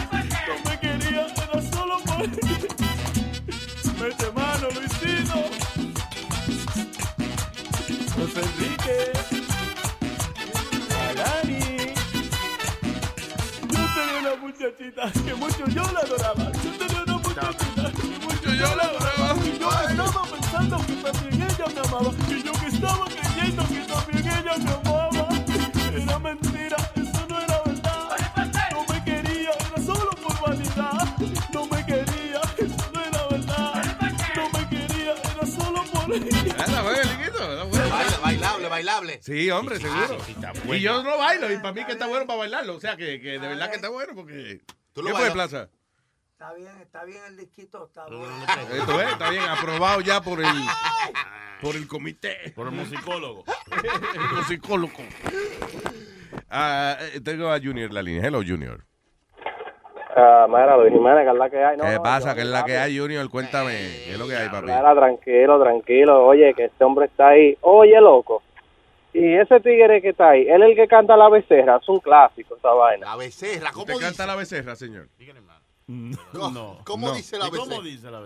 [0.49, 2.29] No me quería, era solo por...
[4.03, 5.39] Mete mano, Luisito.
[8.17, 9.13] José Enrique.
[11.09, 11.95] Alani.
[13.71, 16.51] Yo tenía una muchachita que mucho yo la adoraba.
[16.65, 19.35] Yo tenía una muchachita que mucho yo la adoraba.
[19.37, 20.22] Yo que también
[21.65, 22.11] ella me amaba.
[22.29, 25.29] Y yo que estaba creyendo que también ella me amaba.
[25.95, 28.09] Era mentira, eso no era verdad.
[28.73, 31.19] No me quería, era solo por vanidad.
[31.53, 33.85] No me quería, eso no era verdad.
[34.37, 36.03] No me quería, era solo por...
[36.65, 37.13] Anda, bueno.
[37.71, 39.21] Baila- Bailable, bailable.
[39.23, 40.19] Sí, hombre, Sí, seguro.
[40.25, 40.35] sí,
[40.73, 42.77] y yo no bailo, y para mí que está bueno para bailarlo.
[42.77, 44.61] O sea, que, que de verdad que está bueno porque...
[44.93, 45.31] ¿Tú ¿Qué lo fue?
[45.31, 45.69] Plaza?
[46.43, 48.27] Está bien, está bien el disquito, está bueno.
[48.75, 50.47] Esto es, está bien, aprobado ya por el,
[51.61, 52.53] por el comité.
[52.57, 53.45] Por el musicólogo.
[53.71, 54.93] el musicólogo.
[56.51, 58.27] Ah, eh, tengo a Junior en la línea.
[58.27, 58.81] Hello, Junior.
[60.17, 61.77] Ah, mira, Luis Jiménez, que es la que hay.
[61.77, 62.31] No, ¿Qué no, pasa?
[62.31, 63.31] yo- ¿Qué es la que hay, Junior?
[63.31, 63.71] Cuéntame.
[64.05, 64.67] ¿Qué es lo que hay, papi?
[64.67, 66.27] Mira, tranquilo, tranquilo.
[66.27, 67.57] Oye, que este hombre está ahí.
[67.61, 68.43] Oye, loco.
[69.13, 71.77] Y ese tigre que está ahí, él es el que canta la becerra.
[71.81, 73.07] Es un clásico esa vaina.
[73.07, 74.07] La becerra, ¿cómo ¿Usted dice?
[74.07, 75.07] canta la becerra, señor?
[76.33, 76.79] No.
[76.85, 77.15] ¿Cómo No.
[77.15, 78.21] dice la ¿Y ¿Cómo dice la?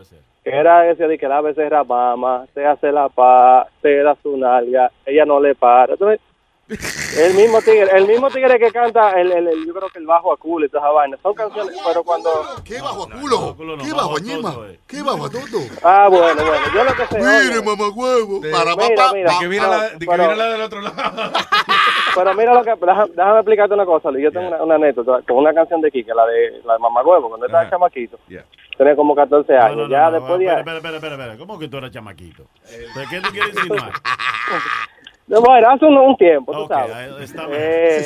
[0.45, 4.37] Que era ese de que la becerra mama, se hace la paz, se da su
[4.37, 5.95] nalga, ella no le para.
[5.95, 6.21] Entonces,
[6.69, 10.07] el mismo tigre, el mismo tigre que canta, el, el, el- yo creo que el
[10.07, 11.17] bajo a culo y toda esa vaina.
[11.23, 12.31] Son canciones, pero cuando...
[12.65, 13.57] ¿Qué bajo a culo?
[13.85, 14.57] ¿Qué bajo a ñema?
[14.87, 15.43] ¿Qué bajo a todo?
[15.85, 17.19] Ah, bueno, bueno, yo lo que sé...
[17.19, 18.41] Mire, mamá huevo.
[18.41, 19.13] De- Para Mira, papá.
[19.15, 19.33] mira.
[19.33, 20.97] De que mira, no, la, de que mira la del otro lado.
[22.17, 24.25] Pero mira lo que, déjame, déjame explicarte una cosa, Luis.
[24.25, 27.03] Yo tengo una, una anécdota con una canción de Kike, la de la de Mamá
[27.03, 28.19] Huevo, cuando estaba chamaquito.
[28.29, 28.45] Yeah.
[28.79, 29.77] Tenía como 14 No, años.
[29.77, 30.47] no, no, ya no, después de...
[30.47, 31.37] espera, espera, espera, espera.
[31.39, 32.45] ¿Cómo que tú eras chamaquito?
[32.71, 33.93] ¿De qué tú quieres insinuar?
[35.29, 36.95] No, Bueno, hace un, un tiempo, tú Ok, sabes.
[36.95, 37.61] ahí está bien.
[37.61, 38.03] Eh,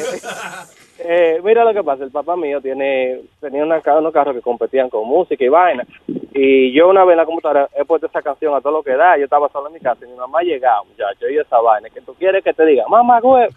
[1.01, 4.89] eh, mira lo que pasa, el papá mío tiene tenía una, unos carros que competían
[4.89, 5.85] con música y vaina.
[6.33, 8.97] Y yo una vez en la computadora he puesto esa canción a todo lo que
[8.97, 9.19] da.
[9.19, 11.91] Yo estaba solo en mi casa y mi mamá ha llegado, muchacho, y esa vaina.
[11.91, 12.85] que tú quieres que te diga?
[12.89, 13.49] Mamá, güey.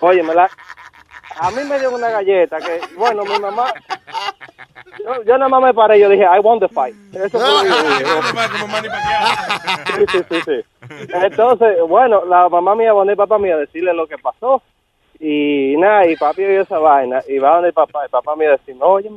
[0.00, 0.48] Oye, me la...
[1.40, 3.72] A mí me dio una galleta que, bueno, mi mamá...
[4.98, 6.94] Yo, yo nada más me paré y yo dije, I want the fight.
[7.14, 8.04] Eso fue lo que yo dije.
[9.92, 10.64] Sí, sí, sí, sí.
[11.12, 14.62] Entonces, bueno, la mamá mía va a papá mío a decirle lo que pasó.
[15.20, 17.22] Y nada, y papi vio esa vaina.
[17.28, 19.10] Y va donde el papá, el papá mío dice, no, oye,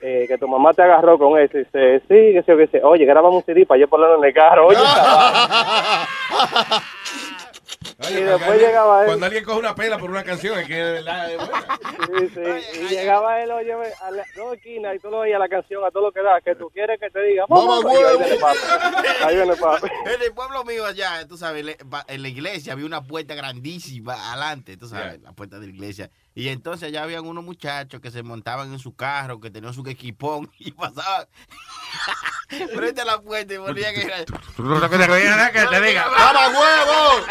[0.00, 1.58] eh, que tu mamá te agarró con eso.
[1.58, 2.80] Y dice, sí, que sí, que.
[2.84, 4.68] Oye, grabamos un CD para yo ponerlo en el carro.
[4.68, 4.78] Oye.
[8.06, 9.06] Oye, Y cuando después alguien- llegaba él.
[9.06, 11.78] Cuando alguien coge una pela por una canción, es que de verdad es buena.
[12.06, 12.80] Sí, sí.
[12.80, 15.90] Y llegaba él, oye, a las dos esquinas y tú lo oías la canción a
[15.90, 18.58] todo lo que da, que tú quieres que te diga, mamá, Mamá, ahí viene papi.
[19.24, 19.88] Ahí viene papi.
[20.14, 21.64] En el pueblo mío allá, tú sabes,
[22.08, 26.10] en la iglesia había una puerta grandísima adelante, tú sabes, la puerta de la iglesia.
[26.36, 29.86] Y entonces allá habían unos muchachos que se montaban en su carro, que tenían su
[29.86, 31.28] equipón y pasaban
[32.74, 34.00] frente a la puerta y ponían que...
[35.52, 36.08] que te diga.
[36.10, 37.26] ¡Mamá huevo!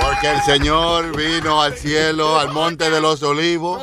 [0.00, 3.82] Porque el Señor vino al cielo, al monte de los olivos.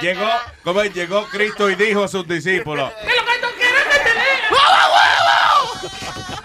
[0.00, 0.28] Llegó,
[0.64, 2.92] como llegó Cristo y dijo a sus discípulos.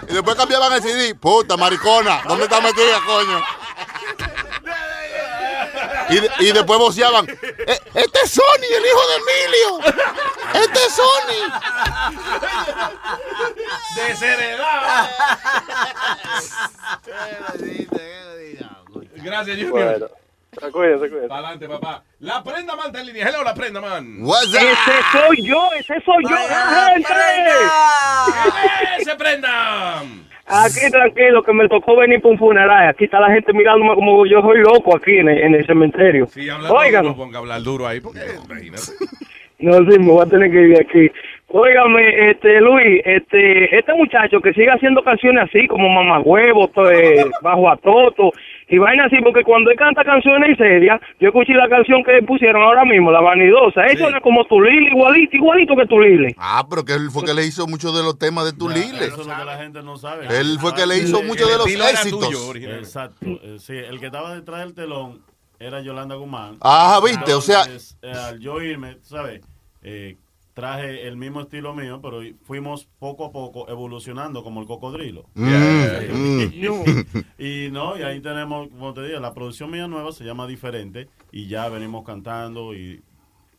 [0.08, 1.14] Y después cambiaban el CD.
[1.14, 3.42] Puta, maricona, ¿dónde está metida, coño?
[6.10, 7.26] Y, de- y después voceaban.
[7.28, 9.80] "Eh, Este es Sony, el hijo de Emilio.
[10.54, 11.40] Este es Sony.
[13.96, 15.08] Desheredado.
[19.16, 20.10] Gracias, Junior.
[20.60, 21.28] Bueno, cuídense, cuídense.
[21.28, 22.02] Para adelante, papá.
[22.20, 23.28] La prenda man está en línea.
[23.28, 24.20] Hello, la prenda man.
[24.24, 27.12] Ese soy yo, ese soy yo, la gente.
[29.04, 30.02] ¡Se prenda!
[30.50, 32.88] Aquí tranquilo, que me tocó venir por un funeral.
[32.88, 36.26] Aquí está la gente mirándome como yo soy loco aquí en el, en el cementerio.
[36.26, 38.82] Sí, habla Oigan, no ponga a hablar duro ahí, porque imagínate.
[39.58, 41.10] no, sí, me voy a tener que ir aquí.
[41.50, 47.24] Óigame, este, Luis, este, este muchacho que sigue haciendo canciones así, como Mamagüevo, to- eh,
[47.42, 48.32] Bajo a Toto,
[48.68, 52.22] y vaina así, porque cuando él canta canciones en seria, yo escuché la canción que
[52.22, 56.34] pusieron ahora mismo, La Vanidosa, eso no es como Tulile, igualito, igualito que Tulile.
[56.38, 59.06] Ah, pero que él fue que le hizo muchos de los temas de Tulile.
[59.06, 60.26] Eso es lo que la gente no sabe.
[60.38, 62.54] Él fue que le hizo muchos de los éxitos.
[62.56, 63.16] Exacto.
[63.24, 65.20] eh, sí, el que estaba detrás del telón
[65.58, 66.56] era Yolanda Guzmán.
[66.60, 67.64] Ajá, viste, o sea-
[68.02, 69.40] eh, al yo irme, tú ¿sabes?
[69.82, 70.16] Eh,
[70.58, 75.26] traje el mismo estilo mío, pero fuimos poco a poco evolucionando como el cocodrilo.
[75.34, 76.42] Mm,
[77.38, 81.08] y no, y ahí tenemos, como te digo, la producción mía nueva se llama Diferente
[81.30, 83.00] y ya venimos cantando y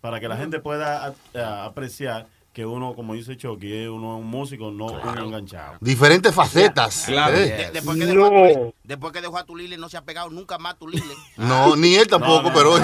[0.02, 4.18] para que la gente pueda a- a- apreciar que uno, como dice Chucky, es uno
[4.18, 5.78] un músico, no un enganchado.
[5.80, 7.08] Diferentes facetas.
[7.08, 7.70] De- Eh.
[7.72, 10.58] después, que dejó a Tulile, después que dejó a Tulile, no se ha pegado nunca
[10.58, 11.14] más a Tulile.
[11.38, 12.72] No, ni él tampoco, pero.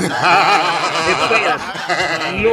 [2.42, 2.52] No,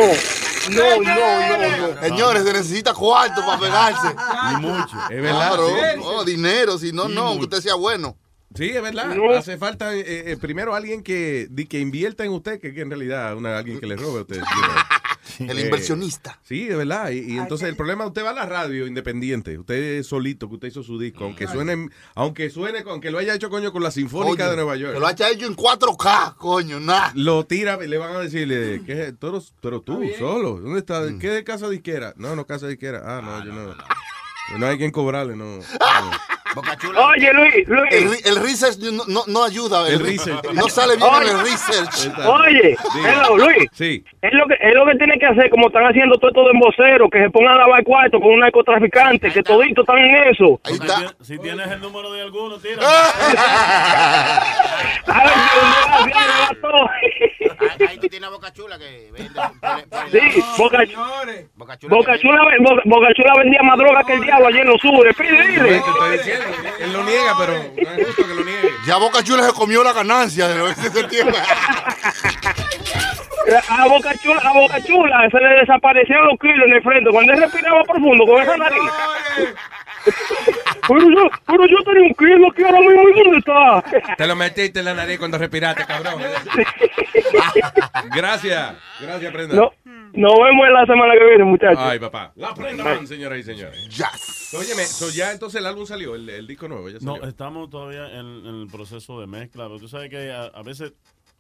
[0.71, 2.01] no, no, no, no.
[2.03, 4.09] Señores, se necesita cuarto para pegarse.
[4.53, 4.97] Y mucho.
[5.11, 5.49] Es verdad.
[5.49, 6.01] Claro, sí.
[6.01, 7.39] no, dinero, si no, no, mucho.
[7.39, 8.17] que usted sea bueno.
[8.55, 9.07] Sí, es verdad.
[9.15, 9.31] No.
[9.33, 12.91] Hace falta eh, eh, primero alguien que, di- que invierta en usted, que, que en
[12.91, 14.43] realidad una, alguien que le robe a usted.
[15.39, 16.39] El inversionista.
[16.43, 17.11] Sí, es verdad.
[17.11, 20.55] Y, y entonces el problema, usted va a la radio independiente, usted es solito, que
[20.55, 23.91] usted hizo su disco, aunque suene, aunque suene, aunque lo haya hecho coño con la
[23.91, 24.95] Sinfónica Coño, de Nueva York.
[24.95, 27.13] Que lo haya hecho en 4K, coño, nada.
[27.15, 28.93] Lo tira, le van a decirle, ¿qué?
[28.93, 30.61] Eres- pero tú, solo.
[30.61, 31.01] ¿Dónde está?
[31.03, 31.19] Mm.
[31.19, 32.15] ¿Qué de casa disquera?
[32.17, 33.03] No, no, casa disquera.
[33.05, 33.75] Ah, no, yo no.
[34.59, 35.61] No hay quien cobrarle, no.
[36.55, 37.93] Oye, Luis, Luis.
[37.93, 39.89] El, el research no, no, no ayuda.
[39.89, 40.45] El research.
[40.53, 41.31] No sale bien Oye.
[41.31, 42.11] el research.
[42.27, 43.69] Oye, hello, Luis.
[43.73, 44.05] Sí.
[44.21, 47.09] Es lo que es lo que tiene que hacer, como están haciendo todos estos emboceros,
[47.11, 50.61] que se pongan a lavar cuarto con un narcotraficante, que toditos están en eso.
[50.65, 52.83] Ahí Si tien- Si tienes el número de alguno, tira.
[58.29, 59.31] Boca Chula que vende.
[60.13, 60.79] Sí, Boca,
[61.55, 61.97] Boca Chula.
[61.97, 65.17] Boca Chula, Boca, Boca Chula vendía más droga que el diablo allí en los sures.
[65.17, 65.69] Pide, dile.
[65.69, 66.45] Te estoy diciendo,
[66.81, 68.71] él lo niega, pero no es justo que lo niegue.
[68.87, 71.37] Ya Boca Chula se comió la ganancia de ese tiempo.
[73.69, 77.33] A Boca Chula, a Boca Chula se le desaparecieron los kilos en el frente cuando
[77.33, 78.79] él respiraba profundo con esa nariz.
[80.89, 84.15] Pero yo, pero yo tenía un kilo aquí ahora mismo, ¿y dónde está?
[84.17, 86.21] Te lo metiste en la nariz cuando respiraste, cabrón.
[88.15, 88.77] Gracias.
[89.01, 89.55] Gracias, Prenda.
[89.57, 89.71] No,
[90.13, 91.79] nos vemos en la semana que viene, muchachos.
[91.79, 92.33] Ay, papá.
[92.37, 93.89] La Prenda Man, señoras y señores.
[93.89, 94.55] Yes.
[94.59, 97.29] Óyeme, so ya entonces el álbum salió, el, el disco nuevo ya No, salió.
[97.29, 99.65] estamos todavía en, en el proceso de mezcla.
[99.67, 100.93] Pero tú sabes que a, a veces,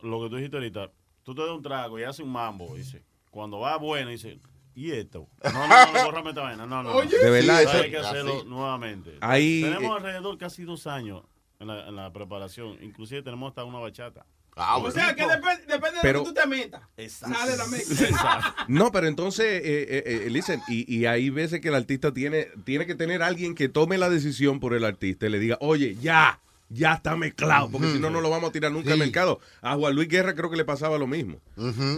[0.02, 0.90] lo que tú dijiste ahorita,
[1.24, 3.02] tú te das un trago y haces un mambo, dice.
[3.30, 4.38] Cuando va bueno, dice,
[4.74, 5.28] ¿y esto?
[5.44, 6.66] No, no, no, no, bórrame esta vaina.
[6.66, 6.92] No, no.
[6.94, 7.02] no.
[7.02, 8.48] De verdad, Hay eso- que hacerlo así.
[8.48, 9.16] nuevamente.
[9.20, 11.22] Ahí, tenemos eh, alrededor casi dos años
[11.60, 12.78] en la, en la preparación.
[12.82, 14.26] Inclusive tenemos hasta una bachata.
[14.54, 16.82] Ah, O sea, que dep- depende Pero- de lo que tú te metas.
[17.08, 18.54] Sale la mezcla.
[18.68, 22.48] No, pero entonces, eh, eh, eh, listen, y, y hay veces que el artista tiene,
[22.64, 25.96] tiene que tener alguien que tome la decisión por el artista y le diga, oye,
[25.96, 26.40] ya,
[26.72, 29.40] ya está mezclado, porque si no, no lo vamos a tirar nunca al mercado.
[29.60, 31.40] A Juan Luis Guerra creo que le pasaba lo mismo.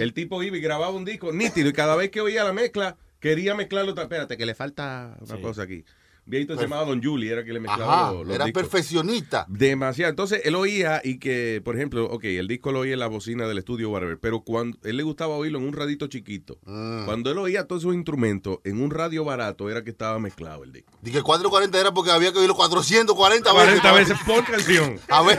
[0.01, 2.97] El tipo iba y grababa un disco nítido y cada vez que oía la mezcla,
[3.21, 3.93] quería mezclarlo.
[3.93, 5.85] otra- Espérate, que le falta una cosa aquí.
[6.27, 8.63] Viejito se llamaba Don Julie, era que le mezclaba Ajá, los, los era discos.
[8.63, 9.47] perfeccionista.
[9.49, 10.11] Demasiado.
[10.11, 13.47] Entonces, él oía y que, por ejemplo, ok, el disco lo oía en la bocina
[13.47, 16.59] del estudio, whatever, pero cuando él le gustaba oírlo en un radito chiquito.
[16.65, 17.05] Mm.
[17.05, 20.73] Cuando él oía todos esos instrumentos en un radio barato, era que estaba mezclado el
[20.73, 20.93] disco.
[21.03, 23.81] Dije 440 era porque había que oírlo 440 veces.
[23.81, 24.99] 40 veces por canción.
[25.09, 25.39] A ver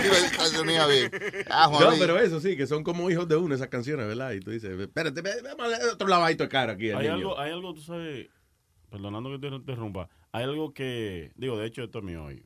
[0.72, 1.12] iba bien.
[1.50, 4.32] Ah, No, pero eso sí, que son como hijos de uno esas canciones, ¿verdad?
[4.34, 7.14] Y tú dices, espérate, vamos a otro lavadito de cara aquí Hay niño.
[7.14, 8.28] algo, hay algo, tú sabes,
[8.90, 12.46] perdonando que te interrumpa, hay algo que, digo, de hecho esto es mío hoy.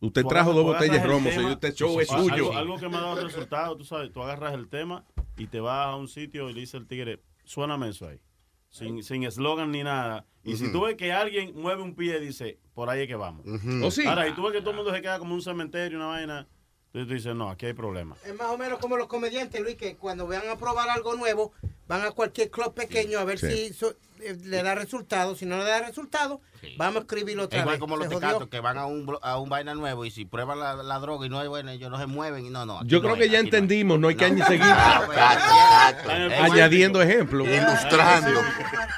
[0.00, 1.52] Usted trajo dos botellas de romo, tema, señor.
[1.52, 2.52] Este show es algo- suyo.
[2.56, 5.04] Algo, que me ha dado resultado, tú sabes, tú agarras el tema
[5.36, 8.20] y te vas a un sitio y le dice el tigre, suéname eso ahí.
[8.68, 10.26] Sin sin eslogan ni nada.
[10.44, 13.46] Y si tú ves que alguien mueve un pie, dice, por ahí es que vamos.
[13.46, 13.84] Ujú.
[13.86, 14.04] ¿Oh, sí?
[14.06, 16.48] Ahora, y tú ves que todo el mundo se queda como un cementerio, una vaina.
[16.86, 18.16] Entonces tú dices, no, aquí hay problema.
[18.26, 21.52] Es más o menos como los comediantes, Luis, que cuando van a probar algo nuevo,
[21.92, 23.68] van a cualquier club pequeño a ver Sí.
[23.68, 25.34] si so- eh, le da resultado.
[25.34, 26.40] Si no le da resultado,
[26.78, 27.80] vamos a escribirlo otra Es igual vez.
[27.80, 30.74] como los tecatos que van a un, a un vaina nuevo y si prueban la,
[30.76, 32.82] la droga y no es buena, ellos no se mueven y no, no.
[32.86, 36.10] Yo no creo es, que ya aquí no entendimos, no hay que seguir Exacto.
[36.44, 37.46] añadiendo ejemplos.
[37.48, 38.40] Ilustrando.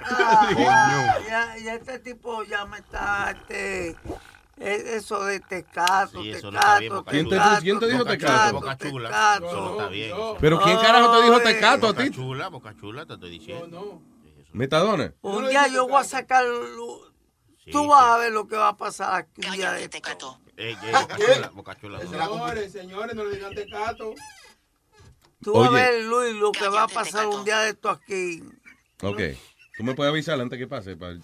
[0.04, 3.96] Ah, ya, ya este tipo ya me está, este, es-
[4.56, 8.10] eso de tecato, Sí, eso tecato, no Boca ¿Quién te- tecato, quién te dijo Boca
[8.12, 8.52] tecato?
[8.54, 9.08] Boca Chula.
[9.08, 9.46] tecato.
[9.46, 10.06] Eso no está bien.
[10.12, 10.36] eso.
[10.40, 11.44] Pero ¿quién carajo te dijo Oye.
[11.44, 12.10] tecato a Boca ti?
[12.10, 14.02] Chula, Boca Chula, te estoy diciendo.
[14.52, 15.12] Metadona.
[15.22, 17.02] Un día yo voy a sacar, lu-
[17.72, 20.40] tú vas a ver lo que va a pasar aquí un día de esto.
[20.56, 22.00] Eh, eh, Boca Chula, Boca Chula.
[22.00, 24.14] Señores, señores, no le digan tecato.
[25.42, 28.42] Tú vas a ver, Luis, lo que va a pasar un día de esto aquí.
[29.02, 29.20] Ok.
[29.76, 30.96] ¿Tú me puedes avisar antes que pase?
[30.96, 31.14] para-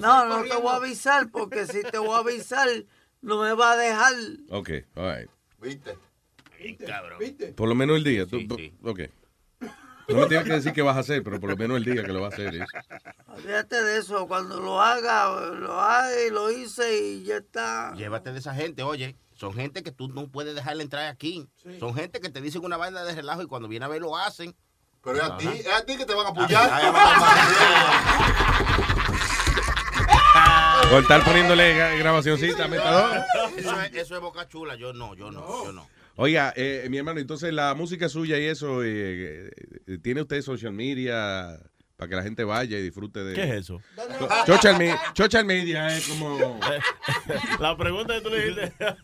[0.00, 2.68] No, no te voy a avisar, porque si te voy a avisar,
[3.22, 4.14] no me va a dejar.
[4.50, 5.30] Ok, all right.
[5.60, 5.96] ¿Viste?
[6.86, 7.18] Cabrón.
[7.56, 8.26] Por lo menos el día.
[8.26, 8.38] tú-
[8.82, 9.00] Ok.
[10.08, 12.02] No me tienes que decir qué vas a hacer, pero por lo menos el día
[12.02, 12.64] que lo vas a hacer.
[13.26, 17.92] Olvídate de eso, cuando lo haga, lo haga y lo hice y ya está.
[17.94, 19.16] Llévate de esa gente, oye.
[19.34, 21.46] Son gente que tú no puedes dejarle entrar aquí.
[21.78, 24.16] Son gente que te dicen una vaina de relajo y cuando viene a ver lo
[24.16, 24.54] hacen.
[25.04, 26.70] Pero es a ti, es a ti que te van a apoyar.
[30.90, 33.26] Por estar poniéndole gra- grabacioncita a Metadona.
[33.56, 34.74] Eso es, eso es boca chula.
[34.76, 35.86] Yo no, yo no, yo no.
[36.16, 39.50] Oiga, eh, mi hermano, entonces la música suya y eso, eh,
[39.86, 41.58] eh, ¿tiene usted social media
[41.96, 43.34] para que la gente vaya y disfrute de...
[43.34, 43.80] ¿Qué es eso?
[44.46, 46.38] Social, me- social media es como...
[47.60, 48.72] La pregunta que tú le dijiste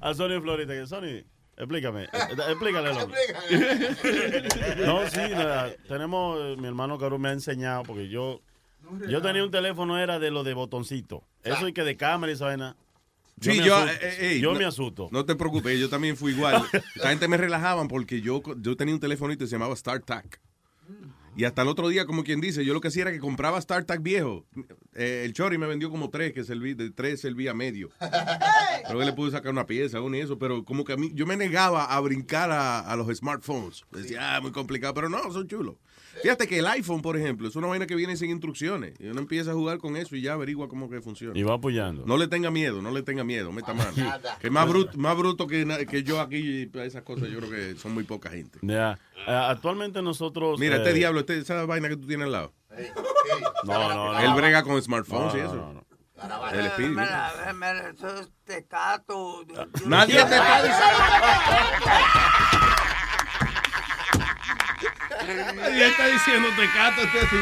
[0.00, 1.24] a Sony Florida, que Sony,
[1.58, 2.08] explícame, eh,
[2.48, 3.18] explícale al hombre.
[4.86, 8.40] No, sí, nada, tenemos, eh, mi hermano Caru me ha enseñado, porque yo,
[9.08, 11.22] yo tenía un teléfono, era de lo de botoncito.
[11.42, 12.76] Eso y que de cámara y esa vaina.
[13.40, 13.92] Sí, me yo, asusto.
[13.92, 15.08] eh, eh, ey, yo no- me asusto.
[15.12, 16.62] No te preocupes, yo también fui igual.
[16.96, 20.40] La gente me relajaban porque yo, yo tenía un telefonito que se llamaba StarTAC.
[21.38, 23.60] Y hasta el otro día, como quien dice, yo lo que hacía era que compraba
[23.60, 24.44] StarTAC viejo.
[24.94, 27.90] Eh, el Chori me vendió como tres, que serví, de tres servía medio.
[28.88, 31.12] Creo que le pude sacar una pieza, uno y eso, pero como que a mí,
[31.14, 33.84] yo me negaba a brincar a, a los smartphones.
[33.92, 35.76] Decía, ah, muy complicado, pero no, son chulos.
[36.22, 38.94] Fíjate que el iPhone, por ejemplo, es una vaina que viene sin instrucciones.
[38.98, 41.38] Y uno empieza a jugar con eso y ya averigua cómo que funciona.
[41.38, 42.04] Y va apoyando.
[42.06, 43.92] No le tenga miedo, no le tenga miedo, meta mano.
[44.40, 47.76] Que más bruto, más bruto que, que yo aquí, para esas cosas, yo creo que
[47.76, 48.58] son muy poca gente.
[48.62, 50.58] Ya, eh, actualmente nosotros...
[50.58, 52.52] Mira, eh, este diablo, este, esa vaina que tú tienes al lado.
[53.64, 54.20] No, no, no.
[54.20, 55.54] Él brega con smartphones y No, eso.
[55.56, 55.84] no, no.
[56.52, 56.94] El espíritu.
[59.86, 60.62] Nadie te está
[65.28, 67.36] Nadie está diciendo tecato este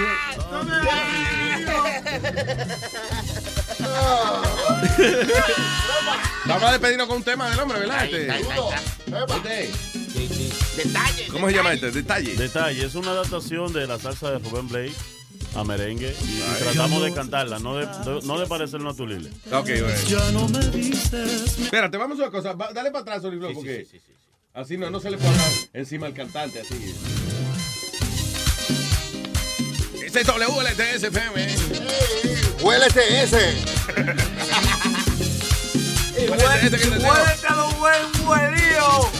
[6.46, 8.04] Vamos a despedirnos con un tema del hombre, ¿verdad?
[8.04, 8.26] Este?
[10.76, 11.26] Detalle.
[11.32, 11.90] ¿Cómo se llama este?
[11.90, 12.36] Detalle.
[12.36, 14.92] Detalle, es una adaptación de la salsa de Rubén Blake
[15.54, 19.30] a merengue y, y tratamos de cantarla, no de, de- no de parecernos a Tulile.
[19.52, 19.88] Ok, bueno.
[20.06, 21.58] Ya no me dices.
[21.58, 22.52] Espérate, vamos a una cosa.
[22.52, 23.86] Va- dale para atrás, Sony Flow, porque
[24.54, 26.94] así no, no se le puede hablar encima al cantante, así.
[30.16, 31.56] Ese es WLTS FM.
[37.78, 39.10] Buen huelío.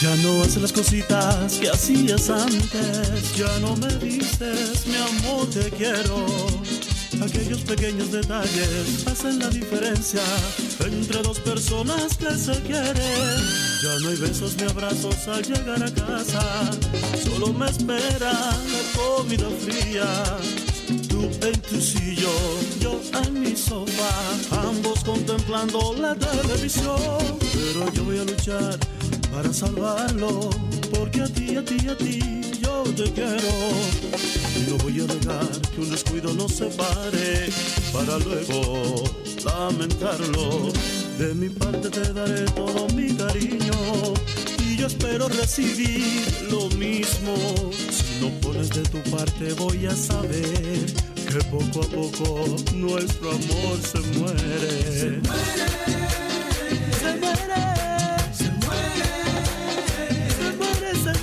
[0.00, 3.34] Ya no haces las cositas que hacías antes.
[3.34, 6.24] Ya no me dices, mi amor, te quiero.
[7.22, 10.22] Aquellos pequeños detalles hacen la diferencia
[10.80, 13.42] entre dos personas que se quieren.
[13.82, 16.70] Ya no hay besos ni abrazos al llegar a casa.
[17.24, 20.24] Solo me espera la comida fría.
[21.08, 26.98] Tú en tu sillón, yo en mi sofá, ambos contemplando la televisión.
[27.52, 28.78] Pero yo voy a luchar
[29.32, 30.50] para salvarlo,
[31.04, 32.18] porque a ti, a ti, a ti
[32.60, 33.54] yo te quiero.
[34.56, 37.50] Y no voy a dejar que un descuido nos separe
[37.92, 39.04] para luego
[39.44, 40.72] lamentarlo.
[41.18, 44.14] De mi parte te daré todo mi cariño
[44.66, 47.34] y yo espero recibir lo mismo.
[47.90, 50.86] Si no pones de tu parte voy a saber
[51.28, 54.70] que poco a poco nuestro amor se muere.
[55.00, 55.66] Se muere,
[57.00, 57.73] se muere,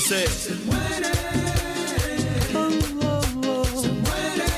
[0.00, 0.26] Se
[0.66, 1.12] muere.
[3.80, 4.48] Se muere.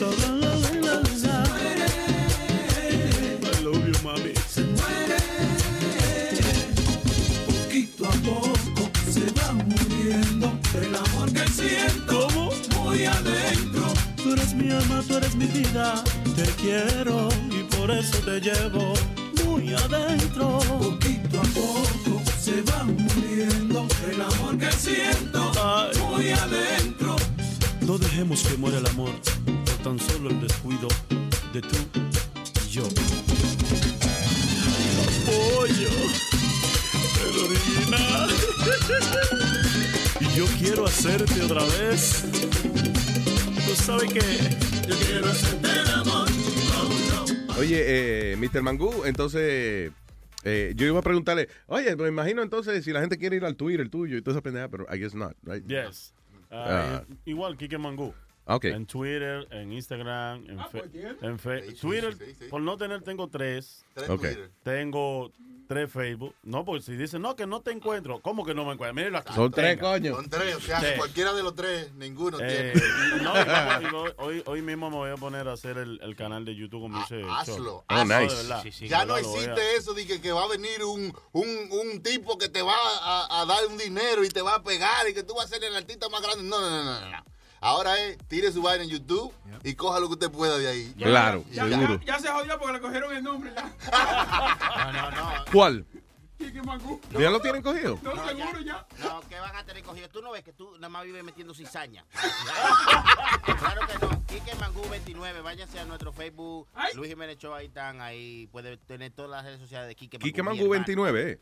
[0.00, 0.30] La, la,
[0.80, 1.36] la, la.
[3.72, 4.34] I mami.
[4.50, 5.18] Se muere.
[7.46, 12.28] Poquito a poco se va muriendo el amor que siento
[12.80, 13.84] muy adentro.
[14.16, 16.02] Tú eres mi alma, tú eres mi vida.
[16.34, 18.94] Te quiero y por eso te llevo
[19.44, 20.58] muy adentro.
[24.82, 25.52] Siento
[26.08, 27.16] muy adentro.
[27.82, 29.12] No dejemos que muera el amor
[29.64, 30.88] por tan solo el descuido
[31.52, 31.76] de tú
[32.66, 32.82] y yo.
[35.06, 35.88] Apoyo,
[37.26, 38.30] el original.
[40.20, 42.24] Y yo quiero hacerte otra vez.
[43.66, 44.20] Tú sabes que
[44.88, 46.28] yo quiero hacerte el amor.
[47.58, 48.62] Oye, eh, Mr.
[48.62, 49.92] Mangú, entonces
[50.44, 53.56] eh, yo iba a preguntarle, oye, me imagino entonces si la gente quiere ir al
[53.56, 55.64] Twitter, el tuyo y toda esa pendeja, pero I guess not, right?
[55.66, 56.14] Yes.
[56.50, 57.04] Ah.
[57.08, 58.12] Uh, igual, Kike Mangú.
[58.44, 58.64] Ok.
[58.66, 62.14] En Twitter, en Instagram, en, fe- en fe- Twitter,
[62.50, 63.84] por no tener, tengo tres.
[63.94, 64.20] Tres Ok.
[64.22, 64.50] Twitter.
[64.64, 65.32] Tengo
[65.72, 66.34] tres Facebook.
[66.42, 68.94] No, porque si dicen, no, que no te encuentro, ¿cómo que no me encuentro?
[68.94, 69.32] Míralo aquí.
[69.34, 70.14] Son tres, coño.
[70.16, 70.86] Son tres, o sea, Sí.
[70.96, 73.22] cualquiera de los tres, ninguno Eh, tiene.
[73.22, 76.90] no, hoy, hoy mismo me voy a poner a hacer el, el canal de YouTube
[77.04, 78.20] ese Hazlo, Oh, hazlo.
[78.20, 78.34] nice.
[78.36, 78.64] de verdad.
[78.82, 82.36] ya no a- existe eso de que, que va a venir un, un, un tipo
[82.38, 85.22] que te va a, a dar un dinero y te va a pegar y que
[85.22, 86.42] tú vas a ser el artista más grande.
[86.44, 87.10] No, no, no, no.
[87.10, 87.24] no.
[87.64, 89.32] Ahora es, tire su vaina en YouTube
[89.62, 90.92] y coja lo que usted pueda de ahí.
[90.98, 91.68] Claro, ya.
[91.68, 92.00] seguro.
[92.04, 93.52] Ya se jodió porque le cogieron el nombre.
[94.82, 95.44] No, no, no.
[95.52, 95.86] ¿Cuál?
[97.18, 97.98] ¿Ya lo tienen cogido?
[98.02, 98.84] No, seguro ya.
[98.98, 100.08] No, que van a tener cogido.
[100.08, 102.04] Tú no ves que tú nada más vives metiendo cizaña.
[103.58, 104.22] claro que no.
[104.26, 106.66] Quique Mangú 29, váyanse a nuestro Facebook.
[106.94, 108.00] Luis Jiménez Show, ahí están.
[108.00, 110.24] Ahí puede tener todas las redes sociales de Quique Mangú.
[110.26, 110.84] Quique Mangú hermano.
[110.86, 111.38] 29, ¿eh?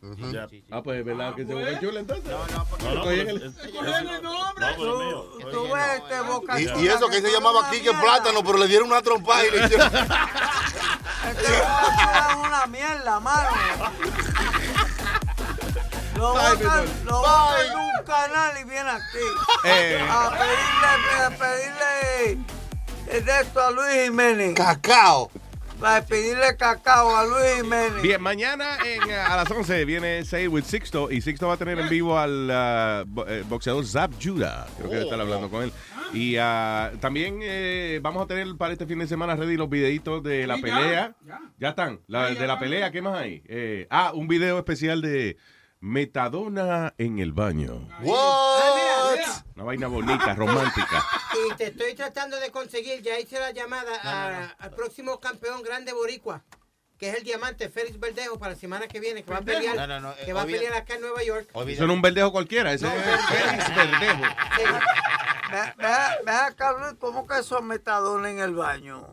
[0.49, 0.65] Sí, sí.
[0.71, 2.31] Ah, pues es verdad que se busca chula entonces.
[2.31, 4.65] No, no, porque No, no, pero el- es- Cogieron el nombre.
[4.77, 5.23] No.
[5.51, 9.01] Tú ves este boca Y, eso que se llamaba Quique Plátano, pero le dieron una
[9.01, 9.87] trompa y le hicieron.
[9.87, 13.49] Este es una mierda, mano.
[16.21, 19.25] Lo Bye, botan, lo un canal y viene aquí.
[19.65, 19.97] Eh.
[20.07, 22.45] A pedirle, a pedirle
[23.07, 24.53] eh, de esto a Luis Jiménez.
[24.53, 25.31] Cacao.
[25.79, 28.03] Para pedirle cacao a Luis Jiménez.
[28.03, 31.79] Bien, mañana en, a las 11 viene Say with Sixto y Sixto va a tener
[31.79, 34.67] en vivo al ah, eh, boxeador Zab Judah.
[34.77, 35.73] Creo que estar hablando con él.
[36.13, 40.21] Y ah, también eh, vamos a tener para este fin de semana ready los videitos
[40.21, 41.15] de la pelea.
[41.25, 41.39] ya.
[41.57, 41.99] Ya están.
[42.05, 43.41] La- Ya, ya de la pelea, ¿qué más hay?
[43.47, 45.35] Eh, ah, un video especial de
[45.81, 47.87] Metadona en el baño.
[48.03, 49.17] What?
[49.55, 51.03] Una vaina bonita, romántica.
[51.49, 55.91] Y te estoy tratando de conseguir, ya hice la llamada a- al próximo campeón grande
[55.91, 56.43] boricua,
[56.99, 59.75] que es el diamante Félix Verdejo para la semana que viene, que va a pelear,
[59.75, 61.47] No, no, no, eh, que va a pelear acá en Nueva York.
[61.49, 64.21] Eso no es un verdejo cualquiera, ese es Félix Verdejo.
[65.51, 69.07] Ve, ve- ve acá, ¿cómo que son metadones en el baño?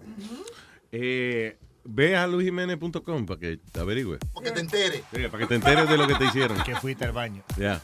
[0.93, 1.59] Eh,
[1.91, 4.19] ve a luisjiménez.com para que te averigüe.
[4.35, 5.03] Para que te enteres.
[5.15, 6.63] Sí, para que te enteres de lo que te hicieron.
[6.63, 7.43] Que fuiste al baño.
[7.57, 7.81] Ya,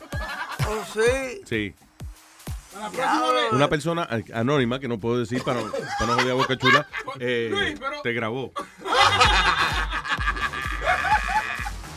[0.69, 1.41] Oh, sí.
[1.47, 1.75] sí.
[3.53, 6.57] Una persona eh, anónima, que no puedo decir para, no- para no joder a Boca
[6.57, 6.87] Chula,
[7.21, 8.53] eh, Luis, pero- te grabó.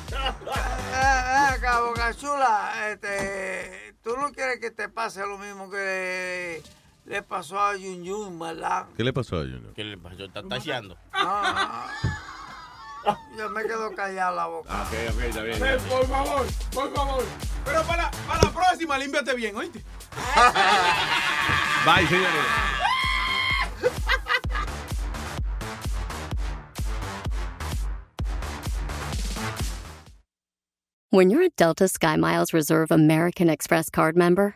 [0.09, 6.61] Eh, acá, Boca Chula, este, tú no quieres que te pase lo mismo que
[7.07, 8.87] le, le pasó a Yun Yun, ¿verdad?
[8.95, 9.73] ¿Qué le pasó a Junior?
[9.73, 10.25] ¿Qué le pasó?
[10.25, 10.97] Está taseando.
[11.13, 13.17] No, no.
[13.37, 14.69] Yo me quedo callado la boca.
[14.69, 15.63] Ah, ok, ok, está bien.
[15.63, 17.23] Eh, por favor, por favor.
[17.63, 19.81] Pero para, para la próxima, límpiate bien, ¿oíste?
[21.85, 22.45] Bye, señores.
[31.09, 34.55] When you're a Delta SkyMiles Reserve American Express card member,